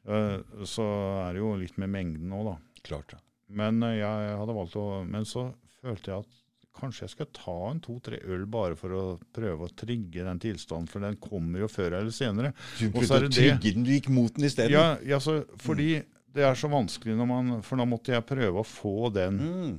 Uh, 0.09 0.64
så 0.68 0.84
er 1.28 1.36
det 1.38 1.40
jo 1.40 1.55
litt 1.61 1.78
med 1.80 1.92
mengden 1.92 2.34
òg, 2.36 2.51
da. 2.51 2.82
Klart 2.90 3.16
ja. 3.16 3.22
Men 3.49 3.80
uh, 3.80 3.94
jeg 3.96 4.36
hadde 4.42 4.59
valgt 4.59 4.76
å 4.76 4.84
Men 5.09 5.24
så 5.28 5.46
følte 5.80 6.12
jeg 6.12 6.26
at 6.26 6.36
kanskje 6.78 7.07
jeg 7.07 7.14
skal 7.16 7.30
ta 7.34 7.57
en 7.72 7.80
to-tre 7.82 8.20
øl 8.30 8.44
bare 8.46 8.76
for 8.78 8.92
å 8.94 9.03
prøve 9.34 9.66
å 9.66 9.72
trigge 9.74 10.22
den 10.28 10.38
tilstanden, 10.38 10.86
for 10.92 11.03
den 11.03 11.16
kommer 11.18 11.64
jo 11.64 11.68
før 11.72 11.96
eller 11.99 12.14
senere. 12.14 12.53
Du 12.78 12.92
prøvde 12.94 13.26
å 13.26 13.32
trigge 13.32 13.72
den, 13.72 13.82
du 13.88 13.90
gikk 13.96 14.12
mot 14.14 14.30
den 14.36 14.46
isteden. 14.46 14.76
Ja, 14.76 14.92
ja, 15.03 15.18
så, 15.24 15.40
fordi 15.64 15.96
det 16.35 16.45
er 16.45 16.55
så 16.59 16.68
vanskelig 16.70 17.16
når 17.18 17.26
man 17.31 17.62
For 17.66 17.76
da 17.81 17.85
måtte 17.89 18.12
jeg 18.14 18.26
prøve 18.29 18.61
å 18.62 18.66
få 18.66 19.12
den 19.14 19.39
Mm. 19.41 19.79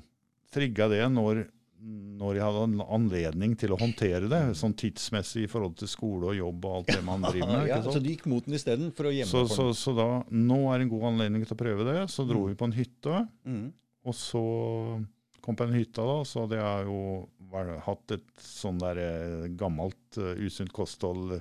trigga 0.51 0.87
det 0.89 1.03
når, 1.13 1.43
når 2.19 2.35
jeg 2.35 2.43
hadde 2.43 2.85
anledning 2.91 3.53
til 3.55 3.71
å 3.71 3.77
håndtere 3.79 4.27
det, 4.27 4.39
sånn 4.57 4.73
tidsmessig 4.75 5.43
i 5.45 5.47
forhold 5.51 5.77
til 5.79 5.87
skole 5.87 6.31
og 6.31 6.35
jobb 6.39 6.65
og 6.65 6.75
alt 6.79 6.87
det 6.97 7.03
man 7.05 7.21
driver 7.29 7.53
med. 7.53 7.67
ja, 7.69 7.77
så 7.85 8.01
du 8.01 8.09
gikk 8.09 8.25
mot 8.27 8.43
den 8.45 8.57
isteden 8.57 8.89
for 8.91 9.07
å 9.07 9.13
gjemme 9.13 9.29
Så, 9.29 9.43
deg 9.45 9.53
så, 9.53 9.55
for 9.55 9.69
den? 9.69 9.79
så 9.83 9.93
da, 9.95 10.09
nå 10.33 10.59
er 10.73 10.81
en 10.83 10.89
god 10.89 11.05
anledning 11.13 11.45
til 11.45 11.55
å 11.55 11.61
prøve 11.61 11.85
det. 11.87 11.99
Så 12.11 12.25
dro 12.27 12.41
Mm. 12.43 12.49
vi 12.49 12.55
på 12.59 12.65
en 12.65 12.75
hytte, 12.79 13.27
Mm. 13.45 13.71
og 14.09 14.13
så 14.17 14.43
kom 15.41 15.55
på 15.55 15.63
en 15.69 15.73
hytte 15.77 16.01
da, 16.03 16.17
så 16.27 16.43
hadde 16.47 16.57
jeg 16.59 16.85
jo 16.89 16.99
hatt 17.85 18.11
et 18.11 18.27
sånn 18.43 18.77
der 18.81 18.97
eh, 19.01 19.47
gammelt 19.57 20.17
eh, 20.17 20.35
usunt 20.45 20.73
kosthold. 20.73 21.39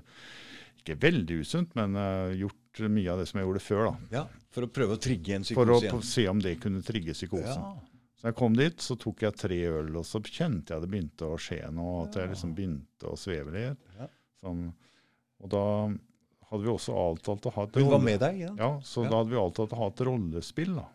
Ikke 0.79 0.95
veldig 1.01 1.41
usunt, 1.43 1.75
men 1.77 1.97
uh, 1.99 2.31
gjort 2.39 2.58
mye 2.89 3.11
av 3.11 3.19
det 3.19 3.29
som 3.29 3.41
jeg 3.41 3.47
gjorde 3.49 3.61
før. 3.61 3.85
da. 3.91 3.97
Ja, 4.11 4.25
for 4.51 4.63
å 4.63 4.67
prøve 4.69 4.97
å 4.97 5.01
trigge 5.01 5.35
en 5.35 5.43
psykose 5.43 5.81
igjen? 5.81 5.91
For 5.91 5.99
å 5.99 6.03
se 6.05 6.29
om 6.29 6.39
det 6.41 6.61
kunne 6.61 6.83
trigge 6.83 7.13
psykosen. 7.13 7.63
Ja. 7.63 7.75
Så 8.19 8.23
jeg 8.29 8.35
kom 8.35 8.55
dit, 8.55 8.77
så 8.83 8.97
tok 8.99 9.21
jeg 9.23 9.35
tre 9.37 9.59
øl, 9.67 9.97
og 9.97 10.05
så 10.05 10.19
kjente 10.21 10.75
jeg 10.75 10.81
det 10.83 10.91
begynte 10.91 11.23
å 11.27 11.37
skje 11.39 11.71
noe. 11.73 12.07
At 12.09 12.15
jeg 12.15 12.29
liksom 12.31 12.55
begynte 12.55 13.07
å 13.07 13.17
sveve 13.17 13.51
litt. 13.55 13.79
Ja. 13.99 14.09
Sånn. 14.43 14.73
Og 15.41 15.49
da 15.51 15.65
hadde 16.51 16.63
vi 16.65 16.69
også 16.73 16.95
avtalt 16.95 17.47
å 17.47 17.53
ha 17.55 17.63
et 17.69 17.75
Hun 17.75 17.91
var 17.91 18.01
med 18.01 18.21
deg? 18.21 18.39
Ja. 18.41 18.53
Ja, 18.59 18.71
så 18.83 19.05
Ja. 19.05 19.11
da 19.11 19.17
hadde 19.23 19.31
vi 19.31 19.37
avtalt 19.37 19.71
å 19.73 19.77
ha 19.77 19.87
et 19.87 20.01
rollespill. 20.01 20.75
da. 20.75 20.87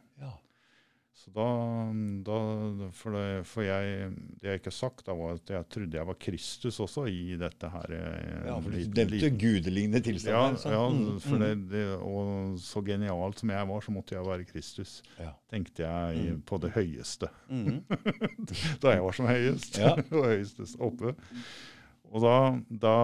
Så 1.14 1.30
da, 1.32 1.44
da 2.26 2.38
for, 2.98 3.14
det, 3.16 3.44
for 3.48 3.62
jeg, 3.64 4.08
det 4.42 4.48
jeg 4.50 4.60
ikke 4.60 4.72
har 4.72 4.76
sagt, 4.76 5.04
da 5.06 5.14
var 5.16 5.36
at 5.38 5.52
jeg 5.54 5.68
trodde 5.72 5.96
jeg 6.00 6.08
var 6.10 6.18
Kristus 6.20 6.80
også 6.84 7.04
i 7.08 7.36
dette 7.40 7.70
her. 7.70 7.94
eh, 7.94 8.48
Ja, 8.50 8.56
for 8.60 8.74
du 8.74 8.80
nevnte 8.98 9.30
gudelignende 9.40 10.02
tilstander. 10.04 10.58
Ja, 10.66 10.72
ja 10.74 10.90
Mm, 10.90 11.20
for 11.22 11.38
mm. 11.38 11.44
det, 11.46 11.52
det, 11.70 11.84
og 12.02 12.58
så 12.60 12.82
genialt 12.84 13.40
som 13.40 13.54
jeg 13.54 13.68
var, 13.70 13.86
så 13.86 13.92
måtte 13.96 14.16
jeg 14.18 14.26
være 14.26 14.48
Kristus. 14.50 14.96
Ja. 15.20 15.32
Tenkte 15.54 15.86
jeg 15.86 16.24
Mm. 16.34 16.42
på 16.50 16.58
det 16.66 16.72
høyeste. 16.76 17.30
Mm. 17.48 17.84
da 18.82 18.96
jeg 18.98 19.04
var 19.06 19.12
som 19.20 19.30
høyest. 19.30 19.78
Ja. 19.78 19.94
og 20.18 20.26
høyestest 20.34 20.82
oppe. 20.82 21.14
Og 22.10 22.22
da, 22.26 22.36
da 22.70 22.98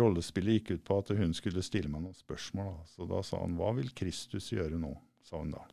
Rollespillet 0.00 0.60
gikk 0.60 0.70
ut 0.78 0.84
på 0.88 0.96
at 1.02 1.10
hun 1.18 1.34
skulle 1.36 1.62
stille 1.64 1.90
meg 1.92 2.04
noen 2.06 2.16
spørsmål. 2.16 2.70
Da. 2.72 2.86
Så 2.94 3.08
da 3.10 3.22
sa 3.22 3.40
han 3.42 3.56
'Hva 3.58 3.74
vil 3.76 3.90
Kristus 3.96 4.50
gjøre 4.52 4.78
nå?' 4.80 4.96
sa 5.24 5.38
hun 5.40 5.50
da. 5.52 5.64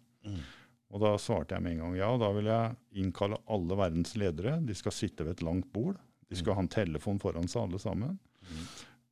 Og 0.91 0.99
da 0.99 1.13
svarte 1.21 1.55
jeg 1.55 1.63
med 1.63 1.77
en 1.77 1.83
gang 1.85 1.97
ja. 2.01 2.09
og 2.11 2.19
Da 2.19 2.31
vil 2.35 2.49
jeg 2.51 3.03
innkalle 3.03 3.39
alle 3.51 3.77
verdens 3.79 4.15
ledere. 4.19 4.57
De 4.65 4.75
skal 4.75 4.95
sitte 4.95 5.25
ved 5.27 5.37
et 5.37 5.45
langt 5.47 5.69
bord. 5.73 5.99
De 6.31 6.37
skal 6.39 6.55
ha 6.57 6.63
en 6.63 6.71
telefon 6.71 7.19
foran 7.19 7.47
seg, 7.51 7.63
alle 7.63 7.79
sammen. 7.81 8.17
Mm. 8.47 8.67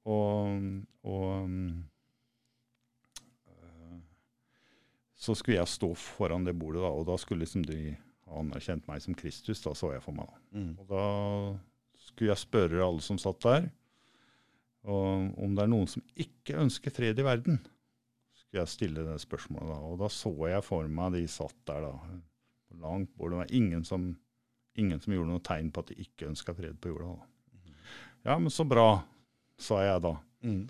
Og, 0.09 0.59
og 1.07 1.49
øh, 3.47 3.97
så 5.19 5.36
skulle 5.36 5.59
jeg 5.59 5.71
stå 5.71 5.91
foran 5.99 6.47
det 6.47 6.55
bordet, 6.59 6.84
da, 6.84 6.91
og 6.91 7.07
da 7.09 7.17
skulle 7.19 7.43
liksom 7.43 7.65
de 7.67 7.82
ha 8.30 8.39
anerkjent 8.39 8.88
meg 8.89 9.03
som 9.03 9.17
Kristus. 9.19 9.63
Da 9.63 9.75
så 9.75 9.93
jeg 9.95 10.03
for 10.03 10.15
meg. 10.15 10.30
da. 10.32 10.59
Mm. 10.59 10.71
Og 10.80 10.86
da 10.91 11.03
skulle 12.09 12.32
jeg 12.34 12.43
spørre 12.43 12.86
alle 12.88 13.03
som 13.05 13.19
satt 13.21 13.43
der, 13.45 13.69
og 14.89 15.36
om 15.43 15.55
det 15.55 15.65
er 15.65 15.71
noen 15.71 15.89
som 15.91 16.03
ikke 16.15 16.55
ønsker 16.63 16.93
fred 16.95 17.19
i 17.19 17.25
verden. 17.27 17.59
Skulle 18.50 18.64
jeg 18.64 18.74
stille 18.74 19.04
det 19.06 19.20
spørsmålet 19.22 19.70
da. 19.70 19.78
Og 19.86 20.00
da 20.02 20.08
så 20.10 20.32
jeg 20.50 20.66
for 20.66 20.88
meg 20.89 21.14
de 21.14 21.28
satt 21.30 21.54
der 21.70 21.84
da, 21.86 21.91
på 22.66 22.80
langt 22.82 23.12
bord. 23.14 23.36
Det 23.36 23.43
var 23.43 23.52
ingen 23.54 23.84
som, 23.86 24.08
ingen 24.74 25.02
som 25.04 25.14
gjorde 25.14 25.30
noe 25.30 25.43
tegn 25.45 25.70
på 25.70 25.84
at 25.84 25.91
de 25.91 26.00
ikke 26.02 26.32
ønska 26.32 26.56
fred 26.58 26.80
på 26.82 26.89
jorda. 26.89 27.12
Da. 27.14 27.76
Ja, 28.32 28.39
men 28.41 28.50
så 28.50 28.66
bra, 28.66 29.04
sa 29.62 29.84
jeg 29.86 30.02
da. 30.02 30.16
Mm. 30.41 30.64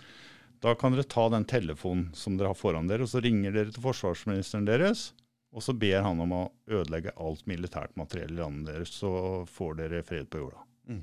Da 0.60 0.74
kan 0.76 0.92
dere 0.92 1.08
ta 1.08 1.24
den 1.32 1.48
telefonen 1.48 2.10
som 2.14 2.36
dere 2.36 2.52
har 2.52 2.60
foran 2.60 2.90
dere, 2.90 3.06
og 3.08 3.14
så 3.14 3.22
ringer 3.24 3.56
dere 3.56 3.72
til 3.72 3.86
forsvarsministeren 3.86 4.68
deres. 4.68 5.14
Og 5.56 5.64
så 5.66 5.72
ber 5.74 6.04
han 6.06 6.20
om 6.22 6.34
å 6.36 6.42
ødelegge 6.70 7.16
alt 7.18 7.48
militært 7.50 7.96
materiell 7.98 8.36
i 8.36 8.42
landet 8.42 8.74
deres, 8.74 8.92
så 9.00 9.46
får 9.50 9.80
dere 9.80 10.04
fred 10.06 10.28
på 10.30 10.44
jorda. 10.44 10.66
Mm. 10.92 11.00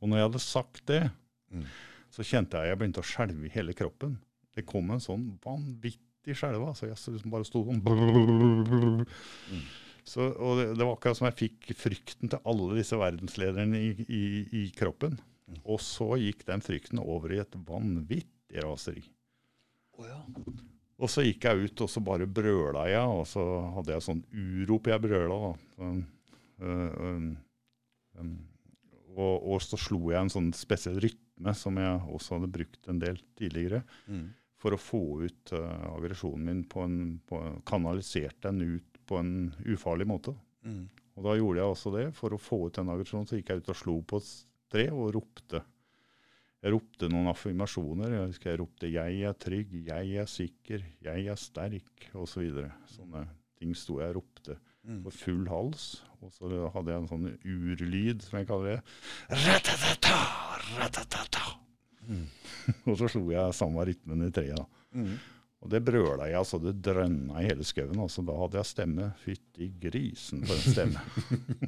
Og 0.00 0.10
når 0.10 0.18
jeg 0.20 0.28
hadde 0.28 0.42
sagt 0.48 0.82
det, 0.90 1.02
Mm. 1.50 1.64
så 2.14 2.22
kjente 2.22 2.54
jeg 2.54 2.62
at 2.62 2.68
jeg 2.70 2.78
begynte 2.78 3.02
å 3.02 3.06
skjelve 3.10 3.46
i 3.48 3.50
hele 3.50 3.72
kroppen. 3.74 4.12
Det 4.60 4.66
kom 4.68 4.92
en 4.94 5.02
sånn 5.02 5.26
vanvittig 5.44 6.36
skjelve. 6.38 6.72
Så 6.76 6.86
jeg 6.90 6.96
liksom 7.16 7.32
bare 7.32 7.48
sto 7.48 7.64
sånn 7.66 7.80
Mm. 9.50 9.62
så, 10.04 10.30
Og 10.36 10.58
det, 10.60 10.66
det 10.78 10.84
var 10.86 10.94
akkurat 10.96 11.18
som 11.18 11.28
jeg 11.30 11.38
fikk 11.44 11.70
frykten 11.78 12.30
til 12.32 12.42
alle 12.48 12.76
disse 12.78 12.98
verdenslederne 12.98 13.80
i, 13.80 13.90
i, 14.08 14.24
i 14.62 14.64
kroppen. 14.76 15.16
Mm. 15.50 15.60
Og 15.64 15.80
så 15.82 16.12
gikk 16.20 16.44
den 16.48 16.62
frykten 16.64 17.00
over 17.02 17.32
i 17.34 17.40
et 17.42 17.56
vanvittig 17.66 18.62
raseri. 18.64 19.02
Oh, 19.98 20.06
ja. 20.08 20.20
Og 21.00 21.08
så 21.08 21.24
gikk 21.24 21.44
jeg 21.48 21.64
ut, 21.70 21.80
og 21.84 21.88
så 21.90 22.00
bare 22.04 22.26
brøla 22.28 22.82
jeg, 22.90 23.04
og 23.08 23.24
så 23.28 23.42
hadde 23.76 23.94
jeg 23.94 24.04
sånn 24.04 24.22
urop 24.36 24.90
jeg 24.90 25.00
brøla. 25.06 25.38
da. 25.80 25.88
Øh, 26.60 26.90
øh, 27.00 28.30
og, 29.16 29.34
og 29.54 29.62
så 29.64 29.78
slo 29.80 30.10
jeg 30.12 30.20
en 30.26 30.32
sånn 30.32 30.50
spesiell 30.56 31.00
rytme 31.02 31.54
som 31.56 31.78
jeg 31.80 32.02
også 32.14 32.36
hadde 32.36 32.50
brukt 32.52 32.90
en 32.92 33.00
del 33.02 33.16
tidligere, 33.40 33.82
Mm. 34.06 34.28
For 34.60 34.76
å 34.76 34.80
få 34.80 35.02
ut 35.24 35.52
uh, 35.56 35.94
aggresjonen 35.94 36.46
min, 36.46 36.62
på 36.68 36.84
en, 36.84 36.96
på, 37.26 37.40
kanalisert 37.68 38.40
den 38.44 38.60
ut 38.62 39.02
på 39.08 39.18
en 39.18 39.50
ufarlig 39.72 40.06
måte. 40.06 40.34
Mm. 40.62 40.84
Og 41.16 41.26
da 41.26 41.34
gjorde 41.38 41.62
jeg 41.62 41.74
også 41.74 41.92
det. 41.96 42.06
For 42.16 42.36
å 42.36 42.40
få 42.40 42.62
ut 42.68 42.76
den 42.78 42.92
aggresjonen, 42.92 43.28
så 43.28 43.38
gikk 43.40 43.52
jeg 43.52 43.62
ut 43.62 43.72
og 43.72 43.78
slo 43.80 43.96
på 44.06 44.20
et 44.20 44.30
tre 44.70 44.86
og 44.94 45.14
ropte. 45.16 45.62
Jeg 46.60 46.74
ropte 46.76 47.08
noen 47.08 47.30
affirmasjoner. 47.32 48.14
Jeg 48.14 48.32
husker 48.34 48.50
jeg 48.52 48.60
ropte 48.60 48.90
'jeg 48.92 49.22
er 49.24 49.32
trygg', 49.32 49.76
'jeg 49.88 50.16
er 50.20 50.28
sikker', 50.28 50.84
'jeg 51.00 51.26
er 51.32 51.38
sterk', 51.40 52.10
osv. 52.14 52.28
Så 52.28 52.40
videre. 52.44 52.72
Sånne 52.86 53.26
ting 53.58 53.74
sto 53.74 53.98
jeg 54.00 54.12
og 54.12 54.20
ropte 54.20 54.60
Mm. 54.86 55.02
på 55.04 55.10
full 55.12 55.48
hals. 55.48 56.02
Og 56.20 56.32
så 56.32 56.48
hadde 56.74 56.92
jeg 56.92 57.02
en 57.02 57.08
sånn 57.10 57.26
urlyd, 57.44 58.22
som 58.24 58.38
jeg 58.40 58.48
kaller 58.48 58.76
det. 58.76 58.80
Ratatata, 59.30 60.16
ratatata. 60.78 61.44
Mm. 62.10 62.24
og 62.90 62.96
så 62.98 63.10
slo 63.10 63.28
jeg 63.32 63.56
samme 63.56 63.84
rytmen 63.86 64.26
i 64.26 64.32
treet. 64.34 64.80
Mm. 64.96 65.14
Og 65.60 65.68
det 65.74 65.82
brøla 65.84 66.24
jeg, 66.30 66.38
altså 66.40 66.56
det 66.62 66.78
drønna 66.80 67.42
i 67.42 67.48
hele 67.50 67.64
skauen. 67.68 67.98
Altså, 68.00 68.24
da 68.24 68.36
hadde 68.38 68.56
jeg 68.56 68.68
stemme. 68.70 69.08
Fytti 69.20 69.68
grisen 69.82 70.44
for 70.48 70.56
en 70.56 70.76
stemme. 70.76 71.02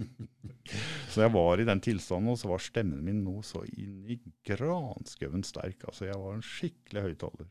så 1.13 1.27
jeg 1.27 1.33
var 1.35 1.61
i 1.61 1.67
den 1.69 1.83
tilstanden, 1.85 2.33
og 2.33 2.41
så 2.41 2.49
var 2.55 2.65
stemmen 2.65 3.03
min 3.05 3.21
nå 3.27 3.43
så 3.45 3.67
inn 3.69 4.01
i 4.09 4.17
granskauen 4.49 5.45
sterk. 5.45 5.85
Altså 5.91 6.09
jeg 6.09 6.17
var 6.23 6.39
en 6.39 6.47
skikkelig 6.47 7.05
høyttaler. 7.11 7.51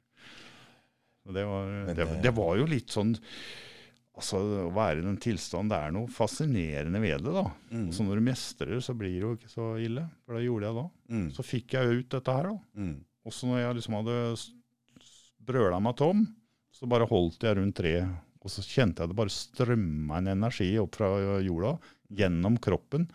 Det, 1.21 1.45
det, 1.93 2.07
det, 2.23 2.31
var 2.33 2.55
jo 2.57 2.65
litt 2.65 2.89
sånn 2.89 3.13
Altså, 4.12 4.41
Å 4.68 4.72
være 4.76 4.99
i 4.99 5.05
den 5.05 5.20
tilstanden, 5.24 5.70
det 5.72 5.78
er 5.80 5.93
noe 5.95 6.12
fascinerende 6.12 6.99
ved 7.01 7.24
det. 7.24 7.32
da. 7.32 7.45
Mm. 7.72 7.86
Så 7.95 8.03
når 8.05 8.20
du 8.20 8.26
mestrer 8.28 8.74
det, 8.76 8.82
så 8.84 8.95
blir 8.97 9.14
det 9.16 9.24
jo 9.24 9.36
ikke 9.38 9.51
så 9.53 9.70
ille. 9.80 10.03
For 10.26 10.36
det 10.38 10.43
gjorde 10.45 10.68
jeg 10.68 10.78
da. 10.78 10.84
Mm. 11.16 11.30
Så 11.38 11.45
fikk 11.47 11.78
jeg 11.78 12.01
ut 12.01 12.09
dette 12.18 12.36
her. 12.36 12.49
da. 12.51 12.84
Mm. 12.84 12.97
Og 13.26 13.36
så 13.38 13.47
når 13.47 13.62
jeg 13.62 13.78
liksom 13.78 13.97
hadde 13.99 14.18
brøla 15.47 15.80
meg 15.82 15.97
tom, 16.01 16.26
så 16.76 16.89
bare 16.89 17.07
holdt 17.09 17.45
jeg 17.47 17.57
rundt 17.57 17.78
treet. 17.78 18.12
Og 18.41 18.49
så 18.49 18.64
kjente 18.66 19.03
jeg 19.03 19.12
det 19.12 19.18
bare 19.20 19.34
strømma 19.34 20.18
en 20.18 20.32
energi 20.34 20.72
opp 20.82 20.97
fra 20.97 21.12
jorda, 21.45 21.76
gjennom 22.12 22.57
kroppen. 22.62 23.05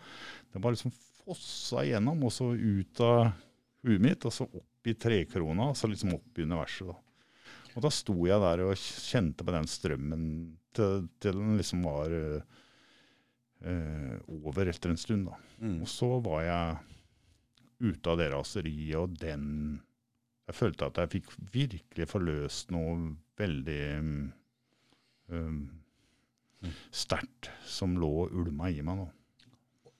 Det 0.49 0.61
bare 0.63 0.77
liksom 0.77 0.93
fossa 1.27 1.83
igjennom, 1.83 2.23
og 2.23 2.31
så 2.33 2.53
ut 2.55 3.01
av 3.03 3.33
huet 3.85 4.03
mitt, 4.03 4.23
og 4.25 4.33
så 4.33 4.47
opp 4.47 4.87
i 4.87 4.95
trekrona, 4.95 5.69
og 5.73 5.77
så 5.77 5.89
liksom 5.91 6.15
opp 6.15 6.39
i 6.39 6.47
universet. 6.47 6.87
da. 6.87 6.95
Og 7.75 7.83
da 7.83 7.91
sto 7.93 8.15
jeg 8.25 8.41
der 8.41 8.63
og 8.65 8.79
kjente 8.79 9.45
på 9.45 9.53
den 9.53 9.67
strømmen 9.69 10.23
til, 10.77 11.07
til 11.23 11.39
den 11.39 11.57
liksom 11.59 11.83
var 11.87 12.13
uh, 12.13 14.13
over 14.45 14.71
etter 14.71 14.93
en 14.93 15.01
stund. 15.01 15.27
da. 15.29 15.39
Mm. 15.59 15.81
Og 15.81 15.91
så 15.91 16.11
var 16.23 16.45
jeg 16.45 17.87
ute 17.87 18.13
av 18.13 18.21
det 18.21 18.31
raseriet 18.33 18.97
og 18.97 19.19
den 19.21 19.43
Jeg 20.47 20.55
følte 20.55 20.87
at 20.87 20.99
jeg 21.01 21.11
fikk 21.17 21.33
virkelig 21.51 22.05
forløst 22.07 22.69
noe 22.71 22.93
veldig 23.35 23.81
um, 25.27 25.57
sterkt 26.95 27.49
som 27.67 27.97
lå 27.99 28.11
og 28.23 28.31
ulma 28.31 28.69
i 28.71 28.79
meg 28.79 29.01
nå. 29.01 29.09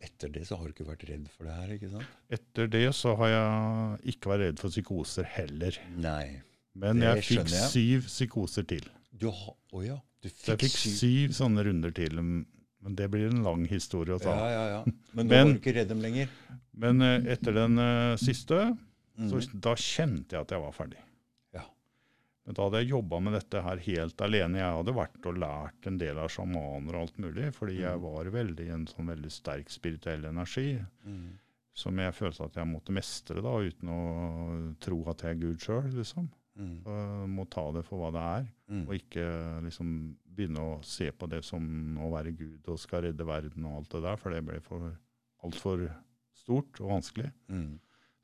Etter 0.08 0.32
det 0.32 0.46
så 0.48 0.56
har 0.56 0.70
du 0.70 0.76
ikke 0.76 0.88
vært 0.88 1.04
redd 1.10 1.28
for 1.34 1.50
det 1.50 1.56
her? 1.58 1.74
ikke 1.76 1.92
sant? 1.92 2.12
Etter 2.32 2.70
det 2.70 2.86
så 2.96 3.16
har 3.20 3.34
jeg 3.34 4.14
ikke 4.14 4.32
vært 4.32 4.46
redd 4.46 4.62
for 4.62 4.72
psykoser 4.72 5.28
heller. 5.36 5.80
Nei. 5.98 6.44
Men 6.78 7.02
jeg 7.02 7.24
fikk 7.26 7.50
syv 7.50 8.06
psykoser 8.06 8.66
til. 8.70 8.86
Du, 9.10 9.30
oh 9.32 9.82
ja, 9.86 9.98
du 10.22 10.30
fikk, 10.30 10.62
fikk 10.68 10.76
syv. 10.76 10.96
syv. 11.00 11.34
sånne 11.38 11.64
runder 11.68 11.94
til. 11.96 12.20
Men 12.88 12.96
det 12.96 13.08
blir 13.12 13.32
en 13.32 13.44
lang 13.46 13.66
historie 13.70 14.16
å 14.16 14.22
ta. 14.22 14.36
Ja, 14.36 14.50
ja, 14.52 14.66
ja. 14.76 14.82
Men 15.18 15.28
nå 15.28 15.32
men, 15.32 15.48
var 15.48 15.54
du 15.56 15.62
ikke 15.62 15.74
redd 15.80 15.90
dem 15.92 16.04
lenger? 16.04 16.32
Men 16.78 17.02
uh, 17.02 17.16
etter 17.34 17.56
den 17.58 17.82
uh, 17.82 18.14
siste, 18.22 18.60
mm. 19.18 19.30
så 19.32 19.42
da 19.66 19.74
kjente 19.82 20.38
jeg 20.38 20.46
at 20.46 20.54
jeg 20.54 20.62
var 20.62 20.76
ferdig. 20.76 21.02
Ja. 21.58 21.66
Men 22.46 22.60
da 22.60 22.68
hadde 22.68 22.84
jeg 22.84 22.92
jobba 22.94 23.20
med 23.26 23.36
dette 23.40 23.64
her 23.66 23.82
helt 23.88 24.24
alene. 24.28 24.62
Jeg 24.62 24.78
hadde 24.78 24.96
vært 25.00 25.28
og 25.32 25.42
lært 25.42 25.90
en 25.90 25.98
del 26.04 26.22
av 26.22 26.32
sjamaner 26.32 26.94
og 26.94 27.08
alt 27.08 27.20
mulig, 27.24 27.50
fordi 27.58 27.80
mm. 27.80 27.84
jeg 27.88 28.04
var 28.06 28.32
veldig 28.38 28.70
i 28.70 28.74
en 28.78 28.88
sånn 28.92 29.12
veldig 29.16 29.34
sterk 29.34 29.74
spirituell 29.74 30.30
energi. 30.30 30.70
Mm. 31.08 31.28
Som 31.78 32.00
jeg 32.02 32.14
følte 32.18 32.46
at 32.46 32.56
jeg 32.58 32.70
måtte 32.70 32.94
mestre, 32.94 33.42
da, 33.46 33.58
uten 33.58 33.90
å 33.94 34.02
tro 34.82 35.02
at 35.12 35.26
jeg 35.26 35.36
er 35.36 35.42
Gud 35.42 35.66
sjøl. 35.66 35.90
Liksom. 35.98 36.30
Mm. 36.58 37.30
Må 37.30 37.46
ta 37.54 37.68
det 37.76 37.84
for 37.86 38.02
hva 38.02 38.10
det 38.16 38.22
er, 38.26 38.46
mm. 38.74 38.84
og 38.88 38.94
ikke 38.98 39.26
liksom 39.68 39.90
begynne 40.38 40.64
å 40.64 40.78
se 40.86 41.12
på 41.14 41.30
det 41.30 41.44
som 41.46 41.64
å 42.02 42.10
være 42.14 42.34
Gud 42.38 42.70
og 42.74 42.80
skal 42.82 43.06
redde 43.06 43.28
verden 43.28 43.66
og 43.70 43.82
alt 43.82 43.92
det 43.94 44.04
der, 44.08 44.18
for 44.22 44.34
det 44.34 44.42
ble 44.46 44.58
for 44.66 44.88
altfor 45.46 45.86
stort 46.38 46.82
og 46.82 46.96
vanskelig. 46.96 47.30
Mm. 47.54 47.76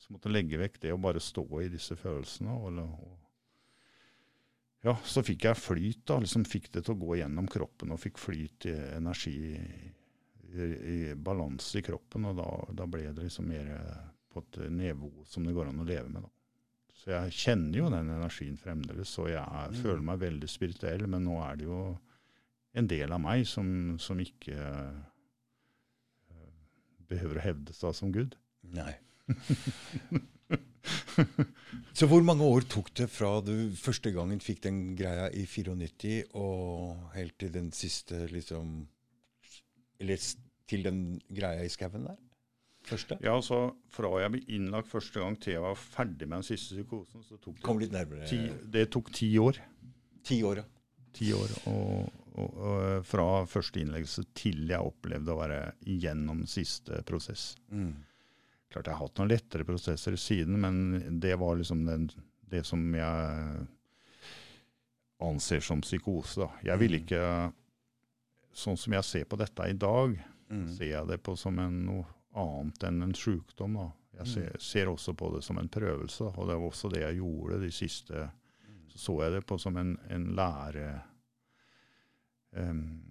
Så 0.02 0.14
måtte 0.14 0.32
legge 0.32 0.60
vekk 0.60 0.82
det 0.84 0.94
og 0.94 1.04
bare 1.06 1.22
stå 1.24 1.46
i 1.64 1.70
disse 1.72 1.96
følelsene. 2.00 2.54
Og, 2.54 2.80
og, 2.84 3.18
ja, 4.84 4.98
så 5.08 5.24
fikk 5.24 5.48
jeg 5.48 5.60
flyt, 5.60 6.02
da. 6.10 6.20
liksom 6.24 6.46
Fikk 6.50 6.72
det 6.74 6.84
til 6.84 6.96
å 6.96 7.02
gå 7.06 7.20
gjennom 7.22 7.48
kroppen 7.52 7.94
og 7.96 8.02
fikk 8.04 8.20
flyt 8.20 8.68
i 8.68 8.76
energi 8.98 9.38
i, 9.56 10.66
i 10.68 10.98
balanse 11.16 11.80
i 11.80 11.86
kroppen. 11.86 12.28
Og 12.32 12.40
da, 12.42 12.50
da, 12.84 12.90
ble 12.90 13.08
det 13.12 13.30
liksom 13.30 13.48
mer 13.48 13.72
på 14.34 14.44
et 14.44 14.64
nivå 14.74 15.12
som 15.30 15.46
det 15.48 15.56
går 15.56 15.72
an 15.72 15.84
å 15.86 15.88
leve 15.88 16.10
med. 16.10 16.26
da. 16.26 16.43
Så 17.04 17.12
jeg 17.12 17.36
kjenner 17.36 17.82
jo 17.82 17.90
den 17.92 18.12
energien 18.16 18.56
fremdeles, 18.56 19.12
og 19.20 19.28
jeg 19.28 19.42
er, 19.44 19.72
mm. 19.74 19.80
føler 19.84 20.04
meg 20.08 20.22
veldig 20.22 20.48
spirituell. 20.48 21.04
Men 21.12 21.26
nå 21.28 21.36
er 21.44 21.58
det 21.60 21.68
jo 21.68 21.80
en 22.80 22.88
del 22.90 23.12
av 23.12 23.20
meg 23.22 23.44
som, 23.50 23.68
som 24.00 24.22
ikke 24.24 24.56
uh, 24.56 25.02
behøver 27.12 27.42
å 27.42 27.44
hevde 27.44 27.76
seg 27.76 27.98
som 27.98 28.14
Gud. 28.16 28.38
Nei. 28.72 28.94
Så 31.94 32.08
hvor 32.10 32.24
mange 32.26 32.48
år 32.48 32.66
tok 32.72 32.90
det 32.98 33.10
fra 33.12 33.36
du 33.46 33.72
første 33.80 34.12
gangen 34.16 34.42
fikk 34.44 34.64
den 34.66 34.82
greia 35.00 35.28
i 35.30 35.46
94, 35.48 36.32
og 36.40 37.14
helt 37.18 37.36
til 37.40 37.54
den 37.54 37.72
siste, 37.76 38.26
liksom 38.32 38.88
Eller 40.00 40.20
til 40.68 40.84
den 40.88 41.22
greia 41.30 41.64
i 41.64 41.72
skauen 41.72 42.08
der? 42.08 42.23
Første? 42.88 43.18
Ja, 43.24 43.36
så 43.46 43.66
Fra 43.94 44.10
jeg 44.22 44.34
ble 44.34 44.42
innlagt 44.56 44.90
første 44.92 45.22
gang 45.22 45.38
til 45.42 45.58
jeg 45.58 45.64
var 45.64 45.78
ferdig 45.80 46.28
med 46.28 46.40
den 46.40 46.48
siste 46.48 46.78
psykosen, 46.78 47.24
så 47.26 47.38
tok 47.38 47.58
det, 47.58 47.66
Kom 47.66 47.82
litt 47.82 47.94
nærmere. 47.94 48.28
Ti, 48.30 48.40
det 48.74 48.88
tok 48.94 49.12
ti 49.14 49.30
år. 49.42 49.60
Ti 50.24 50.40
år, 50.48 50.64
ja. 50.64 50.70
Ti 51.14 51.28
år, 51.38 51.52
og, 51.70 52.24
og, 52.42 52.56
og, 52.58 53.06
Fra 53.06 53.28
første 53.50 53.84
innleggelse 53.84 54.26
til 54.38 54.64
jeg 54.72 54.82
opplevde 54.82 55.34
å 55.34 55.40
være 55.40 55.62
gjennom 55.86 56.46
siste 56.50 57.04
prosess. 57.08 57.52
Mm. 57.70 57.94
Klart 58.74 58.90
jeg 58.90 58.98
har 58.98 59.06
hatt 59.06 59.20
noen 59.22 59.30
lettere 59.30 59.68
prosesser 59.68 60.18
siden, 60.18 60.58
men 60.64 61.20
det 61.22 61.36
var 61.38 61.60
liksom 61.60 61.86
den, 61.86 62.08
det 62.50 62.64
som 62.66 62.82
jeg 62.98 63.68
anser 65.24 65.62
som 65.62 65.84
psykose. 65.86 66.42
da. 66.42 66.50
Jeg 66.72 66.82
vil 66.82 66.98
mm. 66.98 67.04
ikke 67.04 67.28
Sånn 68.54 68.78
som 68.78 68.94
jeg 68.94 69.06
ser 69.08 69.24
på 69.26 69.38
dette 69.42 69.66
i 69.66 69.74
dag, 69.74 70.12
mm. 70.54 70.66
ser 70.76 70.92
jeg 70.92 71.08
det 71.10 71.16
på 71.26 71.34
som 71.34 71.58
en 71.58 71.78
noe 71.88 72.04
annet 72.34 72.84
enn 72.88 73.02
en 73.06 73.16
sykdom. 73.18 73.78
Da. 73.80 73.88
Jeg 74.20 74.30
ser, 74.30 74.50
mm. 74.54 74.62
ser, 74.62 74.92
også 74.92 75.14
på 75.18 75.32
det 75.36 75.42
som 75.46 75.58
en 75.58 75.70
prøvelse, 75.72 76.30
og 76.30 76.50
det 76.50 76.58
var 76.58 76.68
også 76.68 76.92
det 76.94 77.02
jeg 77.02 77.20
gjorde 77.22 77.62
de 77.64 77.72
siste 77.74 78.28
Så 78.94 79.00
så 79.02 79.16
jeg 79.24 79.32
det 79.34 79.46
på 79.50 79.58
som 79.58 79.78
en, 79.78 79.96
en 80.14 80.28
lære 80.38 81.02
um, 82.52 83.02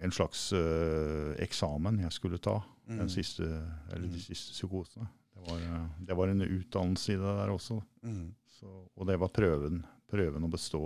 En 0.00 0.12
slags 0.12 0.52
uh, 0.52 1.32
eksamen 1.40 2.02
jeg 2.04 2.12
skulle 2.12 2.38
ta 2.38 2.58
den 2.86 3.06
mm. 3.06 3.08
siste, 3.08 3.44
eller 3.44 4.08
de 4.08 4.18
mm. 4.18 4.24
siste 4.24 4.52
psykosene. 4.52 5.06
Det 5.32 5.46
var, 5.46 5.60
uh, 5.60 5.86
det 6.00 6.16
var, 6.16 6.28
en 6.28 6.42
utdannelse 6.42 7.12
i 7.12 7.16
det 7.16 7.34
der 7.38 7.52
også. 7.52 7.80
Mm. 8.02 8.34
Så, 8.48 8.68
og 8.96 9.06
det 9.06 9.16
var 9.20 9.32
prøven. 9.32 9.84
Prøven 10.10 10.44
å 10.44 10.50
bestå 10.50 10.82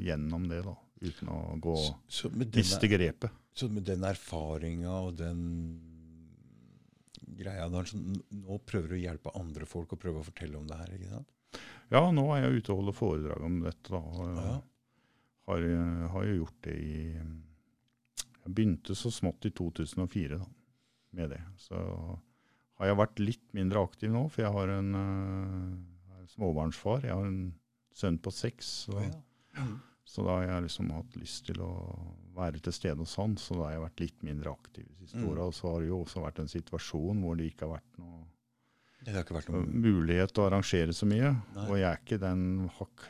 gjennom 0.00 0.48
det, 0.48 0.62
da, 0.64 0.74
uten 1.02 1.28
å 1.28 1.40
gå 1.60 1.76
miste 2.56 2.88
grepet. 2.88 3.34
Så 3.52 3.68
med 3.68 3.84
den 3.84 4.06
erfaringa 4.08 4.94
og 5.04 5.18
den 5.18 5.42
greia 7.42 7.68
der, 7.72 7.88
så 7.88 7.98
nå 7.98 8.58
prøver 8.66 8.92
du 8.92 8.96
å 8.96 9.02
hjelpe 9.02 9.34
andre 9.38 9.68
folk 9.68 9.94
og 9.94 10.00
prøve 10.02 10.22
å 10.22 10.26
fortelle 10.26 10.58
om 10.58 10.66
det 10.70 10.78
her? 10.80 10.96
ikke 10.96 11.12
sant? 11.12 11.32
Ja, 11.92 12.06
nå 12.14 12.24
er 12.32 12.46
jeg 12.46 12.62
ute 12.62 12.72
og 12.72 12.82
holder 12.82 12.96
foredrag 12.96 13.46
om 13.46 13.60
dette. 13.66 13.92
da. 13.92 14.02
Ja. 14.38 14.58
Har, 15.50 15.64
har 16.14 16.26
jo 16.28 16.36
gjort 16.38 16.58
det 16.64 16.74
i 16.78 16.98
Jeg 17.12 18.52
begynte 18.54 18.94
så 18.98 19.10
smått 19.12 19.44
i 19.46 19.52
2004 19.54 20.38
da, 20.38 20.46
med 21.18 21.34
det. 21.34 21.40
Så 21.60 21.78
har 22.80 22.90
jeg 22.90 22.98
vært 22.98 23.22
litt 23.22 23.44
mindre 23.54 23.82
aktiv 23.84 24.10
nå, 24.10 24.24
for 24.32 24.42
jeg 24.46 24.54
har 24.54 24.72
en 24.78 24.96
uh, 24.96 26.24
småbarnsfar. 26.32 27.04
Jeg 27.06 27.14
har 27.14 27.28
en 27.28 27.52
sønn 27.94 28.18
på 28.22 28.32
seks. 28.34 28.72
Så, 28.88 28.96
ja. 29.04 29.66
Så 30.04 30.24
da 30.26 30.36
har 30.40 30.48
jeg 30.48 30.66
liksom 30.66 30.90
hatt 30.92 31.16
lyst 31.16 31.46
til 31.46 31.62
å 31.62 31.72
være 32.36 32.60
til 32.64 32.74
stede 32.74 32.98
hos 33.04 33.14
han, 33.20 33.36
så 33.38 33.56
da 33.56 33.68
har 33.68 33.76
jeg 33.76 33.84
vært 33.84 34.02
litt 34.02 34.24
mindre 34.26 34.52
aktiv 34.52 34.86
de 34.88 35.06
siste 35.06 35.22
mm. 35.22 35.28
åra. 35.30 35.48
Og 35.48 35.56
så 35.56 35.70
har 35.70 35.82
det 35.82 35.90
jo 35.92 36.02
også 36.02 36.24
vært 36.24 36.42
en 36.42 36.52
situasjon 36.52 37.22
hvor 37.22 37.38
det 37.38 37.50
ikke 37.52 37.68
har 37.68 37.76
vært 37.76 38.00
noe, 38.02 38.22
det 39.02 39.16
har 39.16 39.24
ikke 39.24 39.34
vært 39.34 39.50
noen 39.50 39.70
mulighet 39.82 40.30
til 40.30 40.44
å 40.44 40.46
arrangere 40.46 40.94
så 40.94 41.06
mye. 41.10 41.32
Nei. 41.56 41.66
Og 41.66 41.78
jeg 41.80 41.88
er 41.88 42.02
ikke 42.04 42.20
den 42.22 42.42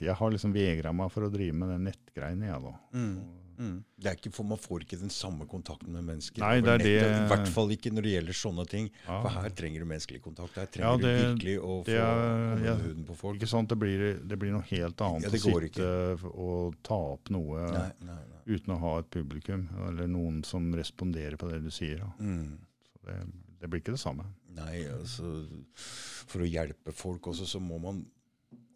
Jeg 0.00 0.16
har 0.16 0.32
liksom 0.32 0.54
vegra 0.54 0.92
meg 0.96 1.12
for 1.12 1.26
å 1.26 1.32
drive 1.32 1.56
med 1.56 1.68
den 1.74 1.84
nettgreiene, 1.90 2.48
jeg, 2.48 2.62
da. 2.64 2.72
Mm. 2.96 3.41
Mm. 3.58 3.76
Det 3.96 4.10
er 4.10 4.16
ikke, 4.18 4.32
for 4.34 4.48
Man 4.48 4.60
får 4.60 4.84
ikke 4.84 4.98
den 5.00 5.12
samme 5.12 5.46
kontakten 5.50 5.92
med 5.94 6.04
mennesker. 6.06 6.42
Nei, 6.42 6.60
det 6.64 6.72
er 6.72 6.82
det... 6.82 6.94
I 7.02 7.28
hvert 7.30 7.50
fall 7.52 7.72
ikke 7.74 7.92
når 7.92 8.06
det 8.06 8.14
gjelder 8.14 8.38
sånne 8.38 8.64
ting. 8.70 8.88
Ja. 9.04 9.18
For 9.24 9.36
her 9.36 9.54
trenger 9.58 9.84
du 9.84 9.88
menneskelig 9.90 10.22
kontakt. 10.24 10.58
Her 10.58 10.70
trenger 10.72 10.88
ja, 10.88 11.02
det, 11.02 11.12
du 11.12 11.22
virkelig 11.26 11.56
å 11.58 11.76
få 11.86 11.96
er, 11.96 12.64
ja, 12.66 12.76
huden 12.80 13.06
på 13.08 13.18
folk. 13.20 13.38
Ikke 13.40 13.50
sant, 13.52 13.70
Det 13.72 13.78
blir, 13.82 14.06
det 14.18 14.38
blir 14.40 14.54
noe 14.54 14.66
helt 14.70 15.04
annet 15.06 15.28
å 15.28 15.34
sitte 15.36 15.68
ikke. 15.68 16.32
og 16.32 16.80
ta 16.86 16.98
opp 17.14 17.32
noe 17.34 17.68
nei, 17.72 17.86
nei, 18.08 18.18
uten 18.56 18.74
å 18.74 18.80
ha 18.82 18.96
et 19.02 19.12
publikum, 19.14 19.68
eller 19.88 20.10
noen 20.10 20.42
som 20.46 20.66
responderer 20.76 21.38
på 21.40 21.50
det 21.52 21.62
du 21.64 21.70
sier. 21.74 22.02
Mm. 22.18 22.58
Så 22.88 23.06
det, 23.06 23.20
det, 23.60 23.68
blir 23.68 23.84
ikke 23.84 23.94
det 23.94 24.02
samme. 24.02 24.26
Nei, 24.56 24.82
altså 24.92 25.36
For 25.76 26.42
å 26.44 26.48
hjelpe 26.48 26.94
folk 26.96 27.30
også, 27.32 27.46
så 27.48 27.62
må 27.62 27.78
man 27.82 28.02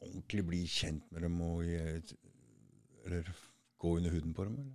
ordentlig 0.06 0.46
bli 0.46 0.62
kjent 0.70 1.04
med 1.10 1.26
dem 1.26 1.42
og 1.42 1.66
eller 3.06 3.28
gå 3.78 3.96
under 3.98 4.14
huden 4.14 4.34
på 4.36 4.48
dem? 4.48 4.58
eller? 4.62 4.74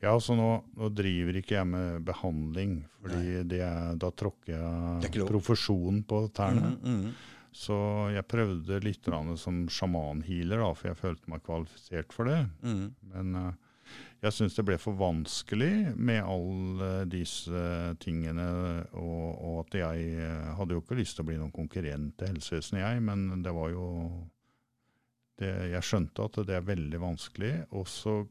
Ja, 0.00 0.12
så 0.20 0.36
nå, 0.38 0.50
nå, 0.78 0.90
driver 0.94 1.40
ikke 1.40 1.56
jeg 1.56 1.66
med 1.66 2.04
behandling, 2.06 2.76
fordi 3.02 3.58
er, 3.58 3.96
da 3.98 4.12
tråkker 4.14 4.52
jeg 4.52 5.26
profesjonen 5.26 6.04
på 6.06 6.26
tærne. 6.36 6.76
Mm, 6.76 7.00
mm. 7.00 7.32
Så 7.56 7.76
jeg 8.12 8.28
prøvde 8.28 8.82
litt 8.84 9.08
som 9.40 9.64
sjamanhealer, 9.72 10.60
da, 10.60 10.72
for 10.76 10.90
jeg 10.90 11.00
følte 11.00 11.32
meg 11.32 11.44
kvalifisert 11.46 12.12
for 12.12 12.28
det. 12.28 12.42
Mm. 12.60 12.90
Men 13.14 13.38
uh, 13.40 13.54
jeg 14.20 14.36
syns 14.36 14.56
det 14.58 14.66
ble 14.68 14.76
for 14.80 14.98
vanskelig 14.98 15.94
med 15.96 16.20
alle 16.20 16.90
disse 17.08 17.64
tingene. 18.02 18.46
Og, 18.92 19.24
og, 19.32 19.58
at 19.64 19.78
jeg 19.80 20.06
eh, 20.20 20.54
hadde 20.58 20.76
jo 20.76 20.82
ikke 20.82 20.98
lyst 20.98 21.18
til 21.18 21.24
å 21.24 21.28
bli 21.30 21.36
noen 21.40 21.54
konkurrent 21.54 22.16
til 22.18 22.34
helsevesenet, 22.34 22.82
jeg. 22.82 23.04
Men 23.06 23.44
det 23.44 23.54
var 23.56 23.72
jo 23.72 23.86
det, 25.38 25.70
Jeg 25.72 25.82
skjønte 25.82 26.24
at 26.24 26.38
det 26.46 26.54
er 26.56 26.64
veldig 26.66 27.00
vanskelig. 27.02 27.52
Og 27.72 27.86
så 27.90 28.28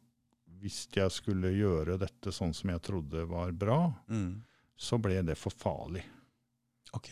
hvis 0.62 0.88
jeg 0.96 1.12
skulle 1.12 1.52
gjøre 1.54 1.98
dette 2.02 2.32
sånn 2.34 2.54
som 2.56 2.70
jeg 2.72 2.82
trodde 2.82 3.26
var 3.30 3.52
bra, 3.52 3.94
Mm. 4.10 4.42
så 4.78 4.98
ble 5.02 5.22
det 5.24 5.38
for 5.38 5.52
farlig. 5.52 6.04
Ok. 6.94 7.10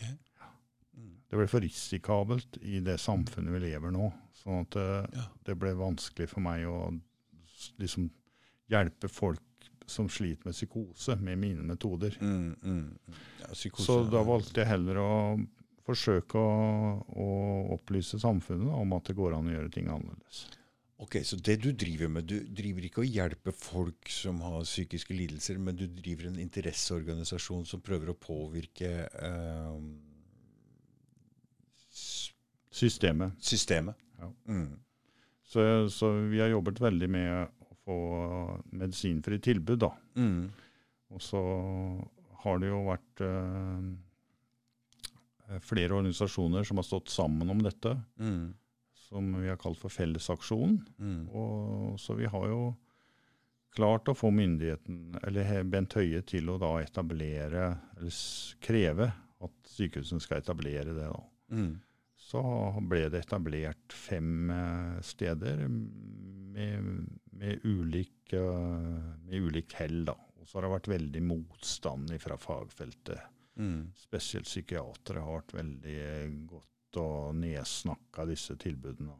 Mm. 0.96 1.16
Det 1.30 1.36
ble 1.38 1.46
for 1.46 1.60
risikabelt 1.60 2.58
i 2.62 2.80
det 2.80 2.98
samfunnet 2.98 3.52
vi 3.52 3.60
lever 3.70 3.90
nå. 3.94 4.12
Sånn 4.42 4.60
at 4.62 4.70
det, 4.70 5.16
Ja. 5.16 5.26
det 5.44 5.58
ble 5.58 5.74
vanskelig 5.74 6.28
for 6.28 6.40
meg 6.40 6.64
å 6.66 7.00
liksom 7.78 8.10
hjelpe 8.70 9.08
folk 9.10 9.40
som 9.86 10.08
sliter 10.08 10.46
med 10.46 10.54
psykose, 10.54 11.16
med 11.20 11.38
mine 11.38 11.62
metoder. 11.62 12.16
Mm, 12.20 12.56
mm. 12.62 12.98
Ja, 13.40 13.46
psykose 13.52 13.84
Så 13.86 14.10
da 14.10 14.22
valgte 14.24 14.54
jeg 14.62 14.66
heller 14.66 14.94
å 14.96 15.46
forsøke 15.84 16.40
å, 16.40 16.52
å 17.04 17.28
opplyse 17.76 18.18
samfunnet 18.22 18.72
om 18.72 18.94
at 18.96 19.10
det 19.10 19.16
går 19.18 19.36
an 19.36 19.50
å 19.50 19.56
gjøre 19.56 19.72
ting 19.74 19.90
annerledes. 19.92 20.46
Ok, 21.04 21.18
Så 21.26 21.36
det 21.36 21.56
du 21.60 21.72
driver 21.74 22.08
med, 22.08 22.24
du 22.30 22.38
driver 22.54 22.86
ikke 22.86 23.02
å 23.02 23.08
hjelpe 23.08 23.52
folk 23.52 24.08
som 24.08 24.38
har 24.46 24.62
psykiske 24.64 25.12
lidelser, 25.16 25.58
men 25.60 25.76
du 25.76 25.84
driver 25.90 26.30
en 26.30 26.38
interesseorganisasjon 26.40 27.66
som 27.68 27.82
prøver 27.84 28.12
å 28.12 28.16
påvirke 28.16 28.92
eh, 29.10 29.80
Systemet. 32.74 33.34
systemet. 33.38 33.98
Ja. 34.18 34.30
Mm. 34.48 34.78
Så, 35.46 35.60
så 35.90 36.10
vi 36.30 36.40
har 36.42 36.50
jobbet 36.50 36.80
veldig 36.82 37.08
med 37.10 37.34
å 37.68 37.76
få 37.84 37.98
medisinfri 38.74 39.38
tilbud, 39.42 39.78
da. 39.84 39.92
Mm. 40.18 40.48
Og 41.14 41.22
så 41.22 41.42
har 42.42 42.58
det 42.62 42.70
jo 42.72 42.80
vært 42.88 43.22
eh, 43.22 43.84
flere 45.60 45.94
organisasjoner 45.96 46.64
som 46.64 46.80
har 46.80 46.86
stått 46.88 47.08
sammen 47.12 47.50
om 47.50 47.60
dette, 47.62 47.96
Mm. 48.18 48.54
som 49.08 49.32
vi 49.42 49.48
har 49.48 49.56
kalt 49.60 49.78
for 49.78 49.88
Fellesaksjonen. 49.92 50.78
Mm. 50.98 51.28
Og, 51.30 51.98
så 52.00 52.14
vi 52.16 52.26
har 52.26 52.46
jo 52.48 52.76
klart 53.74 54.08
å 54.08 54.14
få 54.16 54.30
myndigheten, 54.32 55.18
eller 55.26 55.64
Bent 55.64 55.92
Høie, 55.98 56.22
til 56.22 56.48
å 56.48 56.58
da 56.58 56.76
etablere, 56.82 57.78
eller 57.98 58.10
kreve 58.60 59.12
at 59.44 59.50
sykehusene 59.68 60.20
skal 60.22 60.38
etablere 60.40 60.94
det. 60.94 61.08
da. 61.10 61.22
Mm. 61.50 61.80
Så 62.24 62.40
ble 62.88 63.08
det 63.12 63.20
etablert 63.26 63.92
fem 63.92 64.48
eh, 64.50 65.00
steder 65.04 65.66
med, 65.68 67.08
med, 67.32 67.60
ulik, 67.66 68.32
eh, 68.32 69.02
med 69.26 69.34
ulikt 69.50 69.74
hell. 69.74 70.04
da. 70.08 70.14
Og 70.40 70.46
så 70.48 70.56
har 70.58 70.62
det 70.68 70.72
vært 70.78 70.92
veldig 70.94 71.22
motstand 71.26 72.14
fra 72.22 72.36
fagfeltet. 72.40 73.20
Mm. 73.56 73.92
Spesielt 73.96 74.48
psykiatere 74.48 75.22
har 75.22 75.38
vært 75.40 75.54
veldig 75.54 75.98
eh, 76.02 76.32
godt 76.50 76.98
og 77.02 77.34
nedsnakka 77.38 78.26
disse 78.30 78.56
tilbudene. 78.58 79.14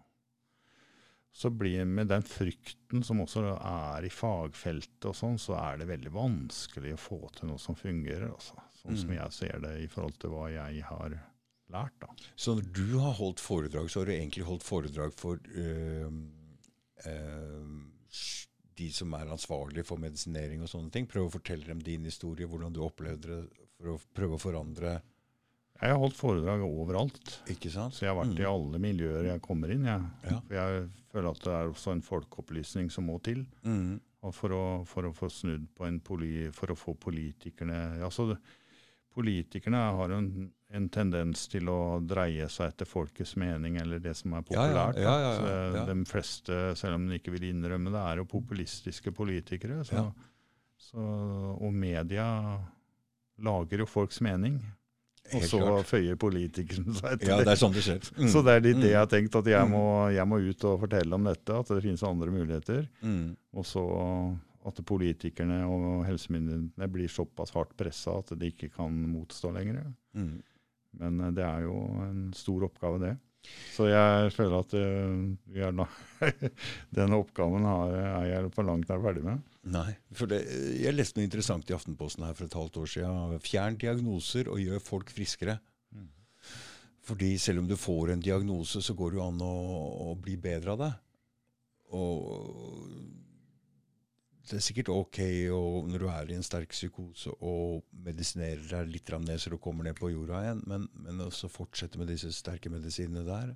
Så 1.35 1.51
blir 1.51 1.83
med 1.85 2.07
den 2.13 2.23
frykten 2.23 3.03
som 3.03 3.19
også 3.25 3.43
er 3.57 4.07
i 4.07 4.11
fagfeltet, 4.15 5.09
og 5.11 5.17
sånn, 5.19 5.39
så 5.43 5.57
er 5.59 5.81
det 5.81 5.89
veldig 5.91 6.13
vanskelig 6.15 6.93
å 6.95 7.01
få 7.03 7.19
til 7.35 7.51
noe 7.51 7.59
som 7.59 7.75
fungerer. 7.75 8.29
Altså. 8.31 8.55
Sånn 8.79 8.97
som 9.01 9.11
Mm. 9.11 9.17
jeg 9.17 9.33
ser 9.33 9.59
det 9.65 9.73
i 9.83 9.89
forhold 9.91 10.19
til 10.23 10.31
hva 10.31 10.45
jeg 10.53 10.85
har 10.87 11.17
lært. 11.75 11.99
da. 11.99 12.07
Så 12.37 12.55
når 12.55 12.73
du 12.73 12.99
har 13.01 13.13
holdt 13.19 13.41
foredrag, 13.43 13.91
så 13.91 14.01
har 14.01 14.07
du 14.07 14.13
egentlig 14.13 14.45
holdt 14.47 14.63
foredrag 14.63 15.13
for 15.19 15.39
øh, 15.57 16.11
øh, 17.07 17.83
de 18.77 18.93
som 18.93 19.13
er 19.15 19.31
ansvarlige 19.31 19.85
for 19.87 19.97
medisinering 20.03 20.63
og 20.63 20.69
sånne 20.71 20.91
ting. 20.93 21.07
Prøv 21.11 21.27
å 21.29 21.35
fortelle 21.35 21.67
dem 21.67 21.83
din 21.83 22.05
historie, 22.05 22.47
hvordan 22.47 22.73
du 22.75 22.83
opplevde 22.85 23.27
det, 23.29 23.64
for 23.85 23.95
å 23.95 24.01
prøve 24.17 24.39
å 24.39 24.43
forandre 24.43 24.95
Jeg 25.83 25.91
har 25.91 25.99
holdt 26.01 26.17
foredrag 26.17 26.63
overalt. 26.65 27.33
Ikke 27.51 27.69
sant? 27.75 27.93
Så 27.93 28.07
jeg 28.07 28.13
har 28.15 28.17
vært 28.25 28.39
i 28.39 28.45
Mm. 28.45 28.51
alle 28.55 28.79
miljøer 28.81 29.25
jeg 29.33 29.41
kommer 29.43 29.71
inn. 29.75 29.85
Jeg. 29.85 30.01
Ja. 30.31 30.41
Jeg 30.49 30.85
føler 31.13 31.31
at 31.35 31.41
det 31.45 31.53
er 31.53 31.69
også 31.73 31.93
en 31.93 32.01
folkeopplysning 32.01 32.91
som 32.95 33.05
må 33.11 33.19
til. 33.23 33.43
Mm. 33.67 33.99
Og 34.25 34.33
for 34.33 34.55
å, 34.55 34.63
for 34.89 35.03
å 35.05 35.13
få 35.13 35.29
snudd 35.29 35.67
på 35.77 35.85
en 35.85 35.99
poli, 36.01 36.49
for 36.55 36.73
å 36.73 36.77
få 36.79 36.95
politikerne 36.97 38.01
altså 38.03 38.37
Politikerne 39.15 39.79
har 39.95 40.11
en, 40.11 40.49
en 40.75 40.87
tendens 40.91 41.45
til 41.47 41.69
å 41.71 42.01
dreie 42.03 42.49
seg 42.51 42.73
etter 42.73 42.89
folkets 42.89 43.37
mening 43.39 43.77
eller 43.79 44.01
det 44.03 44.17
som 44.19 44.33
er 44.35 44.43
populært. 44.43 44.97
ja, 44.99 45.13
ja, 45.23 45.35
ja, 45.39 45.59
ja. 45.77 45.85
De 45.87 45.95
fleste, 46.11 46.57
selv 46.75 46.97
om 46.99 47.05
de 47.07 47.21
ikke 47.21 47.31
vil 47.37 47.45
innrømme 47.53 47.93
det, 47.95 48.01
er 48.11 48.17
jo 48.19 48.25
populistiske 48.25 49.13
politikere. 49.15 49.85
Så, 49.87 50.03
så, 50.89 50.99
og 51.61 51.71
media 51.79 52.27
lager 53.43 53.79
jo 53.85 53.87
folks 53.87 54.21
mening. 54.25 54.61
Og 55.35 55.43
så 55.49 55.59
føyer 55.89 56.19
politikerne 56.21 56.93
seg 56.99 57.15
etter 57.17 57.31
Ja, 57.31 57.37
det. 57.41 57.49
er 57.55 57.57
sånn 57.57 57.73
det 57.73 57.83
skjer. 57.87 58.01
Mm. 58.19 58.29
Så 58.29 58.43
det 58.45 58.53
er 58.59 58.61
litt 58.61 58.81
det 58.83 58.91
jeg 58.91 58.99
Mm. 58.99 59.01
har 59.01 59.07
tenkt, 59.09 59.37
at 59.41 59.47
jeg 59.47 59.69
må, 59.71 59.85
jeg 60.13 60.27
må 60.29 60.37
ut 60.51 60.65
og 60.69 60.81
fortelle 60.85 61.15
om 61.17 61.25
dette, 61.25 61.49
at 61.59 61.67
det 61.73 61.83
finnes 61.83 62.03
andre 62.05 62.31
muligheter. 62.31 62.89
Mm. 63.03 63.37
Og 63.57 63.65
så 63.65 63.85
at 64.67 64.79
politikerne 64.85 65.63
og 65.69 66.05
helsemyndighetene 66.07 66.89
blir 66.93 67.09
såpass 67.09 67.51
hardt 67.57 67.75
pressa 67.77 68.19
at 68.19 68.33
de 68.39 68.51
ikke 68.53 68.71
kan 68.77 68.93
motstå 68.93 69.51
lenger. 69.53 69.83
Mm. 70.17 70.43
Men 71.01 71.21
eh, 71.21 71.31
det 71.37 71.45
er 71.45 71.63
jo 71.67 71.75
en 72.05 72.33
stor 72.37 72.65
oppgave, 72.69 73.01
det. 73.01 73.17
Så 73.75 73.89
jeg 73.91 74.31
føler 74.33 74.61
at 74.61 74.73
uh, 74.73 75.37
vi 75.53 75.61
er 75.61 75.73
da, 75.77 75.85
den 76.97 77.13
oppgaven 77.13 77.65
har, 77.69 77.91
er 77.93 78.29
jeg 78.31 78.53
på 78.55 78.65
langt 78.65 78.89
nær 78.89 79.03
ferdig 79.05 79.25
med. 79.25 79.43
Nei, 79.65 79.95
for 80.13 80.29
det, 80.29 80.43
jeg 80.77 80.93
leste 80.93 81.17
noe 81.17 81.25
interessant 81.25 81.71
i 81.71 81.77
Aftenposten 81.77 82.27
her 82.27 82.37
for 82.37 82.47
et 82.47 82.57
halvt 82.59 82.83
år 82.83 82.91
siden. 82.95 83.39
Fjern 83.45 83.79
diagnoser 83.81 84.51
og 84.53 84.61
gjør 84.61 84.83
folk 84.85 85.13
friskere. 85.15 85.57
Mm. 85.95 86.11
Fordi 87.09 87.31
selv 87.41 87.63
om 87.63 87.71
du 87.71 87.77
får 87.81 88.13
en 88.13 88.25
diagnose, 88.25 88.83
så 88.85 88.97
går 88.97 89.15
det 89.15 89.21
jo 89.21 89.27
an 89.29 89.41
å, 89.45 89.55
å 90.11 90.15
bli 90.21 90.37
bedre 90.41 90.75
av 90.75 90.83
det. 90.85 90.93
Og 91.97 92.91
det 94.45 94.59
er 94.59 94.65
sikkert 94.65 94.93
ok 94.93 95.19
å, 95.57 95.63
når 95.89 96.03
du 96.03 96.09
er 96.13 96.31
i 96.33 96.37
en 96.37 96.45
sterk 96.45 96.75
psykose 96.75 97.33
og 97.41 97.87
medisinerer 98.05 98.65
deg 98.69 98.91
litt 98.93 99.13
ned 99.25 99.41
så 99.41 99.53
du 99.53 99.57
kommer 99.57 99.87
ned 99.87 99.97
på 99.97 100.13
jorda 100.13 100.43
igjen, 100.45 100.61
men, 100.69 100.85
men 101.01 101.23
også 101.25 101.49
fortsette 101.49 102.01
med 102.01 102.11
disse 102.13 102.33
sterke 102.37 102.73
medisinene 102.73 103.25
der 103.25 103.55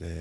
det, 0.00 0.14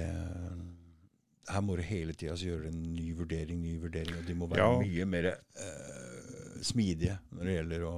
Her 1.50 1.62
må 1.62 1.76
du 1.76 1.82
hele 1.84 2.14
tida 2.16 2.36
gjøre 2.40 2.70
en 2.70 2.84
ny 2.96 3.10
vurdering, 3.18 3.60
ny 3.62 3.78
vurdering, 3.82 4.16
og 4.18 4.26
de 4.26 4.34
må 4.40 4.48
være 4.48 4.64
Ja. 4.64 4.80
mye 4.80 5.06
mer 5.06 5.26
eh, 5.34 6.62
smidige 6.64 7.18
når 7.32 7.44
det 7.50 7.56
gjelder 7.58 7.82
å 7.90 7.96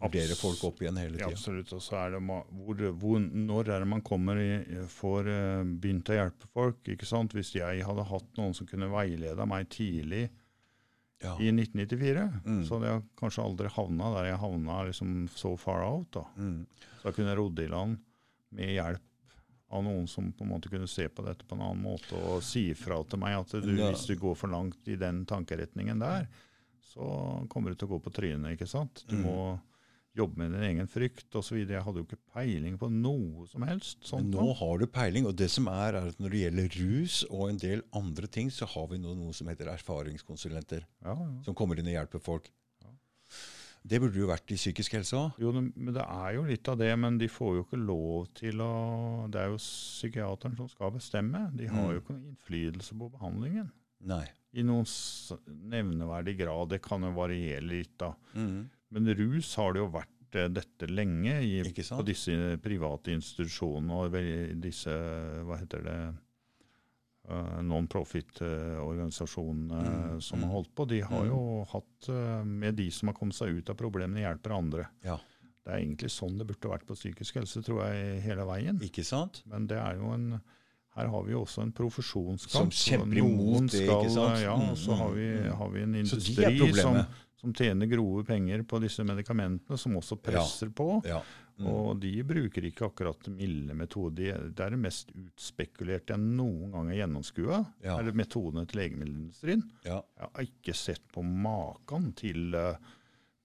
vurdere 0.00 0.32
Abs- 0.32 0.40
folk 0.40 0.64
opp 0.68 0.80
igjen 0.82 0.98
hele 1.00 1.18
Ja, 1.20 1.28
absolutt. 1.32 1.72
Og 1.72 1.80
så 1.84 1.96
er 2.00 2.10
det 2.16 2.20
hvor, 2.22 2.80
hvor, 3.00 3.20
når 3.20 3.68
er 3.74 3.80
det 3.84 3.88
man 3.88 4.02
kommer 4.04 4.36
i, 4.40 4.50
får 4.92 5.28
eh, 5.32 5.62
begynt 5.80 6.10
å 6.12 6.16
hjelpe 6.18 6.48
folk? 6.52 6.82
ikke 6.92 7.08
sant? 7.08 7.32
Hvis 7.36 7.54
jeg 7.56 7.84
hadde 7.84 8.04
hatt 8.10 8.28
noen 8.38 8.54
som 8.56 8.66
kunne 8.68 8.88
veileda 8.92 9.46
meg 9.48 9.68
tidlig 9.72 10.28
Ja. 11.22 11.32
i 11.40 11.48
1994, 11.50 12.42
Mm. 12.44 12.64
så 12.68 12.76
hadde 12.76 12.88
jeg 12.92 13.02
kanskje 13.16 13.42
aldri 13.44 13.68
havna 13.72 14.10
der 14.14 14.24
jeg 14.32 14.38
havna 14.38 14.82
liksom 14.86 15.28
so 15.34 15.56
far 15.56 15.82
out. 15.82 16.10
da. 16.12 16.24
Mm. 16.36 16.66
Så 17.00 17.02
da 17.04 17.12
kunne 17.12 17.28
jeg 17.32 17.38
rodd 17.38 17.58
i 17.58 17.66
land 17.68 17.98
med 18.52 18.68
hjelp 18.76 19.05
av 19.70 19.82
noen 19.84 20.06
som 20.08 20.32
på 20.32 20.44
en 20.44 20.50
måte 20.52 20.70
kunne 20.70 20.86
se 20.88 21.08
på 21.08 21.24
dette 21.26 21.44
på 21.46 21.56
en 21.56 21.62
annen 21.62 21.82
måte 21.82 22.12
og 22.14 22.42
si 22.42 22.68
ifra 22.72 23.00
til 23.08 23.18
meg 23.18 23.34
at 23.40 23.50
du, 23.62 23.72
Ja. 23.76 23.90
hvis 23.90 24.06
du 24.06 24.14
går 24.16 24.36
for 24.36 24.48
langt 24.48 24.86
i 24.86 24.94
den 24.96 25.24
tankeretningen 25.26 25.98
der, 25.98 26.28
så 26.94 27.46
kommer 27.48 27.70
du 27.70 27.74
til 27.76 27.88
å 27.88 27.98
gå 27.98 28.02
på 28.04 28.12
trynet. 28.14 28.52
ikke 28.58 28.68
sant? 28.68 29.04
Du 29.08 29.16
Mm. 29.16 29.24
må 29.24 29.60
jobbe 30.16 30.36
med 30.38 30.52
din 30.52 30.62
egen 30.62 30.86
frykt 30.88 31.28
osv. 31.34 31.66
Jeg 31.68 31.82
hadde 31.82 31.98
jo 31.98 32.04
ikke 32.06 32.16
peiling 32.32 32.78
på 32.78 32.88
noe 32.90 33.46
som 33.48 33.60
helst. 33.62 33.98
Men 34.14 34.30
nå 34.30 34.54
har 34.56 34.78
du 34.78 34.86
peiling, 34.86 35.26
og 35.26 35.36
det 35.36 35.50
som 35.50 35.66
er, 35.68 35.92
er 35.94 36.06
at 36.08 36.18
når 36.18 36.30
det 36.30 36.40
gjelder 36.40 36.68
rus 36.80 37.24
og 37.28 37.50
en 37.50 37.58
del 37.58 37.82
andre 37.92 38.26
ting, 38.26 38.48
så 38.48 38.66
har 38.66 38.86
vi 38.86 38.96
nå 38.98 39.14
noe 39.14 39.32
som 39.34 39.46
heter 39.48 39.66
erfaringskonsulenter, 39.66 40.84
Ja, 41.04 41.14
ja. 41.14 41.42
som 41.44 41.54
kommer 41.54 41.76
inn 41.78 41.86
og 41.86 41.92
hjelper 41.92 42.20
folk. 42.22 42.48
Det 43.86 44.00
burde 44.02 44.18
jo 44.18 44.26
vært 44.26 44.50
i 44.50 44.56
psykisk 44.58 44.96
helse 44.98 45.14
òg. 45.14 45.36
Jo, 45.38 45.52
det- 45.52 45.76
men 45.76 45.94
det 45.94 46.02
er 46.02 46.34
jo 46.34 46.42
litt 46.42 46.68
av 46.68 46.78
det, 46.78 46.90
men 46.98 47.18
de 47.18 47.28
får 47.28 47.54
jo 47.56 47.64
ikke 47.64 47.78
lov 47.86 48.26
til 48.34 48.54
å 48.58 49.30
Det 49.30 49.38
er 49.40 49.48
jo 49.52 49.56
psykiateren 49.62 50.56
som 50.56 50.68
skal 50.68 50.90
bestemme. 50.90 51.54
De 51.56 51.66
har 51.66 51.82
Mm. 51.86 51.92
jo 51.94 52.00
ikke 52.00 52.14
noen 52.16 52.34
innflytelse 52.36 52.98
på 52.98 53.10
behandlingen. 53.12 53.70
Nei. 54.04 54.26
I 54.54 54.62
noen 54.62 54.84
nevneverdig 55.68 56.36
grad. 56.38 56.68
Det 56.70 56.82
kan 56.82 57.02
jo 57.02 57.12
variere 57.12 57.62
litt, 57.66 57.96
da. 57.98 58.12
Mm. 58.34 58.68
Men 58.92 59.06
rus 59.18 59.54
har 59.58 59.72
det 59.72 59.80
jo 59.82 59.88
vært 59.90 60.06
eh, 60.34 60.48
dette 60.48 60.88
lenge 60.90 61.40
i, 61.42 61.62
på 61.62 62.04
disse 62.04 62.58
private 62.60 63.12
institusjonene 63.14 63.90
og 63.90 64.60
disse 64.60 64.90
Hva 65.46 65.58
heter 65.60 65.82
det 65.86 66.14
Non-profit-organisasjonene 67.26 70.12
Mm, 70.14 70.20
som 70.22 70.38
mm. 70.38 70.44
har 70.44 70.52
holdt 70.52 70.74
på. 70.74 70.84
De 70.88 71.00
har 71.00 71.24
Mm. 71.24 71.28
jo 71.30 71.64
hatt 71.72 72.08
eh, 72.08 72.44
med 72.44 72.74
de 72.74 72.90
som 72.90 73.08
har 73.08 73.14
kommet 73.14 73.34
seg 73.34 73.48
ut 73.48 73.70
av 73.70 73.74
problemene, 73.76 74.20
hjelper 74.20 74.50
andre. 74.56 74.86
Ja. 75.02 75.18
Det 75.64 75.72
er 75.72 75.78
egentlig 75.82 76.10
sånn 76.10 76.38
det 76.38 76.46
burde 76.46 76.68
vært 76.70 76.86
på 76.86 76.94
psykisk 76.94 77.34
helse, 77.40 77.62
tror 77.62 77.82
jeg, 77.86 78.20
hele 78.22 78.44
veien. 78.46 78.78
Ikke 78.80 79.04
sant? 79.04 79.42
Men 79.46 79.66
det 79.66 79.76
er 79.78 79.94
jo 79.96 80.12
en 80.14 80.40
her 80.96 81.08
har 81.12 81.22
vi 81.24 81.32
jo 81.32 81.42
også 81.44 81.60
en 81.62 81.72
profesjonskamp. 81.72 82.48
Som 82.48 82.70
kjemper 82.72 83.18
imot 83.20 83.70
det, 83.70 83.82
ikke 83.84 84.10
sant? 84.14 84.40
Ja, 84.40 84.54
og 84.54 84.76
så 84.78 84.92
Mm, 84.94 84.98
har 84.98 85.10
vi, 85.12 85.26
mm, 85.26 85.42
mm. 85.44 85.52
har 85.56 85.68
vi 85.68 85.82
en 85.82 85.94
industri 85.94 86.72
som, 86.80 86.96
som 87.36 87.52
tjener 87.52 87.86
grove 87.86 88.24
penger 88.24 88.62
på 88.62 88.80
disse 88.80 89.04
medikamentene, 89.04 89.76
som 89.76 89.92
også 89.92 90.16
presser 90.16 90.70
på. 90.70 91.02
Ja. 91.04 91.20
Mm. 91.58 91.66
Og 91.72 92.00
de 92.02 92.10
bruker 92.28 92.64
ikke 92.68 92.84
akkurat 92.90 93.28
milde 93.32 93.72
metoder. 93.74 94.50
Det 94.52 94.60
er 94.60 94.70
det 94.74 94.78
mest 94.82 95.08
utspekulerte 95.16 96.12
jeg 96.12 96.20
noen 96.20 96.70
gang 96.74 96.90
har 96.92 96.98
gjennomskua. 97.00 97.60
Ja. 97.82 97.94
Eller 97.98 98.12
metodene 98.12 98.66
til 98.68 98.82
legemiddelindustrien. 98.82 99.62
ja. 99.86 100.02
Jeg 100.18 100.30
har 100.34 100.44
ikke 100.50 100.74
sett 100.76 101.06
på 101.14 101.22
maken 101.24 102.12
til, 102.14 102.54
eh, 102.54 102.76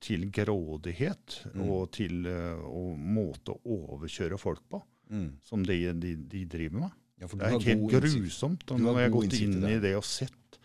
til 0.01 0.29
grådighet 0.31 1.45
Mm. 1.53 1.61
og 1.69 1.91
til 1.91 2.25
eh, 2.27 2.59
og 2.67 2.97
måte 2.99 3.53
å 3.55 3.61
overkjøre 3.77 4.37
folk 4.39 4.61
på, 4.69 4.81
Mm. 5.09 5.37
som 5.43 5.63
de, 5.63 5.93
de, 5.93 6.15
de 6.15 6.45
driver 6.45 6.79
med. 6.79 6.91
ja 7.19 7.27
Det 7.27 7.41
er 7.41 7.59
helt 7.59 7.91
grusomt. 7.91 8.71
Og 8.71 8.79
nå 8.79 8.93
har 8.93 9.01
jeg 9.03 9.11
gått 9.11 9.39
inn 9.41 9.63
i 9.63 9.79
det. 9.79 9.95
og 9.95 10.03
sett 10.03 10.59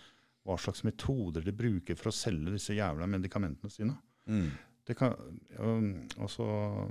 hva 0.47 0.56
slags 0.59 0.82
metoder 0.85 1.43
de 1.44 1.52
bruker 1.52 1.97
for 1.97 2.10
å 2.10 2.14
selge 2.14 2.52
disse 2.52 2.74
jævla 2.74 3.06
medikamentene 3.06 3.70
sine. 3.70 3.97
Mm. 4.28 4.51
Det 4.86 4.97
kan, 4.97 5.14
um, 5.59 6.06
altså, 6.18 6.89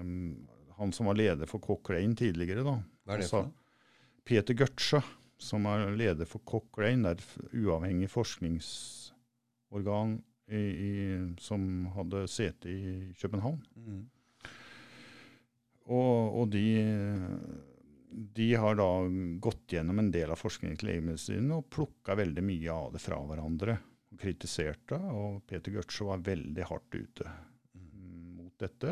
um, 0.00 0.48
han 0.80 0.92
som 0.96 1.04
var 1.10 1.16
leder 1.18 1.46
for 1.50 1.58
Cochrane 1.64 2.16
tidligere, 2.16 2.62
da, 2.64 2.76
Hva 3.04 3.12
er 3.14 3.18
det 3.20 3.30
for? 3.30 3.50
Peter 4.24 4.54
Götze, 4.56 5.02
som 5.40 5.66
er 5.68 5.96
leder 5.96 6.26
for 6.28 6.40
Cochrane, 6.48 7.02
det 7.04 7.10
er 7.10 7.16
et 7.20 7.26
uavhengig 7.64 8.10
forskningsorgan 8.12 10.10
i, 10.50 10.56
i, 10.56 11.34
som 11.40 11.86
hadde 11.94 12.28
sete 12.30 12.68
i 12.70 13.14
København. 13.20 13.60
Mm. 13.76 14.10
Og, 15.90 16.40
og 16.40 16.48
de, 16.52 16.66
de 18.38 18.48
har 18.54 18.74
da 18.78 18.88
gått 19.42 19.72
gjennom 19.74 19.98
en 20.02 20.12
del 20.14 20.30
av 20.30 20.38
forskningen 20.40 20.76
til 20.78 20.88
legemiddelsindustrien 20.92 21.56
og 21.56 21.70
plukka 21.72 22.12
veldig 22.18 22.44
mye 22.46 22.70
av 22.74 22.92
det 22.94 23.02
fra 23.02 23.18
hverandre. 23.26 23.74
Og 24.10 24.16
kritiserte, 24.20 24.96
og 24.98 25.42
Peter 25.46 25.72
Götze 25.76 26.04
var 26.08 26.26
veldig 26.26 26.64
hardt 26.66 26.94
ute 26.96 27.26
mm, 27.74 28.36
mot 28.40 28.54
dette. 28.58 28.90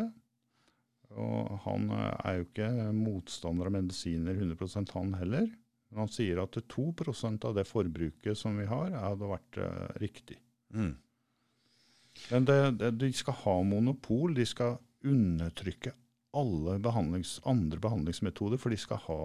Og 1.16 1.58
han 1.64 1.88
eh, 1.94 2.14
er 2.28 2.38
jo 2.38 2.46
ikke 2.48 2.70
motstander 2.96 3.70
av 3.70 3.76
medisiner 3.78 4.36
100 4.36 4.92
han 4.94 5.14
heller. 5.20 5.48
Men 5.88 6.04
han 6.04 6.12
sier 6.12 6.42
at 6.42 6.58
2% 6.68 7.46
av 7.48 7.56
det 7.56 7.64
forbruket 7.68 8.36
som 8.36 8.58
vi 8.60 8.66
har, 8.68 8.92
hadde 8.92 9.30
vært 9.30 9.60
eh, 9.64 9.86
riktig. 10.02 10.36
Mm. 10.74 10.94
Men 12.28 12.48
det, 12.48 12.58
det, 12.82 12.92
de 13.00 13.12
skal 13.16 13.38
ha 13.44 13.56
monopol. 13.64 14.34
De 14.36 14.44
skal 14.48 14.76
undertrykke 15.06 15.94
alle 16.36 16.76
behandlings, 16.84 17.38
andre 17.48 17.80
behandlingsmetoder, 17.80 18.60
for 18.60 18.74
de 18.74 18.80
skal 18.80 19.00
ha 19.06 19.20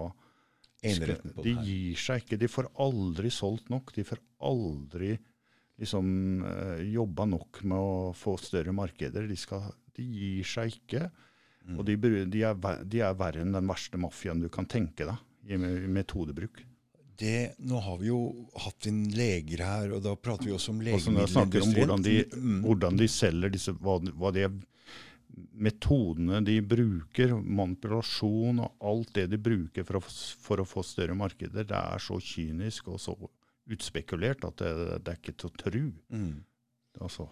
på 0.84 1.44
De 1.44 1.54
gir 1.64 2.00
seg 2.00 2.24
ikke. 2.24 2.40
De 2.40 2.48
får 2.50 2.70
aldri 2.84 3.30
solgt 3.32 3.70
nok. 3.72 3.92
De 3.96 4.04
får 4.04 4.20
aldri 4.44 5.14
liksom 5.80 6.08
eh, 6.48 6.82
jobba 6.94 7.26
nok 7.28 7.62
med 7.64 7.78
å 7.78 8.12
få 8.16 8.36
større 8.40 8.74
markeder. 8.76 9.28
De, 9.28 9.36
skal, 9.38 9.70
de 9.96 10.04
gir 10.04 10.48
seg 10.48 10.76
ikke. 10.78 11.08
Mm. 11.64 11.78
Og 11.80 11.86
de, 11.88 11.96
de, 12.28 12.42
er, 12.44 12.84
de 12.84 13.00
er 13.00 13.16
verre 13.16 13.40
enn 13.40 13.54
den 13.56 13.68
verste 13.70 14.00
mafiaen 14.00 14.42
du 14.44 14.50
kan 14.52 14.66
tenke 14.68 15.06
deg 15.08 15.50
i 15.54 15.56
metodebruk. 15.58 16.62
Det, 17.16 17.54
nå 17.62 17.78
har 17.78 17.98
vi 18.00 18.08
jo 18.08 18.18
hatt 18.58 18.88
inn 18.90 19.04
leger 19.14 19.60
her, 19.62 19.92
og 19.94 20.02
da 20.02 20.16
prater 20.18 20.48
vi 20.48 20.54
også 20.56 20.72
om 20.74 20.80
om 21.62 21.74
hvordan 21.76 22.02
de, 22.02 22.14
Mm. 22.34 22.62
hvordan 22.64 22.96
de 22.98 23.06
selger 23.08 23.52
disse, 23.54 23.72
hva, 23.78 24.00
hva 24.18 24.32
de 24.34 24.48
metodene 25.54 26.40
de 26.46 26.58
bruker, 26.62 27.34
manipulasjon 27.34 28.60
og 28.64 28.74
alt 28.90 29.14
det 29.16 29.28
de 29.32 29.38
bruker 29.40 29.86
for 29.86 29.98
å, 29.98 30.02
for 30.46 30.62
å 30.62 30.66
få 30.68 30.82
større 30.86 31.14
markeder, 31.18 31.66
det 31.66 31.78
er 31.78 32.02
så 32.02 32.18
kynisk 32.22 32.90
og 32.92 33.00
så 33.02 33.14
utspekulert 33.70 34.44
at 34.44 34.60
det, 34.60 34.72
det 35.06 35.14
er 35.14 35.20
ikke 35.20 35.36
til 35.38 35.50
å 35.50 35.56
tru. 35.64 35.80
Mm. 36.12 36.34
Altså, 37.00 37.28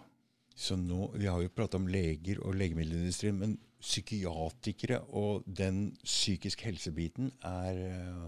Så 0.55 0.75
nå, 0.77 1.11
Vi 1.17 1.25
har 1.25 1.41
jo 1.41 1.49
prata 1.49 1.77
om 1.77 1.87
leger 1.87 2.39
og 2.45 2.55
legemiddelindustrien, 2.55 3.37
men 3.39 3.57
psykiatrikere 3.83 5.01
og 5.19 5.43
den 5.59 5.89
psykisk 6.03 6.63
helsebiten 6.67 7.31
er 7.45 7.79
eh, 7.89 8.27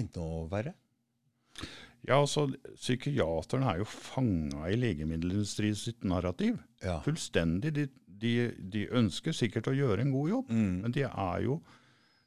enda 0.00 0.26
verre? 0.52 0.74
ja, 2.04 2.18
altså, 2.18 2.48
Psykiaterne 2.76 3.70
er 3.70 3.78
jo 3.80 3.86
fanga 3.88 4.66
i 4.68 4.76
legemiddelindustrien 4.76 5.76
sitt 5.78 6.04
narrativ. 6.04 6.58
Ja. 6.82 6.98
Fullstendig. 7.06 7.72
De, 7.78 7.86
de, 8.24 8.32
de 8.74 8.82
ønsker 8.98 9.32
sikkert 9.36 9.70
å 9.70 9.76
gjøre 9.76 10.04
en 10.04 10.12
god 10.12 10.28
jobb, 10.34 10.50
Mm. 10.52 10.74
men 10.84 10.92
de 10.92 11.06
er 11.06 11.44
jo 11.46 11.60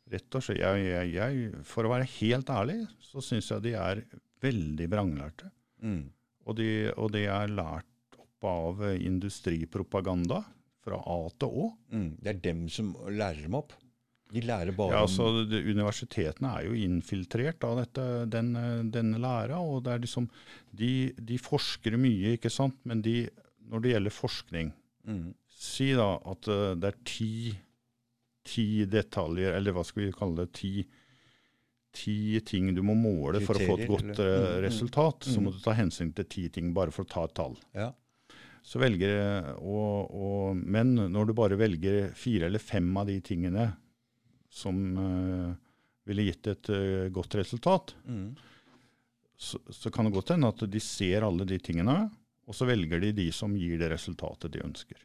rett 0.07 0.35
og 0.39 0.43
slett 0.43 0.61
jeg, 0.63 0.85
jeg, 0.87 1.11
jeg, 1.17 1.63
For 1.67 1.83
å 1.85 1.91
være 1.91 2.07
helt 2.17 2.49
ærlig, 2.49 2.79
så 3.03 3.21
syns 3.21 3.51
jeg 3.51 3.65
de 3.67 3.73
er 3.77 4.01
veldig 4.41 4.87
vranglærte. 4.89 5.51
Mm. 5.83 6.05
Og 6.47 6.55
de, 6.55 6.69
og 6.95 7.11
de 7.11 7.25
er 7.27 7.51
lært 7.51 8.17
opp 8.17 8.47
av 8.47 8.81
industripropaganda 8.95 10.41
fra 10.87 11.01
A 11.03 11.19
til 11.37 11.51
Å. 11.63 11.67
Mm. 11.93 12.07
Det 12.23 12.31
er 12.33 12.39
dem 12.47 12.63
som 12.71 12.95
lærer 13.11 13.43
dem 13.45 13.59
opp. 13.59 13.75
De 14.33 14.41
lærer 14.43 14.73
bare 14.75 14.91
Ja, 14.97 15.03
altså, 15.05 15.45
det, 15.47 15.61
universitetene 15.71 16.49
er 16.57 16.65
jo 16.67 16.73
infiltrert 16.83 17.63
av 17.63 17.77
dette, 17.79 18.07
den, 18.27 18.49
eh, 18.59 18.81
denne 18.91 19.21
læra. 19.23 19.59
og 19.63 19.85
det 19.85 19.93
er 19.93 20.01
liksom, 20.03 20.25
de, 20.75 20.89
de 21.15 21.37
forsker 21.39 21.95
mye, 21.95 22.33
ikke 22.35 22.51
sant? 22.51 22.75
men 22.83 22.99
de, 23.05 23.21
når 23.71 23.83
det 23.85 23.93
gjelder 23.93 24.15
forskning 24.17 24.73
mm. 25.07 25.27
Si 25.57 25.87
da 25.97 26.09
at 26.27 26.47
eh, 26.53 26.73
det 26.77 26.89
er 26.91 26.97
ti, 27.07 27.29
ti 28.45 28.65
detaljer, 28.85 29.55
eller 29.57 29.73
hva 29.73 29.85
skal 29.87 30.03
vi 30.03 30.11
kalle 30.13 30.43
det, 30.43 30.51
ti, 30.59 30.73
ti 31.97 32.17
ting 32.45 32.73
du 32.75 32.83
må 32.85 32.93
måle 32.99 33.39
for 33.41 33.57
å 33.57 33.63
få 33.65 33.77
et 33.79 33.87
godt 33.89 34.11
eller? 34.11 34.27
resultat. 34.27 34.43
Mm, 34.43 34.59
mm. 34.59 34.65
resultat. 34.67 35.29
Så 35.31 35.39
Mm. 35.39 35.47
må 35.47 35.53
du 35.55 35.59
ta 35.63 35.73
hensyn 35.79 36.11
til 36.13 36.27
ti 36.29 36.43
ting, 36.53 36.73
bare 36.75 36.91
for 36.93 37.07
å 37.07 37.09
ta 37.09 37.23
et 37.25 37.33
tall. 37.39 37.55
Ja. 37.73 37.89
Så 38.67 38.81
velger, 38.83 39.53
og, 39.63 40.09
og, 40.11 40.57
men 40.59 40.89
når 41.13 41.29
du 41.29 41.33
bare 41.37 41.55
velger 41.59 42.09
fire 42.19 42.49
eller 42.49 42.59
fem 42.59 42.89
av 42.99 43.07
de 43.07 43.15
tingene 43.23 43.69
som 44.51 44.75
uh, 44.99 45.53
ville 46.07 46.25
gitt 46.27 46.49
et 46.51 46.69
uh, 46.73 47.05
godt 47.15 47.37
resultat, 47.39 47.93
Mm. 48.07 48.33
så, 49.39 49.59
så 49.71 49.91
kan 49.93 50.07
det 50.09 50.13
godt 50.17 50.33
hende 50.33 50.49
at 50.51 50.65
de 50.71 50.79
ser 50.83 51.23
alle 51.27 51.45
de 51.47 51.59
tingene, 51.63 51.95
og 52.47 52.55
så 52.55 52.67
velger 52.67 52.99
de 53.03 53.11
de 53.15 53.27
som 53.35 53.55
gir 53.59 53.77
det 53.79 53.89
resultatet 53.91 54.51
de 54.55 54.63
ønsker. 54.65 54.99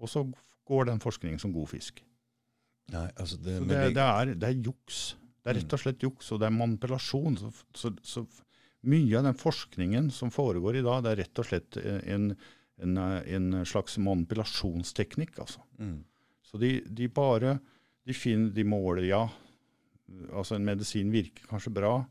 Og 0.00 0.08
så 0.12 0.22
går 0.68 0.88
den 0.92 1.00
forskningen 1.02 1.40
som 1.42 1.52
god 1.52 1.68
fisk. 1.72 2.00
Nei, 2.92 3.08
altså 3.16 3.36
det, 3.40 3.58
det, 3.66 3.68
det- 3.68 3.94
det, 3.96 4.04
er, 4.06 4.32
det 4.36 4.48
er 4.48 4.64
juks. 4.70 5.02
Det 5.42 5.50
er 5.52 5.58
rett 5.60 5.74
og 5.76 5.80
slett 5.82 6.02
juks, 6.04 6.28
og 6.32 6.40
det 6.40 6.46
er 6.48 6.54
manipulasjon. 6.56 7.36
Så, 7.40 7.50
så, 7.74 7.90
så 8.06 8.24
mye 8.86 9.18
av 9.18 9.26
den 9.28 9.38
forskningen 9.38 10.10
som 10.14 10.30
foregår 10.34 10.78
i 10.80 10.84
dag, 10.86 11.02
det 11.04 11.12
er 11.16 11.20
rett 11.24 11.40
og 11.42 11.48
slett 11.48 11.78
en, 11.82 12.00
en, 12.14 12.26
en 12.80 13.64
slags 13.66 13.98
manipulasjonsteknikk. 13.98 15.38
altså. 15.38 15.60
mm. 15.78 16.04
Så 16.42 16.58
de, 16.58 16.80
de 16.86 17.08
bare 17.08 17.58
de 18.04 18.12
finner, 18.12 18.50
de 18.52 18.64
måler, 18.64 19.04
ja. 19.08 19.28
Altså 20.32 20.56
en 20.56 20.64
medisin 20.66 21.10
virker 21.12 21.46
kanskje 21.48 21.72
bra 21.72 22.04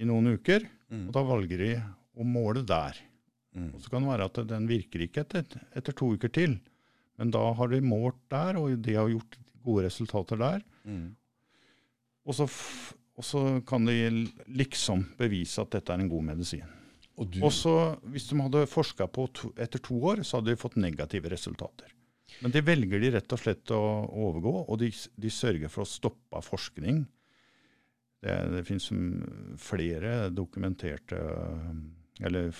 i 0.00 0.04
noen 0.08 0.34
uker, 0.36 0.66
Mm. 0.90 1.04
og 1.06 1.12
da 1.14 1.20
valger 1.22 1.58
de 1.62 1.82
å 2.18 2.24
måle 2.26 2.64
der. 2.66 2.96
Mm. 3.54 3.68
Og 3.76 3.80
så 3.80 3.90
kan 3.92 4.02
det 4.02 4.08
være 4.10 4.24
at 4.26 4.38
den 4.50 4.64
virker 4.66 5.04
ikke 5.04 5.20
etter, 5.22 5.44
etter 5.78 5.92
to 5.94 6.08
uker 6.16 6.28
til, 6.34 6.56
men 7.16 7.30
da 7.30 7.52
har 7.54 7.68
de 7.70 7.78
målt 7.80 8.18
der, 8.28 8.56
og 8.58 8.74
de 8.82 8.94
har 8.96 9.06
gjort 9.08 9.36
gode 9.62 9.84
resultater 9.86 10.36
der. 10.40 10.64
Mm. 10.82 11.14
Og 12.26 12.34
så, 12.34 12.48
og 13.14 13.22
så 13.24 13.42
kan 13.66 13.86
de 13.86 14.26
liksom 14.50 15.04
bevise 15.20 15.62
at 15.62 15.70
dette 15.76 15.94
er 15.94 16.02
en 16.02 16.10
god 16.10 16.26
medisin. 16.32 16.66
Og 17.20 17.28
du, 17.28 17.40
Og 17.44 17.52
så, 17.52 17.74
hvis 18.08 18.30
de 18.30 18.38
hadde 18.40 18.66
forska 18.70 19.06
på 19.12 19.26
to, 19.36 19.50
etter 19.60 19.82
to 19.84 19.98
år, 20.08 20.22
så 20.24 20.38
hadde 20.38 20.54
de 20.54 20.60
fått 20.60 20.78
negative 20.80 21.28
resultater. 21.32 21.92
Men 22.40 22.54
det 22.54 22.62
velger 22.64 23.02
de 23.02 23.10
rett 23.16 23.32
og 23.34 23.40
slett 23.42 23.72
å 23.74 23.80
overgå, 24.08 24.52
og 24.62 24.78
de, 24.80 24.88
de 24.90 25.32
sørger 25.34 25.68
for 25.72 25.84
å 25.84 25.90
stoppe 25.90 26.40
forskning. 26.46 27.02
Det, 28.20 28.36
det 28.54 28.62
finnes 28.68 28.86
flere 29.60 30.28
dokumenterte 30.28 31.16
Eller 32.20 32.50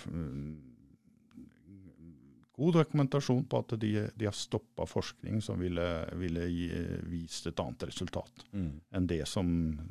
god 2.61 2.79
dokumentasjon 2.79 3.45
på 3.45 3.61
at 3.61 3.75
de, 3.81 3.91
de 4.17 4.29
har 4.29 4.37
stoppa 4.37 4.87
forskning 4.89 5.43
som 5.45 5.61
ville, 5.61 5.87
ville 6.21 6.47
gi, 6.49 6.69
vist 7.13 7.49
et 7.49 7.61
annet 7.61 7.87
resultat 7.89 8.45
mm. 8.53 8.73
enn 8.97 9.09
det 9.09 9.23
som 9.29 9.51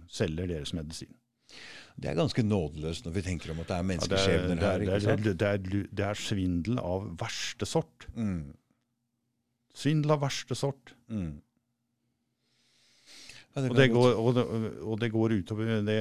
selger 0.10 0.50
deres 0.50 0.74
medisin. 0.78 1.14
Det 2.00 2.08
er 2.12 2.16
ganske 2.16 2.44
nådeløst 2.46 3.06
når 3.06 3.18
vi 3.18 3.26
tenker 3.26 3.52
om 3.52 3.60
at 3.60 3.68
det 3.68 3.76
er 3.76 3.82
det, 3.82 3.84
er, 3.84 3.90
menneskeskjebner 3.92 4.56
det, 4.56 4.64
her. 4.64 4.72
er, 4.72 4.80
ikke 4.86 5.00
det, 5.00 5.12
er, 5.12 5.58
det, 5.60 5.82
er, 5.84 5.92
det 6.00 6.08
er 6.08 6.20
svindel 6.20 6.80
av 6.80 7.10
verste 7.20 7.68
sort. 7.68 8.08
Mm. 8.16 8.54
Svindel 9.76 10.16
av 10.16 10.24
verste 10.24 10.56
sort. 10.56 10.94
Mm. 11.12 11.42
Ja, 13.56 13.64
det 13.64 13.72
Og 13.72 13.76
det, 13.80 13.88
går, 13.92 14.12
og, 14.14 14.36
det, 14.38 14.44
og 14.86 15.00
det 15.02 15.10
går 15.12 15.34
utover 15.42 15.82
det 15.82 16.00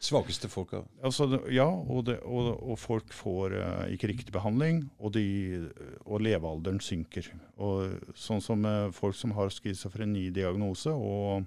Svakeste 0.00 0.48
folka. 0.48 0.80
altså, 1.04 1.26
det- 1.26 1.52
Ja, 1.52 1.66
og, 1.68 2.06
det, 2.06 2.18
og, 2.22 2.78
folk 2.78 3.12
får 3.12 3.52
uh, 3.52 3.92
ikke 3.92 4.08
riktig 4.08 4.32
behandling, 4.32 4.90
og, 4.98 5.12
de, 5.12 5.68
og 6.06 6.20
levealderen 6.20 6.80
synker. 6.80 7.28
Og 7.58 7.92
sånn 8.16 8.40
som 8.40 8.64
uh, 8.64 8.90
folk 8.90 9.14
som 9.14 9.32
har 9.36 9.50
schizofrenidiagnose 9.50 10.90
og, 10.90 11.44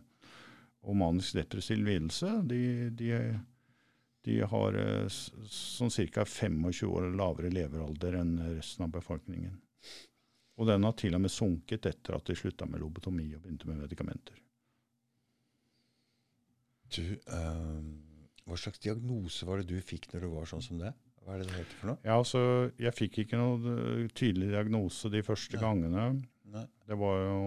og 0.81 0.97
manisk 0.97 1.37
depressiv 1.37 1.81
lidelse, 1.85 2.29
de, 2.49 2.61
de, 2.97 3.09
de 4.25 4.37
har 4.53 4.77
eh, 4.81 5.09
sånn 5.11 5.93
ca. 6.13 6.25
25 6.25 6.87
år 6.89 7.11
lavere 7.17 7.51
levealder 7.53 8.17
enn 8.21 8.37
resten 8.57 8.87
av 8.87 8.93
befolkningen. 8.95 9.59
Og 10.61 10.67
den 10.69 10.85
har 10.85 10.95
til 10.97 11.15
og 11.17 11.21
med 11.23 11.33
sunket 11.33 11.85
etter 11.89 12.17
at 12.17 12.27
de 12.27 12.35
slutta 12.37 12.67
med 12.69 12.81
lobotomi 12.81 13.29
og 13.35 13.43
begynte 13.45 13.69
med 13.69 13.81
medikamenter. 13.83 14.37
Du, 16.91 17.05
eh, 17.15 17.83
hva 18.45 18.57
slags 18.59 18.81
diagnose 18.83 19.47
var 19.47 19.61
det 19.61 19.69
du 19.71 19.79
fikk 19.85 20.09
når 20.11 20.25
du 20.25 20.29
var 20.33 20.49
sånn 20.49 20.65
som 20.65 20.81
det? 20.81 20.91
Hva 21.21 21.35
er 21.35 21.43
det 21.43 21.51
det 21.51 21.59
heter 21.61 21.77
for 21.77 21.91
noe? 21.91 22.01
Ja, 22.03 22.17
altså, 22.17 22.39
Jeg 22.81 22.97
fikk 22.97 23.21
ikke 23.23 23.37
noe 23.39 23.75
eh, 23.77 24.07
tydelig 24.17 24.49
diagnose 24.51 25.11
de 25.13 25.21
første 25.23 25.55
Nei. 25.57 25.61
gangene. 25.63 26.05
Nei. 26.51 26.65
Det 26.89 26.97
var 26.99 27.21
jo 27.21 27.37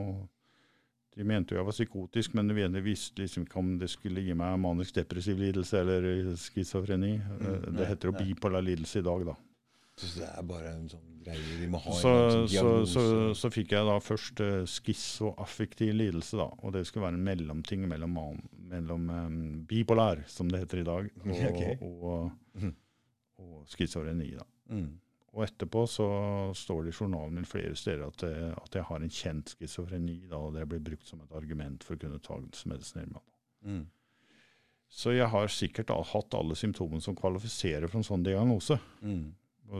De 1.15 1.25
mente 1.25 1.55
jo 1.55 1.61
jeg 1.61 1.67
var 1.69 1.73
psykotisk, 1.77 2.35
men 2.35 2.49
de 2.49 2.81
visste 2.83 3.23
liksom 3.23 3.45
ikke 3.47 3.59
om 3.61 3.75
det 3.79 3.87
skulle 3.93 4.21
gi 4.25 4.35
meg 4.35 4.57
manisk 4.59 4.97
depressiv 4.97 5.39
lidelse 5.39 5.79
eller 5.81 6.07
eh, 6.11 6.33
schizofreni. 6.37 7.13
Eh, 7.21 7.43
Mm, 7.45 7.77
det 7.77 7.87
heter 7.87 8.11
jo 8.11 8.17
bipolar 8.19 8.63
lidelse 8.67 8.99
i 8.99 9.03
dag, 9.07 9.27
da. 9.27 9.35
Så 9.97 10.09
det 10.19 10.27
er 10.27 10.43
bare 10.43 10.73
en 10.75 10.89
sånn 10.91 11.21
greie 11.23 11.59
de 11.61 11.69
må 11.71 11.79
ha 11.79 11.93
Så, 11.95 12.11
sånn 12.11 12.49
så, 12.51 12.73
så, 12.91 13.03
så 13.39 13.51
fikk 13.55 13.71
jeg 13.77 13.87
da 13.87 13.95
først 14.03 14.41
uh, 14.43 14.65
schizoaffektiv 14.67 15.93
lidelse, 15.95 16.35
da. 16.41 16.49
Og 16.67 16.73
det 16.75 16.83
skulle 16.89 17.07
være 17.07 17.15
en 17.21 17.25
mellomting 17.29 17.87
mellom, 17.89 18.11
man- 18.19 18.43
mellom 18.75 19.07
um, 19.11 19.39
bipolar, 19.71 20.25
som 20.27 20.51
det 20.51 20.65
heter 20.65 20.83
i 20.83 20.89
dag, 20.89 21.11
og, 21.23 21.31
okay. 21.53 21.77
og, 21.79 22.03
og, 22.59 22.75
og 23.39 23.65
schizofreni. 23.71 24.33
da. 24.35 24.45
mm. 24.75 24.91
Og 25.35 25.43
etterpå 25.49 25.83
så 25.91 26.07
står 26.55 26.85
det 26.85 26.93
i 26.93 26.97
journalen 27.01 27.35
min 27.35 27.49
flere 27.49 27.75
steder 27.79 28.07
at, 28.07 28.23
jeg, 28.23 28.53
at 28.55 28.77
jeg 28.79 28.87
har 28.87 29.03
en 29.03 29.15
kjent 29.17 29.51
schizofreni, 29.57 30.21
og 30.31 30.55
det 30.55 30.67
blir 30.71 30.83
brukt 30.87 31.11
som 31.11 31.25
et 31.25 31.35
argument 31.35 31.83
for 31.83 31.97
å 31.97 32.03
kunne 32.05 32.21
ta 32.23 32.39
tvangmedisinere 32.39 33.11
meg. 33.11 33.25
Mm. 33.67 33.85
Så 34.95 35.17
jeg 35.17 35.27
har 35.33 35.51
sikkert 35.51 35.91
da, 35.91 35.97
hatt 36.07 36.37
alle 36.39 36.55
symptomene 36.55 37.03
som 37.03 37.17
kvalifiserer 37.19 37.91
for 37.91 37.99
en 37.99 38.07
sånn 38.07 38.27
diagnose. 38.27 38.79
Mm. 39.03 39.33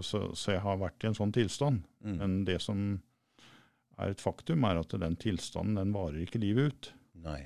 Så, 0.03 0.25
så 0.35 0.57
jeg 0.57 0.65
har 0.65 0.81
vært 0.81 1.05
i 1.05 1.13
en 1.13 1.19
sånn 1.21 1.35
tilstand. 1.37 1.85
Mm. 2.03 2.17
Men 2.19 2.39
det 2.49 2.59
som 2.65 2.81
er 4.01 4.11
et 4.11 4.25
faktum, 4.25 4.67
er 4.67 4.81
at 4.81 4.97
den 4.99 5.19
tilstanden 5.23 5.79
den 5.79 5.95
varer 5.95 6.25
ikke 6.25 6.43
livet 6.43 6.73
ut. 6.73 6.91
Nei. 7.23 7.45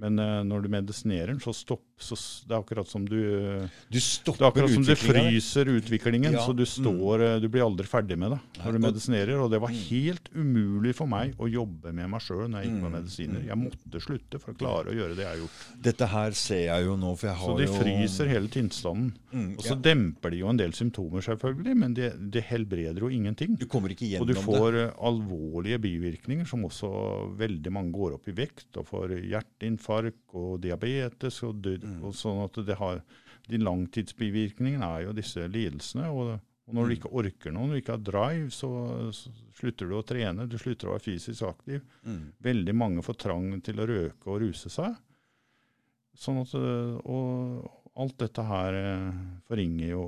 Men 0.00 0.16
uh, 0.18 0.40
når 0.48 0.62
du 0.64 0.68
medisinerer 0.72 1.28
den, 1.34 1.40
så 1.44 1.52
stopp, 1.52 1.84
så 2.00 2.16
det 2.48 2.54
er 2.56 2.62
akkurat 2.62 2.88
som 2.88 3.02
du 3.04 3.18
Du 3.20 3.66
Det 3.92 3.98
er 4.00 4.04
stopper 4.06 4.46
akkurat 4.48 4.72
som 4.72 4.84
du 4.86 4.94
fryser 4.96 5.68
utviklingen, 5.68 6.32
Ja, 6.32 6.40
så 6.46 6.54
du, 6.56 6.62
står, 6.64 7.20
mm. 7.36 7.40
du 7.42 7.48
blir 7.52 7.66
aldri 7.66 7.84
ferdig 7.90 8.16
med 8.16 8.32
det 8.32 8.38
når 8.64 8.72
du 8.72 8.78
medisinerer. 8.86 9.36
Og 9.44 9.50
det 9.52 9.60
var 9.60 9.68
Mm. 9.70 9.82
helt 9.90 10.30
umulig 10.34 10.94
for 10.96 11.06
meg 11.06 11.34
å 11.38 11.46
jobbe 11.52 11.92
med 11.92 12.08
meg 12.10 12.20
sjøl 12.24 12.48
når 12.48 12.62
jeg 12.62 12.70
gikk 12.70 12.80
på 12.80 12.88
Mm, 12.90 12.94
medisiner. 12.96 13.40
mm. 13.42 13.46
Jeg 13.50 13.58
måtte 13.60 14.00
slutte 14.00 14.40
for 14.40 14.52
å 14.54 14.56
klare 14.56 14.88
å 14.90 14.96
gjøre 14.96 15.14
det 15.18 15.26
jeg 15.26 15.30
har 15.34 15.42
gjort. 15.42 15.60
Dette 15.82 16.06
her 16.14 16.30
ser 16.32 16.64
jeg 16.70 16.84
jo 16.88 16.96
nå, 16.96 17.12
for 17.20 17.26
jeg 17.28 17.36
har 17.36 17.46
jo 17.46 17.52
Så 17.52 17.60
de 17.60 17.66
jo 17.68 17.76
fryser 17.82 18.26
hele 18.32 18.48
tilstanden. 18.48 19.12
Mm, 19.32 19.50
Og 19.58 19.62
så 19.62 19.74
ja. 19.76 19.80
demper 19.84 20.30
de 20.30 20.38
jo 20.40 20.48
en 20.48 20.56
del 20.56 20.72
symptomer, 20.72 21.20
selvfølgelig, 21.22 21.76
men 21.76 21.94
det, 21.94 22.08
de 22.32 22.40
helbreder 22.40 23.00
jo 23.04 23.08
ingenting. 23.12 23.58
Du 23.60 23.66
kommer 23.66 23.90
ikke 23.92 24.08
gjennom 24.08 24.26
det. 24.26 24.36
Og 24.38 24.40
du 24.40 24.48
får 24.48 24.80
eh, 24.80 24.90
alvorlige 24.98 25.78
bivirkninger, 25.78 26.46
som 26.48 26.64
også 26.64 27.36
veldig 27.36 27.70
mange 27.70 27.92
går 27.92 28.14
opp 28.16 28.26
i 28.32 28.32
vekt, 28.32 28.66
og 28.80 28.88
får 28.88 29.14
hjerteinfarkt 29.28 29.89
og 29.90 30.60
diabetes. 30.62 31.42
Og, 31.42 31.60
død, 31.62 31.82
Mm. 31.84 32.04
og 32.04 32.14
sånn 32.14 32.44
at 32.44 32.54
det 32.66 32.76
har, 32.78 33.02
De 33.50 33.58
langtidsbivirkningene 33.58 34.84
er 34.84 35.02
jo 35.06 35.12
disse 35.16 35.42
lidelsene. 35.48 36.06
Og, 36.12 36.38
og 36.68 36.74
når 36.74 36.82
du 36.86 36.90
Mm. 36.94 36.96
ikke 36.98 37.12
orker 37.18 37.50
noe, 37.52 37.66
når 37.66 37.72
du 37.74 37.80
ikke 37.80 37.96
har 37.96 38.04
drive, 38.06 38.50
så, 38.50 38.68
så 39.12 39.30
slutter 39.58 39.88
du 39.88 39.94
å 39.98 40.04
trene. 40.06 40.46
Du 40.48 40.56
slutter 40.58 40.86
å 40.88 40.92
være 40.94 41.02
fysisk 41.08 41.42
aktiv. 41.48 41.80
Mm. 42.06 42.32
Veldig 42.42 42.74
mange 42.74 43.02
får 43.02 43.16
trang 43.18 43.60
til 43.62 43.80
å 43.80 43.86
røke 43.88 44.26
og 44.30 44.40
ruse 44.40 44.70
seg. 44.70 44.94
Sånn 46.16 46.40
at, 46.42 46.54
eh, 46.54 47.00
og 47.10 47.70
alt 47.96 48.16
dette 48.18 48.42
her 48.46 48.74
eh, 48.74 49.10
forringer 49.48 49.88
jo 49.96 50.04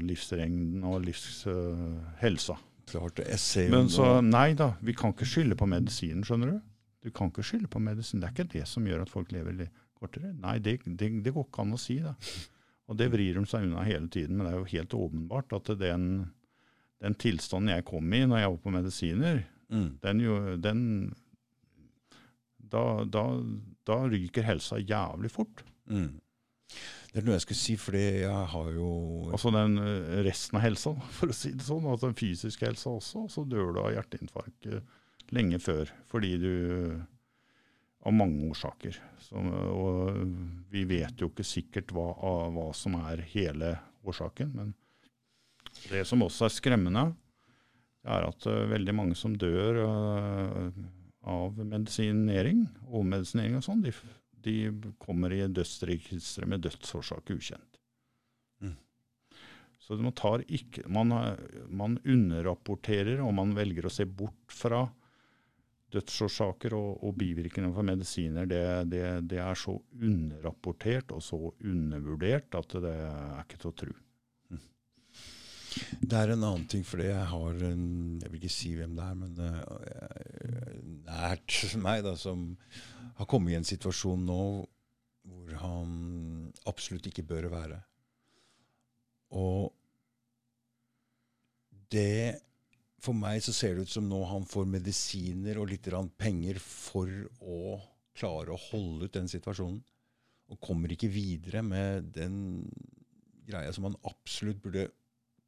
livsregnen 0.00 0.84
og 0.88 1.02
livshelsa. 1.04 2.56
Klart. 2.88 3.20
Jeg 3.26 3.38
ser 3.38 3.66
jo 3.68 3.74
Men 3.76 3.88
så, 3.92 4.06
nei 4.24 4.54
da, 4.56 4.70
vi 4.80 4.94
kan 4.96 5.12
ikke 5.12 5.26
skylde 5.28 5.56
på 5.60 5.66
medisinen, 5.68 6.24
skjønner 6.24 6.54
du. 6.54 6.60
Du 7.04 7.10
kan 7.14 7.30
ikke 7.30 7.46
skylde 7.46 7.70
på 7.70 7.82
medisin. 7.82 8.20
Det 8.20 8.28
er 8.28 8.34
ikke 8.34 8.52
det 8.58 8.64
som 8.68 8.86
gjør 8.86 9.04
at 9.04 9.12
folk 9.12 9.30
lever 9.34 9.68
kortere. 9.98 10.32
Nei, 10.38 10.58
det, 10.62 10.80
det, 10.86 11.10
det 11.24 11.34
går 11.34 11.46
ikke 11.46 11.64
an 11.64 11.76
å 11.76 11.80
si, 11.80 11.98
da. 12.02 12.14
Og 12.88 12.98
det 12.98 13.10
vrir 13.12 13.36
de 13.36 13.44
seg 13.48 13.66
unna 13.66 13.84
hele 13.86 14.08
tiden. 14.12 14.38
Men 14.38 14.46
det 14.48 14.52
er 14.52 14.60
jo 14.60 14.72
helt 14.72 14.98
åpenbart 14.98 15.56
at 15.58 15.72
den, 15.80 16.04
den 17.04 17.16
tilstanden 17.20 17.74
jeg 17.74 17.86
kom 17.88 18.14
i 18.14 18.24
når 18.26 18.42
jeg 18.42 18.52
var 18.54 18.60
på 18.64 18.74
medisiner, 18.74 19.42
mm. 19.68 19.88
den 20.04 20.22
jo 20.24 20.38
den 20.62 20.84
da, 22.68 23.04
da, 23.08 23.24
da 23.88 24.02
ryker 24.08 24.44
helsa 24.44 24.80
jævlig 24.80 25.30
fort. 25.32 25.62
Mm. 25.88 26.18
Det 27.08 27.22
er 27.22 27.24
noe 27.24 27.38
jeg 27.38 27.46
skulle 27.46 27.60
si, 27.62 27.74
fordi 27.80 28.02
jeg 28.26 28.48
har 28.52 28.66
jo 28.74 28.88
Altså 29.32 29.50
den 29.54 29.78
eh, 29.80 30.18
resten 30.26 30.58
av 30.60 30.64
helsa, 30.66 30.92
for 31.18 31.32
å 31.32 31.36
si 31.36 31.54
det 31.56 31.64
sånn. 31.64 31.86
Altså 31.88 32.10
den 32.10 32.18
fysiske 32.18 32.68
helsa 32.68 32.92
også. 32.92 33.24
Og 33.24 33.32
så 33.32 33.44
dør 33.48 33.72
du 33.72 33.82
av 33.82 33.94
hjerteinfarkt 33.96 34.68
eh, 34.68 34.82
lenge 35.34 35.60
før. 35.62 35.92
Fordi 36.10 36.36
du 36.40 36.52
Av 38.06 38.14
mange 38.14 38.46
årsaker. 38.46 38.94
Så, 39.20 39.40
og 39.42 40.20
vi 40.70 40.84
vet 40.86 41.18
jo 41.18 41.26
ikke 41.28 41.44
sikkert 41.44 41.90
hva, 41.92 42.12
hva 42.54 42.68
som 42.72 42.94
er 42.94 43.24
hele 43.34 43.72
årsaken. 44.06 44.52
Men 44.54 44.70
det 45.90 46.04
som 46.06 46.22
også 46.24 46.46
er 46.46 46.54
skremmende, 46.54 47.02
er 48.08 48.28
at 48.28 48.46
uh, 48.48 48.68
veldig 48.70 48.94
mange 48.96 49.18
som 49.18 49.34
dør 49.36 49.82
uh, 49.82 50.70
av 51.28 51.58
medisinering, 51.58 52.64
overmedisinering 52.86 53.58
og 53.58 53.66
sånn, 53.66 53.82
de, 53.84 53.92
de 54.46 54.56
kommer 55.02 55.34
i 55.34 55.42
dødsregisteret 55.50 56.48
med 56.48 56.64
dødsårsak 56.64 57.34
ukjent. 57.34 57.80
Mm. 58.62 58.76
Så 59.82 59.98
man, 60.00 60.14
tar 60.16 60.46
ikke, 60.46 60.86
man, 60.92 61.12
man 61.68 61.98
underrapporterer, 62.06 63.20
og 63.24 63.34
man 63.36 63.52
velger 63.58 63.88
å 63.88 63.92
se 63.92 64.06
bort 64.08 64.54
fra 64.54 64.86
dødsårsaker 65.94 66.74
og, 66.76 67.04
og 67.04 67.16
bivirkninger 67.18 67.72
for 67.74 67.86
medisiner. 67.86 68.48
Det, 68.48 68.60
det, 68.92 69.04
det 69.30 69.40
er 69.40 69.56
så 69.58 69.76
underrapportert 69.96 71.14
og 71.16 71.24
så 71.24 71.38
undervurdert 71.48 72.58
at 72.58 72.76
det 72.84 72.92
er 72.92 73.40
ikke 73.44 73.62
til 73.62 73.72
å 73.72 73.78
tro. 73.84 73.96
Det 75.78 76.16
er 76.16 76.32
en 76.32 76.42
annen 76.42 76.66
ting, 76.70 76.82
fordi 76.86 77.10
jeg 77.10 77.26
har 77.30 77.58
en 77.68 77.82
Jeg 78.22 78.30
vil 78.32 78.40
ikke 78.40 78.50
si 78.50 78.70
hvem 78.74 78.96
det 78.96 79.04
er, 79.04 79.18
men 79.18 79.36
uh, 79.38 80.78
nært 81.06 81.58
meg, 81.86 82.02
da, 82.06 82.16
som 82.18 82.50
har 83.18 83.28
kommet 83.30 83.54
i 83.54 83.58
en 83.58 83.68
situasjon 83.68 84.26
nå 84.26 84.42
hvor 85.28 85.56
han 85.60 85.90
absolutt 86.70 87.10
ikke 87.10 87.26
bør 87.28 87.50
være. 87.52 87.82
Og 89.36 89.74
det 91.92 92.47
For 93.02 93.14
meg 93.14 93.42
så 93.44 93.54
ser 93.54 93.76
det 93.76 93.86
ut 93.86 93.92
som 93.92 94.08
nå 94.10 94.18
han 94.26 94.46
får 94.48 94.66
medisiner 94.70 95.60
og 95.60 95.70
litt 95.70 95.86
penger 96.18 96.58
for 96.62 97.10
å 97.38 97.78
klare 98.18 98.54
å 98.54 98.62
holde 98.70 99.06
ut 99.06 99.14
den 99.14 99.30
situasjonen. 99.30 99.82
Og 100.48 100.60
kommer 100.64 100.90
ikke 100.90 101.10
videre 101.12 101.62
med 101.62 102.10
den 102.16 102.64
greia 103.48 103.72
som 103.72 103.86
han 103.88 103.98
absolutt 104.08 104.62
burde 104.64 104.88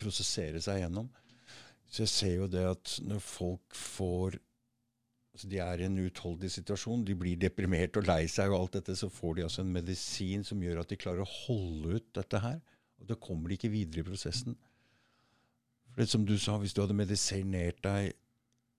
prosessere 0.00 0.60
seg 0.62 0.84
gjennom. 0.84 1.10
Så 1.90 2.04
jeg 2.04 2.12
ser 2.12 2.34
jo 2.36 2.46
det 2.50 2.62
at 2.68 2.94
når 3.02 3.24
folk 3.24 3.74
får 3.76 4.38
altså 5.30 5.46
De 5.46 5.60
er 5.62 5.80
i 5.80 5.84
en 5.86 5.98
uutholdelig 6.02 6.50
situasjon, 6.56 7.04
de 7.06 7.14
blir 7.14 7.38
deprimert 7.38 7.94
og 7.96 8.08
lei 8.08 8.24
seg, 8.28 8.50
og 8.50 8.64
alt 8.64 8.74
dette, 8.80 8.96
så 8.98 9.06
får 9.08 9.36
de 9.36 9.44
altså 9.46 9.62
en 9.62 9.70
medisin 9.72 10.42
som 10.44 10.60
gjør 10.60 10.80
at 10.82 10.90
de 10.90 10.98
klarer 10.98 11.22
å 11.22 11.34
holde 11.46 12.00
ut 12.00 12.08
dette 12.18 12.40
her. 12.42 12.58
Og 12.98 13.06
da 13.08 13.16
kommer 13.16 13.48
de 13.48 13.56
ikke 13.56 13.70
videre 13.72 14.02
i 14.02 14.08
prosessen. 14.10 14.58
For 15.90 16.02
det 16.02 16.10
som 16.12 16.24
du 16.26 16.36
sa, 16.38 16.56
hvis 16.62 16.74
du 16.76 16.82
hadde 16.84 16.96
medisinert 16.96 17.80
deg, 17.84 18.12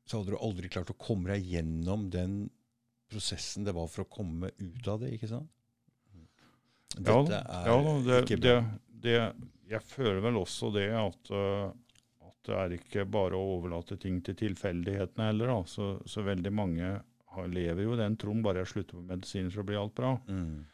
så 0.07 0.19
hadde 0.19 0.33
du 0.33 0.41
aldri 0.41 0.71
klart 0.71 0.91
å 0.91 0.97
komme 0.99 1.33
deg 1.33 1.47
gjennom 1.53 2.09
den 2.11 2.43
prosessen 3.11 3.67
det 3.67 3.75
var 3.75 3.89
for 3.91 4.05
å 4.05 4.11
komme 4.11 4.51
ut 4.57 4.87
av 4.87 5.03
det, 5.03 5.11
ikke 5.17 5.29
sant? 5.31 5.51
Dette 6.91 7.37
er 7.39 7.69
ja 7.69 7.75
ja 7.77 7.93
det, 8.03 8.17
ikke 8.25 8.39
bra. 8.41 8.55
det, 9.03 9.19
jeg 9.71 9.87
føler 9.87 10.19
vel 10.25 10.39
også 10.41 10.71
det 10.75 10.89
at, 10.95 11.31
uh, 11.31 11.69
at 12.27 12.49
det 12.49 12.57
er 12.57 12.75
ikke 12.75 13.05
bare 13.07 13.39
å 13.39 13.53
overlate 13.57 13.95
ting 14.01 14.19
til 14.25 14.35
tilfeldighetene 14.39 15.29
heller. 15.29 15.53
Da. 15.53 15.71
Så, 15.71 15.91
så 16.09 16.25
veldig 16.25 16.51
mange 16.55 16.89
har, 17.35 17.47
lever 17.47 17.85
jo 17.85 17.95
i 17.95 18.01
den 18.01 18.17
troen 18.19 18.43
bare 18.43 18.65
jeg 18.65 18.73
slutter 18.73 18.99
på 18.99 19.05
medisiner, 19.07 19.53
så 19.53 19.63
blir 19.67 19.79
alt 19.79 19.95
bra. 19.95 20.15
Mm. 20.27 20.65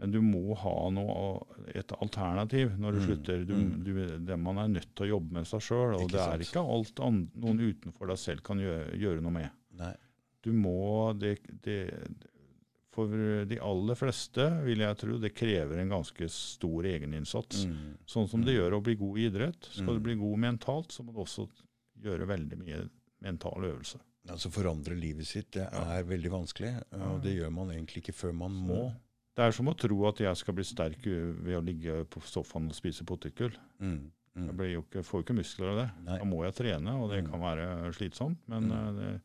Men 0.00 0.10
du 0.10 0.18
må 0.26 0.56
ha 0.58 0.90
noe, 0.90 1.44
et 1.74 1.92
alternativ 1.94 2.72
når 2.82 2.92
du 2.92 2.98
Mm, 2.98 3.04
slutter. 3.06 3.44
Du, 3.46 3.54
mm. 3.54 3.84
du, 3.84 3.92
det 4.26 4.38
man 4.42 4.58
er 4.58 4.68
nødt 4.68 4.94
til 4.96 5.06
å 5.06 5.10
jobbe 5.20 5.32
med 5.38 5.46
seg 5.46 5.60
sjøl, 5.62 5.94
og 5.94 6.02
Ikke 6.02 6.12
det 6.16 6.20
sant. 6.20 6.34
er 6.34 6.46
ikke 6.48 6.64
alt 6.74 7.00
an, 7.00 7.20
noen 7.34 7.60
utenfor 7.62 8.10
deg 8.10 8.18
selv 8.18 8.42
kan 8.42 8.58
gjøre, 8.58 8.98
gjøre 8.98 9.22
noe 9.22 9.30
med. 9.32 9.50
Nei. 9.78 9.94
Du 10.42 10.50
må 10.52 11.14
det, 11.16 11.38
det, 11.62 11.78
for 12.94 13.06
de 13.50 13.56
aller 13.64 13.94
fleste 13.98 14.44
vil 14.66 14.82
jeg 14.84 14.98
tro 15.00 15.16
det 15.18 15.30
krever 15.34 15.78
en 15.82 15.94
ganske 15.94 16.28
stor 16.30 16.84
egeninnsats. 16.90 17.64
Mm. 17.66 17.94
Sånn 18.06 18.28
som 18.30 18.44
det 18.46 18.54
gjør 18.58 18.76
å 18.76 18.82
bli 18.84 18.94
god 19.00 19.18
i 19.18 19.28
idrett. 19.30 19.70
Skal 19.70 19.94
Mm. 19.94 19.94
du 19.94 20.00
bli 20.10 20.14
god 20.20 20.38
mentalt, 20.38 20.90
så 20.92 21.02
må 21.06 21.12
du 21.14 21.22
også 21.24 21.48
gjøre 22.02 22.26
veldig 22.28 22.58
mye 22.60 22.82
mental 23.22 23.62
øvelse. 23.70 23.98
Altså 24.28 24.48
forandre 24.50 24.94
livet 24.98 25.26
sitt, 25.26 25.50
det 25.52 25.68
Ja. 25.72 25.98
er 25.98 26.04
veldig 26.04 26.30
vanskelig. 26.30 26.74
Og 26.92 27.22
det 27.22 27.34
gjør 27.38 27.50
man 27.52 27.68
egentlig 27.70 28.02
ikke 28.02 28.14
før 28.14 28.32
man 28.34 28.52
må. 28.52 28.92
Det 29.34 29.42
er 29.42 29.50
som 29.56 29.66
å 29.66 29.74
tro 29.76 29.96
at 30.06 30.20
jeg 30.22 30.36
skal 30.36 30.54
bli 30.54 30.64
sterk 30.64 31.04
ved 31.06 31.56
å 31.58 31.64
ligge 31.64 32.04
på 32.06 32.20
sofaen 32.22 32.68
og 32.70 32.76
spise 32.76 33.04
potetgull. 33.04 33.54
Mm. 33.80 34.10
Jeg 34.34 34.48
Mm. 34.50 34.56
blir 34.56 34.72
jo 34.72 34.82
ikke, 34.82 35.02
får 35.06 35.20
jo 35.20 35.22
ikke 35.24 35.36
muskler 35.38 35.68
av 35.70 35.76
det. 35.78 35.90
Nei. 36.04 36.18
Da 36.18 36.24
må 36.24 36.44
jeg 36.44 36.54
trene, 36.54 36.94
og 37.00 37.10
det 37.10 37.24
Mm. 37.24 37.30
kan 37.30 37.40
være 37.40 37.92
slitsomt. 37.94 38.38
Men 38.48 38.62
Mm. 38.64 38.72
eh, 38.72 38.92
det, 38.92 39.20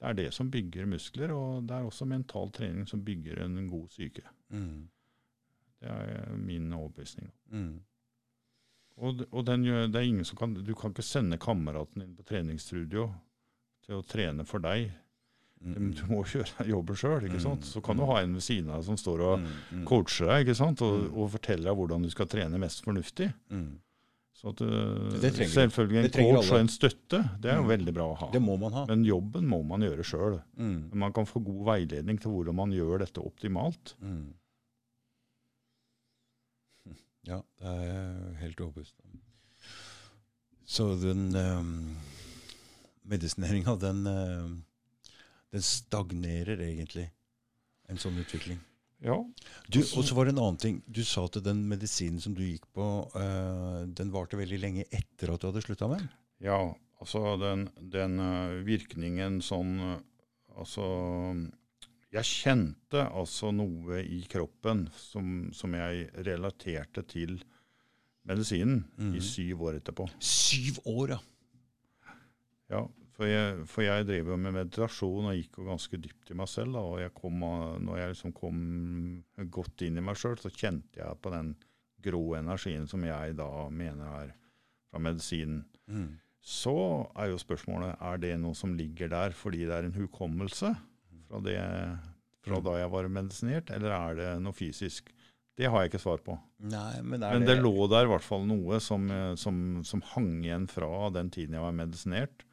det 0.00 0.08
er 0.08 0.14
det 0.14 0.32
som 0.34 0.50
bygger 0.50 0.86
muskler, 0.86 1.30
og 1.30 1.66
det 1.66 1.74
er 1.76 1.84
også 1.84 2.06
mental 2.06 2.50
trening 2.50 2.86
som 2.88 3.02
bygger 3.04 3.38
en 3.44 3.68
god 3.68 3.88
syke. 3.90 4.22
Mm. 4.50 4.88
Det 5.80 5.88
er 5.90 6.36
min 6.36 6.72
overbevisning. 6.72 7.30
Mm. 7.52 7.80
Og, 8.98 9.26
og 9.30 9.44
den 9.44 9.62
det 9.92 9.94
er 9.96 10.08
ingen 10.08 10.24
som 10.24 10.36
kan, 10.38 10.54
du 10.54 10.74
kan 10.74 10.90
ikke 10.92 11.02
sende 11.04 11.36
kameraten 11.38 12.00
din 12.00 12.14
på 12.16 12.24
treningsstudio 12.24 13.12
til 13.84 13.94
å 13.96 14.06
trene 14.06 14.46
for 14.46 14.58
deg. 14.58 14.90
Mm. 15.64 15.94
Du 15.96 16.02
må 16.12 16.20
gjøre 16.24 16.66
jobben 16.68 16.94
sjøl. 16.96 17.24
Mm. 17.32 17.62
Så 17.64 17.80
kan 17.82 17.96
du 17.96 18.04
ha 18.06 18.20
en 18.22 18.34
ved 18.34 18.42
siden 18.44 18.70
av 18.70 18.82
som 18.84 18.96
står 18.96 19.20
og 19.24 19.38
Mm. 19.40 19.46
Mm. 19.72 19.84
coacher 19.88 20.26
deg 20.26 20.46
ikke 20.46 20.54
sant? 20.56 20.82
Og, 20.82 21.00
Mm. 21.10 21.16
og 21.16 21.30
forteller 21.32 21.64
deg 21.70 21.76
hvordan 21.76 22.02
du 22.02 22.10
skal 22.10 22.26
trene 22.26 22.58
mest 22.58 22.84
fornuftig. 22.84 23.32
Mm. 23.50 23.78
Så 24.36 24.48
at, 24.52 24.60
uh, 24.60 25.18
Det 25.18 25.32
selvfølgelig 25.32 25.96
en 25.96 26.02
det 26.04 26.12
coach 26.12 26.50
og 26.52 26.58
en 26.60 26.68
støtte, 26.68 27.22
det 27.40 27.50
er 27.50 27.56
jo 27.56 27.62
Mm. 27.62 27.68
veldig 27.72 27.94
bra 27.94 28.04
å 28.12 28.16
ha. 28.18 28.30
Det 28.30 28.42
må 28.42 28.58
man 28.60 28.72
ha. 28.72 28.84
Men 28.86 29.02
jobben 29.04 29.46
må 29.48 29.62
man 29.64 29.80
gjøre 29.80 30.04
sjøl. 30.04 30.42
Mm. 30.58 30.90
Man 30.94 31.12
kan 31.12 31.24
få 31.24 31.40
god 31.42 31.64
veiledning 31.64 32.20
til 32.20 32.30
hvordan 32.30 32.54
man 32.54 32.70
gjør 32.70 32.98
dette 32.98 33.18
optimalt. 33.24 33.94
Mm. 34.02 34.34
Ja, 37.26 37.40
det 37.58 37.66
er 37.66 38.34
helt 38.40 38.60
overbevist. 38.60 38.94
Så 40.66 40.84
den 41.00 41.34
um, 41.34 41.96
medisineringa, 43.06 43.74
den, 43.80 44.06
eh, 44.06 44.46
den 45.54 45.62
stagnerer 45.62 46.58
egentlig 46.66 47.10
en 47.88 48.00
sånn 48.02 48.18
utvikling. 48.18 48.58
Ja. 49.04 49.18
Du, 49.68 49.78
og 49.82 50.02
så 50.08 50.14
var 50.16 50.24
det 50.26 50.32
en 50.34 50.40
annen 50.42 50.56
ting. 50.58 50.78
Du 50.88 51.02
sa 51.04 51.26
at 51.28 51.36
den 51.44 51.66
medisinen 51.68 52.18
som 52.22 52.34
du 52.34 52.40
gikk 52.42 52.64
på, 52.74 52.86
eh, 53.14 53.82
den 53.92 54.10
varte 54.14 54.38
veldig 54.40 54.58
lenge 54.62 54.86
etter 54.90 55.30
at 55.34 55.40
du 55.42 55.50
hadde 55.50 55.62
slutta 55.62 55.86
med 55.90 56.00
den. 56.00 56.08
Ja, 56.48 56.58
altså 57.00 57.36
den, 57.40 57.66
den 57.92 58.18
eh, 58.18 58.56
virkningen 58.66 59.40
sånn 59.44 59.78
eh, 59.80 59.96
Altså 60.56 60.80
Jeg 62.14 62.24
kjente 62.24 63.02
altså 63.12 63.50
noe 63.52 63.98
i 64.00 64.22
kroppen 64.32 64.86
som, 64.96 65.50
som 65.52 65.74
jeg 65.76 66.06
relaterte 66.24 67.02
til 67.04 67.34
medisinen 68.26 68.86
Mhm. 68.96 69.14
i 69.14 69.20
syv 69.20 69.60
år 69.68 69.76
etterpå. 69.82 70.06
Syv 70.18 70.78
år, 70.88 71.12
ja! 71.12 71.18
Ja, 72.72 72.80
for 73.16 73.28
jeg, 73.28 73.62
for 73.72 73.84
jeg 73.86 74.04
driver 74.08 74.36
med 74.40 74.52
meditasjon 74.58 75.30
og 75.30 75.38
gikk 75.38 75.56
jo 75.56 75.70
ganske 75.70 76.00
dypt 76.04 76.32
i 76.32 76.36
meg 76.36 76.50
selv. 76.52 76.76
Da, 76.76 76.82
og 76.84 76.98
jeg 77.00 77.14
kom, 77.16 77.40
når 77.86 78.00
jeg 78.00 78.12
liksom 78.12 78.34
kom 78.36 78.58
godt 79.54 79.86
inn 79.86 79.96
i 79.96 80.04
meg 80.04 80.18
sjøl, 80.20 80.36
så 80.40 80.52
kjente 80.52 81.00
jeg 81.00 81.22
på 81.24 81.32
den 81.32 81.54
grå 82.04 82.22
energien 82.38 82.84
som 82.90 83.04
jeg 83.06 83.38
da 83.38 83.48
mener 83.72 84.10
er 84.20 84.34
fra 84.90 85.00
medisinen. 85.02 85.64
Mm. 85.88 86.18
Så 86.46 86.76
er 87.18 87.32
jo 87.32 87.40
spørsmålet 87.40 87.96
er 88.04 88.20
det 88.22 88.34
noe 88.38 88.54
som 88.54 88.76
ligger 88.78 89.10
der 89.10 89.34
fordi 89.34 89.64
det 89.66 89.74
er 89.74 89.88
en 89.88 89.96
hukommelse 89.96 90.70
fra, 91.26 91.40
det, 91.42 91.56
fra 92.44 92.60
da 92.62 92.76
jeg 92.78 92.92
var 92.92 93.08
medisinert, 93.10 93.72
eller 93.74 93.96
er 93.96 94.20
det 94.20 94.28
noe 94.44 94.54
fysisk? 94.54 95.10
Det 95.56 95.70
har 95.72 95.82
jeg 95.82 95.90
ikke 95.90 96.02
svar 96.04 96.20
på. 96.22 96.36
Nei, 96.68 97.00
men 97.00 97.24
Men 97.24 97.48
det 97.48 97.56
lå 97.58 97.88
der 97.88 98.04
i 98.04 98.10
hvert 98.12 98.24
fall 98.24 98.44
noe 98.46 98.76
som, 98.84 99.08
som, 99.40 99.80
som 99.88 100.04
hang 100.12 100.44
igjen 100.44 100.68
fra 100.68 101.08
den 101.16 101.32
tiden 101.32 101.56
jeg 101.56 101.64
var 101.64 101.74
medisinert. 101.74 102.44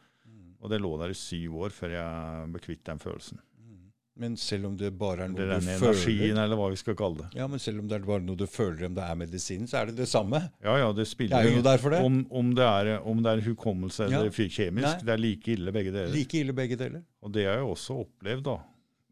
Og 0.64 0.70
det 0.72 0.80
lå 0.82 0.94
der 1.02 1.12
i 1.12 1.18
syv 1.20 1.58
år 1.66 1.74
før 1.76 1.92
jeg 1.98 2.52
ble 2.54 2.62
kvitt 2.64 2.86
den 2.88 3.02
følelsen. 3.04 3.40
Mm. 3.60 3.80
Men 4.24 4.36
selv 4.40 4.70
om 4.70 4.78
det 4.80 4.94
bare 4.96 5.26
er 5.26 5.32
noe 5.34 5.44
du 5.60 5.66
føler 5.82 6.38
eller 6.46 6.56
hva 6.60 6.70
vi 6.72 6.78
skal 6.80 6.96
kalle 6.96 7.18
det. 7.26 7.30
Ja, 7.36 7.48
men 7.52 7.60
selv 7.60 7.82
om 7.82 7.90
det 7.92 7.98
er 7.98 8.06
bare 8.08 8.24
noe 8.24 8.40
du 8.40 8.46
føler 8.48 8.86
om 8.88 8.96
det 8.96 9.04
er 9.04 9.18
medisinen, 9.20 9.68
så 9.68 9.82
er 9.82 9.90
det 9.92 9.98
det 9.98 10.08
samme. 10.08 10.40
Ja, 10.64 10.78
ja, 10.80 10.88
det 10.94 11.04
Det 11.04 11.08
spiller 11.12 11.42
er 11.44 11.50
jo 11.58 11.64
der 11.66 11.82
for 11.84 11.90
det. 11.92 12.00
om, 12.06 12.22
om, 12.32 12.54
det 12.56 12.64
er, 12.70 12.94
om 13.04 13.24
det 13.26 13.34
er 13.34 13.44
hukommelse 13.50 14.06
eller 14.08 14.30
Ja. 14.32 14.48
kjemisk. 14.60 14.88
Nei. 14.88 15.04
Det 15.04 15.14
er 15.18 15.18
like 15.26 15.52
ille 15.58 15.72
begge 15.76 15.92
deler. 15.92 16.14
Like 16.16 16.40
ille 16.40 16.54
begge 16.54 16.78
deler. 16.80 17.04
Og 17.22 17.34
det 17.36 17.46
har 17.50 17.60
jeg 17.60 17.68
også 17.74 18.00
opplevd, 18.06 18.44
da. 18.48 18.58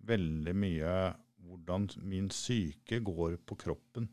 Veldig 0.07 0.55
mye 0.55 0.95
hvordan 1.51 1.89
min 2.07 2.29
syke 2.31 3.01
går 3.03 3.35
på 3.45 3.57
kroppen. 3.59 4.07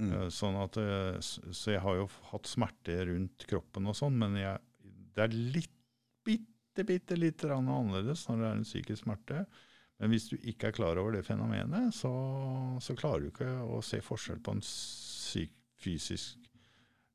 Mm. 0.00 0.10
Eh, 0.10 0.28
Sånn 0.34 0.56
at, 0.58 0.76
eh, 0.82 1.20
så 1.54 1.70
jeg 1.76 1.80
har 1.84 1.94
jo 2.00 2.08
hatt 2.32 2.48
smerte 2.50 2.96
rundt 3.06 3.44
kroppen 3.46 3.86
og 3.86 3.94
sånn, 3.94 4.16
men 4.18 4.34
jeg, 4.40 4.58
det 5.14 5.22
er 5.28 5.36
litt, 5.54 5.70
bitte, 6.24 6.84
bitte 6.88 7.18
litt 7.18 7.44
annerledes 7.46 8.26
når 8.28 8.40
det 8.40 8.48
er 8.48 8.58
en 8.58 8.66
psykisk 8.66 9.04
smerte. 9.04 9.44
Men 10.02 10.10
hvis 10.10 10.26
du 10.30 10.34
ikke 10.40 10.70
er 10.70 10.76
klar 10.76 10.98
over 11.00 11.14
det 11.14 11.22
fenomenet, 11.26 11.94
så, 11.94 12.10
så 12.82 12.96
klarer 12.98 13.24
du 13.24 13.30
ikke 13.30 13.50
å 13.62 13.78
se 13.84 14.00
forskjell 14.02 14.40
på 14.44 14.56
en 14.56 14.64
syk, 14.66 15.54
fysisk, 15.80 16.48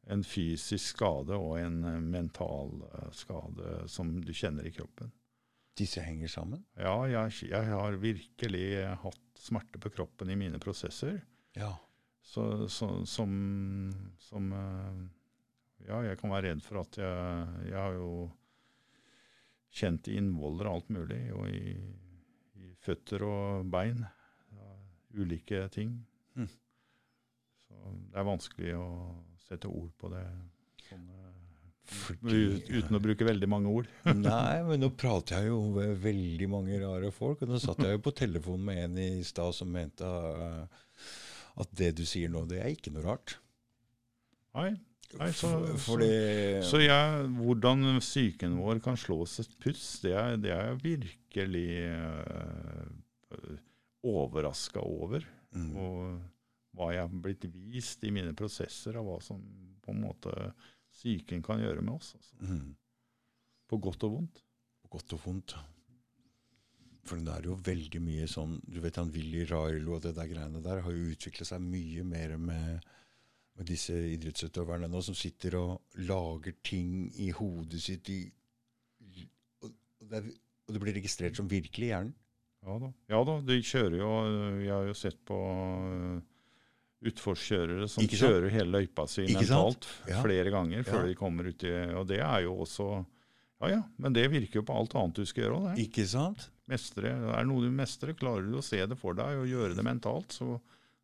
en 0.09 0.23
fysisk 0.25 0.95
skade 0.95 1.37
og 1.37 1.59
en 1.59 1.83
eh, 1.85 1.99
mental 2.01 2.71
eh, 2.87 3.09
skade 3.13 3.83
som 3.91 4.15
du 4.23 4.31
kjenner 4.33 4.65
i 4.65 4.73
kroppen. 4.73 5.11
Disse 5.79 6.01
henger 6.03 6.31
sammen? 6.31 6.63
Ja, 6.79 6.95
jeg, 7.07 7.51
jeg 7.51 7.67
har 7.69 7.99
virkelig 8.01 8.65
hatt 9.03 9.39
smerte 9.39 9.79
på 9.79 9.91
kroppen 9.93 10.31
i 10.31 10.39
mine 10.39 10.59
prosesser. 10.59 11.21
Ja. 11.55 11.75
Så, 12.25 12.67
så, 12.69 12.89
som, 13.09 13.31
som 14.21 14.51
eh, 14.53 14.99
Ja, 15.87 16.01
jeg 16.03 16.19
kan 16.19 16.33
være 16.33 16.51
redd 16.51 16.59
for 16.61 16.81
at 16.83 16.97
jeg 16.99 17.69
Jeg 17.71 17.77
har 17.79 17.95
jo 17.95 18.09
kjent 19.69 20.09
innvoller 20.11 20.69
og 20.69 20.79
alt 20.79 20.93
mulig, 20.93 21.19
og 21.35 21.49
i, 21.51 21.75
i 22.59 22.71
føtter 22.83 23.25
og 23.27 23.69
bein. 23.71 24.03
Ja, 24.55 24.71
ulike 25.21 25.65
ting. 25.73 25.95
Mm. 26.35 26.49
Så 27.67 27.93
det 28.09 28.21
er 28.21 28.27
vanskelig 28.27 28.73
å 28.79 28.87
sette 29.45 29.69
ord 29.71 29.91
på 29.99 30.11
det. 30.13 30.23
Sånn, 30.87 31.05
eh, 31.13 31.35
Fordi, 31.89 32.41
uten 32.69 32.97
å 32.97 33.01
bruke 33.01 33.25
veldig 33.27 33.49
mange 33.49 33.71
ord. 33.73 33.89
Nei, 34.19 34.59
men 34.67 34.83
nå 34.83 34.91
prater 34.97 35.39
jeg 35.39 35.53
jo 35.53 35.61
med 35.77 35.95
veldig 36.03 36.49
mange 36.51 36.81
rare 36.83 37.13
folk. 37.13 37.43
Og 37.45 37.53
nå 37.53 37.61
satt 37.61 37.81
jeg 37.85 37.97
jo 37.97 38.03
på 38.05 38.15
telefonen 38.17 38.67
med 38.69 38.83
en 38.87 39.01
i 39.05 39.09
stad 39.25 39.57
som 39.57 39.71
mente 39.73 40.05
uh, 40.05 40.65
at 41.59 41.73
det 41.77 41.95
du 41.99 42.05
sier 42.07 42.31
nå, 42.31 42.45
det 42.49 42.61
er 42.61 42.73
ikke 42.73 42.93
noe 42.93 43.05
rart. 43.07 43.37
Nei, 44.57 44.71
Nei, 45.17 45.31
så- 45.33 45.49
For- 45.65 45.77
Fordi 45.97 46.61
Så 46.61 46.77
jeg, 46.83 47.25
hvordan 47.39 47.99
psyken 47.99 48.57
vår 48.61 48.79
kan 48.85 48.95
slås 48.97 49.39
et 49.39 49.55
puss, 49.59 49.99
det 50.03 50.11
er, 50.13 50.35
det 50.37 50.51
er 50.53 50.67
jeg 50.69 50.83
virkelig 50.83 51.69
uh, 51.89 53.57
overraska 54.05 54.79
over. 54.85 55.25
mm, 55.55 55.71
Og 55.75 56.21
hva 56.77 56.91
jeg 56.93 57.01
har 57.01 57.09
blitt 57.23 57.47
vist 57.71 58.03
i 58.05 58.11
mine 58.13 58.35
prosesser, 58.37 58.95
av 58.99 59.05
hva 59.07 59.17
som 59.23 59.41
på 59.81 59.91
en 59.95 60.03
måte 60.03 60.33
psyken 60.93 61.41
kan 61.43 61.59
gjøre 61.63 61.81
med 61.81 61.95
oss. 61.95 62.13
Altså. 62.15 62.35
mm, 62.45 62.75
På 63.69 63.77
godt 63.81 64.03
og 64.03 64.11
vondt. 64.13 64.43
På 64.83 64.89
godt 64.97 65.13
og 65.13 65.19
vondt. 65.25 65.55
For 67.09 67.17
det 67.17 67.33
er 67.33 67.41
jo 67.47 67.55
veldig 67.55 67.99
mye 68.05 68.25
sånn 68.29 68.59
Du 68.69 68.79
vet 68.83 68.95
han 68.99 69.09
Willy 69.09 69.45
Railo 69.49 69.95
og 69.95 70.01
det 70.03 70.11
der 70.15 70.27
greiene 70.29 70.61
der 70.61 70.81
har 70.85 70.91
jo 70.93 71.09
utvikla 71.15 71.45
seg 71.47 71.61
mye 71.63 72.03
mer 72.05 72.35
med, 72.37 72.83
med 73.59 73.67
disse 73.67 73.93
idrettsutøverne 74.15 74.87
nå, 74.89 75.01
som 75.03 75.15
sitter 75.17 75.57
og 75.59 75.99
lager 76.07 76.55
ting 76.63 77.09
i 77.19 77.29
hodet 77.35 77.81
sitt 77.83 78.07
i, 78.13 78.21
og, 79.61 79.69
og, 79.99 80.07
det 80.13 80.23
og 80.69 80.75
det 80.75 80.81
blir 80.83 80.95
registrert 80.99 81.35
som 81.39 81.47
virkelig 81.49 81.87
i 81.89 81.91
hjernen. 81.91 82.15
Ja 82.63 82.75
da. 82.79 82.89
ja 83.09 83.19
da, 83.23 83.37
de 83.47 83.55
kjører 83.63 83.93
jo 84.01 84.07
Jeg 84.59 84.71
har 84.73 84.87
jo 84.89 84.95
sett 84.99 85.19
på 85.27 85.35
uh, 85.39 86.17
utforskjørere 87.07 87.87
som 87.87 88.03
kjører 88.03 88.49
hele 88.51 88.81
løypa 88.81 89.05
si 89.07 89.23
Ikke 89.23 89.45
mentalt 89.45 89.87
Ja. 90.09 90.19
flere 90.19 90.51
ganger 90.51 90.83
før 90.83 91.05
Ja. 91.05 91.07
de 91.07 91.15
kommer 91.15 91.47
ut 91.47 91.63
Og 91.95 92.03
det 92.09 92.19
er 92.19 92.41
jo 92.43 92.57
også 92.65 92.89
Ja 93.63 93.69
ja, 93.71 93.79
men 93.97 94.11
det 94.13 94.25
virker 94.31 94.59
jo 94.59 94.65
på 94.67 94.75
alt 94.75 94.93
annet 94.95 95.15
du 95.15 95.25
skal 95.25 95.45
gjøre 95.45 95.55
òg, 95.55 95.69
det. 95.75 95.85
Ikke 95.87 96.05
sant? 96.07 96.49
Mestre, 96.67 97.09
er 97.15 97.39
det 97.39 97.47
noe 97.47 97.63
du 97.63 97.71
mestrer, 97.71 98.13
klarer 98.15 98.43
du 98.47 98.59
å 98.59 98.63
se 98.63 98.79
det 98.85 98.95
for 98.99 99.15
deg 99.17 99.39
og 99.39 99.47
gjøre 99.49 99.75
det 99.75 99.83
mentalt, 99.83 100.31
så, 100.35 100.59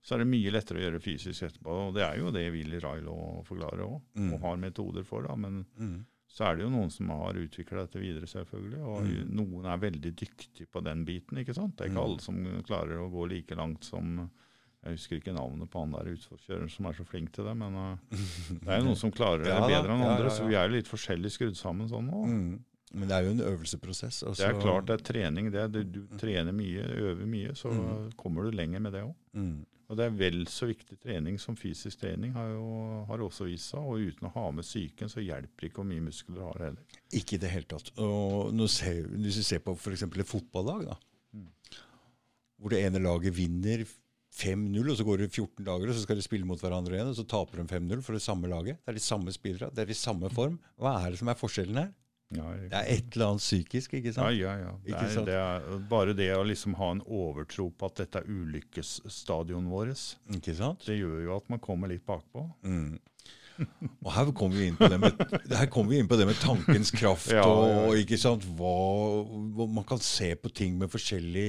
så 0.06 0.14
er 0.16 0.22
det 0.22 0.28
mye 0.30 0.52
lettere 0.54 0.78
å 0.78 0.84
gjøre 0.86 1.02
fysisk 1.02 1.48
etterpå. 1.48 1.76
Og 1.88 1.96
det 1.98 2.04
er 2.06 2.20
jo 2.22 2.30
det 2.32 2.44
Willy 2.54 2.78
Railo 2.84 3.16
forklarer 3.48 3.82
òg, 3.88 4.02
Mm. 4.16 4.34
og 4.36 4.42
har 4.46 4.58
metoder 4.62 5.04
for. 5.04 5.24
da, 5.26 5.36
Men 5.36 5.66
Mm. 5.80 6.06
så 6.30 6.46
er 6.52 6.56
det 6.58 6.64
jo 6.66 6.70
noen 6.70 6.92
som 6.92 7.10
har 7.10 7.34
utvikla 7.34 7.88
dette 7.88 8.00
videre, 8.00 8.28
selvfølgelig. 8.30 8.82
Og 8.86 9.04
Mm. 9.04 9.36
noen 9.36 9.66
er 9.66 9.78
veldig 9.90 10.12
dyktige 10.16 10.68
på 10.72 10.84
den 10.84 11.06
biten. 11.06 11.38
ikke 11.40 11.56
sant? 11.56 11.76
Det 11.78 11.88
er 11.88 11.90
ikke 11.90 11.98
Mm. 12.04 12.06
alle 12.06 12.20
som 12.22 12.64
klarer 12.64 12.98
å 13.02 13.10
gå 13.12 13.28
like 13.30 13.56
langt 13.56 13.84
som 13.84 14.30
Jeg 14.86 14.98
husker 15.00 15.16
ikke 15.20 15.34
navnet 15.36 15.68
på 15.72 15.80
han 15.80 15.92
der 15.94 16.14
utforkjøreren 16.14 16.70
som 16.70 16.86
er 16.86 16.94
så 16.94 17.04
flink 17.08 17.32
til 17.32 17.44
det, 17.46 17.58
men 17.58 17.74
uh, 17.76 17.98
det 18.62 18.68
er 18.70 18.78
jo 18.78 18.86
noen 18.86 18.96
som 18.96 19.10
klarer 19.12 19.40
det 19.42 19.48
Ja 19.48 19.62
bedre 19.68 19.90
enn 19.90 20.00
ja, 20.00 20.12
andre, 20.14 20.26
ja, 20.26 20.30
så 20.30 20.46
vi 20.48 20.54
er 20.54 20.68
jo 20.70 20.76
litt 20.76 20.86
forskjellig 20.86 21.32
skrudd 21.34 21.56
sammen 21.58 21.90
sånn 21.90 22.06
nå. 22.08 22.60
Men 22.96 23.10
det 23.10 23.16
er 23.16 23.26
jo 23.28 23.36
en 23.36 23.46
øvelseprosess. 23.52 24.24
Altså. 24.24 24.40
Det 24.40 24.50
er 24.50 24.60
klart 24.62 24.88
det 24.88 24.96
er 24.96 25.06
trening. 25.12 25.52
det. 25.52 25.66
Du, 25.74 25.82
du 25.84 26.18
trener 26.20 26.56
mye, 26.56 26.84
øver 27.04 27.26
mye, 27.28 27.56
så 27.56 27.72
mm. 27.74 28.12
kommer 28.20 28.48
du 28.48 28.56
lenger 28.56 28.84
med 28.84 28.96
det 28.96 29.04
òg. 29.04 29.16
Mm. 29.36 29.66
Og 29.86 30.00
det 30.00 30.06
er 30.08 30.16
vel 30.18 30.46
så 30.50 30.66
viktig 30.66 30.96
trening 30.98 31.36
som 31.42 31.58
fysisk 31.60 32.00
trening, 32.02 32.32
har 32.34 32.48
jo 32.56 32.70
har 33.10 33.22
også 33.22 33.46
vist 33.50 33.70
seg. 33.74 33.84
Og 33.84 34.08
uten 34.08 34.30
å 34.30 34.34
ha 34.34 34.46
med 34.56 34.66
psyken, 34.66 35.12
så 35.12 35.22
hjelper 35.22 35.68
ikke 35.68 35.82
hvor 35.82 35.90
mye 35.90 36.06
muskler 36.08 36.40
du 36.40 36.46
har 36.46 36.64
heller. 36.70 37.02
Ikke 37.14 37.38
i 37.38 37.42
det 37.44 37.52
hele 37.54 37.70
tatt. 37.70 37.92
Og 38.02 38.64
ser, 38.72 39.04
Hvis 39.12 39.42
vi 39.44 39.46
ser 39.52 39.62
på 39.66 39.76
f.eks. 39.76 40.08
et 40.08 40.32
fotballag, 40.32 40.88
da, 40.90 40.98
mm. 41.38 41.52
hvor 42.58 42.74
det 42.74 42.82
ene 42.88 43.04
laget 43.04 43.38
vinner 43.38 43.86
5-0, 44.36 44.90
og 44.90 44.98
så 44.98 45.06
går 45.08 45.22
det 45.22 45.30
14 45.30 45.68
dager, 45.68 45.92
og 45.92 45.96
så 45.96 46.04
skal 46.04 46.18
de 46.20 46.26
spille 46.26 46.48
mot 46.48 46.60
hverandre 46.60 46.98
igjen, 46.98 47.12
og 47.12 47.20
så 47.20 47.28
taper 47.30 47.62
de 47.62 47.68
5-0 47.70 48.02
for 48.04 48.18
det 48.18 48.24
samme 48.26 48.50
laget. 48.52 48.82
Det 48.82 48.92
er 48.92 48.98
de 48.98 49.06
samme 49.06 49.36
spillere, 49.36 49.70
det 49.72 49.86
er 49.86 49.94
i 49.94 50.00
samme 50.00 50.32
form. 50.34 50.58
Hva 50.82 50.98
er 51.04 51.14
det 51.14 51.22
som 51.22 51.30
er 51.32 51.40
forskjellen 51.40 51.80
her? 51.84 51.94
Ja, 52.34 52.46
det 52.58 52.74
er 52.74 52.88
et 52.90 53.14
eller 53.14 53.36
annet 53.36 53.44
psykisk, 53.44 53.94
ikke 54.00 54.12
sant? 54.16 54.34
Ja, 54.34 54.56
ja, 54.58 54.72
ja. 54.72 54.72
Det 54.82 54.96
er, 54.98 55.26
det 55.28 55.36
er, 55.38 55.66
bare 55.90 56.16
det 56.18 56.32
å 56.34 56.44
liksom 56.48 56.74
ha 56.80 56.90
en 56.96 57.04
overtro 57.06 57.68
på 57.70 57.90
at 57.90 58.02
dette 58.02 58.24
er 58.24 58.30
ulykkesstadionet 58.30 59.70
vårt, 59.72 60.06
ikke 60.34 60.56
sant? 60.58 60.88
det 60.90 60.98
gjør 60.98 61.20
jo 61.28 61.36
at 61.38 61.52
man 61.54 61.62
kommer 61.62 61.92
litt 61.92 62.06
bakpå. 62.08 62.48
Mm. 62.66 62.98
Og 64.04 64.10
her 64.12 64.32
kommer 64.36 64.58
vi 64.58 64.72
med, 64.76 65.06
vi 65.88 66.00
inn 66.00 66.10
på 66.10 66.18
det 66.20 66.26
med 66.28 66.40
tankens 66.42 66.92
kraft, 66.92 67.30
ja, 67.32 67.46
og 67.46 67.96
ikke 68.02 68.18
sant, 68.20 68.44
hva, 68.58 68.74
hva, 69.56 69.68
man 69.78 69.86
kan 69.88 70.02
se 70.04 70.34
på 70.40 70.52
ting 70.52 70.76
med 70.82 70.92
forskjellig, 70.92 71.48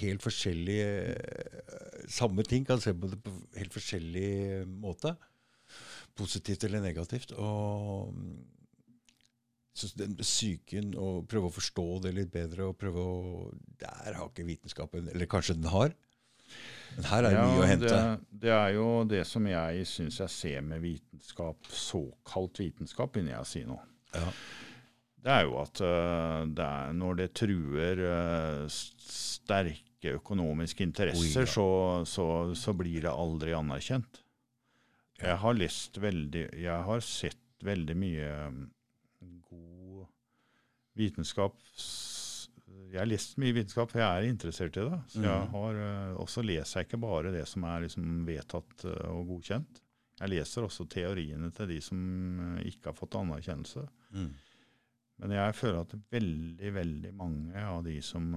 helt 0.00 0.24
forskjellige 0.24 0.88
Samme 2.10 2.44
ting 2.44 2.66
kan 2.68 2.82
se 2.82 2.92
på 2.92 3.08
det 3.08 3.16
på 3.24 3.30
helt 3.56 3.72
forskjellig 3.72 4.64
måte. 4.68 5.14
Positivt 6.18 6.66
eller 6.66 6.82
negativt. 6.84 7.32
Og 7.40 8.12
så 9.84 10.00
den 10.00 10.16
psyken, 10.20 10.94
og 11.00 11.28
prøve 11.30 11.50
å 11.50 11.54
forstå 11.54 11.86
det 12.06 12.14
litt 12.16 12.32
bedre 12.34 12.70
og 12.70 12.78
prøve 12.80 13.04
å 13.04 13.44
Der 13.80 14.16
har 14.16 14.26
ikke 14.28 14.46
vitenskapen 14.48 15.10
Eller 15.12 15.30
kanskje 15.30 15.56
den 15.58 15.70
har, 15.72 15.94
men 16.94 17.08
her 17.10 17.24
er 17.24 17.32
det 17.32 17.38
ja, 17.38 17.46
mye 17.48 17.62
å 17.62 17.68
hente. 17.68 17.90
Det, 17.90 18.42
det, 18.44 18.52
er 18.54 18.74
jo 18.76 18.88
det 19.10 19.22
som 19.26 19.46
jeg 19.50 19.86
syns 19.90 20.20
jeg 20.22 20.32
ser 20.34 20.66
med 20.66 20.82
vitenskap, 20.84 21.70
såkalt 21.74 22.60
vitenskap, 22.62 23.18
inni 23.18 23.34
jeg 23.34 23.50
sier 23.50 23.66
si 23.66 23.70
nå. 23.70 23.78
Ja. 24.14 24.28
Det 25.24 25.32
er 25.32 25.46
jo 25.48 25.56
at 25.62 25.80
uh, 25.80 26.44
det 26.52 26.68
er 26.68 26.92
når 26.98 27.18
det 27.22 27.30
truer 27.40 28.02
uh, 28.04 28.66
sterke 28.68 30.18
økonomiske 30.18 30.84
interesser, 30.84 31.46
oh, 31.46 31.48
ja. 31.48 31.54
så, 31.54 31.68
så, 32.06 32.26
så, 32.60 32.76
blir 32.76 33.06
det 33.06 33.14
aldri 33.14 33.56
anerkjent. 33.56 34.20
Jeg 35.22 35.38
har 35.40 35.54
lest 35.54 35.96
veldig 36.02 36.48
Jeg 36.58 36.78
har 36.84 37.02
sett 37.06 37.40
veldig 37.64 37.94
mye 37.96 38.30
vitenskap 40.98 41.58
jeg 42.94 43.02
har 43.02 43.10
lest 43.10 43.38
mye 43.42 43.54
vitenskap, 43.56 43.90
for 43.90 44.00
jeg 44.00 44.06
er 44.06 44.28
interessert 44.28 44.76
i 44.78 44.86
det. 44.86 44.98
Så 45.10 45.22
jeg 45.24 45.46
mm. 45.46 45.54
har, 45.56 45.78
uh, 45.82 46.20
også 46.22 46.44
leser 46.46 46.80
jeg 46.80 46.88
ikke 46.88 47.02
bare 47.02 47.32
det 47.34 47.42
som 47.50 47.66
er 47.66 47.82
liksom 47.86 48.10
vedtatt 48.28 48.84
uh, 48.86 49.08
og 49.10 49.32
godkjent. 49.32 49.80
Jeg 50.20 50.30
leser 50.30 50.62
også 50.62 50.86
teoriene 50.90 51.50
til 51.56 51.72
de 51.72 51.80
som 51.82 51.98
uh, 52.38 52.60
ikke 52.62 52.92
har 52.92 52.98
fått 52.98 53.16
anerkjennelse. 53.18 53.82
Mm. 54.14 54.28
Men 55.24 55.34
jeg 55.36 55.56
føler 55.58 55.80
at 55.80 55.96
veldig 56.14 56.70
veldig 56.74 57.10
mange 57.18 57.66
av 57.66 57.84
de 57.86 58.00
som 58.02 58.32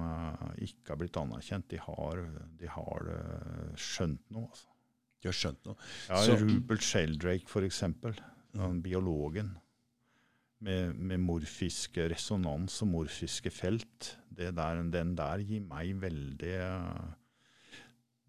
ikke 0.62 0.92
har 0.92 1.00
blitt 1.02 1.18
anerkjent, 1.18 1.66
de 1.74 1.80
har, 1.82 2.22
de 2.60 2.70
har 2.70 3.08
skjønt 3.82 4.22
noe. 4.36 4.46
altså. 4.46 4.70
De 5.18 5.32
har 5.32 5.38
skjønt 5.40 5.66
noe. 5.66 5.88
Ja, 6.06 6.20
Så, 6.22 6.36
Rupert 6.38 6.86
Sheldrake, 6.86 7.50
f.eks., 7.50 7.82
mm. 7.82 8.78
biologen 8.86 9.56
med, 10.66 10.96
med 10.96 11.22
morfisk 11.22 12.00
resonans 12.10 12.82
og 12.84 12.92
morfiske 12.92 13.52
felt. 13.54 14.16
Der, 14.38 14.84
den 14.94 15.16
der 15.18 15.42
gir 15.42 15.64
meg 15.66 15.96
veldig 15.98 16.58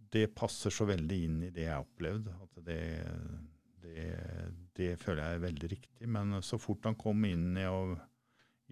Det 0.08 0.30
passer 0.32 0.72
så 0.72 0.86
veldig 0.88 1.18
inn 1.24 1.42
i 1.44 1.50
det 1.52 1.66
jeg 1.66 1.74
har 1.74 1.84
opplevd. 1.84 2.30
At 2.32 2.62
det, 2.64 2.80
det, 3.84 4.06
det 4.76 4.94
føler 5.00 5.24
jeg 5.24 5.38
er 5.38 5.46
veldig 5.46 5.72
riktig. 5.74 6.08
Men 6.08 6.38
så 6.44 6.60
fort 6.60 6.88
han 6.88 6.96
kom 6.98 7.24
inn 7.28 7.50
i, 7.60 7.68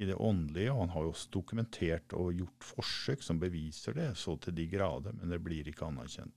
i 0.01 0.09
det 0.09 0.16
åndelige, 0.16 0.73
og 0.73 0.85
han 0.85 0.95
har 0.95 1.07
jo 1.07 1.12
også 1.15 1.33
dokumentert 1.37 2.16
og 2.16 2.35
gjort 2.37 2.70
forsøk 2.73 3.24
som 3.24 3.41
beviser 3.43 3.97
det, 3.97 4.11
så 4.16 4.37
til 4.41 4.57
de 4.57 4.69
grader, 4.73 5.16
men 5.16 5.33
det 5.33 5.43
blir 5.45 5.69
ikke 5.69 5.89
anerkjent. 5.89 6.35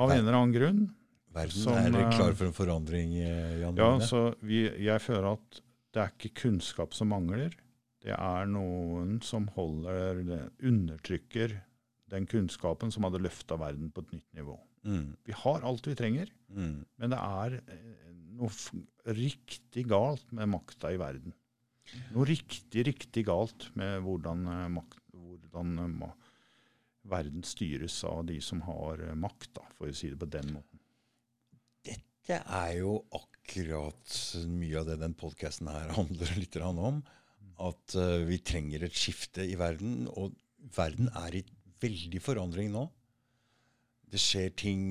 Av 0.00 0.10
en 0.10 0.22
eller 0.22 0.36
annen 0.36 0.54
grunn 0.54 0.82
Verden 1.34 1.62
som, 1.62 1.76
er 1.78 1.94
eh, 1.94 2.12
klar 2.16 2.34
for 2.34 2.48
en 2.48 2.54
forandring? 2.54 3.14
Eh, 3.22 3.58
Jan 3.62 3.78
ja, 3.78 3.90
så 4.02 4.30
vi, 4.42 4.64
jeg 4.82 5.02
føler 5.02 5.32
at 5.36 5.60
det 5.94 6.02
er 6.02 6.14
ikke 6.14 6.46
kunnskap 6.46 6.94
som 6.96 7.12
mangler. 7.12 7.54
Det 8.02 8.14
er 8.16 8.48
noen 8.50 9.18
som 9.22 9.46
holder, 9.54 10.22
undertrykker 10.64 11.58
den 12.10 12.26
kunnskapen 12.30 12.90
som 12.90 13.06
hadde 13.06 13.20
løfta 13.22 13.58
verden 13.60 13.92
på 13.94 14.02
et 14.02 14.14
nytt 14.16 14.38
nivå. 14.40 14.56
Mm. 14.88 15.12
Vi 15.28 15.36
har 15.36 15.66
alt 15.68 15.86
vi 15.86 15.94
trenger, 15.98 16.30
mm. 16.48 16.76
men 16.98 17.12
det 17.12 17.20
er 17.20 17.58
eh, 17.60 18.08
noe 18.40 19.14
riktig 19.14 19.84
galt 19.90 20.26
med 20.34 20.50
makta 20.50 20.90
i 20.94 20.98
verden. 20.98 21.36
Noe 22.14 22.26
riktig, 22.26 22.86
riktig 22.86 23.26
galt 23.26 23.68
med 23.78 24.00
hvordan, 24.06 24.46
makt, 24.70 25.00
hvordan 25.10 25.78
verden 27.10 27.42
styres 27.46 27.98
av 28.06 28.24
de 28.28 28.38
som 28.44 28.62
har 28.66 29.02
makt, 29.18 29.58
for 29.76 29.90
å 29.90 29.96
si 29.96 30.12
det 30.12 30.18
på 30.20 30.30
den 30.30 30.54
måten. 30.54 30.69
Det 32.30 32.38
er 32.38 32.76
jo 32.78 33.00
akkurat 33.10 34.12
mye 34.46 34.78
av 34.78 34.86
det 34.86 35.00
den 35.00 35.16
podkasten 35.18 35.70
her 35.72 35.90
handler 35.98 36.36
litt 36.38 36.58
om. 36.62 37.00
At 37.60 37.96
uh, 37.98 38.22
vi 38.28 38.38
trenger 38.38 38.86
et 38.86 38.94
skifte 38.96 39.42
i 39.42 39.56
verden. 39.58 40.06
Og 40.14 40.36
verden 40.76 41.10
er 41.18 41.40
i 41.40 41.44
veldig 41.82 42.20
forandring 42.22 42.70
nå. 42.74 42.84
Det 44.10 44.18
skjer 44.18 44.54
ting 44.58 44.84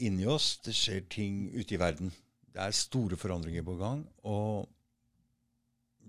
inni 0.00 0.28
oss, 0.28 0.58
det 0.64 0.72
skjer 0.76 1.02
ting 1.12 1.48
ute 1.52 1.76
i 1.76 1.80
verden. 1.80 2.12
Det 2.50 2.62
er 2.64 2.76
store 2.76 3.16
forandringer 3.20 3.64
på 3.64 3.76
gang. 3.80 4.04
Og 4.28 4.68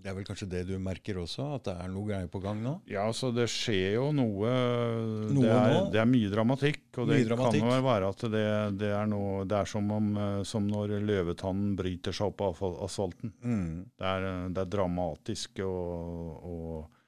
det 0.02 0.10
er 0.10 0.16
vel 0.18 0.26
kanskje 0.26 0.48
det 0.50 0.62
du 0.70 0.74
merker 0.82 1.20
også, 1.22 1.46
at 1.58 1.68
det 1.68 1.74
er 1.84 1.90
noe 1.94 2.08
greier 2.10 2.30
på 2.32 2.42
gang 2.42 2.62
nå? 2.64 2.74
Ja, 2.90 3.04
så 3.14 3.30
det 3.34 3.46
skjer 3.54 3.98
jo 4.00 4.08
noe. 4.16 4.54
noe 5.30 5.44
det, 5.44 5.52
er, 5.52 5.76
det, 5.94 6.00
er, 6.02 6.08
mye 6.10 6.32
dramatikk. 6.32 6.82
Og 6.96 7.12
det 7.12 7.20
dramatikk. 7.28 7.62
kan 7.62 7.76
jo 7.76 7.86
være 7.86 8.10
at 8.14 8.24
det, 8.34 8.46
det, 8.82 8.90
er 8.98 9.12
noe 9.12 9.44
Det 9.50 9.60
er 9.60 9.70
som, 9.70 9.92
om, 9.94 10.08
eh, 10.18 10.40
som 10.48 10.66
når 10.70 10.96
løvetannen 11.06 11.76
bryter 11.78 12.16
seg 12.18 12.32
opp 12.32 12.46
av 12.48 12.64
asfalten. 12.88 13.34
Mm. 13.44 13.68
Det, 13.94 14.08
er, 14.08 14.26
det, 14.50 14.64
er, 14.64 14.72
dramatisk 14.78 15.62
og, 15.68 16.50
og, 16.50 17.04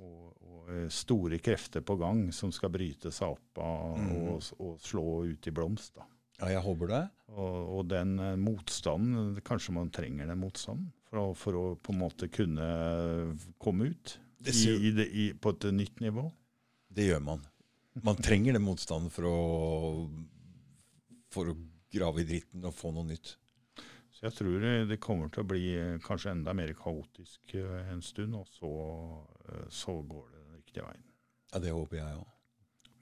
og, 0.00 0.32
og, 0.48 0.74
eh, 0.74 0.88
store 0.90 1.38
krefter 1.44 1.86
på 1.86 1.98
gang 2.02 2.26
som 2.34 2.50
skal 2.54 2.74
bryte 2.74 3.14
seg 3.14 3.36
opp 3.36 3.62
av, 3.62 3.94
mm. 4.00 4.18
og, 4.58 4.74
slå 4.82 5.06
ut 5.30 5.50
i 5.50 5.54
blomst. 5.54 5.94
da. 6.00 6.08
Ja, 6.40 6.56
jeg 6.56 6.66
håper 6.66 6.90
det. 6.90 7.04
Og, 7.38 7.86
den 7.86 8.18
eh, 8.18 8.36
motstanden 8.38 9.38
Kanskje 9.46 9.78
man 9.78 9.94
trenger 9.94 10.28
den 10.30 10.42
motstanden 10.42 10.90
for 11.14 11.22
å, 11.22 11.34
for 11.38 11.58
å, 11.58 11.64
på 11.78 11.94
en 11.94 12.00
måte 12.00 12.28
kunne 12.32 12.66
komme 13.62 13.90
ut 13.92 14.16
i, 14.50 14.70
i 14.74 14.90
det, 14.94 15.06
i, 15.06 15.28
på 15.34 15.54
et 15.54 15.68
nytt 15.72 16.02
nivå? 16.02 16.26
Det 16.94 17.06
gjør 17.08 17.22
man. 17.24 17.44
Man 18.02 18.18
trenger 18.18 18.56
den 18.56 18.64
motstanden 18.64 19.12
for 19.14 19.28
å, 19.28 19.38
for 21.30 21.52
å 21.52 21.56
grave 21.94 22.24
i 22.24 22.28
dritten 22.28 22.66
og 22.66 22.74
få 22.74 22.90
noe 22.94 23.06
nytt. 23.06 23.36
Så 24.14 24.26
jeg 24.28 24.36
tror 24.38 24.66
det 24.90 25.00
kommer 25.02 25.30
til 25.30 25.44
å 25.44 25.48
bli 25.50 25.64
kanskje 26.04 26.34
enda 26.34 26.54
mer 26.54 26.72
kaotisk 26.78 27.54
eh, 27.58 27.90
en 27.92 28.02
stund, 28.02 28.34
og 28.38 28.50
så, 28.50 28.70
eh, 29.50 29.66
så 29.74 29.96
går 30.02 30.28
det 30.30 30.42
den 30.42 30.60
riktige 30.60 30.86
veien. 30.86 31.06
Ja, 31.52 31.62
Det 31.62 31.74
håper 31.74 32.00
jeg 32.00 32.18
òg. 32.18 32.33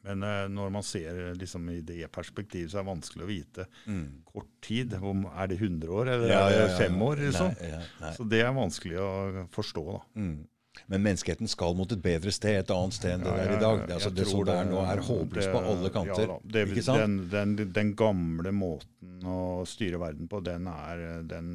Men 0.03 0.25
uh, 0.27 0.47
når 0.51 0.73
man 0.75 0.87
ser 0.87 1.19
liksom, 1.39 1.69
i 1.71 1.81
det 1.87 2.09
perspektivet, 2.15 2.73
så 2.73 2.81
er 2.81 2.87
det 2.87 2.91
vanskelig 2.91 3.27
å 3.27 3.29
vite 3.31 3.67
mm. 3.87 4.07
kort 4.27 4.51
tid. 4.65 4.97
Om, 4.99 5.27
er 5.31 5.53
det 5.53 5.61
100 5.61 5.93
år, 5.93 6.15
eller 6.17 6.33
ja, 6.33 6.41
er 6.49 6.65
det 6.65 6.81
fem 6.81 6.97
år? 7.07 7.23
Liksom? 7.29 7.53
Nei, 7.61 7.85
nei. 8.03 8.15
Så 8.17 8.27
det 8.27 8.43
er 8.43 8.57
vanskelig 8.57 8.99
å 9.03 9.13
forstå. 9.55 9.85
da. 9.93 10.03
Mm. 10.19 10.41
Men 10.87 11.03
menneskeheten 11.05 11.49
skal 11.49 11.77
mot 11.77 11.91
et 11.93 12.03
bedre 12.03 12.33
sted, 12.35 12.59
et 12.63 12.71
annet 12.73 12.97
sted 12.97 13.15
enn 13.15 13.25
det 13.27 13.33
der 13.37 13.55
i 13.55 13.61
dag. 13.61 13.83
Det, 13.87 13.97
altså, 13.99 14.11
det 14.17 14.27
som 14.29 14.45
det 14.49 14.57
er 14.57 14.69
nå, 14.71 14.81
er 14.89 15.03
håpløst 15.07 15.53
på 15.53 15.63
alle 15.73 15.93
kanter. 15.95 16.33
Ja, 16.33 16.39
det? 16.57 16.65
Den, 16.89 17.17
den, 17.33 17.57
den, 17.77 17.95
gamle 17.99 18.53
måten 18.57 19.27
å 19.29 19.63
styre 19.69 20.01
verden 20.03 20.31
på, 20.33 20.41
den, 20.45 20.67
er, 20.73 21.05
den, 21.29 21.51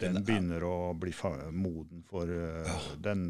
den 0.00 0.18
begynner 0.24 0.64
å 0.66 0.78
bli 0.98 1.12
moden 1.52 2.02
for 2.08 2.30
uh, 2.30 2.88
den, 3.04 3.26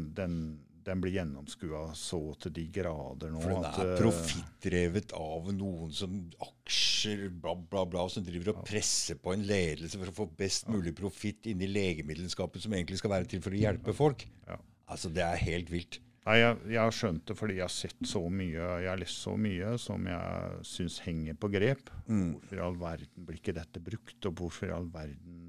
den 0.85 1.01
blir 1.01 1.15
gjennomskua 1.17 1.87
så 1.97 2.19
til 2.41 2.53
de 2.55 2.65
grader 2.73 3.33
nå. 3.33 3.41
For 3.41 3.55
den 3.55 3.65
er 3.65 3.91
at, 3.95 3.99
profittdrevet 3.99 5.15
av 5.17 5.49
noen 5.55 5.93
som 5.95 6.15
aksjer, 6.45 7.27
bla, 7.41 7.55
bla, 7.57 7.85
bla, 7.89 8.05
som 8.11 8.25
driver 8.25 8.53
og 8.53 8.63
presser 8.67 9.19
på 9.21 9.33
en 9.33 9.45
ledelse 9.49 9.99
for 10.01 10.11
å 10.11 10.17
få 10.23 10.29
best 10.37 10.69
mulig 10.71 10.95
profitt 10.97 11.49
inni 11.49 11.69
legemiddelskapet, 11.71 12.65
som 12.65 12.77
egentlig 12.77 13.01
skal 13.01 13.15
være 13.17 13.31
til 13.33 13.43
for 13.45 13.55
å 13.55 13.61
hjelpe 13.61 13.95
folk. 13.97 14.27
Ja. 14.47 14.59
Altså, 14.85 15.09
Det 15.09 15.25
er 15.25 15.41
helt 15.41 15.71
vilt. 15.73 16.01
Nei, 16.25 16.39
jeg, 16.39 16.55
jeg, 16.71 16.81
har 16.81 16.95
skjønt 16.95 17.27
det 17.29 17.35
fordi 17.37 17.59
jeg 17.59 17.67
har 17.67 17.73
sett 17.73 18.07
så 18.09 18.23
mye, 18.33 18.69
jeg 18.81 18.89
har 18.89 18.97
lest 18.97 19.19
så 19.21 19.35
mye 19.37 19.75
som 19.81 20.07
jeg 20.09 20.63
syns 20.65 20.97
henger 21.05 21.37
på 21.37 21.51
grep. 21.53 21.91
Mm. 22.09 22.31
Hvorfor 22.33 22.57
i 22.57 22.63
all 22.65 22.79
verden 22.81 23.27
blir 23.27 23.37
ikke 23.37 23.53
dette 23.53 23.81
brukt, 23.85 24.17
og 24.25 24.39
hvorfor 24.39 24.71
i 24.71 24.73
all 24.73 24.89
verden 24.89 25.35
eh, 25.43 25.44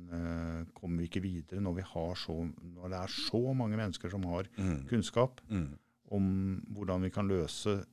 kommer 0.77 1.03
vi 1.03 1.09
ikke 1.11 1.23
videre 1.25 1.61
når, 1.65 1.75
vi 1.81 1.85
har 1.93 2.15
så, 2.21 2.37
når 2.77 2.93
det 2.93 3.01
er 3.03 3.13
så 3.15 3.41
mange 3.57 3.77
mennesker 3.81 4.11
som 4.13 4.25
har 4.31 4.49
Mm. 4.59 4.87
kunnskap 4.89 5.41
Mm. 5.51 5.69
om 6.11 6.27
hvordan 6.73 7.03
vi 7.03 7.11
kan 7.11 7.29
løse 7.29 7.85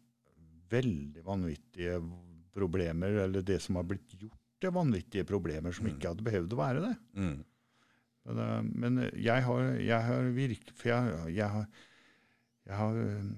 veldig 0.70 1.24
vanvittige 1.26 1.98
problemer, 2.54 3.08
eller 3.26 3.42
det 3.46 3.60
som 3.62 3.76
har 3.80 3.84
blitt 3.90 4.14
gjort 4.20 4.38
til 4.62 4.72
vanvittige 4.72 5.26
problemer 5.28 5.74
som 5.74 5.86
Mm. 5.86 5.94
ikke 5.98 6.08
hadde 6.14 6.24
behøvd 6.24 6.54
å 6.54 6.62
være 6.62 6.82
det. 6.88 6.98
Mm. 7.16 7.44
Men, 8.26 8.38
eh, 8.40 8.62
men 8.64 8.98
jeg 9.20 9.44
har, 9.44 9.62
jeg 9.76 10.02
har 10.02 10.30
virk... 10.32 10.72
For 10.76 10.90
jeg, 10.90 11.36
jeg 11.36 11.50
har, 11.50 11.66
jeg 12.66 12.76
har 12.78 12.96
eh, 12.96 13.34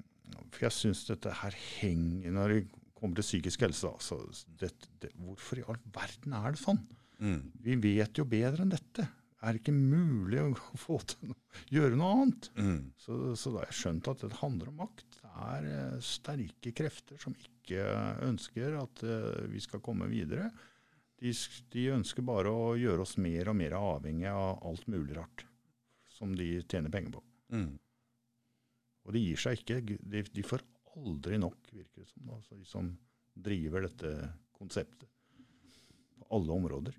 For 0.52 0.60
jeg 0.66 0.72
syns 0.72 1.06
dette 1.08 1.32
her 1.32 1.52
henger 1.80 2.32
Når 2.32 2.48
det 2.54 2.68
kommer 2.96 3.16
til 3.16 3.24
psykisk 3.26 3.62
helse, 3.62 3.88
da, 3.88 3.98
så 4.00 4.18
det, 4.60 4.72
det, 5.02 5.12
Hvorfor 5.18 5.58
i 5.60 5.64
all 5.68 5.78
verden 5.94 6.34
er 6.34 6.52
det 6.52 6.60
sånn? 6.62 6.80
Mm. 7.20 7.42
Vi 7.64 7.78
vet 7.84 8.20
jo 8.20 8.26
bedre 8.30 8.66
enn 8.66 8.74
dette. 8.74 9.08
Er 9.46 9.54
det 9.54 9.62
ikke 9.62 9.76
mulig 9.76 10.42
å 10.42 10.50
få 10.86 11.00
til 11.06 11.32
noe, 11.32 11.58
gjøre 11.74 12.00
noe 12.00 12.14
annet? 12.20 12.50
Mm. 12.58 12.80
Så, 13.00 13.18
så 13.38 13.54
da 13.54 13.62
har 13.62 13.70
jeg 13.70 13.80
skjønt 13.82 14.12
at 14.12 14.24
det 14.26 14.40
handler 14.42 14.72
om 14.72 14.80
makt. 14.84 15.20
Det 15.20 15.34
er 15.48 15.68
eh, 15.72 15.98
sterke 16.06 16.74
krefter 16.76 17.20
som 17.22 17.36
ikke 17.38 17.84
ønsker 18.26 18.80
at 18.82 19.04
eh, 19.06 19.46
vi 19.52 19.62
skal 19.64 19.84
komme 19.86 20.10
videre. 20.12 20.50
De, 21.22 21.32
de 21.72 21.90
ønsker 21.96 22.26
bare 22.28 22.52
å 22.52 22.74
gjøre 22.80 23.06
oss 23.06 23.16
mer 23.22 23.52
og 23.52 23.60
mer 23.60 23.78
avhengig 23.78 24.28
av 24.32 24.64
alt 24.68 24.88
mulig 24.92 25.16
rart 25.16 25.46
som 26.16 26.32
de 26.36 26.58
tjener 26.64 26.92
penger 26.92 27.18
på. 27.18 27.24
Mm. 27.56 27.74
Og 29.06 29.14
de 29.14 29.22
gir 29.22 29.40
seg 29.40 29.60
ikke. 29.60 29.82
De, 30.02 30.24
de 30.24 30.46
får 30.46 30.64
aldri 30.96 31.38
nok, 31.40 31.60
virker 31.76 32.02
det 32.02 32.10
som, 32.10 32.30
da, 32.30 32.40
de 32.56 32.68
som 32.68 32.92
driver 33.46 33.86
dette 33.86 34.12
konseptet 34.56 35.10
på 36.16 36.28
alle 36.34 36.56
områder. 36.56 36.96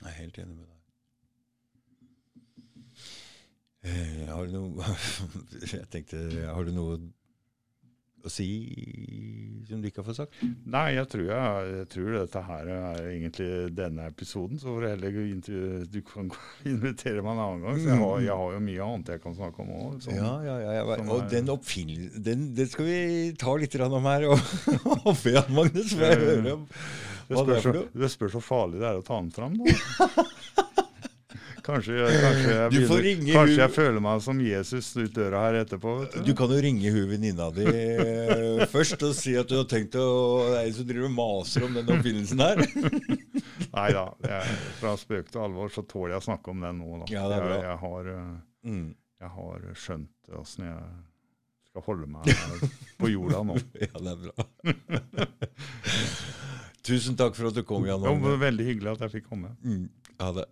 Jeg 0.00 0.08
er 0.08 0.18
helt 0.22 0.38
enig 0.42 0.56
med 0.56 0.66
deg. 0.66 0.76
Eh, 3.80 4.28
har 4.28 4.44
du 4.44 4.52
noe 4.52 4.90
Jeg 5.72 5.88
tenkte, 5.92 6.20
har 6.52 6.68
du 6.68 6.72
noe 6.76 6.98
å 8.20 8.28
si 8.28 8.46
som 9.68 9.80
du 9.80 9.86
ikke 9.88 10.02
har 10.02 10.08
fått 10.10 10.18
sagt? 10.18 10.40
Nei, 10.68 10.96
jeg 10.96 11.08
tror, 11.12 11.22
jeg, 11.30 11.68
jeg 11.72 11.86
tror 11.94 12.08
dette 12.16 12.42
her 12.44 12.70
er 12.74 12.98
egentlig 13.06 13.48
denne 13.76 14.08
episoden. 14.10 14.60
Så 14.60 14.68
får 14.68 14.84
du 14.84 14.88
heller 14.90 15.14
du 15.88 16.00
kan 16.06 16.28
invitere 16.68 17.24
meg 17.24 17.32
en 17.32 17.42
annen 17.46 17.64
gang. 17.64 17.78
Så 17.80 17.88
jeg 17.88 18.00
har, 18.02 18.24
jeg 18.26 18.38
har 18.42 18.56
jo 18.56 18.62
mye 18.66 18.88
annet 18.88 19.12
jeg 19.14 19.22
kan 19.24 19.36
snakke 19.38 19.64
om 19.64 19.70
òg. 19.78 20.08
Ja, 20.12 20.32
ja, 20.44 20.56
ja, 20.64 20.74
ja. 20.80 20.98
Og 21.06 21.30
den 21.32 21.52
oppfinnelsen, 21.54 22.26
den, 22.26 22.50
skal 22.72 22.90
vi 22.90 22.98
ta 23.40 23.56
litt 23.56 23.78
om 23.86 24.10
her. 24.10 24.28
Og, 24.34 24.52
og 25.06 25.14
Magnus 25.54 25.94
for 25.94 26.04
jeg 26.04 26.20
høre 26.20 26.58
om 26.58 26.68
Det 27.30 27.38
spørs, 27.46 27.70
det 27.78 28.02
det 28.04 28.10
spørs 28.12 28.32
så 28.36 28.42
farlig 28.42 28.80
det 28.82 28.88
er 28.90 28.98
å 29.00 29.06
ta 29.06 29.16
den 29.22 29.30
fram, 29.34 29.56
da. 29.60 29.64
Kanskje, 31.60 31.92
kanskje, 32.08 32.52
jeg, 32.56 32.70
Du 32.72 32.86
får 32.88 33.00
begynner- 33.04 33.34
kanskje 33.36 33.58
jeg 33.60 33.70
føler 33.74 34.00
meg 34.02 34.22
som 34.24 34.38
Jesus 34.42 34.86
ut 34.96 35.12
døra 35.14 35.42
her 35.44 35.58
etterpå. 35.60 35.92
Vet 36.00 36.14
Du 36.16 36.30
du. 36.30 36.34
kan 36.34 36.48
jo 36.50 36.60
ringe 36.64 36.90
hun 36.94 37.04
venninna 37.10 37.50
di 37.54 37.66
eh, 37.68 38.64
først 38.74 39.02
og 39.06 39.12
si 39.14 39.34
at 39.38 39.46
du 39.46 39.58
har 39.58 39.66
tenkt 39.68 39.94
å 40.00 40.06
Det 40.48 40.56
er 40.56 40.70
en 40.70 40.72
som 40.78 40.88
driver 40.88 41.12
maser 41.12 41.66
om 41.68 41.76
den 41.76 41.92
oppfinnelsen 41.94 42.40
her. 42.40 42.64
Nei 43.76 43.90
da, 43.94 44.06
jeg- 44.24 44.56
fra 44.80 44.96
spøk 44.98 45.28
til 45.30 45.44
alvor 45.44 45.68
så 45.70 45.84
tåler 45.86 46.16
jeg 46.16 46.22
å 46.24 46.26
snakke 46.30 46.50
om 46.54 46.64
den 46.64 46.80
nå. 46.80 47.02
Da. 47.04 47.10
Ja, 47.12 47.26
er. 47.28 47.46
Jeg, 47.52 47.62
jeg, 47.68 47.78
har, 47.84 48.10
eh, 48.16 48.32
Mm. 48.70 48.88
jeg 49.20 49.30
har 49.36 49.68
skjønt 49.84 50.34
åssen 50.40 50.64
jeg 50.66 50.80
skal 51.70 51.84
holde 51.86 52.06
meg 52.10 52.26
på 52.98 53.10
jorda 53.12 53.42
nå. 53.46 53.56
Ja, 53.84 54.00
det 54.02 54.10
er 54.10 54.18
bra. 54.24 55.26
Tusen 56.86 57.16
takk 57.18 57.36
for 57.38 57.50
at 57.50 57.58
du 57.58 57.62
kom, 57.66 57.84
Jan 57.86 58.00
Magne. 58.02 58.34
veldig 58.40 58.66
hyggelig 58.66 58.94
at 58.96 59.04
jeg 59.06 59.14
fikk 59.20 59.28
komme. 59.30 59.52
Mm. 59.62 59.84
Ha 60.20 60.30
det. 60.40 60.46